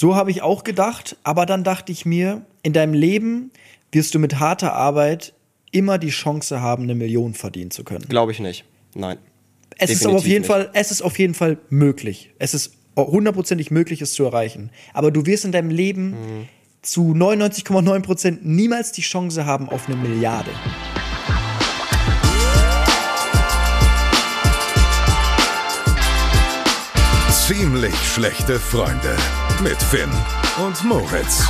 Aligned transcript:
So 0.00 0.14
habe 0.14 0.30
ich 0.30 0.42
auch 0.42 0.62
gedacht, 0.62 1.16
aber 1.24 1.44
dann 1.44 1.64
dachte 1.64 1.90
ich 1.90 2.06
mir, 2.06 2.42
in 2.62 2.72
deinem 2.72 2.94
Leben 2.94 3.50
wirst 3.90 4.14
du 4.14 4.20
mit 4.20 4.38
harter 4.38 4.72
Arbeit 4.74 5.34
immer 5.72 5.98
die 5.98 6.10
Chance 6.10 6.60
haben, 6.60 6.84
eine 6.84 6.94
Million 6.94 7.34
verdienen 7.34 7.72
zu 7.72 7.82
können. 7.82 8.06
Glaube 8.08 8.30
ich 8.30 8.38
nicht. 8.38 8.64
Nein. 8.94 9.18
Es 9.76 9.90
ist 9.90 10.06
aber 10.06 10.14
auf 10.14 10.24
jeden 10.24 10.42
nicht. 10.42 10.46
Fall, 10.46 10.70
es 10.72 10.92
ist 10.92 11.02
auf 11.02 11.18
jeden 11.18 11.34
Fall 11.34 11.58
möglich. 11.68 12.30
Es 12.38 12.54
ist 12.54 12.74
hundertprozentig 12.96 13.72
möglich, 13.72 14.00
es 14.00 14.12
zu 14.12 14.22
erreichen. 14.22 14.70
Aber 14.94 15.10
du 15.10 15.26
wirst 15.26 15.44
in 15.44 15.50
deinem 15.50 15.70
Leben 15.70 16.10
mhm. 16.10 16.48
zu 16.80 17.12
99,9 17.12 18.00
Prozent 18.02 18.46
niemals 18.46 18.92
die 18.92 19.02
Chance 19.02 19.46
haben 19.46 19.68
auf 19.68 19.88
eine 19.88 19.96
Milliarde. 19.96 20.52
Ziemlich 27.32 27.96
schlechte 27.96 28.60
Freunde 28.60 29.16
mit 29.62 29.82
Finn 29.82 30.10
und 30.64 30.84
Moritz. 30.84 31.44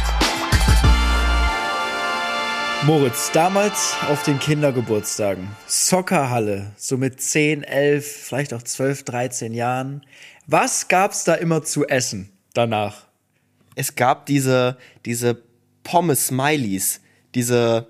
Moritz, 2.87 3.30
damals 3.33 3.95
auf 4.09 4.23
den 4.23 4.38
Kindergeburtstagen, 4.38 5.48
Soccerhalle, 5.66 6.73
so 6.77 6.97
mit 6.97 7.20
10, 7.20 7.64
11, 7.64 8.06
vielleicht 8.06 8.55
auch 8.55 8.62
12, 8.62 9.02
13 9.02 9.52
Jahren. 9.52 10.06
Was 10.47 10.88
gab's 10.88 11.24
da 11.24 11.34
immer 11.34 11.64
zu 11.64 11.86
essen 11.86 12.33
danach? 12.55 13.06
Es 13.74 13.95
gab 13.95 14.25
diese, 14.25 14.78
diese 15.05 15.42
Pommes-Smileys, 15.83 17.00
diese, 17.34 17.88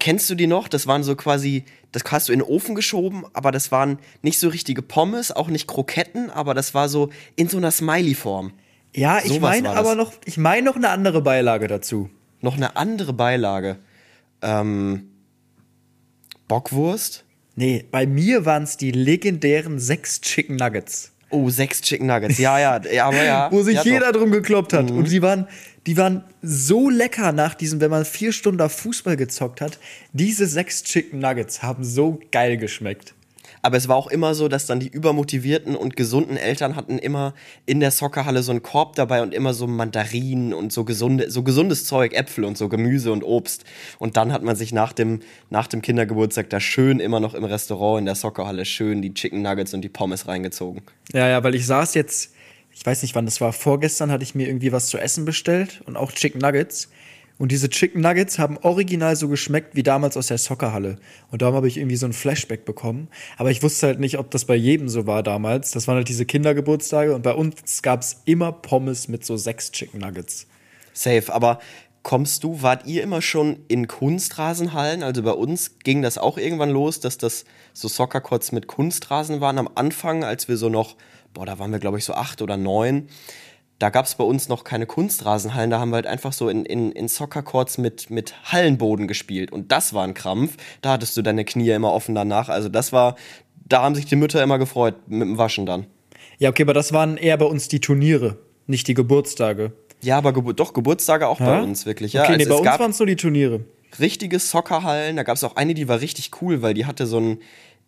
kennst 0.00 0.28
du 0.30 0.34
die 0.34 0.48
noch? 0.48 0.66
Das 0.66 0.88
waren 0.88 1.04
so 1.04 1.14
quasi, 1.14 1.64
das 1.92 2.02
hast 2.10 2.28
du 2.28 2.32
in 2.32 2.40
den 2.40 2.48
Ofen 2.48 2.74
geschoben, 2.74 3.24
aber 3.34 3.52
das 3.52 3.70
waren 3.70 4.00
nicht 4.22 4.40
so 4.40 4.48
richtige 4.48 4.82
Pommes, 4.82 5.30
auch 5.30 5.48
nicht 5.48 5.68
Kroketten, 5.68 6.30
aber 6.30 6.54
das 6.54 6.74
war 6.74 6.88
so 6.88 7.10
in 7.36 7.48
so 7.48 7.58
einer 7.58 7.70
Smiley-Form. 7.70 8.52
Ja, 8.94 9.20
ich 9.22 9.40
meine 9.40 9.70
aber 9.70 9.94
noch, 9.94 10.12
ich 10.24 10.36
meine 10.36 10.64
noch 10.64 10.76
eine 10.76 10.90
andere 10.90 11.20
Beilage 11.20 11.66
dazu. 11.66 12.10
Noch 12.40 12.56
eine 12.56 12.76
andere 12.76 13.12
Beilage. 13.12 13.78
Ähm, 14.42 15.10
Bockwurst? 16.46 17.24
Nee, 17.56 17.84
bei 17.90 18.06
mir 18.06 18.44
waren 18.44 18.64
es 18.64 18.76
die 18.76 18.90
legendären 18.90 19.78
sechs 19.78 20.20
Chicken 20.20 20.56
Nuggets. 20.56 21.12
Oh, 21.30 21.50
sechs 21.50 21.80
Chicken 21.80 22.06
Nuggets. 22.06 22.38
Ja, 22.38 22.58
ja, 22.58 22.80
ja, 22.92 23.06
aber 23.06 23.24
ja. 23.24 23.48
Wo 23.52 23.62
sich 23.62 23.76
ja, 23.76 23.82
jeder 23.82 24.12
doch. 24.12 24.20
drum 24.20 24.30
gekloppt 24.30 24.72
hat. 24.72 24.90
Mhm. 24.90 24.98
Und 24.98 25.10
die 25.10 25.22
waren, 25.22 25.48
die 25.86 25.96
waren 25.96 26.24
so 26.42 26.90
lecker 26.90 27.32
nach 27.32 27.54
diesem, 27.54 27.80
wenn 27.80 27.90
man 27.90 28.04
vier 28.04 28.32
Stunden 28.32 28.68
Fußball 28.68 29.16
gezockt 29.16 29.60
hat. 29.60 29.78
Diese 30.12 30.46
sechs 30.46 30.84
Chicken 30.84 31.18
Nuggets 31.18 31.62
haben 31.62 31.82
so 31.82 32.20
geil 32.30 32.56
geschmeckt. 32.56 33.14
Aber 33.64 33.78
es 33.78 33.88
war 33.88 33.96
auch 33.96 34.08
immer 34.08 34.34
so, 34.34 34.48
dass 34.48 34.66
dann 34.66 34.78
die 34.78 34.88
übermotivierten 34.88 35.74
und 35.74 35.96
gesunden 35.96 36.36
Eltern 36.36 36.76
hatten 36.76 36.98
immer 36.98 37.32
in 37.64 37.80
der 37.80 37.92
Soccerhalle 37.92 38.42
so 38.42 38.50
einen 38.50 38.62
Korb 38.62 38.94
dabei 38.94 39.22
und 39.22 39.32
immer 39.32 39.54
so 39.54 39.66
Mandarinen 39.66 40.52
und 40.52 40.70
so 40.70 40.84
gesunde, 40.84 41.30
so 41.30 41.42
gesundes 41.42 41.86
Zeug, 41.86 42.12
Äpfel 42.12 42.44
und 42.44 42.58
so 42.58 42.68
Gemüse 42.68 43.10
und 43.10 43.22
Obst. 43.22 43.64
Und 43.98 44.18
dann 44.18 44.34
hat 44.34 44.42
man 44.42 44.54
sich 44.54 44.74
nach 44.74 44.92
dem, 44.92 45.20
nach 45.48 45.66
dem 45.66 45.80
Kindergeburtstag 45.80 46.50
da 46.50 46.60
schön 46.60 47.00
immer 47.00 47.20
noch 47.20 47.32
im 47.32 47.44
Restaurant 47.44 48.00
in 48.00 48.04
der 48.04 48.16
Soccerhalle 48.16 48.66
schön 48.66 49.00
die 49.00 49.14
Chicken 49.14 49.40
Nuggets 49.40 49.72
und 49.72 49.80
die 49.80 49.88
Pommes 49.88 50.28
reingezogen. 50.28 50.82
Ja, 51.14 51.26
ja, 51.26 51.42
weil 51.42 51.54
ich 51.54 51.64
saß 51.64 51.94
jetzt, 51.94 52.34
ich 52.70 52.84
weiß 52.84 53.00
nicht 53.00 53.14
wann 53.14 53.24
das 53.24 53.40
war, 53.40 53.54
vorgestern 53.54 54.10
hatte 54.10 54.24
ich 54.24 54.34
mir 54.34 54.46
irgendwie 54.46 54.72
was 54.72 54.88
zu 54.88 54.98
essen 54.98 55.24
bestellt 55.24 55.80
und 55.86 55.96
auch 55.96 56.12
Chicken 56.12 56.42
Nuggets. 56.42 56.90
Und 57.36 57.50
diese 57.50 57.68
Chicken 57.68 58.00
Nuggets 58.00 58.38
haben 58.38 58.58
original 58.58 59.16
so 59.16 59.28
geschmeckt 59.28 59.74
wie 59.74 59.82
damals 59.82 60.16
aus 60.16 60.28
der 60.28 60.38
Soccerhalle. 60.38 60.98
Und 61.32 61.42
darum 61.42 61.56
habe 61.56 61.66
ich 61.66 61.76
irgendwie 61.78 61.96
so 61.96 62.06
ein 62.06 62.12
Flashback 62.12 62.64
bekommen. 62.64 63.08
Aber 63.36 63.50
ich 63.50 63.62
wusste 63.62 63.88
halt 63.88 63.98
nicht, 63.98 64.18
ob 64.18 64.30
das 64.30 64.44
bei 64.44 64.54
jedem 64.54 64.88
so 64.88 65.06
war 65.08 65.24
damals. 65.24 65.72
Das 65.72 65.88
waren 65.88 65.96
halt 65.96 66.08
diese 66.08 66.26
Kindergeburtstage 66.26 67.12
und 67.12 67.22
bei 67.22 67.32
uns 67.34 67.82
gab 67.82 68.02
es 68.02 68.22
immer 68.24 68.52
Pommes 68.52 69.08
mit 69.08 69.24
so 69.24 69.36
sechs 69.36 69.72
Chicken 69.72 70.00
Nuggets. 70.00 70.46
Safe, 70.92 71.32
aber 71.32 71.58
kommst 72.04 72.44
du, 72.44 72.62
wart 72.62 72.86
ihr 72.86 73.02
immer 73.02 73.20
schon 73.20 73.64
in 73.66 73.88
Kunstrasenhallen? 73.88 75.02
Also 75.02 75.24
bei 75.24 75.32
uns 75.32 75.80
ging 75.80 76.02
das 76.02 76.18
auch 76.18 76.38
irgendwann 76.38 76.70
los, 76.70 77.00
dass 77.00 77.18
das 77.18 77.44
so 77.72 77.88
Soccercourts 77.88 78.52
mit 78.52 78.68
Kunstrasen 78.68 79.40
waren 79.40 79.58
am 79.58 79.68
Anfang, 79.74 80.22
als 80.22 80.46
wir 80.46 80.56
so 80.56 80.68
noch, 80.68 80.94
boah, 81.32 81.46
da 81.46 81.58
waren 81.58 81.72
wir 81.72 81.80
glaube 81.80 81.98
ich 81.98 82.04
so 82.04 82.14
acht 82.14 82.42
oder 82.42 82.56
neun 82.56 83.08
da 83.84 83.90
gab 83.90 84.06
es 84.06 84.14
bei 84.14 84.24
uns 84.24 84.48
noch 84.48 84.64
keine 84.64 84.86
Kunstrasenhallen, 84.86 85.68
da 85.68 85.78
haben 85.78 85.90
wir 85.90 85.96
halt 85.96 86.06
einfach 86.06 86.32
so 86.32 86.48
in, 86.48 86.64
in, 86.64 86.90
in 86.92 87.06
Soccercourts 87.06 87.76
mit, 87.76 88.08
mit 88.08 88.34
Hallenboden 88.50 89.06
gespielt. 89.06 89.52
Und 89.52 89.72
das 89.72 89.92
war 89.92 90.04
ein 90.04 90.14
Krampf. 90.14 90.56
Da 90.80 90.92
hattest 90.92 91.18
du 91.18 91.20
deine 91.20 91.44
Knie 91.44 91.68
immer 91.68 91.92
offen 91.92 92.14
danach. 92.14 92.48
Also 92.48 92.70
das 92.70 92.94
war, 92.94 93.14
da 93.68 93.82
haben 93.82 93.94
sich 93.94 94.06
die 94.06 94.16
Mütter 94.16 94.42
immer 94.42 94.58
gefreut 94.58 94.94
mit 95.08 95.20
dem 95.20 95.36
Waschen 95.36 95.66
dann. 95.66 95.84
Ja, 96.38 96.48
okay, 96.48 96.62
aber 96.62 96.72
das 96.72 96.94
waren 96.94 97.18
eher 97.18 97.36
bei 97.36 97.44
uns 97.44 97.68
die 97.68 97.78
Turniere, 97.78 98.38
nicht 98.66 98.88
die 98.88 98.94
Geburtstage. 98.94 99.72
Ja, 100.00 100.16
aber 100.16 100.32
Gebur 100.32 100.54
doch, 100.54 100.72
Geburtstage 100.72 101.28
auch 101.28 101.40
ja? 101.40 101.44
bei 101.44 101.62
uns, 101.62 101.84
wirklich. 101.84 102.14
Ja, 102.14 102.22
okay, 102.22 102.38
nee, 102.38 102.44
also 102.44 102.62
bei 102.62 102.70
uns 102.70 102.80
waren 102.80 102.90
es 102.90 102.98
nur 102.98 103.06
die 103.06 103.16
Turniere. 103.16 103.66
Richtige 104.00 104.38
Soccerhallen, 104.38 105.16
da 105.16 105.24
gab 105.24 105.36
es 105.36 105.44
auch 105.44 105.56
eine, 105.56 105.74
die 105.74 105.88
war 105.88 106.00
richtig 106.00 106.30
cool, 106.40 106.62
weil 106.62 106.72
die 106.72 106.86
hatte 106.86 107.06
so 107.06 107.20
ein 107.20 107.38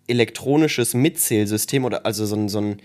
elektronisches 0.09 0.93
Mitzählsystem 0.93 1.87
oder 1.87 2.05
also 2.05 2.27
so 2.27 2.37
ein, 2.37 2.51
so 2.51 2.59
ein 2.61 2.83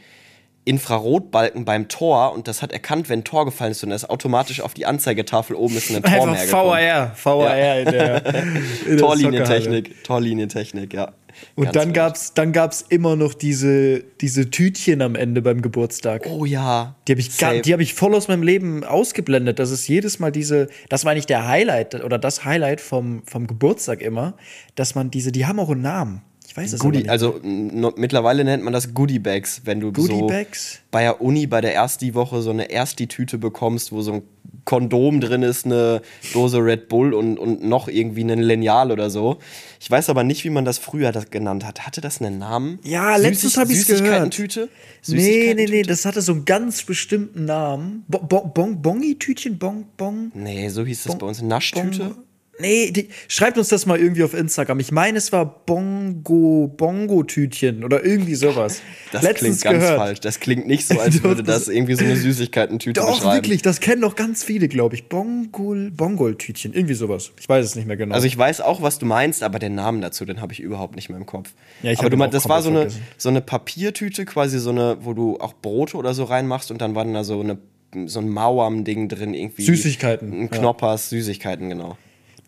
Infrarotbalken 0.64 1.66
beim 1.66 1.88
Tor 1.88 2.34
und 2.34 2.48
das 2.48 2.62
hat 2.62 2.72
erkannt, 2.72 3.10
wenn 3.10 3.22
ein 3.22 3.24
Tor 3.24 3.46
gefallen 3.46 3.72
ist 3.72 3.84
und 3.84 3.90
das 3.90 4.08
automatisch 4.08 4.62
auf 4.62 4.76
die 4.76 4.86
Anzeigetafel 4.86 5.56
oben 5.56 5.76
ist 5.76 5.90
ein 5.90 6.04
Tor 6.04 6.28
mehr 6.28 6.46
gekommen. 6.46 6.72
VAR, 6.72 7.16
VAR 7.24 7.58
ja. 7.58 7.76
in 7.76 7.86
der, 7.86 8.36
in 8.88 8.98
Torlinientechnik, 8.98 10.04
Torlinientechnik, 10.04 10.94
ja. 10.94 11.14
Und 11.56 11.66
Ganz 11.66 11.74
dann 11.74 11.94
gab's, 11.94 12.34
dann 12.34 12.52
gab's 12.52 12.86
immer 12.88 13.16
noch 13.16 13.34
diese, 13.34 14.04
diese 14.22 14.50
Tütchen 14.50 15.02
am 15.02 15.16
Ende 15.16 15.42
beim 15.42 15.62
Geburtstag. 15.62 16.28
Oh 16.30 16.46
ja. 16.46 16.96
Die 17.08 17.14
habe 17.14 17.22
ich, 17.22 17.38
die 17.38 17.74
hab 17.74 17.80
ich 17.80 17.94
voll 17.94 18.14
aus 18.14 18.28
meinem 18.28 18.44
Leben 18.44 18.84
ausgeblendet. 18.84 19.60
Das 19.60 19.72
ist 19.72 19.88
jedes 19.88 20.20
Mal 20.20 20.32
diese, 20.32 20.68
das 20.90 21.06
war 21.06 21.14
nicht 21.14 21.30
der 21.30 21.48
Highlight 21.48 22.04
oder 22.04 22.20
das 22.20 22.46
Highlight 22.46 22.82
vom, 22.82 23.24
vom 23.26 23.48
Geburtstag 23.48 24.02
immer, 24.02 24.36
dass 24.76 24.96
man 24.96 25.10
diese, 25.10 25.32
die 25.32 25.46
haben 25.46 25.60
auch 25.60 25.70
einen 25.70 25.82
Namen. 25.82 26.22
Ich 26.52 26.58
weiß 26.58 26.74
es 26.74 26.80
Goodie, 26.82 26.98
nicht. 26.98 27.10
Also 27.10 27.40
no, 27.44 27.94
mittlerweile 27.96 28.44
nennt 28.44 28.62
man 28.62 28.74
das 28.74 28.94
Goodie 28.94 29.20
Bags, 29.20 29.62
wenn 29.64 29.80
du 29.80 29.94
Goodie 29.94 30.20
so 30.20 30.28
Bags? 30.28 30.80
bei 30.92 31.04
der 31.04 31.22
Uni 31.22 31.48
bei 31.48 31.62
der 31.62 31.74
Ersti-Woche 31.74 32.42
so 32.42 32.50
eine 32.50 32.70
Ersti-Tüte 32.70 33.38
bekommst, 33.38 33.94
wo 33.94 34.02
so 34.02 34.16
ein 34.16 34.22
Kondom 34.66 35.22
drin 35.22 35.44
ist, 35.44 35.66
eine 35.66 36.02
Dose 36.34 36.58
Red 36.58 36.90
Bull 36.90 37.14
und, 37.14 37.40
und 37.40 37.64
noch 37.64 37.88
irgendwie 37.88 38.26
ein 38.26 38.42
Lineal 38.42 38.92
oder 38.92 39.10
so. 39.10 39.38
Ich 39.80 39.90
weiß 39.90 40.10
aber 40.10 40.26
nicht, 40.26 40.44
wie 40.44 40.50
man 40.50 40.66
das 40.66 40.78
früher 40.78 41.14
das 41.14 41.30
genannt 41.30 41.66
hat. 41.66 41.88
Hatte 41.88 42.02
das 42.02 42.20
einen 42.20 42.40
Namen? 42.40 42.80
Ja, 42.84 43.16
letztens 43.16 43.56
habe 43.56 43.72
ich 43.72 43.88
gehört. 43.88 44.34
Süßigkeiten-Tüte? 44.34 44.70
Nee, 45.08 45.54
nee, 45.56 45.68
nee, 45.68 45.84
das 45.84 46.04
hatte 46.04 46.22
so 46.22 46.34
einen 46.34 46.44
ganz 46.44 46.84
bestimmten 46.84 47.46
Namen. 47.46 48.04
Bo 48.10 48.20
bon, 48.20 48.82
Bongi-Tütchen? 48.82 49.58
Bong, 49.58 49.86
Bong? 49.96 50.34
Nee, 50.34 50.68
so 50.68 50.84
hieß 50.84 51.04
das 51.04 51.14
bon, 51.14 51.20
bei 51.20 51.28
uns. 51.28 51.42
Naschtüte? 51.42 52.00
Bon, 52.00 52.16
Nee, 52.62 52.92
die, 52.92 53.10
schreibt 53.28 53.58
uns 53.58 53.70
das 53.70 53.86
mal 53.86 54.00
irgendwie 54.00 54.24
auf 54.24 54.34
Instagram. 54.34 54.80
Ich 54.80 54.92
meine, 54.92 55.18
es 55.18 55.32
war 55.32 55.46
Bongo, 55.66 56.74
Bongo-Tütchen 56.76 57.84
oder 57.84 58.06
irgendwie 58.06 58.36
sowas. 58.36 58.82
Das 59.12 59.24
Letztens 59.24 59.60
klingt 59.60 59.62
ganz 59.64 59.84
gehört. 59.84 60.00
falsch. 60.00 60.20
Das 60.22 60.40
klingt 60.40 60.68
nicht 60.68 60.88
so, 60.88 60.98
als 60.98 61.22
würde 61.24 61.44
das 61.44 61.68
irgendwie 61.68 61.96
so 61.96 62.06
eine 62.06 62.16
Süßigkeiten-Tüte 62.16 63.02
Doch, 63.02 63.18
beschreiben. 63.18 63.36
wirklich. 63.36 63.62
Das 63.62 63.82
kennen 63.82 64.02
doch 64.02 64.16
ganz 64.16 64.42
viele, 64.42 64.70
glaube 64.70 64.96
ich. 64.96 65.10
Bongol, 65.10 65.92
Bongol-Tütchen. 65.92 66.74
Irgendwie 66.74 66.94
sowas. 66.94 67.32
Ich 67.38 67.50
weiß 67.50 67.66
es 67.66 67.76
nicht 67.76 67.88
mehr 67.88 67.98
genau. 67.98 68.16
Also 68.16 68.26
ich 68.28 68.38
weiß 68.38 68.62
auch, 68.62 68.82
was 68.82 69.00
du 69.00 69.06
meinst, 69.06 69.44
aber 69.44 69.60
den 69.60 69.76
Namen 69.76 70.00
dazu, 70.00 70.24
den 70.24 70.40
habe 70.40 70.54
ich 70.54 70.62
überhaupt 70.62 70.96
nicht 70.96 71.10
mehr 71.10 71.18
im 71.18 71.26
Kopf. 71.26 71.50
Ja, 71.84 71.92
ich 71.92 72.00
aber 72.00 72.10
du 72.10 72.16
meinst, 72.16 72.34
das 72.34 72.48
war 72.48 72.62
so 72.62 72.70
eine, 72.70 72.88
so 73.18 73.28
eine 73.28 73.42
Papiertüte, 73.42 74.24
quasi 74.24 74.60
so 74.60 74.70
eine, 74.70 75.00
wo 75.02 75.14
du 75.14 75.38
auch 75.40 75.54
Brote 75.54 75.98
oder 75.98 76.14
so 76.14 76.24
reinmachst 76.24 76.72
und 76.72 76.80
dann 76.80 76.96
war 76.96 77.04
da 77.04 77.26
so 77.26 77.42
eine 77.42 77.58
so 78.06 78.20
ein 78.20 78.30
Mauern-Ding 78.30 79.10
drin, 79.10 79.34
irgendwie. 79.34 79.64
Süßigkeiten. 79.64 80.32
Ein 80.32 80.50
Knoppers, 80.50 81.12
ja. 81.12 81.18
Süßigkeiten, 81.18 81.70
genau. 81.70 81.98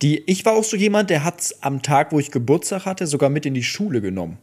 Die, 0.03 0.21
ich 0.27 0.43
war 0.43 0.53
auch 0.53 0.65
so 0.65 0.75
jemand, 0.75 1.09
der 1.09 1.23
hat 1.23 1.39
es 1.39 1.63
am 1.63 1.81
Tag, 1.81 2.11
wo 2.11 2.19
ich 2.19 2.29
Geburtstag 2.29 2.85
hatte, 2.85 3.07
sogar 3.07 3.29
mit 3.29 3.45
in 3.45 3.53
die 3.53 3.63
Schule 3.63 4.01
genommen. 4.01 4.37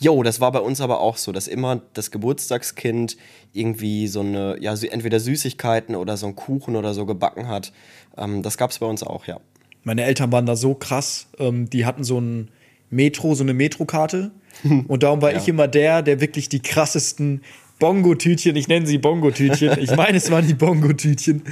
Jo, 0.00 0.22
das 0.22 0.40
war 0.40 0.52
bei 0.52 0.60
uns 0.60 0.80
aber 0.80 1.00
auch 1.00 1.18
so, 1.18 1.32
dass 1.32 1.48
immer 1.48 1.82
das 1.92 2.10
Geburtstagskind 2.10 3.16
irgendwie 3.52 4.08
so 4.08 4.20
eine, 4.20 4.56
ja, 4.58 4.74
entweder 4.74 5.20
Süßigkeiten 5.20 5.96
oder 5.96 6.16
so 6.16 6.26
einen 6.26 6.34
Kuchen 6.34 6.76
oder 6.76 6.94
so 6.94 7.04
gebacken 7.04 7.46
hat. 7.46 7.72
Ähm, 8.16 8.42
das 8.42 8.56
gab 8.56 8.70
es 8.70 8.78
bei 8.78 8.86
uns 8.86 9.02
auch, 9.02 9.26
ja. 9.26 9.38
Meine 9.84 10.04
Eltern 10.04 10.32
waren 10.32 10.46
da 10.46 10.56
so 10.56 10.74
krass. 10.74 11.28
Ähm, 11.38 11.68
die 11.68 11.84
hatten 11.84 12.02
so 12.02 12.18
ein 12.18 12.50
Metro, 12.88 13.34
so 13.34 13.42
eine 13.42 13.54
Metrokarte. 13.54 14.30
Und 14.88 15.02
darum 15.02 15.20
war 15.20 15.32
ja. 15.32 15.38
ich 15.38 15.46
immer 15.46 15.68
der, 15.68 16.02
der 16.02 16.20
wirklich 16.20 16.48
die 16.48 16.60
krassesten 16.60 17.42
Bongo-Tütchen, 17.78 18.56
ich 18.56 18.68
nenne 18.68 18.86
sie 18.86 18.96
Bongo-Tütchen. 18.96 19.78
Ich 19.78 19.94
meine, 19.94 20.16
es 20.16 20.30
waren 20.30 20.46
die 20.46 20.54
Bongo-Tütchen, 20.54 21.42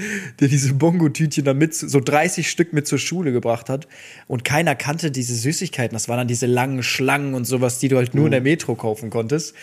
der 0.40 0.48
diese 0.48 0.72
Bongo-Tütchen 0.72 1.44
dann 1.44 1.58
mit, 1.58 1.74
so 1.74 2.00
30 2.00 2.48
Stück 2.48 2.72
mit 2.72 2.86
zur 2.86 2.98
Schule 2.98 3.30
gebracht 3.30 3.68
hat. 3.68 3.86
Und 4.26 4.42
keiner 4.42 4.74
kannte 4.74 5.10
diese 5.10 5.34
Süßigkeiten. 5.34 5.94
Das 5.94 6.08
waren 6.08 6.16
dann 6.16 6.28
diese 6.28 6.46
langen 6.46 6.82
Schlangen 6.82 7.34
und 7.34 7.44
sowas, 7.44 7.78
die 7.78 7.88
du 7.88 7.96
halt 7.96 8.14
nur 8.14 8.24
in 8.24 8.30
der 8.30 8.40
mhm. 8.40 8.44
Metro 8.44 8.74
kaufen 8.74 9.10
konntest. 9.10 9.54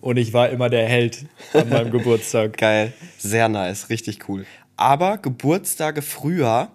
Und 0.00 0.16
ich 0.16 0.32
war 0.32 0.48
immer 0.48 0.70
der 0.70 0.88
Held 0.88 1.26
an 1.52 1.68
meinem 1.68 1.90
Geburtstag. 1.92 2.56
Geil. 2.56 2.94
Sehr 3.18 3.50
nice. 3.50 3.90
Richtig 3.90 4.26
cool. 4.28 4.46
Aber 4.76 5.18
Geburtstage 5.18 6.00
früher 6.00 6.70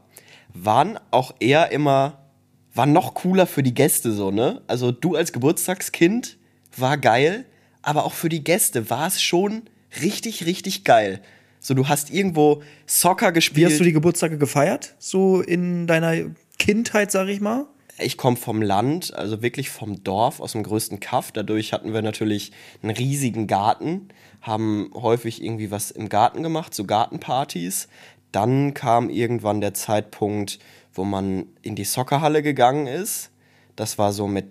waren 0.54 1.00
auch 1.10 1.34
eher 1.40 1.72
immer, 1.72 2.28
waren 2.76 2.94
noch 2.94 3.16
cooler 3.16 3.48
für 3.48 3.64
die 3.64 3.74
Gäste 3.74 4.12
so, 4.12 4.30
ne? 4.30 4.62
Also 4.68 4.92
du 4.92 5.16
als 5.16 5.34
Geburtstagskind 5.34 6.38
war 6.78 6.98
geil 6.98 7.46
aber 7.82 8.06
auch 8.06 8.14
für 8.14 8.30
die 8.30 8.44
Gäste 8.44 8.90
war 8.90 9.08
es 9.08 9.22
schon 9.22 9.64
richtig, 10.02 10.46
richtig 10.46 10.84
geil. 10.84 11.22
So, 11.60 11.74
du 11.74 11.88
hast 11.88 12.10
irgendwo 12.10 12.64
Soccer 12.86 13.30
Wie 13.30 13.34
gespielt. 13.34 13.72
hast 13.72 13.80
du 13.80 13.84
die 13.84 13.94
Geburtstage 13.94 14.38
gefeiert? 14.38 14.96
So 14.98 15.42
in 15.42 15.86
deiner 15.86 16.32
Kindheit, 16.58 17.12
sag 17.12 17.28
ich 17.28 17.42
mal? 17.42 17.68
ich 18.02 18.18
komme 18.18 18.38
vom 18.38 18.62
Land, 18.62 19.14
also 19.14 19.42
wirklich 19.42 19.70
vom 19.70 20.04
Dorf, 20.04 20.40
aus 20.40 20.54
dem 20.54 20.64
größten 20.64 21.00
Kaff. 21.00 21.32
Dadurch 21.32 21.74
hatten 21.74 21.94
wir 21.94 22.02
natürlich 22.02 22.52
einen 22.82 22.92
riesigen 22.92 23.48
Garten, 23.48 24.10
haben 24.42 24.92
häufig 24.94 25.44
irgendwie 25.44 25.72
was 25.72 25.92
im 25.92 26.10
Garten 26.10 26.44
gemacht, 26.44 26.74
so 26.74 26.86
Gartenpartys. 26.86 27.88
Dann 28.32 28.74
kam 28.74 29.10
irgendwann 29.10 29.62
der 29.62 29.74
Zeitpunkt, 29.74 30.60
wo 30.94 31.04
man 31.04 31.46
in 31.62 31.76
die 31.76 31.84
Soccerhalle 31.84 32.42
gegangen 32.42 32.88
ist. 32.88 33.32
Das 33.76 33.98
war 33.98 34.14
so 34.14 34.28
mit 34.28 34.48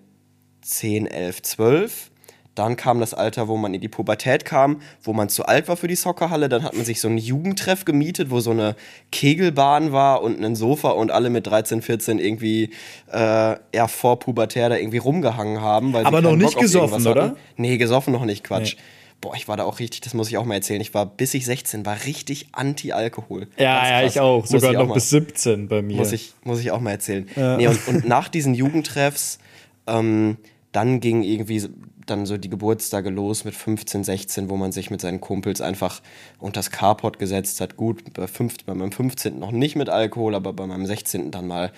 10, 0.61 1.07
11, 1.07 1.41
12. 1.41 2.10
Dann 2.55 2.75
kam 2.75 2.99
das 2.99 3.13
Alter, 3.13 3.47
wo 3.47 3.55
man 3.55 3.73
in 3.73 3.79
die 3.79 3.87
Pubertät 3.87 4.43
kam, 4.43 4.81
wo 5.03 5.13
man 5.13 5.29
zu 5.29 5.45
alt 5.45 5.69
war 5.69 5.77
für 5.77 5.87
die 5.87 5.95
Soccerhalle. 5.95 6.49
Dann 6.49 6.63
hat 6.63 6.75
man 6.75 6.83
sich 6.83 6.99
so 6.99 7.07
einen 7.07 7.17
Jugendtreff 7.17 7.85
gemietet, 7.85 8.29
wo 8.29 8.41
so 8.41 8.51
eine 8.51 8.75
Kegelbahn 9.11 9.91
war 9.93 10.21
und 10.21 10.43
ein 10.43 10.55
Sofa 10.55 10.89
und 10.89 11.11
alle 11.11 11.29
mit 11.29 11.47
13, 11.47 11.81
14 11.81 12.19
irgendwie 12.19 12.71
äh, 13.11 13.55
eher 13.71 13.87
vor 13.87 14.19
Pubertär 14.19 14.67
da 14.69 14.75
irgendwie 14.75 14.97
rumgehangen 14.97 15.61
haben. 15.61 15.93
Weil 15.93 16.01
sie 16.01 16.07
Aber 16.07 16.21
noch 16.21 16.35
nicht 16.35 16.53
Bock 16.53 16.61
gesoffen, 16.61 17.07
oder? 17.07 17.23
hatten. 17.23 17.37
Nee, 17.55 17.77
gesoffen 17.77 18.11
noch 18.11 18.25
nicht, 18.25 18.43
Quatsch. 18.43 18.75
Nee. 18.75 18.81
Boah, 19.21 19.35
ich 19.35 19.47
war 19.47 19.55
da 19.55 19.65
auch 19.65 19.79
richtig, 19.79 20.01
das 20.01 20.13
muss 20.15 20.29
ich 20.29 20.37
auch 20.37 20.45
mal 20.45 20.55
erzählen. 20.55 20.81
Ich 20.81 20.93
war, 20.95 21.05
bis 21.05 21.33
ich 21.35 21.45
16 21.45 21.85
war, 21.85 21.95
richtig 22.05 22.47
anti-Alkohol. 22.53 23.47
Ja, 23.57 23.87
ja, 24.01 24.05
ich 24.07 24.19
auch. 24.19 24.45
Sogar 24.47 24.71
ich 24.71 24.77
auch 24.77 24.81
noch 24.81 24.89
mal- 24.89 24.93
bis 24.95 25.09
17 25.11 25.67
bei 25.67 25.81
mir. 25.83 25.95
muss 25.95 26.11
ich, 26.11 26.33
muss 26.43 26.59
ich 26.59 26.71
auch 26.71 26.79
mal 26.79 26.91
erzählen. 26.91 27.29
Nee, 27.35 27.67
und, 27.67 27.87
und 27.87 28.07
nach 28.07 28.29
diesen 28.29 28.55
Jugendtreffs, 28.55 29.37
ähm, 29.85 30.37
dann 30.71 31.01
ging 31.01 31.21
irgendwie 31.21 31.63
dann 32.05 32.25
so 32.25 32.37
die 32.37 32.49
Geburtstage 32.49 33.09
los 33.09 33.45
mit 33.45 33.55
15, 33.55 34.03
16, 34.03 34.49
wo 34.49 34.57
man 34.57 34.71
sich 34.71 34.89
mit 34.89 35.01
seinen 35.01 35.21
Kumpels 35.21 35.61
einfach 35.61 36.01
unter 36.39 36.59
das 36.59 36.71
Carport 36.71 37.19
gesetzt 37.19 37.61
hat. 37.61 37.77
Gut, 37.77 38.13
bei, 38.13 38.27
fünf, 38.27 38.57
bei 38.65 38.73
meinem 38.73 38.91
15. 38.91 39.39
noch 39.39 39.51
nicht 39.51 39.75
mit 39.75 39.89
Alkohol, 39.89 40.35
aber 40.35 40.53
bei 40.53 40.67
meinem 40.67 40.85
16. 40.85 41.31
dann 41.31 41.47
mal. 41.47 41.71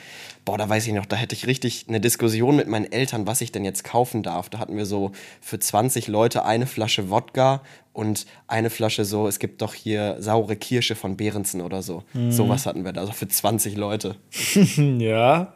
Boah, 0.46 0.58
da 0.58 0.68
weiß 0.68 0.88
ich 0.88 0.94
noch, 0.94 1.06
da 1.06 1.16
hätte 1.16 1.36
ich 1.36 1.48
richtig 1.48 1.86
eine 1.88 2.02
Diskussion 2.02 2.56
mit 2.56 2.68
meinen 2.68 2.92
Eltern, 2.92 3.28
was 3.28 3.42
ich 3.42 3.52
denn 3.52 3.66
jetzt 3.66 3.84
kaufen 3.84 4.24
darf. 4.24 4.50
Da 4.50 4.60
hatten 4.60 4.78
wir 4.78 4.86
so 4.86 5.12
für 5.42 5.60
20 5.60 6.08
Leute 6.08 6.46
eine 6.46 6.68
Flasche 6.68 7.10
Wodka 7.10 7.62
und 7.94 8.26
eine 8.48 8.70
Flasche 8.70 9.06
so, 9.06 9.28
es 9.28 9.40
gibt 9.40 9.62
doch 9.62 9.74
hier 9.74 10.18
saure 10.20 10.56
Kirsche 10.56 10.96
von 10.96 11.16
Behrensen 11.16 11.62
oder 11.62 11.82
so. 11.82 12.04
Sowas 12.30 12.66
hatten 12.66 12.84
wir 12.86 12.92
da, 12.92 13.06
so 13.06 13.12
für 13.14 13.28
20 13.28 13.78
Leute. 13.78 14.16
Ja, 14.78 15.54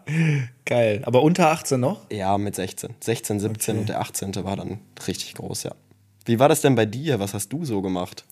geil. 0.66 1.02
Aber 1.06 1.24
unter 1.24 1.50
18 1.52 1.80
noch? 1.80 2.10
Ja, 2.12 2.38
mit 2.38 2.56
16. 2.56 2.92
16, 3.00 3.40
17 3.40 3.74
Okay. 3.76 3.80
und 3.82 3.90
der 3.90 4.00
18. 4.02 4.36
war 4.44 4.56
dann 4.56 4.80
richtig 5.08 5.34
groß, 5.36 5.64
ja. 5.64 5.76
Wie 6.26 6.40
war 6.40 6.50
das 6.50 6.62
denn 6.62 6.76
bei 6.76 6.86
dir? 6.86 7.20
Was 7.20 7.34
hast 7.34 7.50
du 7.54 7.66
so 7.66 7.82
gemacht? 7.82 8.26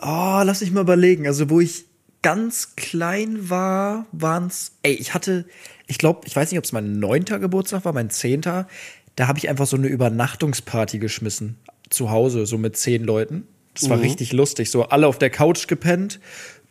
Oh, 0.00 0.40
lass 0.44 0.60
mich 0.60 0.70
mal 0.72 0.80
überlegen. 0.82 1.26
Also, 1.26 1.48
wo 1.50 1.60
ich 1.60 1.84
ganz 2.22 2.74
klein 2.76 3.48
war, 3.50 4.06
waren's. 4.12 4.72
Ey, 4.82 4.94
ich 4.94 5.14
hatte, 5.14 5.46
ich 5.86 5.98
glaube, 5.98 6.22
ich 6.26 6.34
weiß 6.34 6.50
nicht, 6.50 6.58
ob 6.58 6.64
es 6.64 6.72
mein 6.72 6.98
neunter 6.98 7.38
Geburtstag 7.38 7.84
war, 7.84 7.92
mein 7.92 8.10
zehnter. 8.10 8.66
Da 9.14 9.28
habe 9.28 9.38
ich 9.38 9.48
einfach 9.48 9.66
so 9.66 9.76
eine 9.76 9.86
Übernachtungsparty 9.86 10.98
geschmissen. 10.98 11.58
Zu 11.88 12.10
Hause, 12.10 12.46
so 12.46 12.58
mit 12.58 12.76
zehn 12.76 13.04
Leuten. 13.04 13.46
Das 13.74 13.90
war 13.90 14.00
richtig 14.00 14.32
lustig. 14.32 14.70
So 14.70 14.84
alle 14.84 15.06
auf 15.06 15.18
der 15.18 15.28
Couch 15.28 15.68
gepennt, 15.68 16.18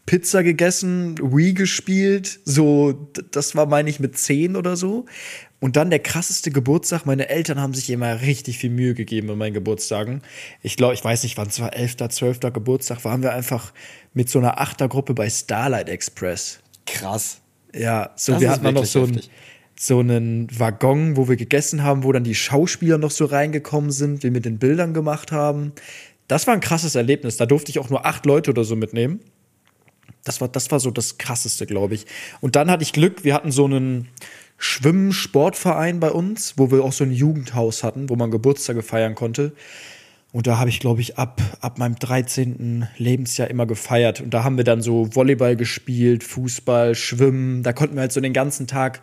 Pizza 0.05 0.43
gegessen, 0.43 1.17
Wii 1.19 1.53
gespielt. 1.53 2.39
So, 2.45 3.09
das 3.31 3.55
war, 3.55 3.65
meine 3.65 3.89
ich, 3.89 3.99
mit 3.99 4.17
zehn 4.17 4.55
oder 4.55 4.75
so. 4.75 5.05
Und 5.59 5.77
dann 5.77 5.89
der 5.89 5.99
krasseste 5.99 6.51
Geburtstag. 6.51 7.05
Meine 7.05 7.29
Eltern 7.29 7.59
haben 7.59 7.73
sich 7.73 7.89
immer 7.89 8.21
richtig 8.21 8.59
viel 8.59 8.69
Mühe 8.69 8.93
gegeben 8.93 9.27
bei 9.27 9.35
meinen 9.35 9.53
Geburtstagen. 9.53 10.21
Ich 10.61 10.77
glaube, 10.77 10.93
ich 10.93 11.03
weiß 11.03 11.23
nicht, 11.23 11.37
wann 11.37 11.47
es 11.47 11.59
war, 11.59 11.73
11., 11.73 11.97
12. 12.09 12.39
Geburtstag, 12.53 13.03
waren 13.03 13.23
wir 13.23 13.33
einfach 13.33 13.73
mit 14.13 14.29
so 14.29 14.39
einer 14.39 14.59
Achtergruppe 14.59 15.13
bei 15.13 15.29
Starlight 15.29 15.89
Express. 15.89 16.59
Krass. 16.85 17.41
Ja, 17.73 18.11
so 18.15 18.33
Das 18.33 18.41
wir 18.41 18.49
hatten 18.51 18.73
noch 18.73 18.85
so, 18.85 19.03
ein, 19.03 19.15
heftig. 19.15 19.31
So 19.77 19.99
einen 19.99 20.47
Waggon, 20.57 21.17
wo 21.17 21.27
wir 21.27 21.35
gegessen 21.35 21.83
haben, 21.83 22.03
wo 22.03 22.11
dann 22.11 22.23
die 22.23 22.35
Schauspieler 22.35 22.97
noch 22.97 23.11
so 23.11 23.25
reingekommen 23.25 23.91
sind, 23.91 24.23
wir 24.23 24.31
mit 24.31 24.45
den 24.45 24.57
Bildern 24.57 24.93
gemacht 24.93 25.31
haben. 25.31 25.73
Das 26.27 26.47
war 26.47 26.53
ein 26.53 26.61
krasses 26.61 26.95
Erlebnis. 26.95 27.37
Da 27.37 27.45
durfte 27.45 27.69
ich 27.69 27.79
auch 27.79 27.89
nur 27.89 28.05
acht 28.05 28.25
Leute 28.25 28.51
oder 28.51 28.63
so 28.63 28.75
mitnehmen. 28.75 29.19
Das 30.23 30.41
war, 30.41 30.47
das 30.47 30.71
war 30.71 30.79
so 30.79 30.91
das 30.91 31.17
Krasseste, 31.17 31.65
glaube 31.65 31.93
ich. 31.93 32.05
Und 32.41 32.55
dann 32.55 32.71
hatte 32.71 32.83
ich 32.83 32.93
Glück, 32.93 33.23
wir 33.23 33.33
hatten 33.33 33.51
so 33.51 33.65
einen 33.65 34.07
Schwimmen-Sportverein 34.57 35.99
bei 35.99 36.11
uns, 36.11 36.57
wo 36.57 36.71
wir 36.71 36.83
auch 36.83 36.93
so 36.93 37.03
ein 37.03 37.11
Jugendhaus 37.11 37.83
hatten, 37.83 38.09
wo 38.09 38.15
man 38.15 38.31
Geburtstage 38.31 38.81
feiern 38.81 39.13
konnte. 39.13 39.53
Und 40.31 40.47
da 40.47 40.57
habe 40.57 40.69
ich, 40.69 40.79
glaube 40.79 40.99
ich, 40.99 41.17
ab, 41.17 41.41
ab 41.61 41.77
meinem 41.77 41.95
13. 41.95 42.87
Lebensjahr 42.97 43.49
immer 43.49 43.65
gefeiert. 43.65 44.19
Und 44.19 44.33
da 44.33 44.43
haben 44.43 44.57
wir 44.57 44.63
dann 44.65 44.81
so 44.81 45.15
Volleyball 45.15 45.55
gespielt, 45.55 46.23
Fußball, 46.23 46.95
Schwimmen. 46.95 47.63
Da 47.63 47.71
konnten 47.71 47.95
wir 47.95 48.01
halt 48.01 48.11
so 48.11 48.19
den 48.19 48.33
ganzen 48.33 48.67
Tag, 48.67 49.01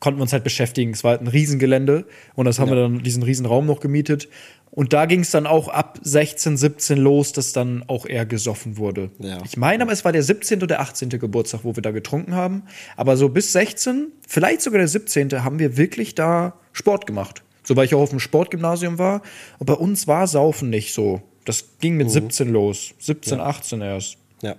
konnten 0.00 0.18
wir 0.18 0.22
uns 0.22 0.32
halt 0.32 0.44
beschäftigen. 0.44 0.92
Es 0.92 1.04
war 1.04 1.12
halt 1.12 1.20
ein 1.20 1.28
Riesengelände. 1.28 2.06
Und 2.34 2.46
das 2.46 2.58
haben 2.58 2.70
wir 2.70 2.76
dann 2.76 3.02
diesen 3.02 3.22
Riesenraum 3.22 3.66
noch 3.66 3.80
gemietet. 3.80 4.28
Und 4.72 4.92
da 4.92 5.06
ging 5.06 5.20
es 5.20 5.30
dann 5.30 5.46
auch 5.46 5.68
ab 5.68 5.98
16, 6.02 6.56
17 6.56 6.98
los, 6.98 7.32
dass 7.32 7.52
dann 7.52 7.84
auch 7.88 8.06
eher 8.06 8.24
gesoffen 8.24 8.76
wurde. 8.76 9.10
Ja. 9.18 9.38
Ich 9.44 9.56
meine 9.56 9.82
aber, 9.82 9.92
es 9.92 10.04
war 10.04 10.12
der 10.12 10.22
17. 10.22 10.62
oder 10.62 10.80
18. 10.80 11.08
Geburtstag, 11.10 11.60
wo 11.64 11.74
wir 11.74 11.82
da 11.82 11.90
getrunken 11.90 12.34
haben. 12.34 12.62
Aber 12.96 13.16
so 13.16 13.28
bis 13.28 13.52
16, 13.52 14.12
vielleicht 14.26 14.62
sogar 14.62 14.78
der 14.78 14.88
17. 14.88 15.44
haben 15.44 15.58
wir 15.58 15.76
wirklich 15.76 16.14
da 16.14 16.54
Sport 16.72 17.06
gemacht. 17.06 17.42
So, 17.64 17.76
weil 17.76 17.84
ich 17.84 17.94
auch 17.94 18.00
auf 18.00 18.10
dem 18.10 18.20
Sportgymnasium 18.20 18.98
war. 18.98 19.22
Und 19.58 19.66
bei 19.66 19.74
uns 19.74 20.06
war 20.06 20.26
Saufen 20.26 20.70
nicht 20.70 20.94
so. 20.94 21.20
Das 21.44 21.64
ging 21.80 21.96
mit 21.96 22.10
17 22.10 22.48
los. 22.48 22.94
17, 23.00 23.40
18 23.40 23.80
erst. 23.80 24.18
Ja. 24.42 24.54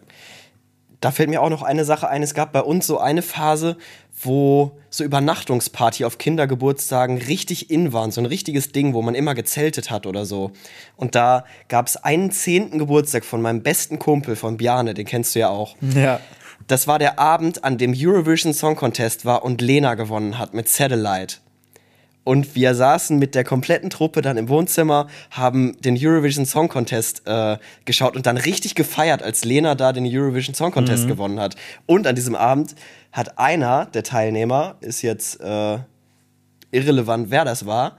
Da 1.01 1.09
fällt 1.09 1.29
mir 1.29 1.41
auch 1.41 1.49
noch 1.49 1.63
eine 1.63 1.83
Sache 1.83 2.07
ein. 2.07 2.21
Es 2.21 2.35
gab 2.35 2.53
bei 2.53 2.61
uns 2.61 2.85
so 2.85 2.99
eine 2.99 3.23
Phase, 3.23 3.75
wo 4.21 4.79
so 4.91 5.03
Übernachtungsparty 5.03 6.05
auf 6.05 6.19
Kindergeburtstagen 6.19 7.17
richtig 7.17 7.71
in 7.71 7.91
waren. 7.91 8.11
So 8.11 8.21
ein 8.21 8.27
richtiges 8.27 8.71
Ding, 8.71 8.93
wo 8.93 9.01
man 9.01 9.15
immer 9.15 9.33
gezeltet 9.33 9.89
hat 9.89 10.05
oder 10.05 10.25
so. 10.25 10.51
Und 10.95 11.15
da 11.15 11.43
gab 11.69 11.87
es 11.87 11.97
einen 11.97 12.31
zehnten 12.31 12.77
Geburtstag 12.77 13.25
von 13.25 13.41
meinem 13.41 13.63
besten 13.63 13.97
Kumpel, 13.97 14.35
von 14.35 14.57
Bjarne, 14.57 14.93
den 14.93 15.07
kennst 15.07 15.33
du 15.33 15.39
ja 15.39 15.49
auch. 15.49 15.75
Ja. 15.95 16.19
Das 16.67 16.87
war 16.87 16.99
der 16.99 17.17
Abend, 17.17 17.63
an 17.63 17.79
dem 17.79 17.93
Eurovision 17.97 18.53
Song 18.53 18.75
Contest 18.75 19.25
war 19.25 19.43
und 19.43 19.59
Lena 19.61 19.95
gewonnen 19.95 20.37
hat 20.37 20.53
mit 20.53 20.69
Satellite. 20.69 21.37
Und 22.23 22.55
wir 22.55 22.75
saßen 22.75 23.17
mit 23.17 23.33
der 23.33 23.43
kompletten 23.43 23.89
Truppe 23.89 24.21
dann 24.21 24.37
im 24.37 24.47
Wohnzimmer, 24.47 25.07
haben 25.31 25.75
den 25.81 25.97
Eurovision 25.99 26.45
Song 26.45 26.69
Contest 26.69 27.23
äh, 27.25 27.57
geschaut 27.85 28.15
und 28.15 28.27
dann 28.27 28.37
richtig 28.37 28.75
gefeiert, 28.75 29.23
als 29.23 29.43
Lena 29.43 29.73
da 29.73 29.91
den 29.91 30.05
Eurovision 30.05 30.53
Song 30.53 30.71
Contest 30.71 31.07
gewonnen 31.07 31.39
hat. 31.39 31.55
Und 31.87 32.05
an 32.05 32.15
diesem 32.15 32.35
Abend 32.35 32.75
hat 33.11 33.39
einer 33.39 33.87
der 33.87 34.03
Teilnehmer, 34.03 34.75
ist 34.81 35.01
jetzt 35.01 35.41
äh, 35.41 35.79
irrelevant, 36.71 37.31
wer 37.31 37.43
das 37.43 37.65
war, 37.65 37.97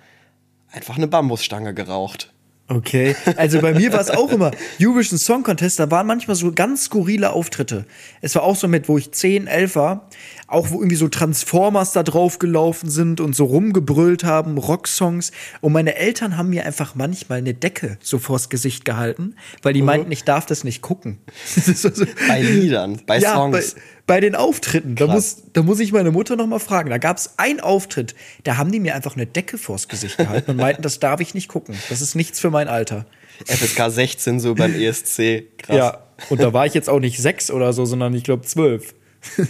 einfach 0.71 0.97
eine 0.97 1.09
Bambusstange 1.09 1.75
geraucht. 1.75 2.33
Okay. 2.77 3.15
Also 3.37 3.61
bei 3.61 3.75
mir 3.75 3.93
war 3.93 4.01
es 4.01 4.09
auch 4.11 4.31
immer 4.33 4.51
Eurovision 4.81 5.19
Song 5.19 5.43
Contest, 5.43 5.79
da 5.79 5.91
waren 5.91 6.07
manchmal 6.07 6.37
so 6.37 6.53
ganz 6.53 6.85
skurrile 6.85 7.31
Auftritte. 7.33 7.85
Es 8.21 8.35
war 8.35 8.43
auch 8.45 8.57
so 8.57 8.67
mit, 8.69 8.89
wo 8.89 8.97
ich 8.99 9.13
10, 9.13 9.47
11 9.47 9.77
war, 9.77 10.09
auch 10.47 10.71
wo 10.71 10.77
irgendwie 10.77 10.97
so 10.97 11.09
Transformers 11.09 11.93
da 11.93 12.03
drauf 12.03 12.39
gelaufen 12.39 12.89
sind 12.89 13.21
und 13.21 13.35
so 13.37 13.45
rumgebrüllt 13.45 14.25
haben, 14.25 14.57
Rocksongs. 14.59 15.33
Und 15.61 15.73
meine 15.73 15.97
Eltern 15.97 16.37
haben 16.37 16.51
mir 16.51 16.65
einfach 16.65 16.95
manchmal 16.95 17.39
eine 17.39 17.55
Decke 17.55 17.99
so 18.03 18.19
vors 18.19 18.49
Gesicht 18.49 18.85
gehalten, 18.85 19.35
weil 19.63 19.75
die 19.75 19.83
meinten, 19.83 20.11
ich 20.13 20.25
darf 20.25 20.47
das 20.47 20.65
nicht 20.65 20.81
gucken. 20.83 21.19
So- 21.55 21.91
Bei 22.29 22.41
Liedern, 22.41 23.01
bei 23.07 23.19
ja, 23.19 23.35
Songs. 23.35 23.75
Bei, 23.75 23.83
bei 24.07 24.21
den 24.21 24.35
Auftritten, 24.35 24.97
da 24.97 25.07
Krass. 25.07 25.15
muss, 25.15 25.43
da 25.53 25.63
muss 25.63 25.81
ich 25.81 25.93
meine 25.93 26.11
Mutter 26.11 26.37
noch 26.37 26.47
mal 26.47 26.59
fragen. 26.59 26.91
Da 26.91 26.99
gab 26.99 27.17
es 27.17 27.39
einen 27.39 27.61
Auftritt, 27.61 28.15
da 28.45 28.57
haben 28.57 28.73
die 28.73 28.81
mir 28.81 28.95
einfach 28.95 29.15
eine 29.15 29.27
Decke 29.27 29.59
vors 29.59 29.89
Gesicht 29.89 30.17
gehalten 30.17 30.53
und 30.53 30.57
meinten, 30.57 30.83
das 30.83 30.99
darf 30.99 31.21
ich 31.21 31.35
nicht 31.35 31.49
gucken. 31.49 31.77
Das 31.89 32.01
ist 32.01 32.15
nichts 32.15 32.41
für 32.41 32.51
mein 32.51 32.69
Alter. 32.69 33.07
FSK 33.47 33.91
16 33.91 34.41
so 34.41 34.55
beim 34.55 34.75
ESC. 34.75 35.59
Krass. 35.59 35.77
Ja, 35.77 36.03
und 36.31 36.41
da 36.41 36.53
war 36.53 36.67
ich 36.67 36.75
jetzt 36.75 36.89
auch 36.89 37.01
nicht 37.01 37.19
sechs 37.19 37.51
oder 37.51 37.73
so, 37.73 37.85
sondern 37.85 38.15
ich 38.15 38.25
glaube 38.25 38.43
zwölf. 38.43 38.95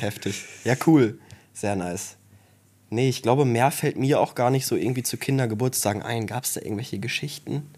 Heftig. 0.00 0.44
Ja, 0.64 0.75
cool. 0.87 1.18
Sehr 1.52 1.76
nice. 1.76 2.16
Nee, 2.90 3.09
ich 3.09 3.23
glaube, 3.23 3.47
mehr 3.47 3.71
fällt 3.71 3.97
mir 3.97 4.21
auch 4.21 4.35
gar 4.35 4.50
nicht 4.50 4.66
so 4.66 4.76
irgendwie 4.76 5.02
zu 5.02 5.16
Kindergeburtstagen 5.16 6.02
ein. 6.02 6.26
Gab 6.26 6.44
es 6.44 6.52
da 6.52 6.61
irgendwelche 6.61 6.99
Geschichten? 6.99 7.71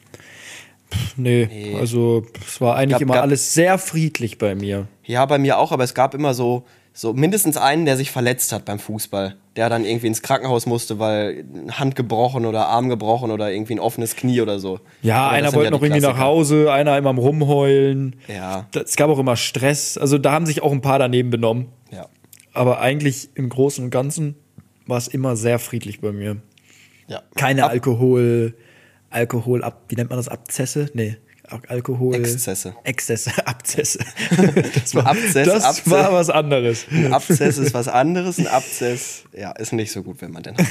Nee, 1.16 1.76
also 1.78 2.24
es 2.46 2.60
war 2.60 2.76
eigentlich 2.76 2.92
Gab- 2.92 3.02
immer 3.02 3.14
gab- 3.14 3.22
alles 3.24 3.54
sehr 3.54 3.78
friedlich 3.78 4.38
bei 4.38 4.54
mir. 4.54 4.88
Ja, 5.04 5.24
bei 5.26 5.38
mir 5.38 5.58
auch, 5.58 5.72
aber 5.72 5.84
es 5.84 5.94
gab 5.94 6.14
immer 6.14 6.34
so, 6.34 6.64
so 6.92 7.12
mindestens 7.12 7.56
einen, 7.56 7.84
der 7.86 7.96
sich 7.96 8.10
verletzt 8.10 8.52
hat 8.52 8.64
beim 8.64 8.78
Fußball. 8.78 9.36
Der 9.56 9.68
dann 9.68 9.84
irgendwie 9.84 10.08
ins 10.08 10.20
Krankenhaus 10.22 10.66
musste, 10.66 10.98
weil 10.98 11.44
Hand 11.70 11.94
gebrochen 11.94 12.44
oder 12.44 12.66
Arm 12.66 12.88
gebrochen 12.88 13.30
oder 13.30 13.52
irgendwie 13.52 13.74
ein 13.74 13.78
offenes 13.80 14.16
Knie 14.16 14.40
oder 14.40 14.58
so. 14.58 14.80
Ja, 15.02 15.28
das 15.30 15.38
einer 15.38 15.52
wollte 15.52 15.64
ja 15.66 15.70
noch 15.70 15.82
irgendwie 15.82 16.00
nach. 16.00 16.18
Hause, 16.18 16.72
einer 16.72 16.98
immer 16.98 17.10
am 17.10 17.18
Rumheulen. 17.18 18.16
Ja. 18.26 18.66
Es 18.74 18.96
gab 18.96 19.10
auch 19.10 19.18
immer 19.20 19.36
Stress. 19.36 19.96
Also 19.96 20.18
da 20.18 20.32
haben 20.32 20.46
sich 20.46 20.62
auch 20.62 20.72
ein 20.72 20.80
paar 20.80 20.98
daneben 20.98 21.30
benommen. 21.30 21.66
Ja. 21.92 22.06
Aber 22.52 22.80
eigentlich 22.80 23.28
im 23.36 23.48
Großen 23.48 23.84
und 23.84 23.90
Ganzen 23.90 24.34
war 24.86 24.98
es 24.98 25.06
immer 25.08 25.36
sehr 25.36 25.58
friedlich 25.60 26.00
bei 26.00 26.10
mir. 26.12 26.38
ja. 27.06 27.22
Keine 27.36 27.64
Ab- 27.64 27.70
Alkohol, 27.70 28.54
Alkohol 29.14 29.62
ab, 29.62 29.84
wie 29.88 29.94
nennt 29.94 30.10
man 30.10 30.18
das, 30.18 30.28
Abzesse? 30.28 30.90
Nee, 30.94 31.16
Alkohol. 31.68 32.14
Exzesse. 32.14 32.74
Exzesse, 32.84 33.30
Abzesse. 33.46 33.98
Das 34.74 34.94
Ein 34.94 35.06
Abzess, 35.06 35.46
das 35.46 35.64
Abzess. 35.64 35.90
war 35.90 36.12
was 36.12 36.30
anderes. 36.30 36.86
Ein 36.90 37.12
Abzess 37.12 37.58
ist 37.58 37.74
was 37.74 37.88
anderes. 37.88 38.38
Ein 38.38 38.46
Abzess, 38.46 39.24
ja, 39.36 39.52
ist 39.52 39.72
nicht 39.72 39.92
so 39.92 40.02
gut, 40.02 40.22
wenn 40.22 40.32
man 40.32 40.42
den 40.42 40.56
hat. 40.56 40.64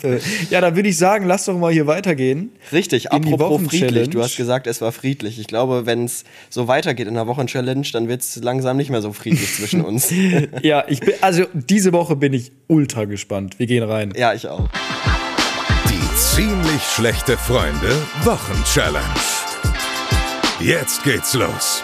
Ja, 0.50 0.60
dann 0.60 0.74
würde 0.76 0.88
ich 0.88 0.96
sagen, 0.96 1.26
lass 1.26 1.44
doch 1.44 1.56
mal 1.56 1.72
hier 1.72 1.86
weitergehen. 1.86 2.50
Richtig, 2.72 3.12
apropos 3.12 3.62
friedlich. 3.62 4.10
Du 4.10 4.22
hast 4.22 4.36
gesagt, 4.36 4.66
es 4.66 4.80
war 4.80 4.92
friedlich. 4.92 5.38
Ich 5.38 5.46
glaube, 5.46 5.86
wenn 5.86 6.04
es 6.04 6.24
so 6.48 6.66
weitergeht 6.66 7.06
in 7.06 7.14
der 7.14 7.26
Wochenchallenge, 7.26 7.86
dann 7.92 8.08
wird 8.08 8.22
es 8.22 8.36
langsam 8.36 8.76
nicht 8.76 8.90
mehr 8.90 9.02
so 9.02 9.12
friedlich 9.12 9.54
zwischen 9.54 9.82
uns. 9.82 10.12
Ja, 10.62 10.84
ich 10.88 11.00
bin, 11.00 11.14
also 11.20 11.44
diese 11.54 11.92
Woche 11.92 12.16
bin 12.16 12.32
ich 12.32 12.52
ultra 12.66 13.04
gespannt. 13.04 13.58
Wir 13.58 13.66
gehen 13.66 13.84
rein. 13.84 14.12
Ja, 14.16 14.34
ich 14.34 14.48
auch. 14.48 14.68
Ziemlich 16.20 16.82
schlechte 16.82 17.38
Freunde 17.38 17.96
Wochenchallenge. 18.24 19.06
Jetzt 20.60 21.02
geht's 21.02 21.32
los. 21.32 21.82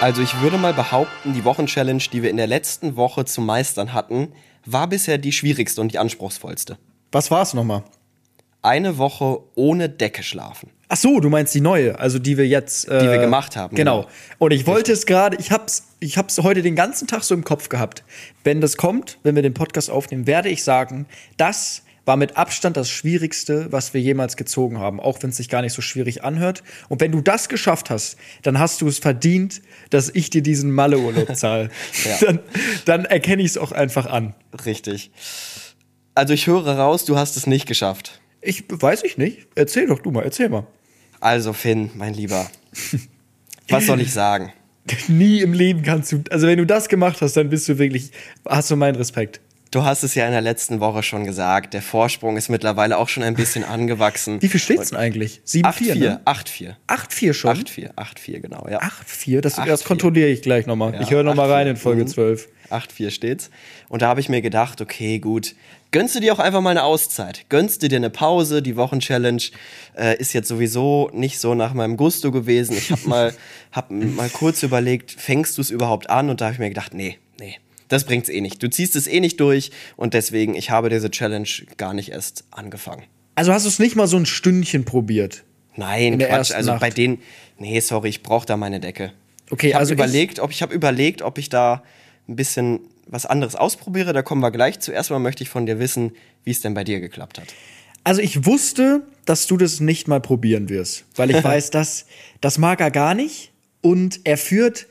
Also 0.00 0.22
ich 0.22 0.40
würde 0.40 0.56
mal 0.56 0.72
behaupten, 0.72 1.34
die 1.34 1.44
Wochenchallenge, 1.44 2.04
die 2.10 2.22
wir 2.22 2.30
in 2.30 2.38
der 2.38 2.46
letzten 2.46 2.96
Woche 2.96 3.26
zu 3.26 3.42
meistern 3.42 3.92
hatten, 3.92 4.32
war 4.64 4.86
bisher 4.88 5.18
die 5.18 5.32
schwierigste 5.32 5.82
und 5.82 5.92
die 5.92 5.98
anspruchsvollste. 5.98 6.78
Was 7.12 7.30
war's 7.30 7.52
nochmal? 7.52 7.84
Eine 8.62 8.96
Woche 8.96 9.40
ohne 9.56 9.90
Decke 9.90 10.22
schlafen. 10.22 10.70
Ach 10.88 10.96
so, 10.96 11.20
du 11.20 11.28
meinst 11.28 11.54
die 11.54 11.60
neue, 11.60 11.98
also 11.98 12.18
die 12.18 12.38
wir 12.38 12.48
jetzt, 12.48 12.88
äh, 12.88 12.98
Die 13.00 13.08
wir 13.10 13.18
gemacht 13.18 13.56
haben, 13.56 13.76
Genau. 13.76 14.02
genau. 14.04 14.10
Und 14.38 14.52
ich 14.52 14.66
wollte 14.66 14.92
es 14.92 15.04
gerade, 15.04 15.36
ich 15.36 15.50
hab's, 15.52 15.88
ich 16.00 16.16
hab's 16.16 16.38
heute 16.38 16.62
den 16.62 16.76
ganzen 16.76 17.06
Tag 17.06 17.24
so 17.24 17.34
im 17.34 17.44
Kopf 17.44 17.68
gehabt. 17.68 18.04
Wenn 18.42 18.62
das 18.62 18.78
kommt, 18.78 19.18
wenn 19.22 19.34
wir 19.34 19.42
den 19.42 19.52
Podcast 19.54 19.90
aufnehmen, 19.90 20.26
werde 20.26 20.48
ich 20.48 20.64
sagen, 20.64 21.04
das 21.36 21.82
war 22.06 22.16
mit 22.16 22.36
Abstand 22.36 22.76
das 22.76 22.88
Schwierigste, 22.88 23.70
was 23.70 23.92
wir 23.92 24.00
jemals 24.00 24.36
gezogen 24.36 24.78
haben, 24.78 25.00
auch 25.00 25.22
wenn 25.22 25.30
es 25.30 25.36
sich 25.36 25.48
gar 25.48 25.60
nicht 25.60 25.74
so 25.74 25.82
schwierig 25.82 26.24
anhört. 26.24 26.62
Und 26.88 27.00
wenn 27.00 27.12
du 27.12 27.20
das 27.20 27.48
geschafft 27.48 27.90
hast, 27.90 28.16
dann 28.42 28.58
hast 28.58 28.80
du 28.80 28.88
es 28.88 28.98
verdient, 28.98 29.60
dass 29.90 30.08
ich 30.14 30.30
dir 30.30 30.42
diesen 30.42 30.70
Malle-Urlaub 30.70 31.36
zahle. 31.36 31.68
Ja. 32.04 32.16
Dann, 32.20 32.38
dann 32.86 33.04
erkenne 33.04 33.42
ich 33.42 33.50
es 33.50 33.58
auch 33.58 33.72
einfach 33.72 34.06
an. 34.06 34.34
Richtig. 34.64 35.10
Also 36.14 36.32
ich 36.32 36.46
höre 36.46 36.78
raus, 36.78 37.04
du 37.04 37.18
hast 37.18 37.36
es 37.36 37.46
nicht 37.46 37.66
geschafft. 37.66 38.20
Ich 38.40 38.64
weiß 38.68 39.02
ich 39.02 39.18
nicht. 39.18 39.48
Erzähl 39.56 39.88
doch 39.88 39.98
du 39.98 40.12
mal, 40.12 40.22
erzähl 40.22 40.48
mal. 40.48 40.66
Also 41.20 41.52
Finn, 41.52 41.90
mein 41.94 42.14
Lieber. 42.14 42.48
Was 43.68 43.86
soll 43.86 44.00
ich 44.00 44.12
sagen? 44.12 44.52
Nie 45.08 45.40
im 45.40 45.52
Leben 45.52 45.82
kannst 45.82 46.12
du, 46.12 46.22
also 46.30 46.46
wenn 46.46 46.58
du 46.58 46.66
das 46.66 46.88
gemacht 46.88 47.20
hast, 47.20 47.36
dann 47.36 47.50
bist 47.50 47.68
du 47.68 47.78
wirklich, 47.78 48.12
hast 48.48 48.70
du 48.70 48.76
meinen 48.76 48.94
Respekt. 48.94 49.40
Du 49.72 49.84
hast 49.84 50.04
es 50.04 50.14
ja 50.14 50.24
in 50.26 50.32
der 50.32 50.40
letzten 50.42 50.78
Woche 50.80 51.02
schon 51.02 51.24
gesagt. 51.24 51.74
Der 51.74 51.82
Vorsprung 51.82 52.36
ist 52.36 52.48
mittlerweile 52.48 52.96
auch 52.98 53.08
schon 53.08 53.22
ein 53.24 53.34
bisschen 53.34 53.64
angewachsen. 53.64 54.40
Wie 54.40 54.48
viel 54.48 54.60
steht's 54.60 54.90
denn 54.90 54.98
eigentlich? 54.98 55.40
7-4, 55.46 55.62
8-4. 55.64 55.94
ne? 55.98 56.20
8-4. 56.24 56.74
8-4 56.88 57.32
schon? 57.34 57.56
8-4. 57.56 57.94
8-4, 57.94 58.40
genau, 58.40 58.66
ja. 58.70 58.80
8-4, 58.80 59.40
das, 59.40 59.58
8-4. 59.58 59.64
das 59.66 59.84
kontrolliere 59.84 60.28
ich 60.28 60.42
gleich 60.42 60.66
nochmal. 60.66 60.94
Ja, 60.94 61.00
ich 61.00 61.10
höre 61.10 61.24
nochmal 61.24 61.48
8-4. 61.48 61.52
rein 61.52 61.66
in 61.68 61.76
Folge 61.76 62.02
Mhm. 62.04 62.08
12. 62.08 62.48
8-4 62.70 63.10
steht's. 63.10 63.50
Und 63.88 64.02
da 64.02 64.08
habe 64.08 64.20
ich 64.20 64.28
mir 64.28 64.40
gedacht, 64.40 64.80
okay, 64.80 65.18
gut, 65.18 65.54
gönnst 65.90 66.14
du 66.14 66.20
dir 66.20 66.32
auch 66.32 66.38
einfach 66.38 66.60
mal 66.60 66.70
eine 66.70 66.82
Auszeit. 66.84 67.44
Gönnst 67.48 67.82
du 67.82 67.88
dir 67.88 67.96
eine 67.96 68.10
Pause. 68.10 68.62
Die 68.62 68.76
Wochenchallenge 68.76 69.42
äh, 69.96 70.16
ist 70.18 70.32
jetzt 70.32 70.48
sowieso 70.48 71.10
nicht 71.12 71.38
so 71.38 71.54
nach 71.54 71.74
meinem 71.74 71.96
Gusto 71.96 72.30
gewesen. 72.32 72.76
Ich 72.76 72.90
habe 72.92 73.08
mal, 73.08 73.34
hab 73.72 73.90
mal 73.90 74.28
kurz 74.30 74.62
überlegt, 74.62 75.10
fängst 75.12 75.58
du 75.58 75.62
es 75.62 75.70
überhaupt 75.70 76.08
an? 76.10 76.30
Und 76.30 76.40
da 76.40 76.46
habe 76.46 76.54
ich 76.54 76.58
mir 76.60 76.68
gedacht, 76.68 76.94
nee, 76.94 77.18
das 77.88 78.04
bringt's 78.04 78.28
eh 78.28 78.40
nicht. 78.40 78.62
Du 78.62 78.68
ziehst 78.70 78.96
es 78.96 79.06
eh 79.06 79.20
nicht 79.20 79.40
durch. 79.40 79.70
Und 79.96 80.14
deswegen, 80.14 80.54
ich 80.54 80.70
habe 80.70 80.88
diese 80.90 81.10
Challenge 81.10 81.48
gar 81.76 81.94
nicht 81.94 82.10
erst 82.10 82.44
angefangen. 82.50 83.04
Also 83.34 83.52
hast 83.52 83.64
du 83.64 83.68
es 83.68 83.78
nicht 83.78 83.96
mal 83.96 84.06
so 84.06 84.16
ein 84.16 84.26
Stündchen 84.26 84.84
probiert? 84.84 85.44
Nein, 85.76 86.18
Quatsch. 86.18 86.52
Also 86.52 86.72
Nacht. 86.72 86.80
bei 86.80 86.90
denen, 86.90 87.20
nee, 87.58 87.78
sorry, 87.80 88.08
ich 88.08 88.22
brauche 88.22 88.46
da 88.46 88.56
meine 88.56 88.80
Decke. 88.80 89.12
Okay, 89.50 89.68
ich 89.68 89.74
habe 89.74 89.80
also 89.80 89.92
ich- 89.92 89.98
überlegt, 89.98 90.40
ob 90.40 90.50
ich 90.50 90.62
habe 90.62 90.74
überlegt, 90.74 91.22
ob 91.22 91.38
ich 91.38 91.48
da 91.48 91.82
ein 92.28 92.36
bisschen 92.36 92.80
was 93.06 93.26
anderes 93.26 93.54
ausprobiere. 93.54 94.12
Da 94.12 94.22
kommen 94.22 94.40
wir 94.40 94.50
gleich. 94.50 94.80
Zuerst 94.80 95.10
mal 95.10 95.18
möchte 95.18 95.42
ich 95.44 95.48
von 95.50 95.66
dir 95.66 95.78
wissen, 95.78 96.12
wie 96.44 96.50
es 96.50 96.60
denn 96.60 96.74
bei 96.74 96.82
dir 96.82 96.98
geklappt 97.00 97.38
hat. 97.38 97.48
Also 98.04 98.20
ich 98.22 98.46
wusste, 98.46 99.02
dass 99.26 99.46
du 99.46 99.56
das 99.56 99.80
nicht 99.80 100.08
mal 100.08 100.20
probieren 100.20 100.68
wirst, 100.68 101.04
weil 101.16 101.30
ich 101.30 101.42
weiß, 101.44 101.70
dass 101.70 102.06
das 102.40 102.56
mag 102.58 102.80
er 102.80 102.90
gar 102.90 103.14
nicht 103.14 103.52
und 103.82 104.20
er 104.24 104.38
führt, 104.38 104.86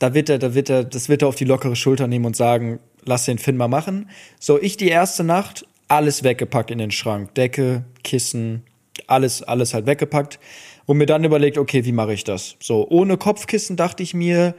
da 0.00 0.14
wird 0.14 0.28
er, 0.30 0.38
da 0.38 0.54
wird 0.54 0.68
er, 0.68 0.82
das 0.82 1.08
wird 1.08 1.22
er 1.22 1.28
auf 1.28 1.36
die 1.36 1.44
lockere 1.44 1.76
Schulter 1.76 2.08
nehmen 2.08 2.24
und 2.24 2.34
sagen, 2.34 2.80
lass 3.04 3.26
den 3.26 3.38
Finn 3.38 3.56
mal 3.56 3.68
machen. 3.68 4.10
So, 4.40 4.60
ich 4.60 4.76
die 4.76 4.88
erste 4.88 5.22
Nacht 5.22 5.66
alles 5.86 6.24
weggepackt 6.24 6.70
in 6.70 6.78
den 6.78 6.90
Schrank, 6.90 7.34
Decke, 7.34 7.84
Kissen, 8.02 8.64
alles, 9.06 9.42
alles 9.42 9.74
halt 9.74 9.86
weggepackt 9.86 10.40
und 10.86 10.96
mir 10.96 11.06
dann 11.06 11.22
überlegt, 11.22 11.58
okay, 11.58 11.84
wie 11.84 11.92
mache 11.92 12.14
ich 12.14 12.24
das? 12.24 12.56
So, 12.60 12.88
ohne 12.88 13.18
Kopfkissen 13.18 13.76
dachte 13.76 14.02
ich 14.02 14.14
mir, 14.14 14.54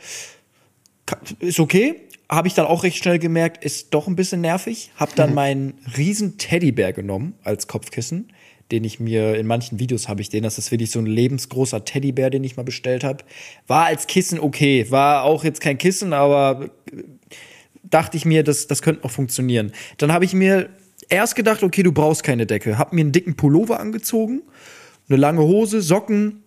ist 1.39 1.59
okay. 1.59 1.95
Habe 2.29 2.47
ich 2.47 2.53
dann 2.53 2.65
auch 2.65 2.83
recht 2.83 2.97
schnell 2.97 3.19
gemerkt, 3.19 3.63
ist 3.63 3.93
doch 3.93 4.07
ein 4.07 4.15
bisschen 4.15 4.39
nervig. 4.39 4.91
Hab 4.95 5.15
dann 5.15 5.33
meinen 5.33 5.73
riesen 5.97 6.37
Teddybär 6.37 6.93
genommen 6.93 7.33
als 7.43 7.67
Kopfkissen, 7.67 8.31
den 8.71 8.83
ich 8.83 8.99
mir 8.99 9.35
in 9.35 9.47
manchen 9.47 9.79
Videos 9.79 10.07
habe 10.07 10.21
ich 10.21 10.29
den. 10.29 10.43
Das 10.43 10.57
ist 10.57 10.71
wirklich 10.71 10.91
so 10.91 10.99
ein 10.99 11.05
lebensgroßer 11.05 11.83
Teddybär, 11.85 12.29
den 12.29 12.43
ich 12.43 12.57
mal 12.57 12.63
bestellt 12.63 13.03
habe. 13.03 13.23
War 13.67 13.85
als 13.85 14.07
Kissen 14.07 14.39
okay, 14.39 14.85
war 14.89 15.23
auch 15.23 15.43
jetzt 15.43 15.61
kein 15.61 15.77
Kissen, 15.77 16.13
aber 16.13 16.69
dachte 17.83 18.17
ich 18.17 18.25
mir, 18.25 18.43
das, 18.43 18.67
das 18.67 18.81
könnte 18.81 19.03
noch 19.03 19.11
funktionieren. 19.11 19.71
Dann 19.97 20.11
habe 20.11 20.25
ich 20.25 20.33
mir 20.33 20.69
erst 21.09 21.35
gedacht, 21.35 21.63
okay, 21.63 21.83
du 21.83 21.91
brauchst 21.91 22.23
keine 22.23 22.45
Decke. 22.45 22.77
Hab 22.77 22.93
mir 22.93 23.01
einen 23.01 23.11
dicken 23.11 23.35
Pullover 23.35 23.79
angezogen, 23.79 24.41
eine 25.09 25.17
lange 25.17 25.41
Hose, 25.41 25.81
Socken 25.81 26.43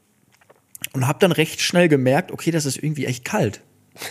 und 0.92 1.06
hab 1.06 1.20
dann 1.20 1.32
recht 1.32 1.60
schnell 1.60 1.88
gemerkt, 1.88 2.32
okay, 2.32 2.50
das 2.50 2.66
ist 2.66 2.78
irgendwie 2.78 3.06
echt 3.06 3.24
kalt. 3.24 3.60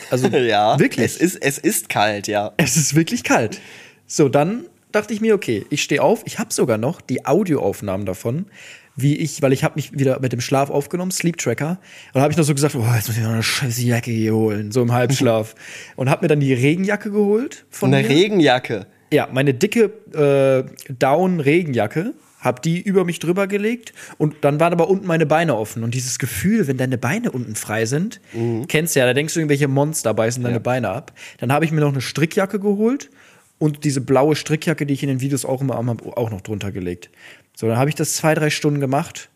Also 0.10 0.28
ja, 0.38 0.80
wirklich. 0.80 1.06
Es 1.06 1.18
ist, 1.18 1.36
es 1.42 1.58
ist 1.58 1.90
kalt, 1.90 2.28
ja. 2.28 2.54
Es 2.58 2.78
ist 2.78 2.96
wirklich 2.96 3.24
kalt. 3.24 3.60
So, 4.06 4.30
dann 4.30 4.66
dachte 4.94 5.14
ich 5.14 5.22
mir, 5.22 5.36
okay, 5.36 5.66
ich 5.70 5.84
stehe 5.84 6.02
auf. 6.02 6.24
Ich 6.26 6.40
habe 6.40 6.54
sogar 6.54 6.78
noch 6.78 7.02
die 7.02 7.26
Audioaufnahmen 7.26 8.06
davon, 8.06 8.46
wie 8.96 9.18
ich, 9.18 9.42
weil 9.42 9.54
ich 9.54 9.64
habe 9.64 9.76
mich 9.76 9.98
wieder 9.98 10.20
mit 10.20 10.32
dem 10.34 10.42
Schlaf 10.42 10.70
aufgenommen, 10.70 11.12
Sleep 11.12 11.38
Tracker. 11.38 11.80
Und 12.14 12.16
da 12.16 12.22
habe 12.22 12.32
ich 12.32 12.38
noch 12.38 12.46
so 12.46 12.54
gesagt, 12.54 12.76
oh, 12.76 12.86
jetzt 12.96 13.08
muss 13.08 13.18
ich 13.18 13.24
noch 13.24 13.32
eine 13.32 13.44
scheiße 13.44 13.82
Jacke 13.82 14.12
hier 14.12 14.36
holen, 14.36 14.72
so 14.72 14.82
im 14.82 14.92
Halbschlaf. 14.94 15.56
und 15.96 16.10
habe 16.10 16.24
mir 16.24 16.28
dann 16.28 16.40
die 16.40 16.54
Regenjacke 16.54 17.12
geholt 17.12 17.66
von 17.70 17.94
Eine 17.94 18.08
mir. 18.08 18.16
Regenjacke. 18.16 18.86
Ja, 19.12 19.28
meine 19.32 19.54
dicke 19.54 19.92
äh, 20.14 20.94
Down-Regenjacke, 20.94 22.14
hab 22.40 22.62
die 22.62 22.82
über 22.82 23.06
mich 23.06 23.20
drüber 23.20 23.48
gelegt 23.48 23.94
und 24.18 24.36
dann 24.42 24.60
waren 24.60 24.74
aber 24.74 24.90
unten 24.90 25.08
meine 25.08 25.26
Beine 25.26 25.56
offen. 25.56 25.84
Und 25.84 25.94
dieses 25.94 26.20
Gefühl, 26.20 26.68
wenn 26.68 26.78
deine 26.78 26.98
Beine 26.98 27.32
unten 27.32 27.56
frei 27.56 27.86
sind, 27.86 28.20
kennst 28.68 28.96
du 28.96 29.00
ja, 29.00 29.06
da 29.06 29.14
denkst 29.14 29.34
du, 29.34 29.40
irgendwelche 29.40 29.68
Monster 29.68 30.14
beißen 30.14 30.44
deine 30.44 30.56
Ja. 30.56 30.60
Beine 30.60 30.90
ab. 30.90 31.14
Dann 31.40 31.54
habe 31.54 31.64
ich 31.64 31.72
mir 31.72 31.80
noch 31.82 31.92
eine 31.92 32.02
Strickjacke 32.02 32.60
geholt 32.60 33.10
und 33.64 33.86
diese 33.86 34.02
blaue 34.02 34.36
Strickjacke, 34.36 34.86
die 34.86 34.94
ich 34.94 35.04
in 35.04 35.08
den 35.08 35.22
Videos 35.22 35.46
auch 35.46 35.62
immer 35.62 35.76
habe, 35.76 36.18
auch 36.18 36.30
noch 36.30 36.42
drunter 36.42 36.74
gelegt. 36.74 37.10
So, 37.56 37.66
dann 37.66 37.78
habe 37.78 37.90
ich 37.90 37.96
das 37.96 38.14
zwei, 38.16 38.36
drei 38.36 38.50
Stunden 38.50 38.82
gemacht 38.82 39.30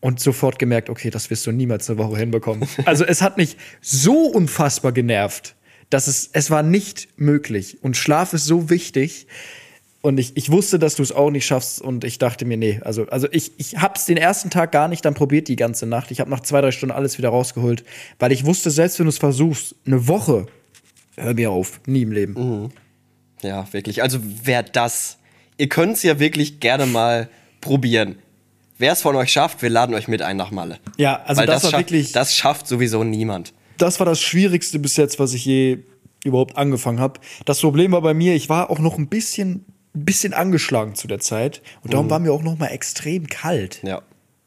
und 0.00 0.18
sofort 0.18 0.58
gemerkt, 0.58 0.90
okay, 0.90 1.10
das 1.10 1.30
wirst 1.30 1.46
du 1.46 1.52
niemals 1.52 1.88
eine 1.88 1.96
Woche 1.96 2.18
hinbekommen. 2.18 2.68
Also 2.86 3.04
es 3.04 3.22
hat 3.22 3.36
mich 3.36 3.56
so 3.80 4.26
unfassbar 4.26 4.90
genervt, 4.90 5.54
dass 5.90 6.08
es, 6.08 6.28
es 6.32 6.50
war 6.50 6.64
nicht 6.64 7.06
möglich. 7.20 7.78
Und 7.82 7.96
Schlaf 7.96 8.32
ist 8.32 8.46
so 8.46 8.68
wichtig. 8.68 9.28
Und 10.00 10.18
ich, 10.18 10.36
ich 10.36 10.50
wusste, 10.50 10.80
dass 10.80 10.96
du 10.96 11.04
es 11.04 11.12
auch 11.12 11.30
nicht 11.30 11.46
schaffst. 11.46 11.80
Und 11.80 12.02
ich 12.02 12.18
dachte 12.18 12.46
mir, 12.46 12.56
nee, 12.56 12.80
also, 12.82 13.06
also 13.06 13.28
ich, 13.30 13.52
ich 13.58 13.76
hab's 13.76 14.06
den 14.06 14.16
ersten 14.16 14.50
Tag 14.50 14.72
gar 14.72 14.88
nicht 14.88 15.04
dann 15.04 15.14
probiert, 15.14 15.46
die 15.46 15.54
ganze 15.54 15.86
Nacht. 15.86 16.10
Ich 16.10 16.18
habe 16.18 16.30
nach 16.30 16.40
zwei, 16.40 16.60
drei 16.62 16.72
Stunden 16.72 16.96
alles 16.96 17.16
wieder 17.16 17.28
rausgeholt, 17.28 17.84
weil 18.18 18.32
ich 18.32 18.44
wusste, 18.44 18.72
selbst 18.72 18.98
wenn 18.98 19.06
du 19.06 19.10
es 19.10 19.18
versuchst, 19.18 19.76
eine 19.86 20.08
Woche, 20.08 20.46
hör 21.14 21.34
mir 21.34 21.52
auf, 21.52 21.78
nie 21.86 22.02
im 22.02 22.10
Leben. 22.10 22.72
Ja, 23.46 23.66
wirklich. 23.72 24.02
Also 24.02 24.18
wer 24.22 24.62
das, 24.62 25.18
ihr 25.58 25.68
könnt 25.68 25.94
es 25.96 26.02
ja 26.02 26.18
wirklich 26.18 26.60
gerne 26.60 26.86
mal 26.86 27.28
probieren. 27.60 28.16
Wer 28.78 28.92
es 28.92 29.00
von 29.02 29.16
euch 29.16 29.32
schafft, 29.32 29.62
wir 29.62 29.70
laden 29.70 29.94
euch 29.94 30.06
mit 30.08 30.20
ein 30.22 30.36
nach 30.36 30.50
Malle. 30.50 30.78
Ja, 30.98 31.22
also 31.24 31.40
Weil 31.40 31.46
das 31.46 31.64
war 31.64 31.70
schafft, 31.70 31.80
wirklich- 31.90 32.12
Das 32.12 32.34
schafft 32.34 32.66
sowieso 32.68 33.04
niemand. 33.04 33.52
das 33.78 33.98
war 34.00 34.04
das 34.06 34.20
Schwierigste 34.20 34.78
bis 34.78 34.96
jetzt, 34.96 35.18
was 35.18 35.32
ich 35.32 35.44
je 35.46 35.78
überhaupt 36.24 36.56
angefangen 36.58 37.00
habe. 37.00 37.20
Das 37.44 37.60
Problem 37.60 37.92
war 37.92 38.02
bei 38.02 38.12
mir, 38.14 38.34
ich 38.34 38.48
war 38.48 38.68
auch 38.70 38.78
noch 38.78 38.98
ein 38.98 39.08
bisschen, 39.08 39.64
bisschen 39.94 40.34
angeschlagen 40.34 40.94
zu 40.94 41.06
der 41.08 41.20
Zeit. 41.20 41.62
Und 41.82 41.94
darum 41.94 42.10
war 42.10 42.18
mir 42.18 42.32
auch 42.32 42.42
noch 42.42 42.58
mal 42.58 42.66
extrem 42.66 43.28
kalt. 43.28 43.80
Ja. 43.82 44.02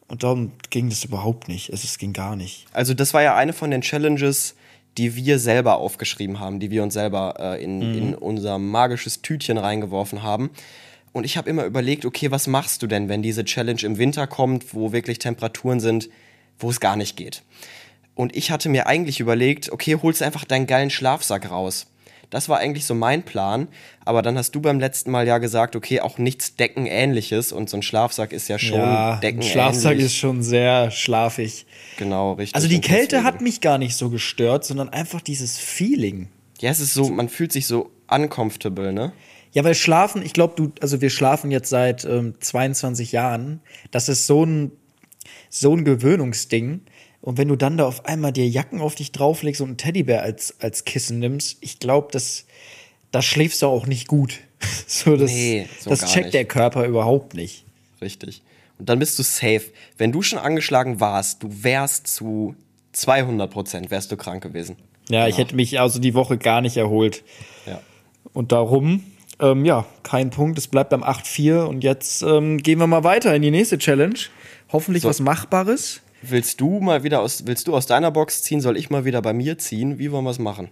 Und 0.08 0.24
darum 0.24 0.52
ging 0.70 0.90
das 0.90 1.04
überhaupt 1.06 1.48
nicht. 1.48 1.70
Es, 1.70 1.84
es 1.84 1.98
ging 1.98 2.14
gar 2.14 2.36
nicht. 2.36 2.66
Also 2.74 2.94
das 2.94 3.14
war 3.14 3.22
ja 3.24 3.36
eine 3.36 3.54
von 3.54 3.72
den 3.72 3.82
Challenges, 3.82 4.56
die 4.98 5.16
wir 5.16 5.40
selber 5.40 5.78
aufgeschrieben 5.78 6.40
haben, 6.40 6.60
die 6.60 6.72
wir 6.72 6.84
uns 6.84 6.94
selber 6.94 7.36
äh, 7.40 7.64
in, 7.64 7.82
in 7.96 8.16
unser 8.16 8.58
magisches 8.58 9.22
Tütchen 9.22 9.58
reingeworfen 9.58 10.24
haben. 10.24 10.50
Und 11.12 11.24
ich 11.24 11.38
habe 11.38 11.50
immer 11.50 11.66
überlegt, 11.66 12.06
okay, 12.06 12.32
was 12.32 12.48
machst 12.48 12.84
du 12.84 12.88
denn, 12.88 13.10
wenn 13.10 13.22
diese 13.22 13.44
Challenge 13.44 13.82
im 13.84 13.98
Winter 13.98 14.28
kommt, 14.28 14.74
wo 14.74 14.92
wirklich 14.92 15.20
Temperaturen 15.20 15.80
sind, 15.80 16.10
wo 16.60 16.70
es 16.70 16.80
gar 16.80 16.96
nicht 16.96 17.18
geht? 17.18 17.44
Und 18.16 18.36
ich 18.36 18.52
hatte 18.52 18.68
mir 18.70 18.88
eigentlich 18.88 19.20
überlegt, 19.22 19.72
okay, 19.72 19.98
holst 20.02 20.22
einfach 20.22 20.44
deinen 20.44 20.68
geilen 20.68 20.90
Schlafsack 20.90 21.50
raus. 21.50 21.88
Das 22.30 22.48
war 22.48 22.60
eigentlich 22.60 22.86
so 22.86 22.94
mein 22.94 23.24
Plan. 23.24 23.68
Aber 24.06 24.22
dann 24.22 24.38
hast 24.38 24.52
du 24.54 24.62
beim 24.62 24.80
letzten 24.80 25.10
Mal 25.12 25.26
ja 25.28 25.40
gesagt, 25.40 25.76
okay, 25.76 26.00
auch 26.02 26.18
nichts 26.18 26.56
Deckenähnliches. 26.56 27.52
Und 27.52 27.70
so 27.70 27.78
ein 27.78 27.82
Schlafsack 27.84 28.32
ist 28.34 28.48
ja 28.50 28.60
schon 28.60 28.78
Ja, 28.80 29.14
ein 29.16 29.22
Deckenähnlich. 29.22 29.52
Schlafsack 29.52 29.98
ist 29.98 30.16
schon 30.16 30.44
sehr 30.44 30.92
schlafig. 30.92 31.66
Genau, 31.98 32.34
richtig. 32.34 32.56
Also 32.56 32.68
die 32.68 32.82
Kälte 32.82 33.08
deswegen- 33.18 33.24
hat 33.26 33.42
mich 33.42 33.62
gar 33.62 33.78
nicht 33.78 33.96
so 33.96 34.10
gestört, 34.10 34.64
sondern 34.66 34.90
einfach 34.90 35.22
dieses 35.22 35.58
Feeling. 35.58 36.30
Ja, 36.60 36.70
es 36.70 36.80
ist 36.80 36.94
so, 36.94 37.10
man 37.10 37.30
fühlt 37.30 37.52
sich 37.52 37.66
so 37.68 37.90
uncomfortable, 38.10 38.92
ne? 38.94 39.12
Ja, 39.52 39.64
weil 39.64 39.74
Schlafen, 39.74 40.22
ich 40.24 40.34
glaube, 40.34 40.54
du, 40.56 40.72
also 40.82 41.02
wir 41.02 41.10
schlafen 41.10 41.50
jetzt 41.50 41.70
seit 41.70 42.06
ähm, 42.06 42.36
22 42.40 43.12
Jahren. 43.12 43.62
Das 43.90 44.08
ist 44.08 44.28
so 44.28 44.46
ein, 44.46 44.72
so 45.50 45.76
ein 45.76 45.86
Gewöhnungsding. 45.86 46.82
Und 47.22 47.38
wenn 47.38 47.48
du 47.48 47.56
dann 47.56 47.78
da 47.78 47.86
auf 47.86 48.06
einmal 48.06 48.32
dir 48.32 48.48
Jacken 48.48 48.82
auf 48.82 48.96
dich 48.96 49.12
drauflegst 49.12 49.62
und 49.62 49.70
einen 49.70 49.78
Teddybär 49.78 50.24
als, 50.24 50.56
als 50.60 50.86
Kissen 50.86 51.20
nimmst, 51.20 51.58
ich 51.62 51.80
glaube, 51.80 52.10
das, 52.12 52.46
da 53.12 53.22
schläfst 53.22 53.62
du 53.62 53.68
auch 53.68 53.88
nicht 53.88 54.08
gut. 54.08 54.40
so, 54.88 55.18
das, 55.18 55.32
Nee, 55.32 55.68
so 55.80 55.90
das 55.90 56.06
checkt 56.12 56.26
nicht. 56.26 56.34
der 56.34 56.46
Körper 56.46 56.86
überhaupt 56.86 57.34
nicht. 57.34 57.66
Richtig. 58.02 58.42
Und 58.78 58.88
dann 58.88 59.00
bist 59.00 59.20
du 59.20 59.24
safe. 59.24 59.64
Wenn 59.98 60.12
du 60.12 60.22
schon 60.22 60.40
angeschlagen 60.40 61.00
warst, 61.02 61.44
du 61.44 61.50
wärst 61.64 62.08
zu 62.08 62.56
200 62.94 63.52
Prozent 63.52 63.92
wärst 63.92 64.12
du 64.12 64.18
krank 64.18 64.42
gewesen. 64.42 64.78
Ja, 65.10 65.28
ich 65.28 65.38
hätte 65.38 65.56
mich 65.56 65.80
also 65.80 66.00
die 66.00 66.14
Woche 66.14 66.38
gar 66.38 66.62
nicht 66.62 66.78
erholt. 66.78 67.24
Ja. 67.66 67.82
Und 68.34 68.52
darum, 68.52 69.04
ähm, 69.42 69.66
ja, 69.66 69.86
kein 70.04 70.30
Punkt. 70.30 70.58
Es 70.58 70.68
bleibt 70.68 70.92
beim 70.92 71.04
8-4. 71.04 71.64
Und 71.64 71.84
jetzt 71.84 72.22
ähm, 72.22 72.58
gehen 72.60 72.80
wir 72.80 72.88
mal 72.88 73.04
weiter 73.04 73.36
in 73.36 73.42
die 73.42 73.52
nächste 73.52 73.78
Challenge. 73.78 74.20
Hoffentlich 74.72 75.04
was 75.04 75.20
Machbares. 75.20 76.02
Willst 76.22 76.60
du 76.62 76.80
mal 76.80 77.04
wieder 77.04 77.22
aus, 77.22 77.44
willst 77.46 77.68
du 77.68 77.76
aus 77.76 77.86
deiner 77.86 78.12
Box 78.12 78.44
ziehen? 78.44 78.62
Soll 78.62 78.78
ich 78.78 78.90
mal 78.90 79.06
wieder 79.06 79.22
bei 79.22 79.34
mir 79.34 79.58
ziehen? 79.58 80.00
Wie 80.00 80.12
wollen 80.12 80.26
wir 80.26 80.32
es 80.32 80.40
machen? 80.40 80.70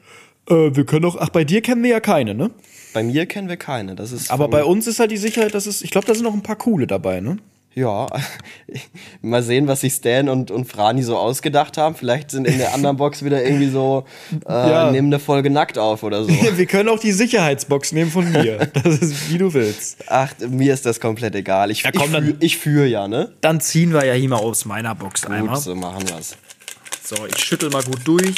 Äh, 0.49 0.75
wir 0.75 0.85
können 0.85 1.05
auch, 1.05 1.15
ach, 1.17 1.29
bei 1.29 1.43
dir 1.43 1.61
kennen 1.61 1.83
wir 1.83 1.91
ja 1.91 1.99
keine, 1.99 2.33
ne? 2.33 2.51
Bei 2.93 3.03
mir 3.03 3.25
kennen 3.25 3.49
wir 3.49 3.57
keine. 3.57 3.95
Das 3.95 4.11
ist 4.11 4.31
Aber 4.31 4.47
bei 4.47 4.63
uns 4.63 4.87
ist 4.87 4.99
halt 4.99 5.11
die 5.11 5.17
Sicherheit, 5.17 5.53
dass 5.53 5.65
es, 5.65 5.81
ich 5.81 5.91
glaube, 5.91 6.07
da 6.07 6.13
sind 6.13 6.23
noch 6.23 6.33
ein 6.33 6.43
paar 6.43 6.55
coole 6.57 6.87
dabei, 6.87 7.19
ne? 7.19 7.37
Ja, 7.79 8.07
mal 9.21 9.43
sehen, 9.43 9.67
was 9.67 9.81
sich 9.81 9.93
Stan 9.93 10.29
und, 10.29 10.49
und 10.49 10.65
Frani 10.65 11.03
so 11.03 11.15
ausgedacht 11.15 11.77
haben. 11.77 11.93
Vielleicht 11.93 12.31
sind 12.31 12.47
in 12.47 12.57
der 12.57 12.73
anderen 12.73 12.97
Box 12.97 13.23
wieder 13.23 13.43
irgendwie 13.43 13.69
so, 13.69 14.03
äh, 14.47 14.51
Ja. 14.51 14.89
nehmen 14.91 15.09
eine 15.09 15.19
Folge 15.19 15.51
nackt 15.51 15.77
auf 15.77 16.01
oder 16.01 16.23
so. 16.23 16.29
Wir 16.57 16.65
können 16.65 16.89
auch 16.89 16.97
die 16.97 17.11
Sicherheitsbox 17.11 17.91
nehmen 17.91 18.09
von 18.09 18.31
mir. 18.31 18.65
Das 18.73 18.97
ist, 18.97 19.29
wie 19.31 19.37
du 19.37 19.53
willst. 19.53 19.97
Ach, 20.07 20.33
mir 20.49 20.73
ist 20.73 20.87
das 20.87 20.99
komplett 20.99 21.35
egal. 21.35 21.69
Ich, 21.69 21.83
Ja, 21.83 21.91
komm, 21.91 22.05
ich, 22.05 22.11
dann- 22.13 22.59
führ, 22.59 22.85
ich 22.85 22.91
ja, 22.91 23.07
ne? 23.07 23.33
Dann 23.41 23.61
ziehen 23.61 23.93
wir 23.93 24.03
ja 24.05 24.13
hier 24.13 24.29
mal 24.29 24.37
aus 24.37 24.65
meiner 24.65 24.95
Box 24.95 25.25
einmal. 25.25 25.53
Gut, 25.53 25.63
so 25.63 25.75
machen 25.75 26.09
wir's. 26.09 26.35
So, 27.03 27.27
ich 27.27 27.37
schüttel 27.37 27.69
mal 27.69 27.83
gut 27.83 27.99
durch. 28.05 28.33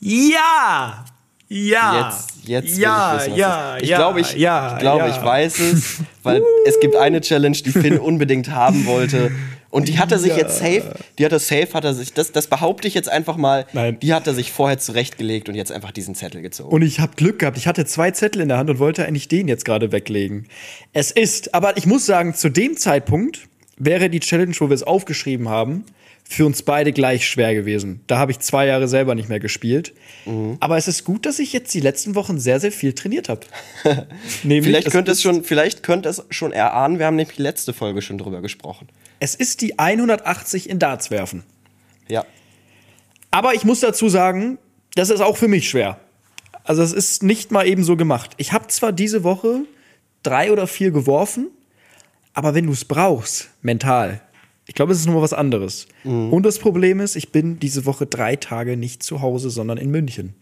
Ja! 0.00 1.04
Ja! 1.52 2.10
Jetzt, 2.44 2.48
jetzt 2.48 2.78
ja, 2.78 3.16
wissen, 3.16 3.36
ja. 3.36 3.76
Ich 3.80 3.88
ja, 3.88 3.98
glaube, 3.98 4.20
ich, 4.20 4.32
ja, 4.34 4.74
ich, 4.74 4.80
glaube, 4.80 5.06
ja. 5.06 5.16
ich 5.16 5.22
weiß 5.22 5.58
es, 5.60 5.98
weil 6.22 6.42
es 6.66 6.80
gibt 6.80 6.96
eine 6.96 7.20
Challenge, 7.20 7.56
die 7.56 7.70
Finn 7.70 7.98
unbedingt 7.98 8.50
haben 8.50 8.86
wollte. 8.86 9.30
Und 9.70 9.88
die 9.88 9.98
hat 9.98 10.12
er 10.12 10.18
sich 10.18 10.32
Ja. 10.32 10.36
jetzt 10.38 10.58
safe, 10.58 10.94
die 11.18 11.24
hat 11.24 11.32
er 11.32 11.38
safe, 11.38 11.68
hat 11.72 11.84
er 11.84 11.94
sich, 11.94 12.12
das, 12.12 12.30
das 12.30 12.46
behaupte 12.46 12.86
ich 12.88 12.94
jetzt 12.94 13.08
einfach 13.08 13.38
mal, 13.38 13.64
Nein. 13.72 13.98
die 14.00 14.12
hat 14.12 14.26
er 14.26 14.34
sich 14.34 14.52
vorher 14.52 14.78
zurechtgelegt 14.78 15.48
und 15.48 15.54
jetzt 15.54 15.72
einfach 15.72 15.92
diesen 15.92 16.14
Zettel 16.14 16.42
gezogen. 16.42 16.70
Und 16.70 16.82
ich 16.82 17.00
habe 17.00 17.12
Glück 17.16 17.38
gehabt. 17.38 17.56
Ich 17.56 17.66
hatte 17.66 17.86
zwei 17.86 18.10
Zettel 18.10 18.42
in 18.42 18.48
der 18.48 18.58
Hand 18.58 18.68
und 18.68 18.78
wollte 18.78 19.06
eigentlich 19.06 19.28
den 19.28 19.48
jetzt 19.48 19.64
gerade 19.64 19.90
weglegen. 19.90 20.46
Es 20.92 21.10
ist, 21.10 21.54
aber 21.54 21.76
ich 21.78 21.86
muss 21.86 22.04
sagen, 22.04 22.34
zu 22.34 22.50
dem 22.50 22.76
Zeitpunkt 22.76 23.40
wäre 23.78 24.10
die 24.10 24.20
Challenge, 24.20 24.54
wo 24.58 24.68
wir 24.68 24.74
es 24.74 24.82
aufgeschrieben 24.82 25.48
haben, 25.48 25.84
für 26.24 26.46
uns 26.46 26.62
beide 26.62 26.92
gleich 26.92 27.28
schwer 27.28 27.54
gewesen. 27.54 28.00
Da 28.06 28.18
habe 28.18 28.32
ich 28.32 28.38
zwei 28.38 28.66
Jahre 28.66 28.88
selber 28.88 29.14
nicht 29.14 29.28
mehr 29.28 29.40
gespielt. 29.40 29.92
Mhm. 30.24 30.56
Aber 30.60 30.78
es 30.78 30.88
ist 30.88 31.04
gut, 31.04 31.26
dass 31.26 31.38
ich 31.38 31.52
jetzt 31.52 31.74
die 31.74 31.80
letzten 31.80 32.14
Wochen 32.14 32.38
sehr, 32.38 32.58
sehr 32.58 32.72
viel 32.72 32.94
trainiert 32.94 33.28
habe. 33.28 33.42
Vielleicht 34.42 34.90
könnte 34.90 35.12
es 35.12 35.20
schon, 35.20 35.44
vielleicht 35.44 35.82
könnte 35.82 36.08
es 36.08 36.24
schon 36.30 36.52
erahnen, 36.52 36.98
wir 36.98 37.06
haben 37.06 37.16
nämlich 37.16 37.36
die 37.36 37.42
letzte 37.42 37.72
Folge 37.72 38.00
schon 38.00 38.18
drüber 38.18 38.40
gesprochen. 38.40 38.88
Es 39.20 39.34
ist 39.34 39.60
die 39.60 39.78
180 39.78 40.70
in 40.70 40.78
Darts 40.78 41.10
werfen. 41.10 41.44
Ja. 42.08 42.24
Aber 43.30 43.54
ich 43.54 43.64
muss 43.64 43.80
dazu 43.80 44.08
sagen, 44.08 44.58
das 44.94 45.10
ist 45.10 45.20
auch 45.20 45.36
für 45.36 45.48
mich 45.48 45.68
schwer. 45.68 46.00
Also 46.64 46.82
es 46.82 46.92
ist 46.92 47.22
nicht 47.22 47.50
mal 47.50 47.66
eben 47.66 47.84
so 47.84 47.96
gemacht. 47.96 48.32
Ich 48.36 48.52
habe 48.52 48.68
zwar 48.68 48.92
diese 48.92 49.24
Woche 49.24 49.62
drei 50.22 50.52
oder 50.52 50.66
vier 50.66 50.90
geworfen, 50.90 51.50
aber 52.34 52.54
wenn 52.54 52.66
du 52.66 52.72
es 52.72 52.84
brauchst, 52.84 53.50
mental, 53.60 54.20
ich 54.66 54.74
glaube, 54.74 54.92
es 54.92 55.00
ist 55.00 55.06
nochmal 55.06 55.22
was 55.22 55.32
anderes. 55.32 55.86
Und 56.30 56.44
das 56.44 56.58
Problem 56.58 57.00
ist, 57.00 57.16
ich 57.16 57.32
bin 57.32 57.58
diese 57.58 57.84
Woche 57.84 58.06
drei 58.06 58.36
Tage 58.36 58.76
nicht 58.76 59.02
zu 59.02 59.20
Hause, 59.20 59.50
sondern 59.50 59.78
in 59.78 59.90
München. 59.90 60.34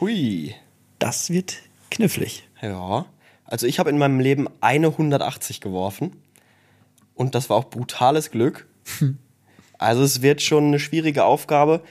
Hui. 0.00 0.54
Das 0.98 1.30
wird 1.30 1.56
knifflig. 1.90 2.48
Ja. 2.62 3.06
Also 3.44 3.66
ich 3.66 3.78
habe 3.78 3.90
in 3.90 3.98
meinem 3.98 4.20
Leben 4.20 4.48
eine 4.60 4.88
180 4.88 5.60
geworfen. 5.60 6.16
Und 7.14 7.34
das 7.34 7.50
war 7.50 7.56
auch 7.56 7.68
brutales 7.68 8.30
Glück. 8.30 8.66
Also 9.76 10.02
es 10.02 10.22
wird 10.22 10.40
schon 10.40 10.68
eine 10.68 10.78
schwierige 10.78 11.24
Aufgabe. 11.24 11.82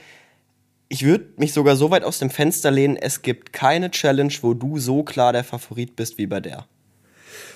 Ich 0.88 1.04
würde 1.04 1.26
mich 1.36 1.52
sogar 1.52 1.76
so 1.76 1.90
weit 1.92 2.02
aus 2.02 2.18
dem 2.18 2.30
Fenster 2.30 2.72
lehnen, 2.72 2.96
es 2.96 3.22
gibt 3.22 3.52
keine 3.52 3.92
Challenge, 3.92 4.32
wo 4.42 4.54
du 4.54 4.78
so 4.78 5.04
klar 5.04 5.32
der 5.32 5.44
Favorit 5.44 5.94
bist 5.94 6.18
wie 6.18 6.26
bei 6.26 6.40
der. 6.40 6.66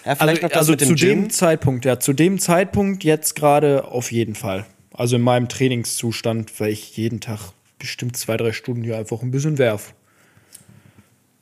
Ja, 0.05 0.15
vielleicht 0.15 0.43
noch 0.43 0.51
das 0.51 0.59
also 0.59 0.73
mit 0.73 0.81
dem 0.81 0.89
zu 0.89 0.95
Gym. 0.95 1.23
dem 1.23 1.31
Zeitpunkt, 1.31 1.85
ja, 1.85 1.99
zu 1.99 2.13
dem 2.13 2.39
Zeitpunkt 2.39 3.05
jetzt 3.05 3.35
gerade 3.35 3.85
auf 3.87 4.13
jeden 4.13 4.35
Fall. 4.35 4.67
Also 4.93 5.17
in 5.17 5.23
meinem 5.23 5.49
Trainingszustand, 5.49 6.61
weil 6.61 6.71
ich 6.71 6.97
jeden 6.97 7.21
Tag 7.21 7.53
bestimmt 7.79 8.17
zwei, 8.17 8.37
drei 8.37 8.53
Stunden 8.53 8.85
hier 8.85 8.97
einfach 8.97 9.23
ein 9.23 9.31
bisschen 9.31 9.59
werf. 9.59 9.95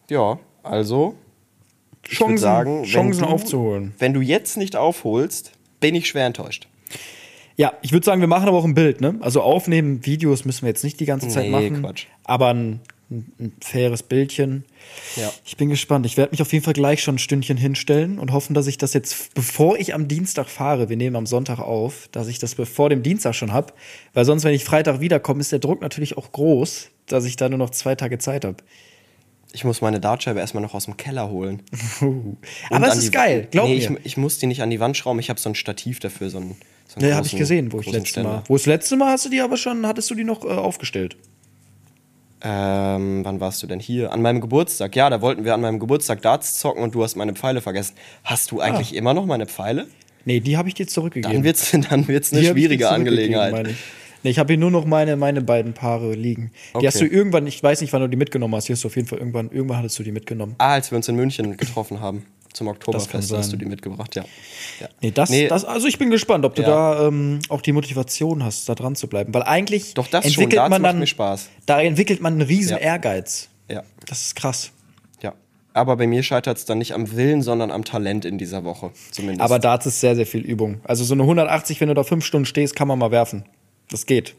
Ja, 0.09 0.39
also 0.63 1.17
Chancen, 2.07 2.39
sagen, 2.39 2.83
Chancen 2.85 3.23
du, 3.23 3.29
aufzuholen. 3.29 3.95
Wenn 3.99 4.13
du 4.15 4.21
jetzt 4.21 4.57
nicht 4.57 4.77
aufholst, 4.77 5.53
bin 5.81 5.95
ich 5.95 6.09
schwer 6.09 6.27
enttäuscht. 6.27 6.69
Ja, 7.57 7.75
ich 7.83 7.93
würde 7.93 8.05
sagen, 8.05 8.21
wir 8.21 8.29
machen 8.29 8.49
aber 8.49 8.57
auch 8.59 8.65
ein 8.65 8.75
Bild, 8.75 9.01
ne? 9.01 9.17
Also 9.21 9.43
aufnehmen, 9.43 10.05
Videos 10.07 10.45
müssen 10.45 10.63
wir 10.63 10.69
jetzt 10.71 10.85
nicht 10.85 10.99
die 11.01 11.05
ganze 11.05 11.29
Zeit 11.29 11.45
Nee, 11.45 11.51
machen. 11.51 11.83
Quatsch. 11.83 12.07
Aber 12.25 12.49
ein, 12.49 12.81
ein, 13.13 13.33
ein 13.39 13.53
faires 13.61 14.03
Bildchen. 14.03 14.65
Ja. 15.17 15.33
Ich 15.45 15.57
bin 15.57 15.69
gespannt. 15.69 16.07
Ich 16.07 16.17
werde 16.17 16.33
mich 16.33 16.43
auf 16.43 16.53
jeden 16.53 16.65
Fall 16.65 16.75
gleich 16.75 17.03
schon 17.03 17.17
ein 17.17 17.19
Stündchen 17.19 17.57
hinstellen 17.57 18.19
und 18.19 18.33
hoffen, 18.33 18.55
dass 18.55 18.67
ich 18.67 18.79
das 18.79 18.95
jetzt, 18.95 19.35
bevor 19.35 19.79
ich 19.79 19.95
am 19.95 20.09
Dienstag 20.09 20.49
fahre, 20.49 20.89
wir 20.89 20.97
nehmen 20.97 21.17
am 21.17 21.27
Sonntag 21.27 21.59
auf, 21.59 22.09
dass 22.13 22.29
ich 22.29 22.39
das 22.39 22.55
bevor 22.55 22.89
dem 22.89 23.03
Dienstag 23.03 23.35
schon 23.35 23.53
habe. 23.53 23.73
Weil 24.15 24.25
sonst, 24.25 24.45
wenn 24.45 24.55
ich 24.55 24.65
Freitag 24.65 25.01
wiederkomme, 25.01 25.41
ist 25.41 25.53
der 25.53 25.59
Druck 25.59 25.81
natürlich 25.81 26.17
auch 26.17 26.33
groß, 26.33 26.89
dass 27.07 27.25
ich 27.25 27.37
da 27.37 27.49
nur 27.49 27.59
noch 27.59 27.71
zwei 27.71 27.95
Tage 27.95 28.19
Zeit 28.19 28.45
habe. 28.45 28.57
Ich 29.55 29.65
muss 29.65 29.83
meine 29.83 30.01
Dartscheibe 30.01 30.41
erstmal 30.41 30.63
noch 30.63 30.73
aus 30.73 30.87
dem 30.87 30.97
Keller 30.97 31.29
holen. 31.29 31.63
Und 32.01 32.39
Aber 32.71 32.89
es 32.89 32.97
ist 32.97 33.13
geil, 33.13 33.49
glaub 33.51 33.69
nee, 33.69 33.87
mir. 33.87 33.99
Ich, 33.99 34.07
ich 34.07 34.17
muss 34.17 34.39
die 34.39 34.47
nicht 34.47 34.63
an 34.63 34.71
die 34.71 34.81
Wand 34.81 34.97
schrauben, 34.97 35.21
ich 35.21 35.29
habe 35.29 35.39
so 35.39 35.51
ein 35.51 35.55
Stativ 35.55 36.01
dafür, 36.01 36.31
so 36.31 36.39
ein 36.39 36.57
so 36.89 37.07
Ja, 37.07 37.17
habe 37.17 37.27
ich 37.27 37.37
gesehen, 37.37 37.73
wo 37.73 37.81
ich 37.81 37.91
letztes. 37.91 38.23
Mal. 38.23 38.43
Wo 38.49 38.57
das 38.57 38.67
letzte 38.67 38.97
Mal 38.97 39.13
hast 39.13 39.25
du 39.27 39.29
die 39.29 39.41
aber 39.41 39.57
schon, 39.57 39.87
hattest 39.87 40.11
du 40.11 40.15
die 40.15 40.25
noch 40.25 40.45
äh, 40.45 40.49
aufgestellt? 40.49 41.17
Ähm, 42.45 43.25
wann 43.25 43.41
warst 43.41 43.63
du 43.63 43.67
denn 43.67 43.79
hier? 43.79 44.13
An 44.13 44.21
meinem 44.23 44.41
Geburtstag. 44.41 44.97
Ja, 44.97 45.09
da 45.11 45.21
wollten 45.21 45.45
wir 45.45 45.55
an 45.55 45.61
meinem 45.61 45.79
Geburtstag 45.79 46.23
Darts 46.23 46.59
zocken 46.59 46.83
und 46.83 46.95
du 46.95 47.03
hast 47.03 47.15
meine 47.17 47.35
Pfeile 47.35 47.61
vergessen. 47.61 47.95
Hast 48.25 48.51
du 48.51 48.61
eigentlich 48.61 48.95
immer 48.97 49.15
noch 49.15 49.27
meine 49.27 49.47
Pfeile? 49.47 49.87
Nee, 50.25 50.41
die 50.41 50.57
habe 50.57 50.69
ich 50.69 50.75
dir 50.75 50.87
zurückgegeben. 50.87 51.33
Dann 51.33 51.45
wird's, 51.45 51.71
dann 51.91 52.09
wird's 52.09 52.33
eine 52.33 52.43
Die 52.43 52.49
schwierige 52.49 52.89
Angelegenheit. 52.91 53.69
ich. 53.69 53.77
Nee, 54.25 54.31
ich 54.31 54.39
habe 54.39 54.53
hier 54.53 54.59
nur 54.59 54.71
noch 54.71 54.85
meine, 54.85 55.17
meine 55.17 55.41
beiden 55.43 55.73
Paare 55.73 56.15
liegen. 56.15 56.53
Die 56.73 56.77
Okay. 56.79 56.87
hast 56.87 57.01
du 57.01 57.07
irgendwann, 57.07 57.47
ich 57.47 57.61
weiß 57.61 57.81
nicht, 57.81 57.93
wann 57.93 58.03
du 58.03 58.09
die 58.09 58.17
mitgenommen 58.17 58.55
hast, 58.55 58.69
die 58.69 58.73
hast 58.73 58.85
du 58.85 58.89
auf 58.89 58.95
jeden 58.95 59.09
Fall 59.09 59.19
irgendwann, 59.19 59.51
irgendwann 59.51 59.79
hattest 59.79 59.99
du 59.99 60.05
die 60.05 60.13
mitgenommen. 60.13 60.55
Ah, 60.59 60.75
als 60.75 60.93
wir 60.93 60.97
uns 60.97 61.09
in 61.09 61.17
München 61.17 61.57
getroffen 61.57 62.01
haben. 62.01 62.25
Zum 62.53 62.69
Oktoberfest 62.69 63.33
hast 63.33 63.53
du 63.53 63.57
die 63.57 63.65
mitgebracht, 63.65 64.15
ja. 64.15 64.25
ja. 64.81 64.89
Nee, 65.01 65.11
das, 65.11 65.31
Nee. 65.31 65.49
das, 65.49 65.65
also 65.65 65.87
ich 65.87 65.99
bin 65.99 66.11
gespannt, 66.11 66.45
ob 66.45 66.55
du 66.55 66.63
Ja. 66.63 66.69
da 66.95 67.09
ähm, 67.09 67.39
auch 67.49 67.61
die 67.63 67.73
Motivation 67.73 68.45
hast, 68.45 68.69
da 68.69 68.75
dran 68.75 68.95
zu 68.95 69.07
bleiben. 69.09 69.33
Weil 69.33 69.43
eigentlich 69.45 69.95
Doch, 69.95 70.07
das 70.07 70.25
schon. 70.25 70.33
entwickelt 70.33 70.59
Darts 70.59 70.71
man 70.71 70.83
macht 70.83 70.93
dann, 70.93 70.99
mir 71.01 71.07
Spaß. 71.07 71.49
da 71.67 71.81
entwickelt 71.81 72.21
man 72.21 72.35
einen 72.35 72.43
riesen 72.43 72.73
Ja. 72.73 72.79
Ehrgeiz. 72.79 73.49
Ja, 73.71 73.83
Das 74.07 74.21
ist 74.23 74.37
krass. 74.37 74.71
ja. 75.23 75.33
Aber 75.73 75.97
bei 75.97 76.07
mir 76.07 76.23
scheitert 76.23 76.59
es 76.59 76.67
dann 76.67 76.77
nicht 76.79 76.93
am 76.93 77.13
Willen, 77.17 77.41
sondern 77.41 77.71
am 77.71 77.85
Talent 77.85 78.25
in 78.27 78.37
dieser 78.37 78.65
Woche. 78.65 78.91
Zumindest. 79.11 79.41
Aber 79.41 79.59
Darts 79.59 79.87
ist 79.87 80.01
sehr, 80.01 80.15
sehr 80.15 80.27
viel 80.27 80.43
Übung. 80.43 80.81
Also 80.85 81.05
so 81.05 81.15
eine 81.15 81.23
180, 81.23 81.81
wenn 81.81 81.89
du 81.89 81.95
da 81.95 82.05
fünf 82.05 82.25
Stunden 82.25 82.45
stehst, 82.47 82.77
kann 82.77 82.87
man 82.89 82.99
mal 82.99 83.11
werfen. 83.11 83.45
Das 83.91 84.05
geht. 84.05 84.35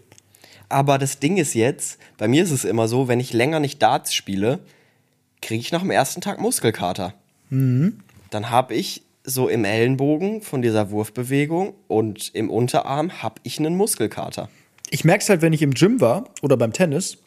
Aber 0.70 0.98
das 1.00 1.20
Ding 1.20 1.38
ist 1.38 1.56
jetzt, 1.56 1.98
bei 2.18 2.28
mir 2.28 2.44
ist 2.44 2.52
es 2.52 2.64
immer 2.64 2.88
so, 2.88 3.08
wenn 3.08 3.20
ich 3.20 3.34
länger 3.34 3.60
nicht 3.60 3.82
Darts 3.82 4.14
spiele, 4.14 4.60
kriege 5.42 5.60
ich 5.62 5.72
nach 5.72 5.82
dem 5.82 5.92
ersten 5.92 6.22
Tag 6.22 6.40
Muskelkater. 6.40 7.14
Dann 7.50 8.50
habe 8.50 8.74
ich 8.74 9.04
so 9.24 9.48
im 9.48 9.64
Ellenbogen 9.64 10.42
von 10.42 10.62
dieser 10.62 10.92
Wurfbewegung 10.92 11.76
und 11.88 12.34
im 12.34 12.50
Unterarm 12.50 13.22
habe 13.24 13.36
ich 13.44 13.60
einen 13.60 13.76
Muskelkater. 13.76 14.50
Ich 14.90 15.06
merke 15.06 15.22
es 15.22 15.30
halt, 15.30 15.42
wenn 15.42 15.54
ich 15.54 15.62
im 15.62 15.74
Gym 15.74 16.02
war 16.02 16.26
oder 16.42 16.58
beim 16.58 16.74
Tennis, 16.74 17.18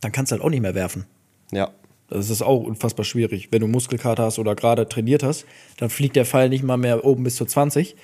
dann 0.00 0.12
kannst 0.12 0.32
du 0.32 0.34
halt 0.34 0.44
auch 0.44 0.50
nicht 0.50 0.62
mehr 0.62 0.74
werfen. 0.74 1.06
Ja. 1.52 1.70
Das 2.08 2.30
ist 2.30 2.40
auch 2.40 2.62
unfassbar 2.62 3.04
schwierig. 3.04 3.48
Wenn 3.50 3.60
du 3.60 3.66
Muskelkater 3.66 4.24
hast 4.24 4.38
oder 4.38 4.54
gerade 4.54 4.88
trainiert 4.88 5.22
hast, 5.22 5.44
dann 5.76 5.90
fliegt 5.90 6.16
der 6.16 6.24
Pfeil 6.24 6.48
nicht 6.48 6.64
mal 6.64 6.78
mehr 6.78 7.04
oben 7.04 7.24
bis 7.24 7.36
zu 7.36 7.44
20. 7.44 7.96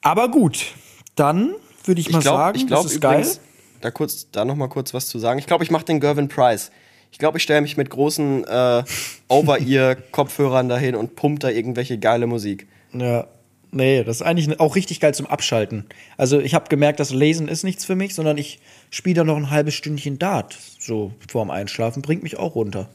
Aber 0.00 0.30
gut, 0.30 0.72
dann 1.14 1.54
würde 1.84 2.00
ich 2.00 2.10
mal 2.10 2.18
Ich 2.18 2.24
glaube, 2.24 2.38
sagen, 2.38 2.58
ich 2.58 2.66
glaub 2.66 2.82
das 2.84 2.92
ist 2.92 2.96
übrigens, 2.96 3.34
geil. 3.36 3.44
da 3.82 3.90
kurz, 3.90 4.30
da 4.30 4.44
noch 4.44 4.56
mal 4.56 4.68
kurz 4.68 4.94
was 4.94 5.08
zu 5.08 5.18
sagen. 5.18 5.38
Ich 5.38 5.46
glaube, 5.46 5.64
ich 5.64 5.70
mache 5.70 5.84
den 5.84 6.00
Gervin 6.00 6.28
Price. 6.28 6.70
Ich 7.12 7.18
glaube, 7.18 7.38
ich 7.38 7.42
stelle 7.42 7.62
mich 7.62 7.76
mit 7.76 7.90
großen 7.90 8.44
äh, 8.44 8.84
Over-Ear-Kopfhörern 9.28 10.68
dahin 10.68 10.94
und 10.94 11.16
pump 11.16 11.40
da 11.40 11.48
irgendwelche 11.48 11.98
geile 11.98 12.26
Musik. 12.26 12.66
Ja. 12.92 13.26
Nee, 13.72 14.04
das 14.04 14.16
ist 14.16 14.22
eigentlich 14.22 14.58
auch 14.60 14.76
richtig 14.76 15.00
geil 15.00 15.12
zum 15.12 15.26
Abschalten. 15.26 15.86
Also 16.16 16.40
ich 16.40 16.54
habe 16.54 16.68
gemerkt, 16.68 17.00
das 17.00 17.12
Lesen 17.12 17.48
ist 17.48 17.64
nichts 17.64 17.84
für 17.84 17.96
mich, 17.96 18.14
sondern 18.14 18.38
ich 18.38 18.58
spiele 18.90 19.16
da 19.16 19.24
noch 19.24 19.36
ein 19.36 19.50
halbes 19.50 19.74
Stündchen 19.74 20.18
Dart. 20.18 20.56
So 20.78 21.12
vorm 21.28 21.50
Einschlafen 21.50 22.00
bringt 22.00 22.22
mich 22.22 22.38
auch 22.38 22.54
runter. 22.54 22.88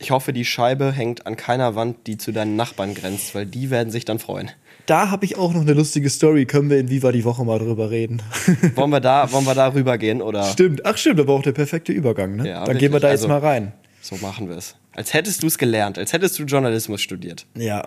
Ich 0.00 0.12
hoffe, 0.12 0.32
die 0.32 0.44
Scheibe 0.44 0.92
hängt 0.92 1.26
an 1.26 1.36
keiner 1.36 1.74
Wand, 1.74 2.06
die 2.06 2.18
zu 2.18 2.30
deinen 2.30 2.54
Nachbarn 2.54 2.94
grenzt, 2.94 3.34
weil 3.34 3.46
die 3.46 3.70
werden 3.70 3.90
sich 3.90 4.04
dann 4.04 4.20
freuen. 4.20 4.50
Da 4.86 5.10
habe 5.10 5.24
ich 5.24 5.36
auch 5.36 5.52
noch 5.52 5.62
eine 5.62 5.72
lustige 5.72 6.08
Story. 6.08 6.46
Können 6.46 6.70
wir 6.70 6.78
in 6.78 6.88
Viva 6.88 7.10
die 7.10 7.24
Woche 7.24 7.44
mal 7.44 7.58
drüber 7.58 7.90
reden? 7.90 8.22
wollen 8.76 8.90
wir 8.90 9.00
da, 9.00 9.30
wollen 9.32 9.44
wir 9.44 9.56
da 9.56 9.74
rübergehen 9.74 10.22
oder? 10.22 10.44
Stimmt. 10.44 10.86
Ach 10.86 10.96
stimmt, 10.96 11.18
da 11.18 11.26
war 11.26 11.34
auch 11.34 11.42
der 11.42 11.52
perfekte 11.52 11.92
Übergang. 11.92 12.36
Ne? 12.36 12.48
Ja, 12.48 12.54
Dann 12.60 12.68
wirklich. 12.68 12.78
gehen 12.78 12.92
wir 12.92 13.00
da 13.00 13.10
jetzt 13.10 13.22
also, 13.22 13.28
mal 13.28 13.40
rein. 13.40 13.72
So 14.00 14.16
machen 14.16 14.48
wir 14.48 14.56
es. 14.56 14.76
Als 14.92 15.12
hättest 15.14 15.42
du 15.42 15.48
es 15.48 15.58
gelernt, 15.58 15.98
als 15.98 16.12
hättest 16.12 16.38
du 16.38 16.44
Journalismus 16.44 17.02
studiert. 17.02 17.46
Ja, 17.56 17.86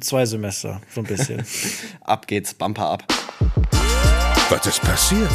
zwei 0.00 0.26
Semester, 0.26 0.82
so 0.94 1.00
ein 1.00 1.06
bisschen. 1.06 1.42
ab 2.02 2.26
geht's, 2.26 2.52
Bumper 2.52 2.90
ab. 2.90 3.04
Was 4.50 4.66
ist 4.66 4.82
passiert? 4.82 5.30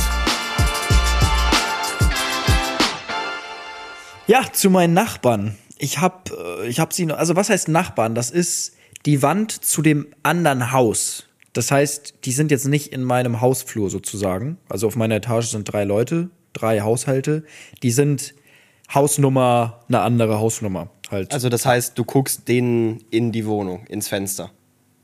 Ja, 4.28 4.44
zu 4.54 4.70
meinen 4.70 4.94
Nachbarn. 4.94 5.58
Ich 5.82 6.00
hab, 6.00 6.30
äh, 6.32 6.68
ich 6.68 6.80
hab 6.80 6.94
sie, 6.94 7.12
also 7.12 7.36
was 7.36 7.50
heißt 7.50 7.68
Nachbarn? 7.68 8.14
Das 8.14 8.30
ist 8.30 8.76
die 9.08 9.24
Wand 9.24 9.52
zu 9.52 9.82
dem 9.82 10.08
anderen 10.22 10.72
Haus. 10.72 11.26
Das 11.54 11.72
heißt, 11.72 12.14
die 12.24 12.32
sind 12.32 12.52
jetzt 12.52 12.68
nicht 12.68 12.94
in 12.94 13.04
meinem 13.04 13.42
Hausflur 13.42 13.90
sozusagen. 13.90 14.58
Also 14.70 14.88
auf 14.88 14.96
meiner 14.96 15.16
Etage 15.16 15.48
sind 15.48 15.72
drei 15.72 15.84
Leute, 15.84 16.30
drei 16.54 16.82
Haushalte. 16.82 17.44
Die 17.82 17.90
sind 17.90 18.36
Hausnummer, 18.94 19.80
eine 19.88 20.02
andere 20.02 20.40
Hausnummer 20.40 20.92
halt. 21.10 21.34
Also 21.34 21.50
das 21.50 21.66
heißt, 21.66 21.98
du 21.98 22.06
guckst 22.06 22.48
denen 22.48 23.04
in 23.10 23.32
die 23.32 23.48
Wohnung, 23.48 23.86
ins 23.88 24.08
Fenster. 24.08 24.52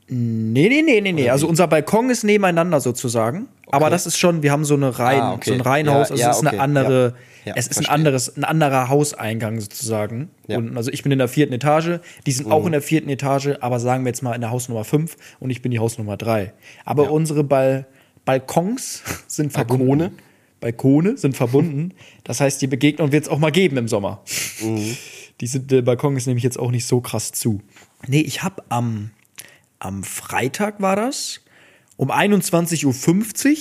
Nee, 0.06 0.68
nee, 0.68 0.82
nee, 0.82 1.00
nee, 1.00 1.12
nee. 1.12 1.28
Also 1.28 1.48
unser 1.48 1.66
Balkon 1.66 2.08
ist 2.08 2.22
nebeneinander 2.22 2.80
sozusagen. 2.80 3.48
Okay. 3.68 3.76
Aber 3.76 3.90
das 3.90 4.06
ist 4.06 4.16
schon, 4.16 4.42
wir 4.42 4.50
haben 4.50 4.64
so 4.64 4.74
eine 4.74 4.98
Reihen, 4.98 5.20
ah, 5.20 5.34
okay. 5.34 5.50
so 5.50 5.54
ein 5.54 5.60
Reihenhaus, 5.60 6.08
ja, 6.08 6.12
also 6.12 6.22
ja, 6.22 6.30
es 6.30 6.36
ist 6.38 6.46
okay. 6.46 6.56
eine 6.56 6.62
andere, 6.62 7.14
ja. 7.44 7.52
es 7.54 7.66
ist 7.66 7.74
verstehe. 7.74 7.90
ein 7.90 7.94
anderes, 7.94 8.34
ein 8.34 8.44
anderer 8.44 8.88
Hauseingang 8.88 9.60
sozusagen. 9.60 10.30
Und 10.46 10.74
also 10.74 10.90
ich 10.90 11.02
bin 11.02 11.12
in 11.12 11.18
der 11.18 11.28
vierten 11.28 11.52
Etage, 11.52 12.00
die 12.24 12.32
sind 12.32 12.46
mhm. 12.46 12.52
auch 12.52 12.64
in 12.64 12.72
der 12.72 12.80
vierten 12.80 13.10
Etage, 13.10 13.50
aber 13.60 13.78
sagen 13.78 14.04
wir 14.04 14.08
jetzt 14.08 14.22
mal 14.22 14.32
in 14.32 14.40
der 14.40 14.50
Hausnummer 14.50 14.84
5 14.84 15.16
und 15.38 15.50
ich 15.50 15.60
bin 15.60 15.70
die 15.70 15.80
Hausnummer 15.80 16.16
3. 16.16 16.54
Aber 16.86 17.10
unsere 17.10 17.44
Bal 17.44 17.86
Balkons 18.24 19.02
sind 19.26 19.52
Balkone. 19.52 20.12
Balkone 20.60 21.18
sind 21.18 21.36
verbunden. 21.36 21.92
Das 22.24 22.40
heißt, 22.40 22.62
die 22.62 22.68
Begegnung 22.68 23.12
wird 23.12 23.24
es 23.24 23.28
auch 23.28 23.38
mal 23.38 23.52
geben 23.52 23.76
im 23.76 23.86
Sommer. 23.86 24.22
Mhm. 24.62 24.96
Diese, 25.42 25.60
der 25.60 25.82
Balkon 25.82 26.16
ist 26.16 26.26
nämlich 26.26 26.42
jetzt 26.42 26.58
auch 26.58 26.70
nicht 26.70 26.86
so 26.86 27.02
krass 27.02 27.32
zu. 27.32 27.60
Nee, 28.06 28.20
ich 28.20 28.42
habe 28.42 28.62
am, 28.70 29.10
am 29.78 30.04
Freitag 30.04 30.80
war 30.80 30.96
das, 30.96 31.42
um 31.98 32.10
21.50 32.10 32.86
Uhr 32.86 33.56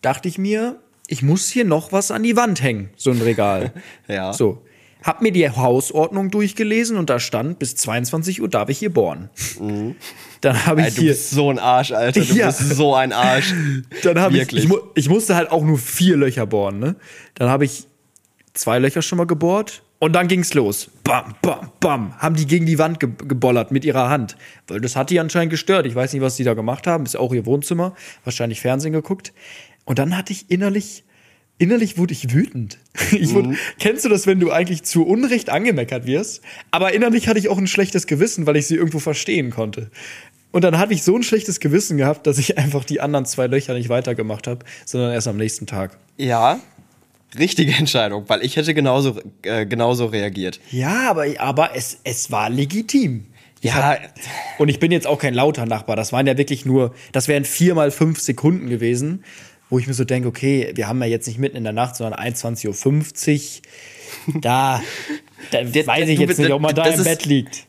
dachte 0.00 0.26
ich 0.26 0.38
mir, 0.38 0.80
ich 1.06 1.22
muss 1.22 1.48
hier 1.50 1.64
noch 1.64 1.92
was 1.92 2.10
an 2.10 2.22
die 2.22 2.34
Wand 2.34 2.62
hängen, 2.62 2.88
so 2.96 3.10
ein 3.10 3.20
Regal. 3.20 3.72
ja. 4.08 4.32
So. 4.32 4.64
Hab 5.02 5.20
mir 5.20 5.32
die 5.32 5.48
Hausordnung 5.50 6.30
durchgelesen 6.30 6.96
und 6.96 7.10
da 7.10 7.20
stand, 7.20 7.58
bis 7.58 7.76
22 7.76 8.40
Uhr 8.40 8.48
darf 8.48 8.70
ich 8.70 8.78
hier 8.78 8.92
bohren. 8.92 9.28
Mhm. 9.60 9.96
Dann 10.40 10.64
habe 10.64 10.80
ich 10.80 10.86
Alter, 10.86 11.00
hier. 11.02 11.12
Du 11.12 11.18
bist 11.18 11.30
so 11.30 11.50
ein 11.50 11.58
Arsch, 11.58 11.92
Alter. 11.92 12.20
Du 12.22 12.26
ja. 12.34 12.46
bist 12.46 12.70
so 12.70 12.94
ein 12.94 13.12
Arsch. 13.12 13.54
Dann 14.02 14.18
habe 14.18 14.38
ich, 14.38 14.50
ich, 14.50 14.68
ich, 14.94 15.08
musste 15.10 15.36
halt 15.36 15.52
auch 15.52 15.62
nur 15.62 15.76
vier 15.76 16.16
Löcher 16.16 16.46
bohren, 16.46 16.78
ne? 16.78 16.96
Dann 17.34 17.50
habe 17.50 17.66
ich 17.66 17.86
zwei 18.54 18.78
Löcher 18.78 19.02
schon 19.02 19.18
mal 19.18 19.26
gebohrt 19.26 19.82
und 20.04 20.12
dann 20.12 20.28
ging's 20.28 20.52
los. 20.52 20.90
Bam, 21.02 21.34
bam, 21.40 21.70
bam. 21.80 22.14
Haben 22.18 22.36
die 22.36 22.46
gegen 22.46 22.66
die 22.66 22.78
Wand 22.78 23.00
ge 23.00 23.08
gebollert 23.26 23.70
mit 23.70 23.86
ihrer 23.86 24.10
Hand. 24.10 24.36
Weil 24.66 24.82
das 24.82 24.96
hat 24.96 25.08
die 25.08 25.18
anscheinend 25.18 25.50
gestört. 25.50 25.86
Ich 25.86 25.94
weiß 25.94 26.12
nicht, 26.12 26.20
was 26.20 26.36
die 26.36 26.44
da 26.44 26.52
gemacht 26.52 26.86
haben. 26.86 27.06
Ist 27.06 27.16
auch 27.16 27.32
ihr 27.32 27.46
Wohnzimmer. 27.46 27.94
Wahrscheinlich 28.22 28.60
Fernsehen 28.60 28.92
geguckt. 28.92 29.32
Und 29.86 29.98
dann 29.98 30.14
hatte 30.14 30.34
ich 30.34 30.50
innerlich 30.50 31.04
innerlich 31.56 31.96
wurde 31.96 32.12
ich 32.12 32.34
wütend. 32.34 32.76
Ich 33.12 33.32
wurde, 33.32 33.48
mhm. 33.48 33.56
Kennst 33.78 34.04
du 34.04 34.10
das, 34.10 34.26
wenn 34.26 34.40
du 34.40 34.50
eigentlich 34.50 34.82
zu 34.82 35.06
Unrecht 35.06 35.48
angemeckert 35.48 36.04
wirst? 36.04 36.42
Aber 36.70 36.92
innerlich 36.92 37.26
hatte 37.26 37.38
ich 37.38 37.48
auch 37.48 37.56
ein 37.56 37.66
schlechtes 37.66 38.06
Gewissen, 38.06 38.46
weil 38.46 38.56
ich 38.56 38.66
sie 38.66 38.74
irgendwo 38.74 38.98
verstehen 38.98 39.48
konnte. 39.48 39.90
Und 40.52 40.64
dann 40.64 40.76
hatte 40.78 40.92
ich 40.92 41.02
so 41.02 41.16
ein 41.16 41.22
schlechtes 41.22 41.60
Gewissen 41.60 41.96
gehabt, 41.96 42.26
dass 42.26 42.36
ich 42.36 42.58
einfach 42.58 42.84
die 42.84 43.00
anderen 43.00 43.24
zwei 43.24 43.46
Löcher 43.46 43.72
nicht 43.72 43.88
weitergemacht 43.88 44.46
habe, 44.48 44.66
sondern 44.84 45.12
erst 45.12 45.28
am 45.28 45.38
nächsten 45.38 45.66
Tag. 45.66 45.96
Ja, 46.18 46.60
richtige 47.38 47.72
Entscheidung, 47.78 48.24
weil 48.28 48.44
ich 48.44 48.56
hätte 48.56 48.74
genauso, 48.74 49.18
äh, 49.42 49.66
genauso 49.66 50.06
reagiert. 50.06 50.60
Ja, 50.70 51.10
aber, 51.10 51.26
aber 51.38 51.70
es, 51.74 51.98
es 52.04 52.30
war 52.30 52.50
legitim. 52.50 53.26
Ja. 53.60 53.96
Und 54.58 54.68
ich 54.68 54.78
bin 54.78 54.92
jetzt 54.92 55.06
auch 55.06 55.18
kein 55.18 55.32
lauter 55.32 55.64
Nachbar. 55.64 55.96
Das 55.96 56.12
waren 56.12 56.26
ja 56.26 56.36
wirklich 56.36 56.66
nur, 56.66 56.94
das 57.12 57.28
wären 57.28 57.46
vier 57.46 57.74
mal 57.74 57.90
fünf 57.90 58.20
Sekunden 58.20 58.68
gewesen 58.68 59.24
wo 59.70 59.78
ich 59.78 59.86
mir 59.86 59.94
so 59.94 60.04
denke, 60.04 60.28
okay, 60.28 60.72
wir 60.74 60.88
haben 60.88 61.00
ja 61.00 61.08
jetzt 61.08 61.26
nicht 61.26 61.38
mitten 61.38 61.56
in 61.56 61.64
der 61.64 61.72
Nacht, 61.72 61.96
sondern 61.96 62.20
21.50 62.20 63.62
Uhr. 64.28 64.40
Da, 64.40 64.80
da 65.50 65.58
weiß 65.58 66.08
ich 66.08 66.18
jetzt 66.18 66.38
nicht, 66.38 66.52
ob 66.52 66.62
man 66.62 66.74
da 66.74 66.84
im 66.84 67.02
Bett 67.02 67.24
liegt. 67.24 67.66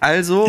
Also, 0.00 0.48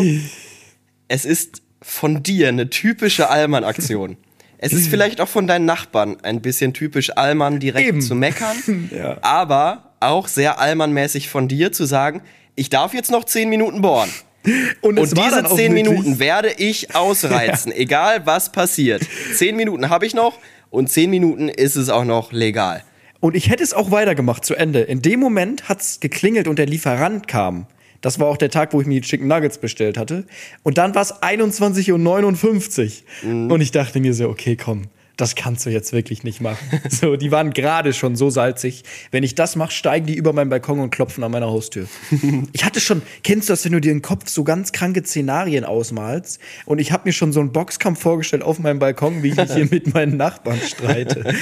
es 1.08 1.24
ist 1.24 1.62
von 1.82 2.22
dir 2.22 2.48
eine 2.48 2.70
typische 2.70 3.30
Allmann-Aktion. 3.30 4.16
Es 4.58 4.72
ist 4.72 4.88
vielleicht 4.88 5.20
auch 5.20 5.28
von 5.28 5.46
deinen 5.46 5.64
Nachbarn 5.64 6.16
ein 6.22 6.40
bisschen 6.40 6.74
typisch 6.74 7.16
Allmann 7.16 7.60
direkt 7.60 7.88
Eben. 7.88 8.00
zu 8.00 8.14
meckern, 8.14 8.90
ja. 8.94 9.16
aber 9.22 9.94
auch 10.00 10.28
sehr 10.28 10.60
Allmann-mäßig 10.60 11.28
von 11.28 11.48
dir 11.48 11.72
zu 11.72 11.84
sagen, 11.84 12.22
ich 12.56 12.68
darf 12.68 12.92
jetzt 12.92 13.10
noch 13.10 13.24
10 13.24 13.48
Minuten 13.48 13.80
bohren. 13.80 14.10
Und, 14.80 14.98
und 14.98 15.18
diese 15.18 15.44
zehn 15.56 15.74
Minuten 15.74 16.20
werde 16.20 16.52
ich 16.56 16.94
ausreizen, 16.94 17.72
ja. 17.74 17.78
egal 17.78 18.24
was 18.24 18.50
passiert. 18.52 19.02
Zehn 19.34 19.56
Minuten 19.56 19.90
habe 19.90 20.06
ich 20.06 20.14
noch 20.14 20.38
und 20.70 20.88
zehn 20.88 21.10
Minuten 21.10 21.48
ist 21.48 21.76
es 21.76 21.90
auch 21.90 22.04
noch 22.04 22.32
legal. 22.32 22.82
Und 23.20 23.34
ich 23.34 23.50
hätte 23.50 23.64
es 23.64 23.74
auch 23.74 23.90
weitergemacht 23.90 24.44
zu 24.44 24.54
Ende. 24.54 24.80
In 24.82 25.02
dem 25.02 25.20
Moment 25.20 25.68
hat 25.68 25.80
es 25.80 26.00
geklingelt 26.00 26.46
und 26.46 26.58
der 26.58 26.66
Lieferant 26.66 27.26
kam. 27.26 27.66
Das 28.00 28.18
war 28.20 28.28
auch 28.28 28.36
der 28.36 28.50
Tag, 28.50 28.72
wo 28.72 28.80
ich 28.80 28.86
mir 28.86 29.00
die 29.00 29.06
Chicken 29.06 29.26
Nuggets 29.28 29.58
bestellt 29.58 29.98
hatte. 29.98 30.24
Und 30.62 30.78
dann 30.78 30.94
war 30.94 31.02
es 31.02 31.14
21.59 31.14 33.02
Uhr. 33.24 33.30
Mhm. 33.30 33.50
Und 33.50 33.60
ich 33.60 33.72
dachte 33.72 34.00
mir 34.00 34.14
so, 34.14 34.28
okay, 34.28 34.56
komm, 34.56 34.84
das 35.18 35.34
kannst 35.34 35.66
du 35.66 35.70
jetzt 35.70 35.92
wirklich 35.92 36.22
nicht 36.22 36.40
machen. 36.40 36.58
So, 36.88 37.16
die 37.16 37.30
waren 37.30 37.52
gerade 37.52 37.92
schon 37.92 38.16
so 38.16 38.30
salzig. 38.30 38.82
Wenn 39.10 39.22
ich 39.22 39.34
das 39.34 39.56
mache, 39.56 39.72
steigen 39.72 40.06
die 40.06 40.14
über 40.14 40.32
meinen 40.32 40.48
Balkon 40.48 40.80
und 40.80 40.90
klopfen 40.90 41.22
an 41.22 41.30
meiner 41.30 41.46
Haustür. 41.48 41.86
ich 42.52 42.64
hatte 42.64 42.80
schon, 42.80 43.02
kennst 43.22 43.48
du 43.48 43.52
das, 43.52 43.64
wenn 43.64 43.72
du 43.72 43.80
dir 43.80 43.92
im 43.92 44.00
Kopf 44.00 44.28
so 44.28 44.42
ganz 44.44 44.72
kranke 44.72 45.04
Szenarien 45.04 45.64
ausmalst? 45.64 46.40
Und 46.66 46.78
ich 46.78 46.92
habe 46.92 47.08
mir 47.08 47.12
schon 47.12 47.32
so 47.32 47.40
einen 47.40 47.52
Boxkampf 47.52 48.00
vorgestellt 48.00 48.42
auf 48.42 48.58
meinem 48.58 48.78
Balkon, 48.78 49.22
wie 49.22 49.28
ich 49.28 49.36
mich 49.36 49.52
hier 49.52 49.66
mit 49.70 49.92
meinen 49.92 50.16
Nachbarn 50.16 50.60
streite. 50.60 51.34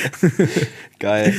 Geil. 0.99 1.35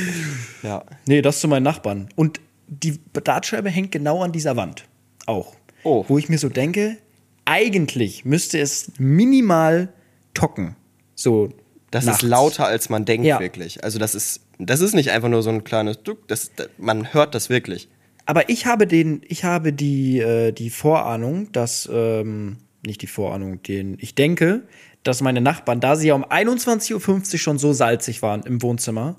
Ja. 0.64 0.84
Nee, 1.08 1.22
das 1.22 1.42
zu 1.42 1.48
meinen 1.48 1.64
Nachbarn. 1.64 2.10
Und 2.16 2.40
die 2.68 3.00
Dartscheibe 3.14 3.70
hängt 3.70 3.92
genau 3.92 4.22
an 4.22 4.32
dieser 4.32 4.56
Wand. 4.56 4.86
Auch. 5.28 5.54
Oh. 5.84 6.04
Wo 6.08 6.18
ich 6.18 6.28
mir 6.28 6.40
so 6.40 6.50
denke, 6.50 6.98
eigentlich 7.46 8.26
müsste 8.26 8.60
es 8.60 8.92
minimal 8.98 9.94
tocken. 10.34 10.76
So 11.14 11.50
das 11.92 12.06
nachts. 12.06 12.24
ist 12.24 12.30
lauter, 12.30 12.66
als 12.66 12.90
man 12.90 13.06
denkt, 13.06 13.26
ja. 13.26 13.40
wirklich. 13.40 13.84
Also, 13.84 14.00
das 14.00 14.16
ist, 14.16 14.42
das 14.60 14.82
ist 14.82 14.94
nicht 14.94 15.12
einfach 15.12 15.30
nur 15.30 15.44
so 15.44 15.50
ein 15.50 15.64
kleines 15.64 16.04
Duck, 16.04 16.28
das, 16.28 16.52
man 16.78 17.14
hört 17.14 17.36
das 17.36 17.50
wirklich. 17.50 17.88
Aber 18.26 18.50
ich 18.50 18.66
habe 18.66 18.88
den, 18.88 19.22
ich 19.28 19.46
habe 19.46 19.72
die, 19.72 20.20
äh, 20.20 20.52
die 20.52 20.70
Vorahnung, 20.70 21.52
dass, 21.54 21.90
ähm, 21.92 22.58
nicht 22.86 23.02
die 23.02 23.08
Vorahnung, 23.08 23.64
den, 23.64 23.98
ich 24.02 24.16
denke, 24.16 24.64
dass 25.04 25.22
meine 25.22 25.40
Nachbarn, 25.40 25.80
da 25.80 25.96
sie 25.96 26.10
ja 26.10 26.14
um 26.14 26.26
21.50 26.26 26.94
Uhr 27.34 27.40
schon 27.40 27.58
so 27.58 27.72
salzig 27.72 28.22
waren 28.22 28.44
im 28.44 28.62
Wohnzimmer, 28.62 29.16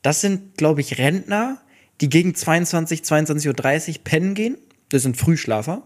das 0.00 0.22
sind, 0.22 0.56
glaube 0.56 0.80
ich, 0.80 0.96
Rentner, 0.96 1.60
die 2.00 2.08
gegen 2.08 2.34
22, 2.34 3.00
22.30 3.00 3.88
Uhr 3.88 3.94
pennen 4.04 4.34
gehen. 4.34 4.56
Das 4.90 5.02
sind 5.02 5.16
Frühschlafer 5.16 5.82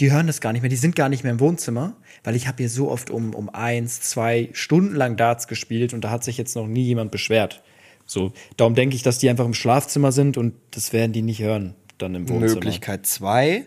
die 0.00 0.12
hören 0.12 0.26
das 0.26 0.40
gar 0.40 0.52
nicht 0.52 0.62
mehr, 0.62 0.68
die 0.68 0.76
sind 0.76 0.94
gar 0.94 1.08
nicht 1.08 1.22
mehr 1.22 1.32
im 1.32 1.40
Wohnzimmer, 1.40 1.96
weil 2.24 2.36
ich 2.36 2.46
habe 2.46 2.58
hier 2.58 2.68
so 2.68 2.90
oft 2.90 3.10
um, 3.10 3.34
um 3.34 3.48
eins, 3.48 4.00
zwei 4.02 4.50
Stunden 4.52 4.94
lang 4.94 5.16
Darts 5.16 5.48
gespielt 5.48 5.94
und 5.94 6.02
da 6.02 6.10
hat 6.10 6.24
sich 6.24 6.36
jetzt 6.36 6.54
noch 6.54 6.66
nie 6.66 6.82
jemand 6.82 7.10
beschwert. 7.10 7.62
So, 8.04 8.32
darum 8.56 8.74
denke 8.74 8.94
ich, 8.94 9.02
dass 9.02 9.18
die 9.18 9.28
einfach 9.28 9.46
im 9.46 9.54
Schlafzimmer 9.54 10.12
sind 10.12 10.36
und 10.36 10.54
das 10.72 10.92
werden 10.92 11.12
die 11.12 11.22
nicht 11.22 11.40
hören, 11.40 11.74
dann 11.98 12.14
im 12.14 12.28
Wohnzimmer. 12.28 12.54
Möglichkeit 12.54 13.06
zwei, 13.06 13.64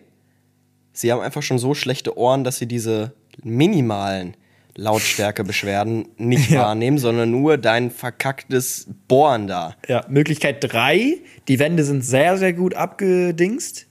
sie 0.93 1.11
haben 1.11 1.21
einfach 1.21 1.41
schon 1.41 1.57
so 1.57 1.73
schlechte 1.73 2.17
Ohren, 2.17 2.43
dass 2.43 2.57
sie 2.57 2.67
diese 2.67 3.13
minimalen 3.43 4.37
Lautstärkebeschwerden 4.75 6.09
nicht 6.17 6.49
ja. 6.51 6.61
wahrnehmen, 6.61 6.99
sondern 6.99 7.31
nur 7.31 7.57
dein 7.57 7.89
verkacktes 7.89 8.87
Bohren 9.07 9.47
da. 9.47 9.75
Ja, 9.87 10.05
Möglichkeit 10.07 10.57
drei, 10.61 11.17
die 11.47 11.57
Wände 11.57 11.83
sind 11.83 12.05
sehr, 12.05 12.37
sehr 12.37 12.53
gut 12.53 12.75
abgedingst. 12.75 13.88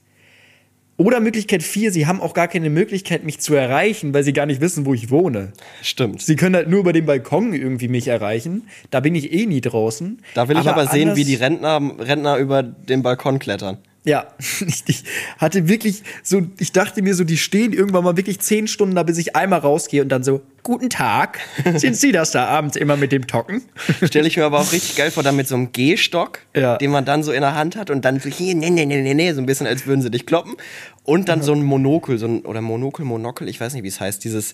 Oder 0.99 1.21
Möglichkeit 1.21 1.63
4, 1.63 1.93
sie 1.93 2.07
haben 2.07 2.19
auch 2.19 2.33
gar 2.33 2.49
keine 2.49 2.69
Möglichkeit, 2.69 3.23
mich 3.23 3.39
zu 3.39 3.55
erreichen, 3.55 4.13
weil 4.13 4.25
sie 4.25 4.33
gar 4.33 4.45
nicht 4.45 4.59
wissen, 4.59 4.85
wo 4.85 4.93
ich 4.93 5.09
wohne. 5.09 5.53
Stimmt. 5.81 6.21
Sie 6.21 6.35
können 6.35 6.55
halt 6.55 6.67
nur 6.67 6.81
über 6.81 6.91
den 6.91 7.05
Balkon 7.05 7.53
irgendwie 7.53 7.87
mich 7.87 8.09
erreichen. 8.09 8.67
Da 8.91 8.99
bin 8.99 9.15
ich 9.15 9.31
eh 9.31 9.45
nie 9.45 9.61
draußen. 9.61 10.21
Da 10.33 10.49
will 10.49 10.57
ich 10.57 10.67
aber, 10.67 10.81
aber 10.81 10.91
sehen, 10.91 11.15
wie 11.15 11.23
die 11.23 11.35
Rentner, 11.35 11.79
Rentner 11.99 12.35
über 12.35 12.63
den 12.63 13.01
Balkon 13.01 13.39
klettern. 13.39 13.77
Ja, 14.05 14.27
ich, 14.87 15.03
hatte 15.37 15.67
wirklich 15.67 16.03
so, 16.23 16.41
ich 16.57 16.71
dachte 16.71 17.01
mir 17.01 17.13
so, 17.15 17.23
die 17.23 17.37
stehen 17.37 17.73
irgendwann 17.73 18.03
mal 18.03 18.15
wirklich 18.15 18.39
zehn 18.39 18.67
Stunden 18.67 18.95
da, 18.95 19.03
bis 19.03 19.17
ich 19.17 19.35
einmal 19.35 19.59
rausgehe 19.59 20.01
und 20.01 20.09
dann 20.09 20.23
so, 20.23 20.41
guten 20.63 20.89
Tag, 20.89 21.39
sind 21.75 21.97
Sie 21.97 22.11
das 22.11 22.31
da 22.31 22.45
abends 22.45 22.77
immer 22.77 22.95
mit 22.95 23.11
dem 23.11 23.27
Tocken? 23.27 23.61
Stelle 24.03 24.27
ich 24.27 24.37
mir 24.37 24.45
aber 24.45 24.59
auch 24.59 24.71
richtig 24.71 24.95
geil 24.95 25.11
vor, 25.11 25.23
dann 25.23 25.35
mit 25.35 25.47
so 25.47 25.55
einem 25.55 25.71
Gehstock, 25.73 26.39
Ja. 26.55 26.77
den 26.77 26.91
man 26.91 27.03
dann 27.05 27.23
so 27.23 27.31
in 27.31 27.41
der 27.41 27.55
Hand 27.55 27.75
hat 27.75 27.89
und 27.89 28.05
dann 28.05 28.19
so 28.19 28.29
hier, 28.29 28.55
nee, 28.55 28.69
nee, 28.69 28.85
nee, 28.85 29.01
nee, 29.01 29.13
nee, 29.13 29.33
so 29.33 29.41
ein 29.41 29.45
bisschen, 29.45 29.67
als 29.67 29.85
würden 29.85 30.01
sie 30.01 30.11
dich 30.11 30.25
kloppen. 30.25 30.55
Und 31.03 31.27
dann 31.27 31.41
so 31.41 31.53
ein 31.53 31.63
Monokel, 31.63 32.17
so 32.17 32.27
ein, 32.27 32.41
oder 32.45 32.61
Monokel, 32.61 33.03
Monokel, 33.03 33.49
ich 33.49 33.59
weiß 33.59 33.73
nicht, 33.73 33.83
wie 33.83 33.87
es 33.89 33.99
heißt, 33.99 34.23
dieses 34.23 34.53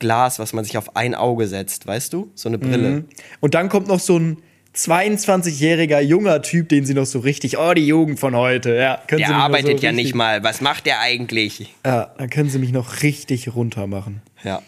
Glas, 0.00 0.38
was 0.38 0.52
man 0.52 0.64
sich 0.64 0.76
auf 0.76 0.96
ein 0.96 1.14
Auge 1.14 1.46
setzt, 1.46 1.86
weißt 1.86 2.12
du? 2.12 2.30
So 2.34 2.48
eine 2.48 2.58
Brille. 2.58 3.04
Und 3.40 3.54
dann 3.54 3.68
kommt 3.68 3.86
noch 3.86 4.00
so 4.00 4.18
ein 4.18 4.38
22-jähriger 4.74 6.00
junger 6.00 6.40
Typ, 6.42 6.68
den 6.68 6.86
sie 6.86 6.94
noch 6.94 7.04
so 7.04 7.18
richtig, 7.18 7.58
oh, 7.58 7.74
die 7.74 7.86
Jugend 7.86 8.18
von 8.18 8.34
heute, 8.34 8.74
ja. 8.74 8.98
Können 9.06 9.18
Der 9.20 9.34
arbeitet 9.34 9.80
so 9.80 9.84
ja 9.86 9.92
nicht 9.92 10.14
mal. 10.14 10.42
Was 10.42 10.60
macht 10.60 10.86
der 10.86 11.00
eigentlich? 11.00 11.74
Ja, 11.84 12.14
dann 12.16 12.30
können 12.30 12.48
sie 12.48 12.58
mich 12.58 12.72
noch 12.72 13.02
richtig 13.02 13.54
runter 13.54 13.86
machen. 13.86 14.22
Ja. 14.42 14.62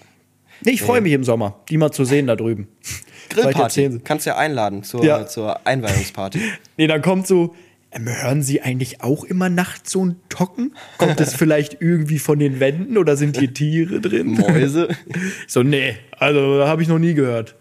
Nee, 0.63 0.73
ich 0.73 0.83
freue 0.83 1.01
mich 1.01 1.13
im 1.13 1.25
Sommer, 1.25 1.61
die 1.69 1.77
mal 1.79 1.91
zu 1.91 2.05
sehen 2.05 2.27
da 2.27 2.37
drüben. 2.37 2.69
Grillparty. 3.31 4.01
Kannst 4.05 4.27
ja 4.27 4.37
einladen 4.37 4.83
zur, 4.83 5.05
Ja. 5.05 5.27
zur 5.27 5.67
Einweihungsparty. 5.67 6.41
Nee, 6.77 6.87
dann 6.87 7.03
kommt 7.03 7.27
so, 7.27 7.55
ähm, 7.93 8.09
hören 8.09 8.43
Sie 8.43 8.61
eigentlich 8.61 9.03
auch 9.03 9.25
immer 9.25 9.49
nachts 9.49 9.93
so 9.93 10.05
ein 10.05 10.17
Tocken? 10.29 10.75
Kommt 10.99 11.21
es 11.21 11.35
vielleicht 11.37 11.81
irgendwie 11.81 12.19
von 12.19 12.39
den 12.39 12.61
Wänden 12.61 12.99
oder 12.99 13.17
sind 13.17 13.39
hier 13.39 13.53
Tiere 13.55 14.01
drin? 14.01 14.33
Mäuse. 14.33 14.89
So, 15.47 15.63
nee, 15.63 15.97
also 16.19 16.65
habe 16.67 16.83
ich 16.83 16.89
noch 16.89 16.99
nie 16.99 17.15
gehört. 17.15 17.55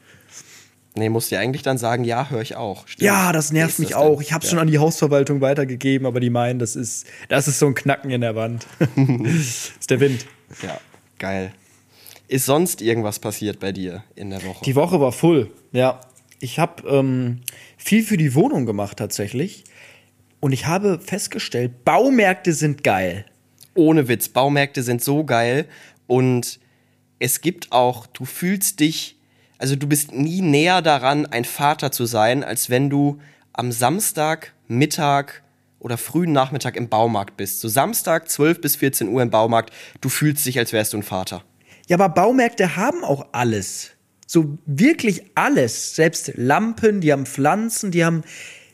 Nee, 0.95 1.09
musst 1.09 1.31
du 1.31 1.39
eigentlich 1.39 1.63
dann 1.63 1.77
sagen, 1.77 2.03
ja, 2.03 2.29
höre 2.29 2.41
ich 2.41 2.55
auch. 2.55 2.87
Stimmt. 2.87 3.05
Ja, 3.05 3.31
das 3.31 3.51
nervt 3.51 3.79
mich 3.79 3.89
das 3.89 3.97
auch. 3.97 4.17
denn? 4.17 4.21
Ich 4.21 4.33
habe 4.33 4.43
ja. 4.43 4.49
schon 4.49 4.59
an 4.59 4.67
die 4.67 4.77
Hausverwaltung 4.77 5.41
weitergegeben, 5.41 6.05
aber 6.05 6.19
die 6.19 6.29
meinen, 6.29 6.59
das 6.59 6.75
ist, 6.75 7.07
das 7.29 7.47
ist 7.47 7.57
so 7.57 7.65
ein 7.65 7.73
Knacken 7.73 8.11
in 8.11 8.21
der 8.21 8.35
Wand. 8.35 8.67
das 8.79 8.91
ist 9.79 9.89
der 9.89 9.99
Wind. 9.99 10.27
Ja, 10.61 10.79
geil. 11.17 11.51
Ist 12.27 12.45
sonst 12.45 12.81
irgendwas 12.81 13.19
passiert 13.19 13.59
bei 13.59 13.71
dir 13.71 14.03
in 14.15 14.29
der 14.29 14.43
Woche? 14.43 14.63
Die 14.65 14.75
Woche 14.75 14.99
war 14.99 15.11
voll. 15.11 15.51
Ja, 15.71 16.01
ich 16.39 16.59
habe 16.59 16.87
ähm, 16.87 17.41
viel 17.77 18.03
für 18.03 18.17
die 18.17 18.35
Wohnung 18.35 18.65
gemacht 18.65 18.97
tatsächlich. 18.97 19.63
Und 20.39 20.51
ich 20.51 20.65
habe 20.67 20.99
festgestellt, 20.99 21.85
Baumärkte 21.85 22.53
sind 22.53 22.83
geil. 22.83 23.25
Ohne 23.75 24.07
Witz, 24.07 24.29
Baumärkte 24.29 24.83
sind 24.83 25.01
so 25.01 25.23
geil 25.23 25.65
und 26.05 26.59
es 27.19 27.39
gibt 27.39 27.71
auch, 27.71 28.05
du 28.07 28.25
fühlst 28.25 28.81
dich, 28.81 29.17
also 29.63 29.77
du 29.77 29.87
bist 29.87 30.11
nie 30.11 30.41
näher 30.41 30.81
daran, 30.81 31.25
ein 31.25 31.45
Vater 31.45 31.89
zu 31.89 32.05
sein, 32.05 32.43
als 32.43 32.69
wenn 32.69 32.89
du 32.89 33.21
am 33.53 33.71
Samstag, 33.71 34.51
Mittag 34.67 35.41
oder 35.79 35.97
frühen 35.97 36.33
Nachmittag 36.33 36.75
im 36.75 36.89
Baumarkt 36.89 37.37
bist. 37.37 37.61
So 37.61 37.69
Samstag, 37.69 38.29
12 38.29 38.59
bis 38.59 38.75
14 38.75 39.07
Uhr 39.07 39.21
im 39.21 39.29
Baumarkt, 39.29 39.71
du 40.01 40.09
fühlst 40.09 40.45
dich, 40.45 40.59
als 40.59 40.73
wärst 40.73 40.91
du 40.91 40.97
ein 40.97 41.03
Vater. 41.03 41.45
Ja, 41.87 41.95
aber 41.95 42.09
Baumärkte 42.09 42.75
haben 42.75 43.05
auch 43.05 43.27
alles. 43.31 43.91
So 44.27 44.57
wirklich 44.65 45.23
alles. 45.35 45.95
Selbst 45.95 46.33
Lampen, 46.35 46.99
die 46.99 47.13
haben 47.13 47.25
Pflanzen, 47.25 47.91
die 47.91 48.03
haben. 48.03 48.23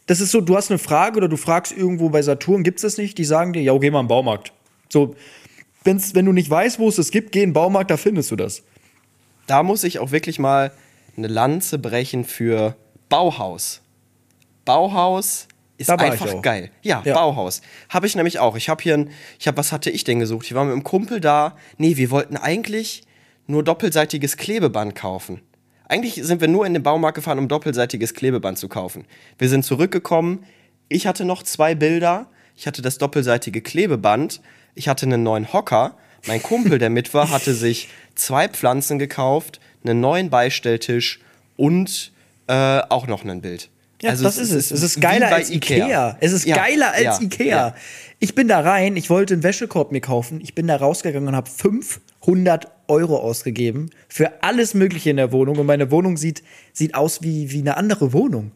Das 0.08 0.20
ist 0.20 0.32
so, 0.32 0.42
du 0.42 0.58
hast 0.58 0.72
eine 0.72 0.80
Frage 0.80 1.18
oder 1.18 1.28
du 1.28 1.38
fragst 1.38 1.72
irgendwo 1.72 2.10
bei 2.10 2.24
Saturn, 2.24 2.64
gibt's 2.64 2.82
das 2.82 2.98
nicht? 2.98 3.20
Die 3.20 3.26
sagen 3.26 3.54
dir, 3.54 3.62
ja, 3.62 3.78
geh 3.78 3.92
mal 3.92 4.00
im 4.00 4.08
Baumarkt. 4.08 4.54
So, 4.92 5.16
wenn's, 5.84 6.16
wenn 6.16 6.26
du 6.26 6.32
nicht 6.32 6.50
weißt, 6.50 6.80
wo 6.80 6.90
es 6.90 6.96
das 6.96 7.12
gibt, 7.12 7.32
geh 7.32 7.44
in 7.44 7.50
den 7.50 7.54
Baumarkt, 7.54 7.92
da 7.92 7.98
findest 7.98 8.32
du 8.32 8.36
das. 8.36 8.64
Da 9.50 9.64
muss 9.64 9.84
ich 9.84 9.98
auch 9.98 10.12
wirklich 10.12 10.38
mal 10.38 10.72
eine 11.18 11.28
Lanze 11.28 11.80
brechen 11.80 12.24
für 12.24 12.76
Bauhaus. 13.10 13.82
Bauhaus 14.64 15.48
ist 15.78 15.90
einfach 15.90 16.42
geil. 16.44 16.70
Ja, 16.84 17.02
Ja. 17.04 17.16
Bauhaus. 17.16 17.62
Habe 17.90 18.06
ich 18.06 18.16
nämlich 18.16 18.38
auch. 18.38 18.56
Ich 18.56 18.70
habe 18.70 18.84
hier 18.84 18.94
ein, 18.94 19.10
ich 19.40 19.48
habe, 19.48 19.58
was 19.58 19.72
hatte 19.72 19.90
ich 19.90 20.04
denn 20.04 20.20
gesucht? 20.20 20.46
Ich 20.46 20.54
war 20.54 20.66
mit 20.66 20.74
einem 20.74 20.84
Kumpel 20.84 21.20
da. 21.20 21.56
Nee, 21.78 21.98
wir 21.98 22.12
wollten 22.12 22.38
eigentlich 22.38 23.02
nur 23.48 23.64
doppelseitiges 23.64 24.38
Klebeband 24.38 24.94
kaufen. 24.94 25.42
Eigentlich 25.88 26.14
sind 26.16 26.42
wir 26.42 26.48
nur 26.48 26.68
in 26.68 26.76
den 26.76 26.84
Baumarkt 26.84 27.16
gefahren, 27.16 27.40
um 27.40 27.48
doppelseitiges 27.48 28.14
Klebeband 28.14 28.60
zu 28.60 28.68
kaufen. 28.68 29.06
Wir 29.40 29.50
sind 29.50 29.66
zurückgekommen. 29.66 30.46
Ich 30.90 31.08
hatte 31.08 31.26
noch 31.26 31.42
zwei 31.42 31.74
Bilder. 31.74 32.28
Ich 32.56 32.68
hatte 32.68 32.84
das 32.84 33.00
doppelseitige 33.00 33.62
Klebeband. 33.62 34.42
Ich 34.76 34.88
hatte 34.88 35.08
einen 35.08 35.24
neuen 35.24 35.52
Hocker. 35.52 35.98
Mein 36.28 36.44
Kumpel, 36.44 36.78
der 36.78 36.90
mit 36.90 37.14
war, 37.14 37.32
hatte 37.32 37.54
sich 37.54 37.88
zwei 38.20 38.48
Pflanzen 38.48 39.00
gekauft, 39.00 39.60
einen 39.84 40.00
neuen 40.00 40.30
Beistelltisch 40.30 41.20
und 41.58 42.12
äh, 42.48 42.80
auch 42.90 43.08
noch 43.08 43.24
ein 43.26 43.42
Bild. 43.42 43.70
Ja, 44.02 44.12
Also 44.12 44.24
das 44.24 44.38
ist 44.38 44.52
es. 44.52 44.72
Es 44.72 44.82
ist 44.82 45.02
geiler 45.02 45.28
als 45.34 45.50
Ikea. 45.50 46.18
Es 46.22 46.32
ist 46.32 46.46
Ja, 46.46 46.56
geiler 46.56 46.92
als 46.94 47.04
ja, 47.04 47.22
Ikea. 47.22 47.46
ja. 47.48 47.76
Ich 48.20 48.34
bin 48.36 48.48
da 48.48 48.60
rein, 48.62 48.96
ich 48.96 49.10
wollte 49.10 49.34
einen 49.34 49.44
Wäschekorb 49.44 49.92
mir 49.92 50.02
kaufen. 50.02 50.40
Ich 50.42 50.56
bin 50.56 50.68
da 50.68 50.76
rausgegangen 50.78 51.28
und 51.30 51.36
habe 51.36 51.50
500 51.50 52.68
Euro 52.88 53.18
ausgegeben 53.18 53.90
für 54.08 54.42
alles 54.44 54.74
Mögliche 54.74 55.10
in 55.10 55.18
der 55.18 55.32
Wohnung. 55.32 55.58
Und 55.58 55.66
meine 55.66 55.92
Wohnung 55.92 56.18
sieht, 56.18 56.44
sieht 56.74 56.96
aus 56.96 57.22
wie, 57.22 57.52
wie 57.52 57.60
eine 57.60 57.78
andere 57.78 58.14
Wohnung. 58.14 58.52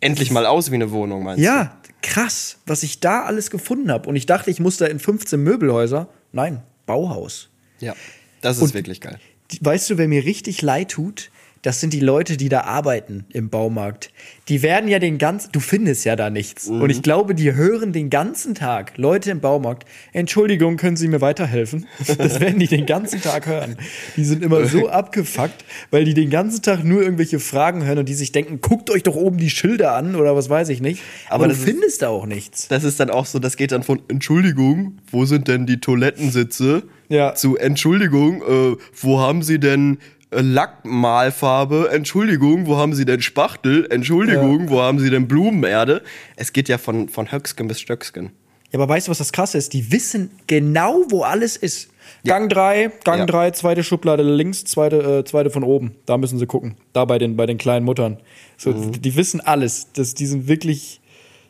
Endlich 0.00 0.30
mal 0.30 0.46
aus 0.46 0.70
wie 0.70 0.76
eine 0.76 0.90
Wohnung, 0.92 1.24
meinst 1.24 1.40
du? 1.40 1.44
Ja, 1.44 1.76
krass, 2.02 2.58
was 2.66 2.82
ich 2.82 3.00
da 3.00 3.24
alles 3.24 3.50
gefunden 3.50 3.90
habe. 3.90 4.08
Und 4.08 4.16
ich 4.16 4.26
dachte, 4.26 4.50
ich 4.50 4.60
muss 4.60 4.76
da 4.76 4.86
in 4.86 4.98
15 4.98 5.42
Möbelhäuser. 5.42 6.08
Nein, 6.32 6.62
Bauhaus. 6.86 7.48
Ja, 7.80 7.94
das 8.40 8.56
ist 8.56 8.62
Und- 8.62 8.74
wirklich 8.74 9.00
geil. 9.00 9.18
Weißt 9.60 9.88
du, 9.88 9.96
wer 9.96 10.08
mir 10.08 10.24
richtig 10.24 10.60
leid 10.60 10.90
tut? 10.90 11.30
Das 11.62 11.80
sind 11.80 11.92
die 11.92 12.00
Leute, 12.00 12.36
die 12.36 12.48
da 12.48 12.60
arbeiten 12.62 13.24
im 13.30 13.50
Baumarkt. 13.50 14.10
Die 14.48 14.62
werden 14.62 14.88
ja 14.88 14.98
den 14.98 15.18
ganzen, 15.18 15.50
du 15.52 15.60
findest 15.60 16.04
ja 16.04 16.14
da 16.16 16.30
nichts. 16.30 16.68
Und 16.68 16.88
ich 16.90 17.02
glaube, 17.02 17.34
die 17.34 17.52
hören 17.54 17.92
den 17.92 18.10
ganzen 18.10 18.54
Tag 18.54 18.96
Leute 18.96 19.30
im 19.32 19.40
Baumarkt. 19.40 19.84
Entschuldigung, 20.12 20.76
können 20.76 20.96
Sie 20.96 21.08
mir 21.08 21.20
weiterhelfen? 21.20 21.86
Das 22.18 22.40
werden 22.40 22.58
die 22.58 22.66
den 22.68 22.86
ganzen 22.86 23.20
Tag 23.20 23.46
hören. 23.46 23.76
Die 24.16 24.24
sind 24.24 24.42
immer 24.42 24.66
so 24.66 24.88
abgefuckt, 24.88 25.64
weil 25.90 26.04
die 26.04 26.14
den 26.14 26.30
ganzen 26.30 26.62
Tag 26.62 26.84
nur 26.84 27.02
irgendwelche 27.02 27.38
Fragen 27.40 27.84
hören 27.84 27.98
und 27.98 28.08
die 28.08 28.14
sich 28.14 28.32
denken, 28.32 28.60
guckt 28.60 28.90
euch 28.90 29.02
doch 29.02 29.14
oben 29.16 29.38
die 29.38 29.50
Schilder 29.50 29.92
an 29.94 30.14
oder 30.14 30.36
was 30.36 30.48
weiß 30.48 30.68
ich 30.70 30.80
nicht. 30.80 31.02
Aber, 31.26 31.34
Aber 31.36 31.44
du 31.44 31.50
das 31.50 31.58
ist- 31.58 31.64
findest 31.64 32.02
da 32.02 32.08
auch 32.08 32.26
nichts. 32.26 32.68
Das 32.68 32.84
ist 32.84 33.00
dann 33.00 33.10
auch 33.10 33.26
so, 33.26 33.38
das 33.38 33.56
geht 33.56 33.72
dann 33.72 33.82
von 33.82 34.00
Entschuldigung, 34.08 34.98
wo 35.10 35.24
sind 35.24 35.48
denn 35.48 35.66
die 35.66 35.80
Toilettensitze? 35.80 36.82
Ja. 37.08 37.34
Zu 37.34 37.56
Entschuldigung, 37.56 38.42
äh, 38.42 38.76
wo 39.00 39.18
haben 39.20 39.42
Sie 39.42 39.58
denn 39.58 39.98
Lackmalfarbe? 40.30 41.90
Entschuldigung, 41.92 42.66
wo 42.66 42.76
haben 42.76 42.94
Sie 42.94 43.04
denn 43.04 43.20
Spachtel? 43.22 43.86
Entschuldigung, 43.90 44.68
wo 44.68 44.80
haben 44.80 44.98
Sie 44.98 45.10
denn 45.10 45.26
Blumenerde? 45.28 46.02
Es 46.36 46.52
geht 46.52 46.68
ja 46.68 46.78
von, 46.78 47.08
von 47.08 47.30
Höcksken 47.32 47.68
bis 47.68 47.80
Stöcksken. 47.80 48.30
Ja, 48.70 48.78
aber 48.78 48.88
weißt 48.88 49.06
du, 49.08 49.10
was 49.10 49.18
das 49.18 49.32
krasse 49.32 49.56
ist? 49.56 49.72
Die 49.72 49.90
wissen 49.92 50.30
genau, 50.46 51.02
wo 51.08 51.22
alles 51.22 51.56
ist. 51.56 51.88
Ja. 52.22 52.34
Gang 52.38 52.50
3, 52.50 52.90
Gang 53.04 53.20
Ja. 53.20 53.26
3, 53.26 53.50
zweite 53.52 53.82
Schublade 53.82 54.22
links, 54.22 54.64
zweite, 54.64 54.96
äh, 55.20 55.24
zweite 55.24 55.50
von 55.50 55.62
oben. 55.64 55.94
Da 56.06 56.18
müssen 56.18 56.38
sie 56.38 56.46
gucken. 56.46 56.74
Da 56.92 57.04
bei 57.06 57.18
den, 57.18 57.36
bei 57.36 57.46
den 57.46 57.56
kleinen 57.58 57.84
Muttern. 57.86 58.18
So, 58.58 58.70
Mhm. 58.72 58.92
die, 58.92 58.98
die 59.00 59.16
wissen 59.16 59.40
alles. 59.40 59.88
Das, 59.94 60.14
die 60.14 60.26
sind 60.26 60.48
wirklich, 60.48 61.00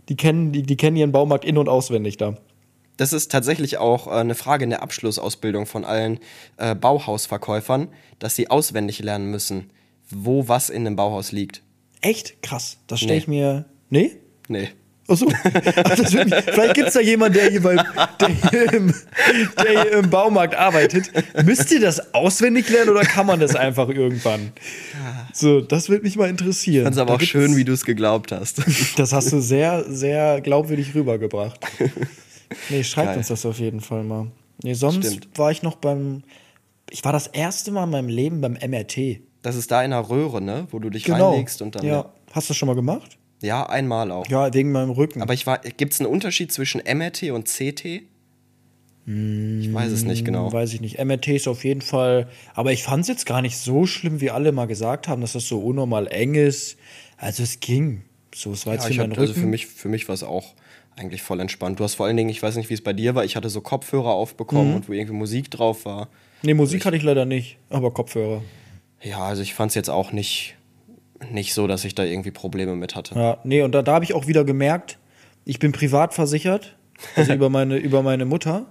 die 0.09 0.17
kennen, 0.17 0.53
die, 0.53 0.63
die 0.63 0.77
kennen 0.77 0.97
ihren 0.97 1.11
Baumarkt 1.13 1.45
in- 1.45 1.59
und 1.59 1.69
auswendig 1.69 2.17
da. 2.19 2.37
Das 2.99 3.15
ist 3.15 3.33
tatsächlich 3.33 3.79
auch 3.79 4.07
äh, 4.07 4.11
eine 4.11 4.35
Frage 4.35 4.65
in 4.65 4.71
der 4.71 4.83
Abschlussausbildung 4.83 5.65
von 5.65 5.85
allen 5.87 6.19
äh, 6.59 6.75
Bauhausverkäufern, 6.75 7.89
dass 8.19 8.37
sie 8.37 8.51
auswendig 8.51 8.99
lernen 8.99 9.31
müssen, 9.31 9.71
wo 10.11 10.49
was 10.49 10.69
in 10.69 10.87
einem 10.87 10.97
Bauhaus 10.97 11.33
liegt. 11.33 11.63
Echt 12.03 12.43
krass. 12.43 12.77
Das 12.87 12.99
stelle 13.01 13.15
Nee. 13.15 13.19
ich 13.19 13.29
mir. 13.29 13.65
Nee? 13.91 14.13
Nee. 14.49 14.69
Achso. 15.11 15.27
Vielleicht 15.43 16.75
gibt 16.75 16.89
es 16.89 16.95
da 16.95 17.01
jemanden, 17.01 17.39
der 17.39 17.51
hier, 17.51 17.63
beim, 17.63 17.81
der, 18.21 18.29
hier 18.51 18.73
im, 18.75 18.95
der 19.57 19.83
hier 19.83 19.93
im 19.93 20.11
Baumarkt 20.11 20.55
arbeitet. 20.55 21.11
Müsst 21.47 21.73
ihr 21.73 21.81
das 21.81 22.13
auswendig 22.13 22.69
lernen 22.69 22.91
oder 22.91 23.01
kann 23.03 23.25
man 23.27 23.41
das 23.41 23.57
einfach 23.57 23.89
irgendwann? 23.89 24.53
So, 25.33 25.63
das 25.63 25.89
würde 25.89 26.03
mich 26.05 26.17
mal 26.17 26.29
interessieren. 26.29 26.85
Fand's 26.85 26.99
aber 26.99 27.13
Da 27.13 27.15
auch 27.17 27.21
schön, 27.23 27.57
wie 27.57 27.65
du 27.65 27.73
es 27.73 27.87
geglaubt 27.87 28.33
hast. 28.33 28.61
Das 28.99 29.13
hast 29.15 29.33
du 29.33 29.41
sehr, 29.41 29.85
sehr 29.89 30.43
glaubwürdig 30.43 30.95
rübergebracht. 30.95 31.59
Nee, 32.71 32.83
schreibt 32.85 33.09
Geil. 33.09 33.19
uns 33.19 33.29
das 33.29 33.45
auf 33.47 33.59
jeden 33.59 33.81
Fall 33.81 34.05
mal. 34.05 34.31
Nee, 34.63 34.75
sonst 34.75 35.07
Stimmt. 35.07 35.39
war 35.39 35.51
ich 35.51 35.63
noch 35.63 35.77
beim. 35.77 36.23
Ich 36.91 37.05
war 37.05 37.13
das 37.13 37.27
erste 37.27 37.71
Mal 37.71 37.85
in 37.85 37.91
meinem 37.91 38.09
Leben 38.09 38.41
beim 38.41 38.55
MRT. 38.55 39.21
Das 39.43 39.55
ist 39.57 39.71
da 39.71 39.83
in 39.85 39.91
der 39.91 40.09
Röhre, 40.09 40.41
ne? 40.41 40.67
Wo 40.71 40.79
du 40.79 40.91
dich 40.91 41.05
Genau. 41.05 41.31
reinlegst 41.31 41.61
und 41.63 41.75
dann. 41.75 41.85
ja. 41.85 42.13
Hast 42.33 42.49
du 42.49 42.53
das 42.53 42.57
schon 42.57 42.67
mal 42.67 42.75
gemacht? 42.75 43.19
Ja, 43.41 43.67
einmal 43.69 44.11
auch. 44.11 44.27
Ja, 44.29 44.53
wegen 44.53 44.73
meinem 44.73 44.91
Rücken. 44.91 45.23
Aber 45.23 45.33
ich 45.33 45.47
war, 45.47 45.59
gibt 45.59 45.93
es 45.95 46.01
einen 46.01 46.09
Unterschied 46.09 46.51
zwischen 46.53 46.81
MRT 46.85 47.31
und 47.31 47.47
CT? 47.47 48.03
ich 49.07 49.73
weiß 49.73 49.91
es 49.91 50.05
nicht 50.05 50.27
genau. 50.27 50.47
Hm, 50.49 50.53
Weiß 50.53 50.75
ich 50.75 50.83
nicht. 50.83 50.99
MRT 51.03 51.29
ist 51.29 51.49
auf 51.49 51.65
jeden 51.65 51.81
Fall. 51.81 52.29
Aber 52.55 52.73
ich 52.73 52.83
fand 52.83 53.03
es 53.03 53.09
jetzt 53.09 53.25
gar 53.25 53.41
nicht 53.41 53.57
so 53.57 53.87
schlimm, 53.87 54.21
wie 54.21 54.31
alle 54.31 54.53
mal 54.53 54.67
gesagt 54.67 55.09
haben, 55.09 55.23
dass 55.23 55.33
das 55.33 55.49
so 55.49 55.61
unnormal 55.61 56.09
eng 56.09 56.35
ist. 56.35 56.77
Also 57.17 57.43
es 57.43 57.59
ging. 57.61 58.03
So, 58.35 58.53
es 58.53 58.67
war 58.67 58.75
jetzt 58.75 58.85
Ja, 58.85 58.91
für 58.91 58.97
meinen 59.01 59.13
hab, 59.13 59.19
Rücken. 59.19 59.29
also 59.31 59.41
für 59.41 59.47
mich, 59.47 59.67
für 59.67 59.89
mich 59.89 60.09
war 60.09 60.15
es 60.15 60.23
auch 60.23 60.53
eigentlich 60.99 61.23
voll 61.23 61.41
entspannt. 61.41 61.79
Du 61.81 61.85
hast 61.85 61.95
vor 61.95 62.07
allen 62.07 62.17
Dingen, 62.17 62.31
ich 62.31 62.43
weiß 62.43 62.57
nicht, 62.57 62.71
wie 62.71 62.75
es 62.75 62.83
bei 62.83 62.93
dir 62.93 63.15
war, 63.15 63.25
ich 63.25 63.37
hatte 63.37 63.49
so 63.49 63.61
Kopfhörer 63.61 64.03
Mhm. 64.05 64.21
aufbekommen 64.21 64.75
und 64.75 64.89
wo 64.89 64.93
irgendwie 64.93 65.15
Musik 65.17 65.51
drauf 65.51 65.85
war. 65.85 66.09
nee, 66.43 66.55
Musik 66.55 66.85
hatte 66.87 66.97
ich 66.97 67.03
leider 67.03 67.25
nicht, 67.25 67.59
aber 67.71 67.91
Kopfhörer. 67.93 68.43
Ja, 69.03 69.21
also 69.21 69.43
ich 69.43 69.55
fand 69.55 69.71
es 69.71 69.75
jetzt 69.75 69.91
auch 69.91 70.13
nicht, 70.13 70.57
nicht 71.31 71.55
so, 71.55 71.67
dass 71.67 71.85
ich 71.85 71.95
da 71.95 72.05
irgendwie 72.05 72.31
Probleme 72.31 72.75
mit 72.77 72.95
hatte. 72.95 73.15
Ja, 73.15 73.39
nee, 73.45 73.63
und 73.63 73.73
da, 73.73 73.83
da 73.83 73.95
habe 73.95 74.05
ich 74.05 74.15
auch 74.15 74.27
wieder 74.27 74.45
gemerkt, 74.45 74.99
ich 75.45 75.59
bin 75.59 75.73
privat 75.73 76.15
versichert, 76.15 76.77
also 77.17 77.33
über 77.35 77.49
meine, 77.51 77.77
über 77.77 78.03
meine 78.03 78.25
Mutter. 78.25 78.67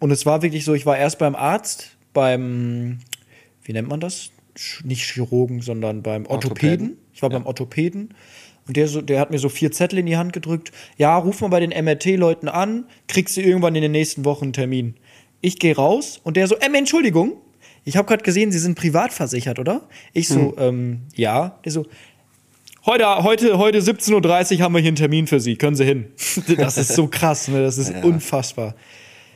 Und 0.00 0.10
es 0.10 0.24
war 0.26 0.42
wirklich 0.42 0.64
so, 0.64 0.74
ich 0.74 0.86
war 0.86 0.96
erst 0.96 1.18
beim 1.18 1.34
Arzt, 1.34 1.96
beim, 2.12 2.98
wie 3.62 3.72
nennt 3.72 3.88
man 3.88 4.00
das? 4.00 4.30
Nicht 4.84 5.02
Chirurgen, 5.10 5.60
sondern 5.60 6.02
beim 6.02 6.26
Orthopäden. 6.26 6.70
Orthopäden? 6.90 6.96
Ich 7.14 7.22
war 7.22 7.30
beim 7.30 7.46
Orthopäden. 7.46 8.14
Und 8.68 8.76
der, 8.76 8.86
so, 8.86 9.00
der 9.00 9.18
hat 9.18 9.30
mir 9.30 9.38
so 9.38 9.48
vier 9.48 9.72
Zettel 9.72 9.98
in 9.98 10.06
die 10.06 10.18
Hand 10.18 10.34
gedrückt. 10.34 10.72
Ja, 10.98 11.16
ruf 11.16 11.40
mal 11.40 11.48
bei 11.48 11.60
den 11.60 11.70
MRT-Leuten 11.70 12.48
an, 12.48 12.84
kriegst 13.08 13.36
du 13.36 13.40
irgendwann 13.40 13.74
in 13.74 13.82
den 13.82 13.92
nächsten 13.92 14.24
Wochen 14.26 14.44
einen 14.44 14.52
Termin. 14.52 14.94
Ich 15.40 15.58
gehe 15.58 15.74
raus 15.74 16.20
und 16.22 16.36
der 16.36 16.46
so, 16.46 16.56
ähm, 16.60 16.74
Entschuldigung, 16.74 17.38
ich 17.84 17.96
habe 17.96 18.06
gerade 18.06 18.22
gesehen, 18.22 18.52
Sie 18.52 18.58
sind 18.58 18.74
privat 18.78 19.12
versichert, 19.12 19.58
oder? 19.58 19.88
Ich 20.12 20.28
so, 20.28 20.54
ähm, 20.58 21.00
ja. 21.14 21.58
Der 21.64 21.72
so, 21.72 21.86
heute, 22.84 23.22
heute, 23.22 23.56
heute 23.56 23.78
17.30 23.78 24.56
Uhr 24.58 24.60
haben 24.62 24.74
wir 24.74 24.80
hier 24.80 24.88
einen 24.88 24.96
Termin 24.96 25.26
für 25.26 25.40
Sie, 25.40 25.56
können 25.56 25.76
Sie 25.76 25.84
hin. 25.84 26.12
Das 26.58 26.76
ist 26.76 26.94
so 26.94 27.06
krass, 27.06 27.48
ne? 27.48 27.62
Das 27.62 27.78
ist 27.78 27.94
unfassbar. 28.04 28.74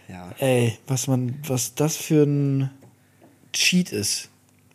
Ja. 0.09 0.31
Ey, 0.39 0.77
was 0.87 1.07
man, 1.07 1.39
was 1.47 1.75
das 1.75 1.97
für 1.97 2.25
ein 2.25 2.71
Cheat 3.55 3.93
ist, 3.93 4.29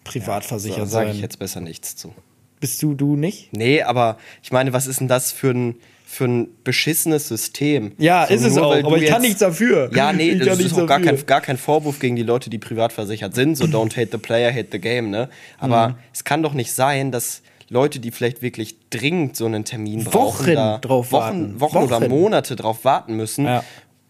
privat 0.04 0.44
Da 0.44 0.48
versichert 0.48 0.90
sage 0.90 1.08
sein. 1.10 1.16
ich 1.16 1.22
jetzt 1.22 1.38
besser 1.38 1.62
nichts 1.62 1.96
zu. 1.96 2.14
Bist 2.60 2.82
du, 2.82 2.94
du 2.96 3.16
nicht? 3.16 3.50
Nee, 3.54 3.82
aber 3.84 4.18
ich 4.44 4.52
meine, 4.52 4.74
was 4.74 4.88
ist 4.88 5.00
denn 5.00 5.08
das 5.08 5.32
für 5.32 5.52
ein, 5.52 5.76
für 6.06 6.26
ein 6.26 6.48
beschissenes 6.64 7.28
System? 7.28 7.92
Ja, 7.98 8.26
So, 8.28 8.34
ist 8.34 8.44
es 8.44 8.56
nur 8.56 8.66
auch, 8.68 8.74
aber 8.84 8.98
ich 8.98 9.10
kann 9.10 9.22
nichts 9.22 9.40
dafür. 9.40 9.92
Ja, 9.94 10.12
nee, 10.14 10.30
Ich 10.34 10.46
das 10.46 10.60
ist 10.60 10.74
auch 10.74 10.88
gar 10.88 11.00
kein, 11.02 11.24
gar 11.26 11.42
kein 11.42 11.58
Vorwurf 11.58 12.00
gegen 12.00 12.16
die 12.16 12.24
Leute, 12.24 12.50
die 12.50 12.58
privat 12.58 12.94
versichert 12.94 13.36
sind. 13.36 13.56
So, 13.56 13.66
don't 13.66 13.96
hate 13.96 14.10
the 14.12 14.18
player, 14.18 14.52
hate 14.52 14.70
the 14.72 14.80
game, 14.80 15.10
ne? 15.10 15.30
Aber 15.60 15.90
Mhm. 15.90 15.96
es 16.14 16.24
kann 16.24 16.42
doch 16.44 16.54
nicht 16.54 16.72
sein, 16.74 17.12
dass 17.12 17.44
Leute, 17.70 18.00
die 18.00 18.12
vielleicht 18.12 18.42
wirklich 18.42 18.78
dringend 18.90 19.36
so 19.36 19.46
einen 19.46 19.66
Termin 19.66 20.06
brauchen, 20.06 20.46
Wochen 20.48 20.54
da 20.56 20.78
drauf 20.78 21.12
Wochen, 21.12 21.22
warten. 21.22 21.60
Wochen, 21.60 21.78
oder 21.78 22.02
Wochen. 22.02 22.10
Monate 22.10 22.56
drauf 22.56 22.86
warten 22.86 23.16
müssen. 23.18 23.46
Ja. 23.46 23.64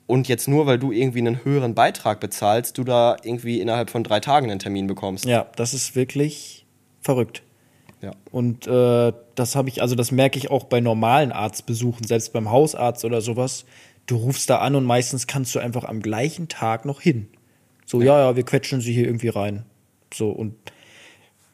Und 0.05 0.29
jetzt 0.29 0.47
nur, 0.47 0.67
weil 0.67 0.77
du 0.79 0.91
irgendwie 0.93 1.19
einen 1.19 1.43
höheren 1.43 1.73
Beitrag 1.75 2.21
bezahlst, 2.21 2.77
du 2.77 2.83
da 2.86 3.17
irgendwie 3.23 3.60
innerhalb 3.60 3.89
von 3.89 4.03
drei 4.05 4.19
Tagen 4.21 4.49
einen 4.49 4.60
Termin 4.60 4.88
bekommst. 4.88 5.25
Ja, 5.25 5.47
das 5.57 5.73
ist 5.73 5.95
wirklich 5.97 6.65
verrückt. 7.01 7.41
Ja. 8.01 8.12
Und 8.31 8.67
äh, 8.67 9.13
das 9.36 9.55
habe 9.55 9.69
ich, 9.69 9.81
also 9.81 9.95
das 9.95 10.12
merke 10.12 10.38
ich 10.38 10.51
auch 10.51 10.65
bei 10.65 10.79
normalen 10.79 11.31
Arztbesuchen, 11.31 12.05
selbst 12.05 12.33
beim 12.33 12.51
Hausarzt 12.51 13.05
oder 13.05 13.21
sowas. 13.21 13.65
Du 14.05 14.15
rufst 14.17 14.49
da 14.49 14.60
an 14.60 14.75
und 14.75 14.86
meistens 14.86 15.27
kannst 15.27 15.53
du 15.55 15.60
einfach 15.60 15.83
am 15.83 16.01
gleichen 16.01 16.47
Tag 16.47 16.86
noch 16.86 17.01
hin. 17.01 17.27
So, 17.86 18.01
ja, 18.01 18.19
ja, 18.19 18.36
wir 18.36 18.43
quetschen 18.43 18.81
sie 18.81 18.93
hier 18.93 19.05
irgendwie 19.05 19.29
rein. 19.29 19.63
So, 20.13 20.29
und 20.29 20.55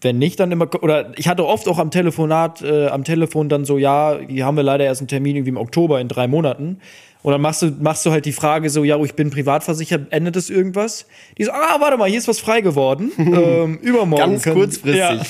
wenn 0.01 0.17
nicht, 0.17 0.39
dann 0.39 0.51
immer, 0.51 0.67
oder 0.83 1.17
ich 1.17 1.27
hatte 1.27 1.45
oft 1.45 1.67
auch 1.67 1.79
am 1.79 1.89
Telefonat, 1.89 2.61
äh, 2.61 2.87
am 2.87 3.03
Telefon 3.03 3.49
dann 3.49 3.65
so, 3.65 3.77
ja, 3.77 4.19
hier 4.27 4.45
haben 4.45 4.57
wir 4.57 4.63
leider 4.63 4.83
erst 4.83 5.01
einen 5.01 5.07
Termin 5.07 5.37
irgendwie 5.37 5.51
im 5.51 5.57
Oktober 5.57 6.01
in 6.01 6.09
drei 6.09 6.27
Monaten. 6.27 6.79
Und 7.23 7.31
dann 7.31 7.41
machst 7.41 7.61
du, 7.61 7.71
machst 7.79 8.05
du 8.05 8.11
halt 8.11 8.25
die 8.25 8.33
Frage 8.33 8.69
so, 8.69 8.83
ja, 8.83 8.97
oh, 8.97 9.05
ich 9.05 9.13
bin 9.15 9.29
privatversichert, 9.29 10.11
endet 10.11 10.35
das 10.35 10.49
irgendwas? 10.49 11.05
Die 11.37 11.45
so, 11.45 11.51
ah, 11.51 11.77
warte 11.79 11.97
mal, 11.97 12.09
hier 12.09 12.19
ist 12.19 12.27
was 12.27 12.39
frei 12.39 12.59
geworden. 12.61 13.11
ähm, 13.17 13.77
übermorgen. 13.79 14.31
Ganz 14.33 14.43
können- 14.43 14.55
kurzfristig. 14.57 14.97
Ja. 14.99 15.21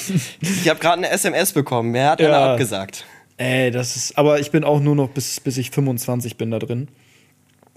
Ich 0.42 0.68
habe 0.70 0.80
gerade 0.80 0.98
eine 0.98 1.10
SMS 1.12 1.54
bekommen, 1.54 1.92
mir 1.92 2.10
hat 2.10 2.20
Ja. 2.20 2.28
einer 2.30 2.52
abgesagt. 2.52 3.06
Ey, 3.38 3.70
das 3.72 3.96
ist, 3.96 4.18
aber 4.18 4.40
ich 4.40 4.50
bin 4.52 4.64
auch 4.64 4.80
nur 4.80 4.96
noch 4.96 5.10
bis, 5.10 5.40
bis 5.40 5.58
ich 5.58 5.70
25 5.72 6.36
bin 6.38 6.50
da 6.52 6.60
drin. 6.60 6.88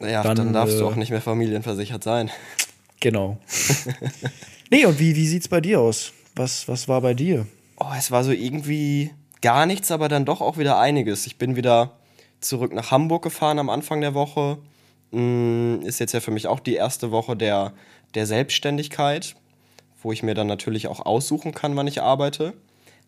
Ja, 0.01 0.23
dann, 0.23 0.37
Dann, 0.37 0.53
darfst 0.53 0.79
du 0.81 0.85
äh, 0.85 0.87
auch 0.87 0.97
nicht 0.97 1.11
mehr 1.11 1.23
familienversichert 1.23 2.03
sein. 2.05 2.31
Genau. 3.01 3.39
nee, 4.71 4.85
und 4.87 4.99
wie, 4.99 5.15
wie 5.17 5.27
sieht's 5.27 5.49
bei 5.49 5.61
dir 5.61 5.81
aus? 5.81 6.13
Was, 6.35 6.69
was 6.69 6.89
war 6.89 7.01
bei 7.01 7.15
dir? 7.15 7.47
Oh, 7.79 7.87
es 7.97 8.11
war 8.11 8.25
so 8.25 8.31
irgendwie 8.31 9.11
gar 9.43 9.67
nichts, 9.67 9.91
aber 9.91 10.09
dann 10.09 10.25
doch 10.25 10.41
auch 10.41 10.59
wieder 10.59 10.79
einiges. 10.79 11.27
Ich 11.27 11.37
bin 11.37 11.57
wieder 11.57 11.93
zurück 12.41 12.73
nach 12.73 12.91
Hamburg 12.91 13.23
gefahren 13.23 13.59
am 13.59 13.71
Anfang 13.71 14.01
der 14.01 14.15
Woche. 14.15 14.59
Mm, 15.11 15.81
Ist 15.83 16.01
jetzt 16.01 16.13
ja 16.13 16.21
für 16.21 16.31
mich 16.31 16.47
auch 16.47 16.61
die 16.61 16.75
erste 16.75 17.11
Woche 17.11 17.37
der, 17.37 17.73
der 18.15 18.27
Selbstständigkeit, 18.27 19.35
wo 20.03 20.13
ich 20.13 20.23
mir 20.23 20.35
dann 20.35 20.47
natürlich 20.47 20.89
auch 20.89 21.05
aussuchen 21.05 21.53
kann, 21.53 21.77
wann 21.77 21.87
ich 21.87 22.03
arbeite. 22.03 22.55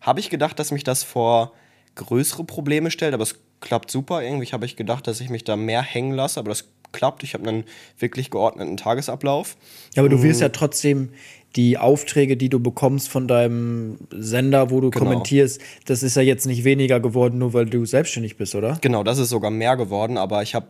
Habe 0.01 0.19
ich 0.19 0.29
gedacht, 0.29 0.59
dass 0.59 0.71
mich 0.71 0.83
das 0.83 1.03
vor 1.03 1.53
größere 1.95 2.43
Probleme 2.43 2.91
stellt, 2.91 3.13
aber 3.13 3.23
es 3.23 3.35
klappt 3.61 3.91
super. 3.91 4.23
Irgendwie 4.23 4.47
habe 4.47 4.65
ich 4.65 4.75
gedacht, 4.75 5.07
dass 5.07 5.19
ich 5.19 5.29
mich 5.29 5.43
da 5.43 5.55
mehr 5.55 5.81
hängen 5.81 6.13
lasse, 6.13 6.39
aber 6.39 6.49
das 6.49 6.69
klappt. 6.91 7.23
Ich 7.23 7.33
habe 7.33 7.47
einen 7.47 7.65
wirklich 7.97 8.31
geordneten 8.31 8.77
Tagesablauf. 8.77 9.57
Ja, 9.95 10.01
aber 10.01 10.09
du 10.09 10.23
wirst 10.23 10.41
ja 10.41 10.49
trotzdem 10.49 11.13
die 11.55 11.77
Aufträge, 11.77 12.37
die 12.37 12.49
du 12.49 12.59
bekommst 12.59 13.09
von 13.09 13.27
deinem 13.27 13.97
Sender, 14.11 14.69
wo 14.69 14.81
du 14.81 14.91
Genau. 14.91 15.05
kommentierst, 15.05 15.59
das 15.85 16.03
ist 16.03 16.15
ja 16.15 16.21
jetzt 16.21 16.45
nicht 16.45 16.63
weniger 16.63 16.99
geworden, 16.99 17.39
nur 17.39 17.53
weil 17.53 17.65
du 17.65 17.85
selbstständig 17.85 18.37
bist, 18.37 18.53
oder? 18.55 18.77
Genau, 18.81 19.03
das 19.03 19.17
ist 19.17 19.29
sogar 19.29 19.51
mehr 19.51 19.75
geworden, 19.75 20.17
aber 20.17 20.43
ich 20.43 20.53
habe 20.55 20.67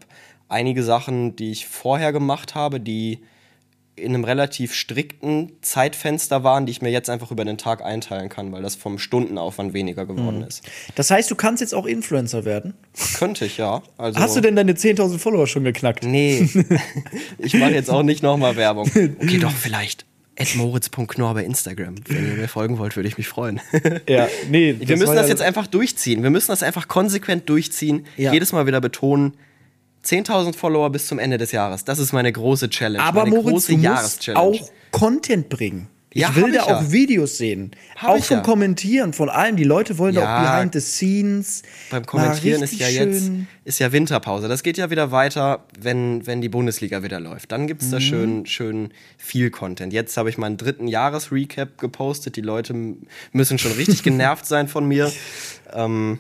einige 0.47 0.83
Sachen, 0.83 1.35
die 1.35 1.51
ich 1.51 1.67
vorher 1.67 2.13
gemacht 2.13 2.55
habe, 2.55 2.79
die 2.79 3.19
in 3.95 4.13
einem 4.15 4.23
relativ 4.23 4.73
strikten 4.73 5.51
Zeitfenster 5.61 6.41
waren, 6.45 6.65
die 6.65 6.71
ich 6.71 6.81
mir 6.81 6.89
jetzt 6.89 7.09
einfach 7.09 7.31
über 7.31 7.43
den 7.43 7.57
Tag 7.57 7.83
einteilen 7.83 8.29
kann, 8.29 8.49
weil 8.53 8.61
das 8.61 8.75
vom 8.75 8.97
Stundenaufwand 8.97 9.73
weniger 9.73 10.05
geworden 10.05 10.41
ist. 10.41 10.63
Das 10.95 11.11
heißt, 11.11 11.29
du 11.29 11.35
kannst 11.35 11.59
jetzt 11.59 11.75
auch 11.75 11.85
Influencer 11.85 12.45
werden. 12.45 12.75
Könnte 13.17 13.43
ich, 13.45 13.57
ja. 13.57 13.83
Also, 13.97 14.17
Hast 14.19 14.37
du 14.37 14.41
denn 14.41 14.55
deine 14.55 14.71
10.000 14.71 15.17
Follower 15.17 15.47
schon 15.47 15.65
geknackt? 15.65 16.05
Nee, 16.05 16.47
ich 17.37 17.53
mache 17.55 17.71
jetzt 17.73 17.89
auch 17.89 18.03
nicht 18.03 18.23
nochmal 18.23 18.55
Werbung. 18.55 18.89
Okay, 19.21 19.37
doch, 19.37 19.51
vielleicht. 19.51 20.05
moritz.knorr 20.55 21.33
bei 21.33 21.43
Instagram. 21.43 21.95
Wenn 22.07 22.27
ihr 22.29 22.35
mir 22.35 22.47
folgen 22.47 22.77
wollt, 22.77 22.95
würde 22.95 23.07
ich 23.09 23.17
mich 23.17 23.27
freuen. 23.27 23.59
Ja, 24.07 24.27
nee. 24.49 24.75
Wir 24.79 24.97
müssen 24.97 25.15
das 25.15 25.25
ja- 25.27 25.29
jetzt 25.33 25.41
einfach 25.41 25.67
durchziehen. 25.67 26.23
Wir 26.23 26.29
müssen 26.29 26.51
das 26.51 26.63
einfach 26.63 26.87
konsequent 26.87 27.49
durchziehen. 27.49 28.05
Ja. 28.17 28.33
Jedes 28.33 28.51
Mal 28.51 28.65
wieder 28.67 28.81
betonen. 28.81 29.33
10.000 30.05 30.55
Follower 30.55 30.89
bis 30.91 31.07
zum 31.07 31.19
Ende 31.19 31.37
des 31.37 31.51
Jahres. 31.51 31.83
Das 31.83 31.99
ist 31.99 32.13
meine 32.13 32.31
große 32.31 32.69
Challenge. 32.69 33.03
Aber 33.03 33.21
meine 33.23 33.35
Moritz, 33.35 33.51
große 33.51 33.71
du 33.73 33.77
musst 33.77 34.25
Jahreschallenge. 34.25 34.39
auch 34.63 34.69
Content 34.91 35.49
bringen. 35.49 35.87
Ich 36.11 36.21
Ja, 36.23 36.35
will 36.35 36.51
da 36.51 36.61
ich 36.63 36.67
ja. 36.67 36.77
auch 36.79 36.91
Videos 36.91 37.37
sehen. 37.37 37.69
Hab 37.95 38.09
auch 38.17 38.23
vom 38.23 38.37
ja. 38.37 38.43
Kommentieren, 38.43 39.13
von 39.13 39.29
allem. 39.29 39.55
Die 39.57 39.63
Leute 39.63 39.99
wollen 39.99 40.15
da 40.15 40.21
Ja. 40.21 40.37
auch 40.37 40.41
behind 40.57 40.73
the 40.73 40.79
scenes. 40.79 41.61
Beim 41.91 42.03
Kommentieren 42.03 42.63
ist 42.63 42.73
ja 42.79 42.87
jetzt 42.87 43.29
ist 43.63 43.77
ja 43.77 43.91
Winterpause. 43.91 44.47
Das 44.47 44.63
geht 44.63 44.77
ja 44.77 44.89
wieder 44.89 45.11
weiter, 45.11 45.65
wenn, 45.79 46.25
wenn 46.25 46.41
die 46.41 46.49
Bundesliga 46.49 47.03
wieder 47.03 47.19
läuft. 47.19 47.51
Dann 47.51 47.67
gibt 47.67 47.83
es 47.83 47.89
Mhm. 47.89 47.91
da 47.91 48.01
schön, 48.01 48.45
schön 48.47 48.89
viel 49.19 49.51
Content. 49.51 49.93
Jetzt 49.93 50.17
habe 50.17 50.31
ich 50.31 50.39
meinen 50.39 50.57
dritten 50.57 50.87
Jahresrecap 50.87 51.77
gepostet. 51.77 52.35
Die 52.37 52.41
Leute 52.41 52.73
müssen 53.31 53.59
schon 53.59 53.73
richtig 53.73 54.01
genervt 54.03 54.47
sein 54.47 54.67
von 54.67 54.87
mir. 54.87 55.11
Ähm, 55.71 56.17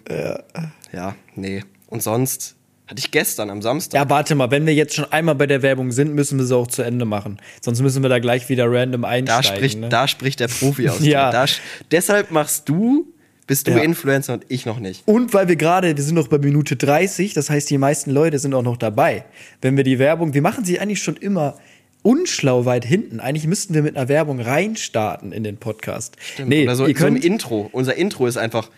ja, 0.93 1.15
nee. 1.35 1.63
Und 1.87 2.03
sonst 2.03 2.55
hatte 2.89 2.99
ich 2.99 3.11
gestern 3.11 3.51
am 3.51 3.61
Samstag. 3.61 3.99
Ja, 4.01 4.09
warte 4.09 4.33
mal, 4.33 4.49
wenn 4.49 4.65
wir 4.65 4.73
jetzt 4.73 4.95
schon 4.95 5.05
einmal 5.11 5.35
bei 5.35 5.45
der 5.45 5.61
Werbung 5.61 5.91
sind, 5.91 6.15
müssen 6.15 6.39
wir 6.39 6.45
sie 6.45 6.55
auch 6.55 6.65
zu 6.67 6.81
Ende 6.81 7.05
machen. 7.05 7.37
Sonst 7.61 7.81
müssen 7.81 8.01
wir 8.01 8.09
da 8.09 8.17
gleich 8.17 8.49
wieder 8.49 8.65
random 8.67 9.03
Da 9.03 9.07
einsteigen. 9.09 9.45
spricht, 9.57 9.79
ne? 9.79 9.89
da 9.89 10.07
spricht 10.07 10.39
der 10.39 10.47
Profi 10.47 10.89
aus. 10.89 10.99
Ja. 11.03 11.31
Da, 11.31 11.45
deshalb 11.91 12.31
machst 12.31 12.67
du, 12.67 13.05
bist 13.45 13.67
du 13.67 13.71
Ja. 13.71 13.77
Influencer 13.77 14.33
und 14.33 14.45
ich 14.49 14.65
noch 14.65 14.79
nicht. 14.79 15.03
Und 15.07 15.33
weil 15.35 15.47
wir 15.47 15.55
gerade, 15.55 15.95
wir 15.95 16.03
sind 16.03 16.15
noch 16.15 16.29
bei 16.29 16.39
Minute 16.39 16.75
30, 16.75 17.33
das 17.35 17.51
heißt, 17.51 17.69
die 17.69 17.77
meisten 17.77 18.09
Leute 18.09 18.39
sind 18.39 18.55
auch 18.55 18.63
noch 18.63 18.77
dabei. 18.77 19.23
Wenn 19.61 19.77
wir 19.77 19.83
die 19.83 19.99
Werbung, 19.99 20.33
wir 20.33 20.41
machen 20.41 20.65
sie 20.65 20.79
eigentlich 20.79 21.03
schon 21.03 21.15
immer 21.15 21.57
unschlau 22.01 22.65
weit 22.65 22.85
hinten. 22.85 23.19
Eigentlich 23.19 23.45
müssten 23.45 23.73
wir 23.75 23.83
mit 23.83 23.97
einer 23.97 24.07
Werbung 24.07 24.39
reinstarten 24.39 25.31
in 25.31 25.43
den 25.43 25.57
Podcast. 25.57 26.15
Nee, 26.43 26.63
Oder 26.63 26.75
so, 26.75 26.87
ihr 26.87 26.97
so 26.97 27.05
ein 27.05 27.13
könnt, 27.13 27.25
Intro. 27.25 27.69
Unser 27.71 27.95
Intro 27.95 28.25
ist 28.25 28.37
einfach 28.37 28.69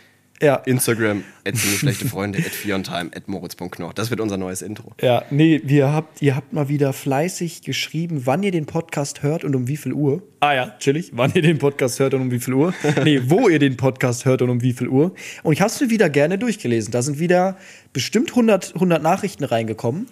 ja, 0.41 0.56
Instagram, 0.56 1.23
at 1.45 1.58
schlechte 1.58 2.08
Freunde, 2.08 2.39
at 2.39 2.45
Fiontime, 2.45 3.12
at 3.15 3.27
moritz.knorr. 3.27 3.93
Das 3.93 4.10
wird 4.10 4.19
unser 4.19 4.38
neues 4.38 4.62
Intro. 4.62 4.91
ja, 5.01 5.23
nee, 5.30 5.62
wir 5.63 5.93
habt, 5.93 6.21
ihr 6.21 6.36
habt 6.36 6.51
mal 6.54 6.67
wieder 6.67 6.93
fleißig 6.93 7.62
geschrieben, 7.62 8.23
wann 8.25 8.43
ihr 8.43 8.51
den 8.51 8.65
Podcast 8.65 9.23
hört 9.23 9.43
und 9.43 9.56
um 9.56 9.67
wie 9.67 9.77
viel 9.77 9.93
Uhr. 9.93 10.23
Ah 10.39 10.54
ja, 10.54 10.75
chillig, 10.80 11.12
wann 11.13 11.32
ihr 11.36 11.43
den 11.43 11.60
Podcast 11.60 11.99
hört 11.99 12.13
und 12.15 12.21
um 12.21 12.32
wie 12.32 12.39
viel 12.39 12.56
Uhr. 12.56 12.73
Nee, 13.04 13.21
wo 13.25 13.47
ihr 13.47 13.60
den 13.60 13.77
Podcast 13.77 14.25
hört 14.25 14.41
und 14.41 14.49
um 14.49 14.62
wie 14.62 14.73
viel 14.73 14.88
Uhr. 14.88 15.13
Und 15.43 15.54
ich 15.54 15.62
habe 15.62 15.71
es 15.71 15.80
mir 15.80 15.89
wieder 15.89 16.10
gerne 16.10 16.38
durchgelesen. 16.38 16.91
Da 16.91 17.01
sind 17.01 17.19
wieder 17.19 17.58
bestimmt 17.93 18.32
100, 18.32 18.73
100 18.73 19.01
Nachrichten 19.01 19.43
reingekommen. 19.43 20.08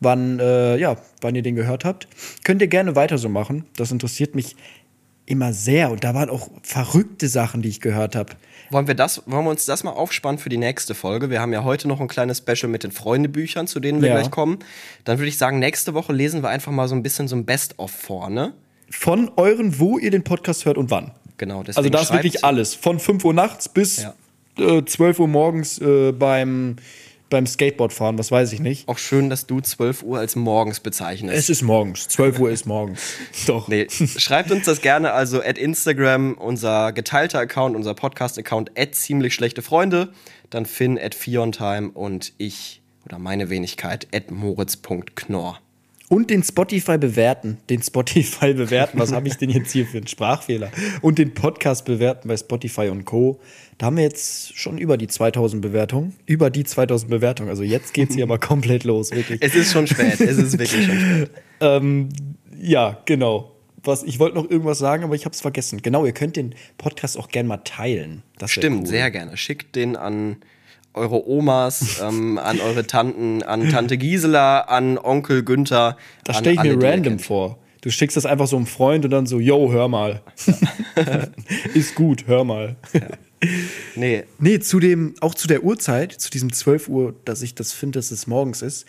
Wann, 0.00 0.40
äh, 0.40 0.76
ja, 0.78 0.96
wann 1.20 1.34
ihr 1.34 1.42
den 1.42 1.54
gehört 1.54 1.84
habt. 1.84 2.08
Könnt 2.44 2.60
ihr 2.60 2.68
gerne 2.68 2.96
weiter 2.96 3.18
so 3.18 3.28
machen. 3.28 3.64
Das 3.76 3.92
interessiert 3.92 4.34
mich 4.34 4.56
immer 5.26 5.52
sehr. 5.52 5.90
Und 5.90 6.04
da 6.04 6.14
waren 6.14 6.30
auch 6.30 6.48
verrückte 6.62 7.28
Sachen, 7.28 7.62
die 7.62 7.68
ich 7.68 7.80
gehört 7.80 8.16
habe. 8.16 8.32
Wollen 8.72 8.86
wir, 8.86 8.94
das, 8.94 9.22
wollen 9.26 9.44
wir 9.44 9.50
uns 9.50 9.66
das 9.66 9.84
mal 9.84 9.90
aufspannen 9.90 10.38
für 10.38 10.48
die 10.48 10.56
nächste 10.56 10.94
Folge? 10.94 11.28
Wir 11.28 11.40
haben 11.40 11.52
ja 11.52 11.62
heute 11.62 11.88
noch 11.88 12.00
ein 12.00 12.08
kleines 12.08 12.38
Special 12.38 12.68
mit 12.70 12.84
den 12.84 12.90
Freundebüchern, 12.90 13.66
zu 13.66 13.80
denen 13.80 14.00
wir 14.00 14.08
Ja. 14.08 14.14
gleich 14.18 14.30
kommen. 14.30 14.58
Dann 15.04 15.18
würde 15.18 15.28
ich 15.28 15.36
sagen, 15.36 15.58
nächste 15.58 15.92
Woche 15.94 16.12
lesen 16.14 16.42
wir 16.42 16.48
einfach 16.48 16.72
mal 16.72 16.88
so 16.88 16.94
ein 16.94 17.02
bisschen 17.02 17.28
so 17.28 17.36
ein 17.36 17.44
Best-of 17.44 17.90
vor, 17.90 18.30
ne? 18.30 18.54
Von 18.90 19.30
euren, 19.36 19.78
wo 19.78 19.98
ihr 19.98 20.10
den 20.10 20.24
Podcast 20.24 20.64
hört 20.64 20.78
und 20.78 20.90
wann. 20.90 21.12
Genau, 21.38 21.62
deswegen 21.62 21.78
Also 21.78 21.90
da 21.90 22.00
ist 22.00 22.12
wirklich 22.12 22.44
alles. 22.44 22.74
Von 22.74 22.98
5 22.98 23.24
Uhr 23.24 23.34
nachts 23.34 23.68
bis 23.68 24.02
Ja. 24.02 24.14
äh, 24.58 24.84
12 24.84 25.18
Uhr 25.18 25.28
morgens 25.28 25.78
äh, 25.78 26.12
beim, 26.12 26.76
beim 27.32 27.46
Skateboardfahren, 27.46 28.18
was 28.18 28.30
weiß 28.30 28.52
ich 28.52 28.60
nicht. 28.60 28.88
Auch 28.88 28.98
schön, 28.98 29.28
dass 29.28 29.46
du 29.46 29.60
12 29.60 30.02
Uhr 30.04 30.18
als 30.18 30.36
morgens 30.36 30.80
bezeichnest. 30.80 31.36
Es 31.36 31.50
ist 31.50 31.62
morgens. 31.62 32.06
12 32.08 32.38
Uhr 32.38 32.50
ist 32.50 32.66
morgens. 32.66 33.00
Doch. 33.46 33.66
Nee, 33.68 33.88
schreibt 33.90 34.50
uns 34.52 34.66
das 34.66 34.80
gerne 34.80 35.12
also 35.12 35.42
at 35.42 35.58
Instagram, 35.58 36.34
unser 36.34 36.92
geteilter 36.92 37.40
Account, 37.40 37.74
unser 37.74 37.94
Podcast-Account 37.94 38.78
at 38.78 38.94
ziemlich 38.94 39.34
schlechte 39.34 39.62
Freunde, 39.62 40.12
dann 40.50 40.66
Finn 40.66 40.98
at 40.98 41.14
Fiontime 41.14 41.90
und 41.90 42.32
ich 42.38 42.82
oder 43.04 43.18
meine 43.18 43.50
Wenigkeit 43.50 44.06
at 44.14 44.30
moritz.knorr. 44.30 45.58
Und 46.12 46.28
den 46.28 46.42
Spotify 46.42 46.98
bewerten. 46.98 47.56
Den 47.70 47.82
Spotify 47.82 48.52
bewerten. 48.52 48.98
Was 48.98 49.12
habe 49.12 49.28
ich 49.28 49.36
denn 49.38 49.48
jetzt 49.48 49.72
hier 49.72 49.86
für 49.86 49.96
einen 49.96 50.06
Sprachfehler? 50.06 50.70
Und 51.00 51.18
den 51.18 51.32
Podcast 51.32 51.86
bewerten 51.86 52.28
bei 52.28 52.36
Spotify 52.36 52.88
und 52.90 53.06
Co. 53.06 53.40
Da 53.78 53.86
haben 53.86 53.96
wir 53.96 54.04
jetzt 54.04 54.54
schon 54.54 54.76
über 54.76 54.98
die 54.98 55.06
2000 55.06 55.62
Bewertungen. 55.62 56.12
Über 56.26 56.50
die 56.50 56.64
2000 56.64 57.10
Bewertungen. 57.10 57.48
Also 57.48 57.62
jetzt 57.62 57.94
geht 57.94 58.10
es 58.10 58.16
hier 58.16 58.24
aber 58.24 58.38
komplett 58.38 58.84
los, 58.84 59.10
wirklich. 59.10 59.40
Es 59.40 59.54
ist 59.54 59.72
schon 59.72 59.86
spät. 59.86 60.20
Es 60.20 60.36
ist 60.36 60.58
wirklich 60.58 60.84
schon 60.84 61.00
spät. 61.00 61.30
Ähm, 61.62 62.10
ja, 62.60 63.00
genau. 63.06 63.52
Was, 63.82 64.02
ich 64.02 64.18
wollte 64.18 64.34
noch 64.34 64.50
irgendwas 64.50 64.78
sagen, 64.78 65.04
aber 65.04 65.14
ich 65.14 65.24
habe 65.24 65.32
es 65.32 65.40
vergessen. 65.40 65.80
Genau, 65.80 66.04
ihr 66.04 66.12
könnt 66.12 66.36
den 66.36 66.54
Podcast 66.76 67.16
auch 67.16 67.28
gerne 67.28 67.48
mal 67.48 67.58
teilen. 67.58 68.22
Das 68.36 68.50
Stimmt, 68.50 68.80
cool. 68.80 68.86
sehr 68.86 69.10
gerne. 69.10 69.36
Schickt 69.38 69.76
den 69.76 69.96
an 69.96 70.36
eure 70.94 71.26
Omas, 71.28 72.00
ähm, 72.02 72.38
an 72.38 72.60
eure 72.60 72.86
Tanten, 72.86 73.42
an 73.42 73.68
Tante 73.70 73.98
Gisela, 73.98 74.60
an 74.62 74.98
Onkel 74.98 75.42
Günther. 75.42 75.96
Das 76.24 76.38
stelle 76.38 76.56
ich 76.56 76.62
mir 76.62 76.82
random 76.82 77.18
vor. 77.18 77.58
Du 77.80 77.90
schickst 77.90 78.16
das 78.16 78.26
einfach 78.26 78.46
so 78.46 78.56
einem 78.56 78.66
Freund 78.66 79.04
und 79.04 79.10
dann 79.10 79.26
so, 79.26 79.40
yo, 79.40 79.72
hör 79.72 79.88
mal. 79.88 80.22
Ist 81.74 81.96
gut, 81.96 82.24
hör 82.28 82.44
mal. 82.44 82.76
Nee, 83.96 84.22
Nee, 84.38 84.60
zu 84.60 84.78
dem, 84.78 85.14
auch 85.20 85.34
zu 85.34 85.48
der 85.48 85.64
Uhrzeit, 85.64 86.12
zu 86.12 86.30
diesem 86.30 86.52
12 86.52 86.88
Uhr, 86.88 87.14
dass 87.24 87.42
ich 87.42 87.56
das 87.56 87.72
finde, 87.72 87.98
dass 87.98 88.12
es 88.12 88.28
morgens 88.28 88.62
ist. 88.62 88.86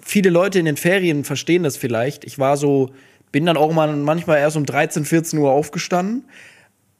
Viele 0.00 0.30
Leute 0.30 0.58
in 0.58 0.64
den 0.64 0.78
Ferien 0.78 1.22
verstehen 1.24 1.62
das 1.64 1.76
vielleicht. 1.76 2.24
Ich 2.24 2.38
war 2.38 2.56
so, 2.56 2.90
bin 3.30 3.44
dann 3.44 3.58
auch 3.58 3.72
mal 3.72 3.94
manchmal 3.94 4.38
erst 4.38 4.56
um 4.56 4.64
13, 4.64 5.04
14 5.04 5.38
Uhr 5.38 5.50
aufgestanden. 5.50 6.24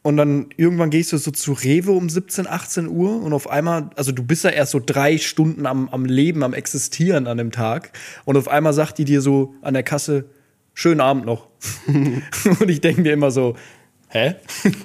Und 0.02 0.16
dann 0.16 0.46
irgendwann 0.56 0.90
gehst 0.90 1.12
du 1.12 1.18
so 1.18 1.30
zu 1.32 1.52
Rewe 1.52 1.90
um 1.92 2.08
17, 2.08 2.46
18 2.46 2.88
Uhr 2.88 3.20
und 3.20 3.32
auf 3.32 3.50
einmal, 3.50 3.90
also 3.96 4.12
du 4.12 4.22
bist 4.22 4.44
ja 4.44 4.50
erst 4.50 4.72
so 4.72 4.80
drei 4.84 5.18
Stunden 5.18 5.66
am, 5.66 5.88
am 5.88 6.04
Leben, 6.04 6.42
am 6.44 6.54
Existieren 6.54 7.26
an 7.26 7.36
dem 7.36 7.50
Tag. 7.50 7.90
Und 8.24 8.36
auf 8.36 8.48
einmal 8.48 8.72
sagt 8.72 8.98
die 8.98 9.04
dir 9.04 9.20
so 9.20 9.54
an 9.60 9.74
der 9.74 9.82
Kasse, 9.82 10.26
schönen 10.72 11.00
Abend 11.00 11.26
noch. 11.26 11.48
und 11.86 12.68
ich 12.70 12.80
denke 12.80 13.02
mir 13.02 13.12
immer 13.12 13.32
so, 13.32 13.56
hä? 14.10 14.36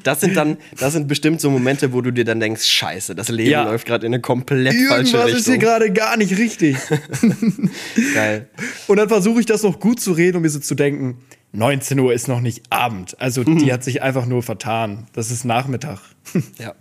das 0.01 0.22
sind 0.22 0.36
dann, 0.36 0.57
das 0.80 0.93
sind 0.93 1.07
bestimmt 1.07 1.39
so 1.39 1.51
Momente, 1.51 1.93
wo 1.93 2.01
du 2.01 2.11
dir 2.11 2.26
dann 2.26 2.39
denkst, 2.39 2.66
scheiße, 2.66 3.14
das 3.14 3.30
Leben 3.30 3.51
Ja. 3.51 3.64
läuft 3.66 3.86
gerade 3.86 4.07
in 4.07 4.14
eine 4.14 4.22
komplett 4.22 4.74
falsche 4.74 5.16
Irgendwas 5.18 5.26
ist 5.39 5.45
hier 5.45 5.53
Richtung. 5.53 5.59
gerade 5.59 5.93
gar 5.93 6.18
nicht 6.18 6.38
richtig. 6.38 6.76
Geil. 8.14 8.49
Und 8.88 8.97
dann 8.97 9.07
versuche 9.09 9.39
ich 9.39 9.45
das 9.45 9.64
noch 9.64 9.80
gut 9.80 9.99
zu 9.99 10.11
reden, 10.14 10.38
um 10.38 10.41
mir 10.41 10.49
so 10.49 10.59
zu 10.59 10.76
denken, 10.76 11.20
19 11.54 11.99
Uhr 11.99 12.14
ist 12.14 12.28
noch 12.28 12.41
nicht 12.41 12.64
Abend. 12.72 13.20
Also 13.22 13.43
die 13.43 13.72
hat 13.74 13.84
sich 13.84 14.01
einfach 14.01 14.26
nur 14.26 14.43
vertan. 14.43 15.08
Das 15.14 15.32
ist 15.32 15.45
Nachmittag. 15.45 15.99
Ja. 16.60 16.74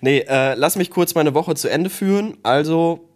Nee, 0.00 0.24
äh, 0.28 0.54
lass 0.54 0.76
mich 0.76 0.90
kurz 0.90 1.14
meine 1.14 1.34
Woche 1.34 1.54
zu 1.54 1.68
Ende 1.68 1.88
führen. 1.88 2.36
Also, 2.42 3.08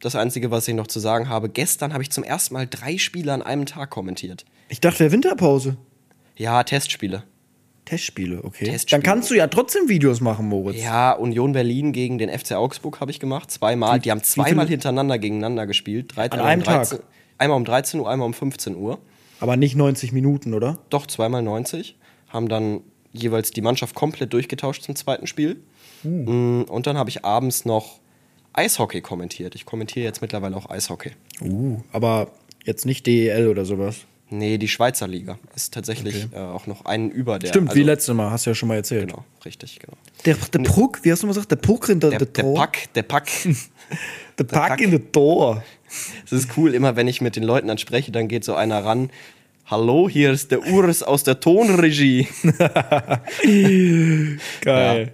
das 0.00 0.14
Einzige, 0.14 0.50
was 0.50 0.68
ich 0.68 0.74
noch 0.74 0.86
zu 0.86 1.00
sagen 1.00 1.28
habe, 1.28 1.48
gestern 1.48 1.92
habe 1.92 2.02
ich 2.02 2.10
zum 2.10 2.24
ersten 2.24 2.54
Mal 2.54 2.66
drei 2.68 2.98
Spiele 2.98 3.32
an 3.32 3.42
einem 3.42 3.66
Tag 3.66 3.90
kommentiert. 3.90 4.44
Ich 4.68 4.80
dachte, 4.80 5.04
der 5.04 5.12
Winterpause. 5.12 5.76
Ja, 6.36 6.62
Testspiele. 6.62 7.24
Testspiele, 7.86 8.44
okay. 8.44 8.64
Testspiele. 8.66 9.00
Dann 9.00 9.02
kannst 9.02 9.30
du 9.30 9.34
ja 9.34 9.46
trotzdem 9.46 9.88
Videos 9.88 10.20
machen, 10.20 10.48
Moritz. 10.48 10.82
Ja, 10.82 11.12
Union 11.12 11.52
Berlin 11.52 11.92
gegen 11.92 12.18
den 12.18 12.28
FC 12.28 12.52
Augsburg 12.52 13.00
habe 13.00 13.10
ich 13.10 13.20
gemacht. 13.20 13.50
Zweimal. 13.50 14.00
Die 14.00 14.10
haben 14.10 14.22
zweimal 14.22 14.68
hintereinander 14.68 15.18
gegeneinander 15.18 15.66
gespielt. 15.66 16.16
Drei, 16.16 16.30
An 16.30 16.40
einem 16.40 16.60
um 16.60 16.64
13, 16.66 16.98
Tag? 16.98 17.06
Einmal 17.38 17.56
um 17.56 17.64
13 17.64 18.00
Uhr, 18.00 18.10
einmal 18.10 18.26
um 18.26 18.34
15 18.34 18.76
Uhr. 18.76 18.98
Aber 19.40 19.56
nicht 19.56 19.76
90 19.76 20.12
Minuten, 20.12 20.54
oder? 20.54 20.78
Doch, 20.90 21.06
zweimal 21.06 21.42
90. 21.42 21.96
Haben 22.28 22.48
dann 22.48 22.80
jeweils 23.12 23.50
die 23.50 23.60
Mannschaft 23.60 23.94
komplett 23.94 24.32
durchgetauscht 24.32 24.82
zum 24.82 24.96
zweiten 24.96 25.26
Spiel. 25.26 25.62
Mm, 26.02 26.62
Und 26.62 26.86
dann 26.86 26.96
habe 26.96 27.10
ich 27.10 27.24
abends 27.24 27.64
noch 27.64 28.00
Eishockey 28.52 29.00
kommentiert. 29.00 29.54
Ich 29.54 29.66
kommentiere 29.66 30.04
jetzt 30.04 30.22
mittlerweile 30.22 30.56
auch 30.56 30.70
Eishockey. 30.70 31.12
Uh, 31.40 31.78
aber 31.92 32.28
jetzt 32.64 32.86
nicht 32.86 33.06
DEL 33.06 33.48
oder 33.48 33.64
sowas. 33.64 34.06
Nee, 34.28 34.58
die 34.58 34.66
Schweizer 34.66 35.06
Liga 35.06 35.38
ist 35.54 35.72
tatsächlich 35.72 36.26
äh, 36.32 36.38
auch 36.38 36.66
noch 36.66 36.84
einen 36.84 37.10
über 37.10 37.38
der. 37.38 37.48
Stimmt, 37.48 37.68
also, 37.68 37.80
wie 37.80 37.84
letztes 37.84 38.12
Mal, 38.14 38.30
hast 38.30 38.44
du 38.46 38.50
ja 38.50 38.54
schon 38.54 38.68
mal 38.68 38.74
erzählt. 38.74 39.08
Genau, 39.08 39.24
richtig, 39.44 39.78
genau. 39.78 39.96
Der, 40.24 40.34
der 40.34 40.58
Puck, 40.68 41.04
wie 41.04 41.12
hast 41.12 41.22
du 41.22 41.26
mal 41.28 41.32
gesagt? 41.32 41.52
Der 41.52 41.56
Puck 41.56 41.88
in 41.88 42.00
der, 42.00 42.10
Der, 42.10 42.18
der, 42.18 42.26
der 42.26 42.44
Tor. 42.44 42.56
Pack, 42.56 42.92
der 42.94 43.02
Pack. 43.02 43.28
Der 44.38 44.44
Puck 44.44 44.80
in 44.82 44.90
der 44.90 45.12
Tor. 45.12 45.62
Es 46.26 46.32
ist 46.32 46.58
cool, 46.58 46.74
immer 46.74 46.94
wenn 46.94 47.08
ich 47.08 47.22
mit 47.22 47.36
den 47.36 47.42
Leuten 47.42 47.68
dann 47.68 47.78
spreche, 47.78 48.12
dann 48.12 48.28
geht 48.28 48.44
so 48.44 48.54
einer 48.54 48.84
ran. 48.84 49.10
Hallo, 49.64 50.10
hier 50.10 50.30
ist 50.30 50.50
der 50.50 50.66
Urs 50.66 51.02
aus 51.02 51.22
der 51.22 51.40
Tonregie. 51.40 52.28
Geil. 54.60 55.12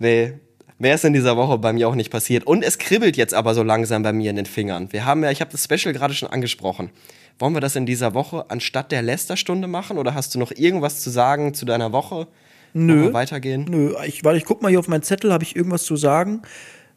Nee, 0.00 0.32
mehr 0.78 0.94
ist 0.94 1.04
in 1.04 1.12
dieser 1.12 1.36
Woche 1.36 1.58
bei 1.58 1.72
mir 1.72 1.88
auch 1.88 1.94
nicht 1.94 2.10
passiert. 2.10 2.44
Und 2.46 2.64
es 2.64 2.78
kribbelt 2.78 3.16
jetzt 3.16 3.32
aber 3.32 3.54
so 3.54 3.62
langsam 3.62 4.02
bei 4.02 4.12
mir 4.12 4.30
in 4.30 4.36
den 4.36 4.46
Fingern. 4.46 4.92
Wir 4.92 5.04
haben 5.04 5.22
ja, 5.22 5.30
ich 5.30 5.40
habe 5.40 5.52
das 5.52 5.64
Special 5.64 5.94
gerade 5.94 6.14
schon 6.14 6.28
angesprochen. 6.28 6.90
Wollen 7.38 7.54
wir 7.54 7.60
das 7.60 7.76
in 7.76 7.86
dieser 7.86 8.14
Woche 8.14 8.46
anstatt 8.48 8.92
der 8.92 9.02
Lästerstunde 9.02 9.66
machen? 9.66 9.98
Oder 9.98 10.14
hast 10.14 10.34
du 10.34 10.38
noch 10.38 10.52
irgendwas 10.52 11.00
zu 11.00 11.10
sagen 11.10 11.54
zu 11.54 11.64
deiner 11.64 11.92
Woche? 11.92 12.28
Nö. 12.72 13.12
Weitergehen? 13.12 13.66
Nö, 13.68 13.94
ich, 14.06 14.24
weil 14.24 14.36
ich 14.36 14.44
guck 14.44 14.62
mal 14.62 14.68
hier 14.68 14.80
auf 14.80 14.88
meinen 14.88 15.02
Zettel, 15.02 15.32
habe 15.32 15.44
ich 15.44 15.56
irgendwas 15.56 15.84
zu 15.84 15.96
sagen. 15.96 16.42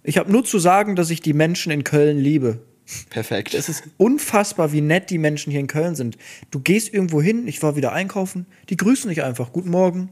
Ich 0.03 0.17
habe 0.17 0.31
nur 0.31 0.43
zu 0.43 0.59
sagen, 0.59 0.95
dass 0.95 1.09
ich 1.09 1.21
die 1.21 1.33
Menschen 1.33 1.71
in 1.71 1.83
Köln 1.83 2.17
liebe. 2.17 2.61
Perfekt. 3.09 3.53
Es 3.53 3.67
ist 3.67 3.83
unfassbar, 3.97 4.71
wie 4.71 4.81
nett 4.81 5.09
die 5.09 5.17
Menschen 5.17 5.51
hier 5.51 5.59
in 5.59 5.67
Köln 5.67 5.95
sind. 5.95 6.17
Du 6.51 6.59
gehst 6.59 6.93
irgendwo 6.93 7.21
hin, 7.21 7.47
ich 7.47 7.61
war 7.61 7.75
wieder 7.75 7.91
einkaufen, 7.91 8.45
die 8.69 8.77
grüßen 8.77 9.09
dich 9.09 9.23
einfach. 9.23 9.51
Guten 9.51 9.69
Morgen, 9.69 10.09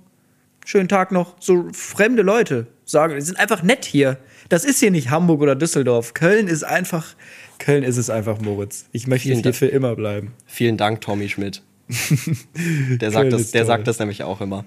schönen 0.65 0.89
Tag 0.89 1.11
noch. 1.11 1.35
So 1.39 1.67
fremde 1.71 2.21
Leute 2.21 2.67
sagen, 2.83 3.15
die 3.15 3.21
sind 3.21 3.39
einfach 3.39 3.63
nett 3.63 3.85
hier. 3.85 4.17
Das 4.49 4.65
ist 4.65 4.79
hier 4.79 4.91
nicht 4.91 5.09
Hamburg 5.09 5.41
oder 5.41 5.55
Düsseldorf. 5.55 6.13
Köln 6.13 6.47
ist 6.47 6.63
einfach, 6.63 7.15
Köln 7.59 7.83
ist 7.83 7.97
es 7.97 8.09
einfach, 8.09 8.39
Moritz. 8.41 8.85
Ich 8.91 9.07
möchte 9.07 9.23
Vielen 9.23 9.35
hier 9.37 9.43
Dank. 9.43 9.55
für 9.55 9.67
immer 9.67 9.95
bleiben. 9.95 10.33
Vielen 10.45 10.77
Dank, 10.77 11.01
Tommy 11.01 11.29
Schmidt. 11.29 11.61
Der 13.01 13.11
sagt, 13.11 13.31
das, 13.31 13.51
der 13.51 13.61
toll. 13.61 13.67
sagt 13.67 13.87
das 13.87 13.99
nämlich 13.99 14.23
auch 14.23 14.41
immer. 14.41 14.65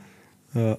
Ja. 0.54 0.78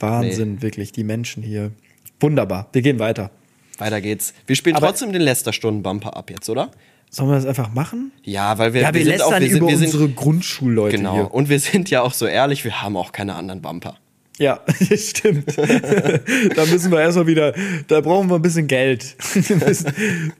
Wahnsinn, 0.00 0.62
wirklich, 0.62 0.92
die 0.92 1.04
Menschen 1.04 1.42
hier. 1.42 1.72
Wunderbar, 2.20 2.68
wir 2.72 2.82
gehen 2.82 2.98
weiter. 2.98 3.30
Weiter 3.78 4.00
geht's. 4.00 4.34
Wir 4.46 4.56
spielen 4.56 4.76
Aber- 4.76 4.88
trotzdem 4.88 5.12
den 5.12 5.22
Lästerstunden-Bumper 5.22 6.16
ab 6.16 6.30
jetzt, 6.30 6.48
oder? 6.48 6.70
Sollen 7.10 7.30
wir 7.30 7.36
das 7.36 7.46
einfach 7.46 7.72
machen? 7.72 8.12
Ja, 8.22 8.58
weil 8.58 8.74
wir, 8.74 8.82
Ja, 8.82 8.92
wir, 8.92 9.02
sind 9.04 9.22
auch, 9.22 9.30
wir 9.32 9.48
sind, 9.48 9.56
über 9.58 9.68
wir 9.68 9.78
sind, 9.78 9.86
unsere 9.86 10.08
Grundschulleute 10.10 10.96
Genau. 10.98 11.14
hier. 11.14 11.32
Und 11.34 11.48
wir 11.48 11.58
sind 11.58 11.88
ja 11.90 12.02
auch 12.02 12.12
so 12.12 12.26
ehrlich, 12.26 12.64
wir 12.64 12.82
haben 12.82 12.96
auch 12.96 13.12
keine 13.12 13.34
anderen 13.34 13.62
Bumper. 13.62 13.96
Ja, 14.38 14.60
das 14.88 15.10
stimmt. 15.10 15.56
da 16.56 16.66
müssen 16.66 16.90
wir 16.92 17.00
erstmal 17.00 17.26
wieder, 17.26 17.54
da 17.88 18.00
brauchen 18.00 18.28
wir 18.30 18.36
ein 18.36 18.42
bisschen 18.42 18.66
Geld. 18.68 19.16
Wir 19.34 19.56
müssen, 19.56 19.92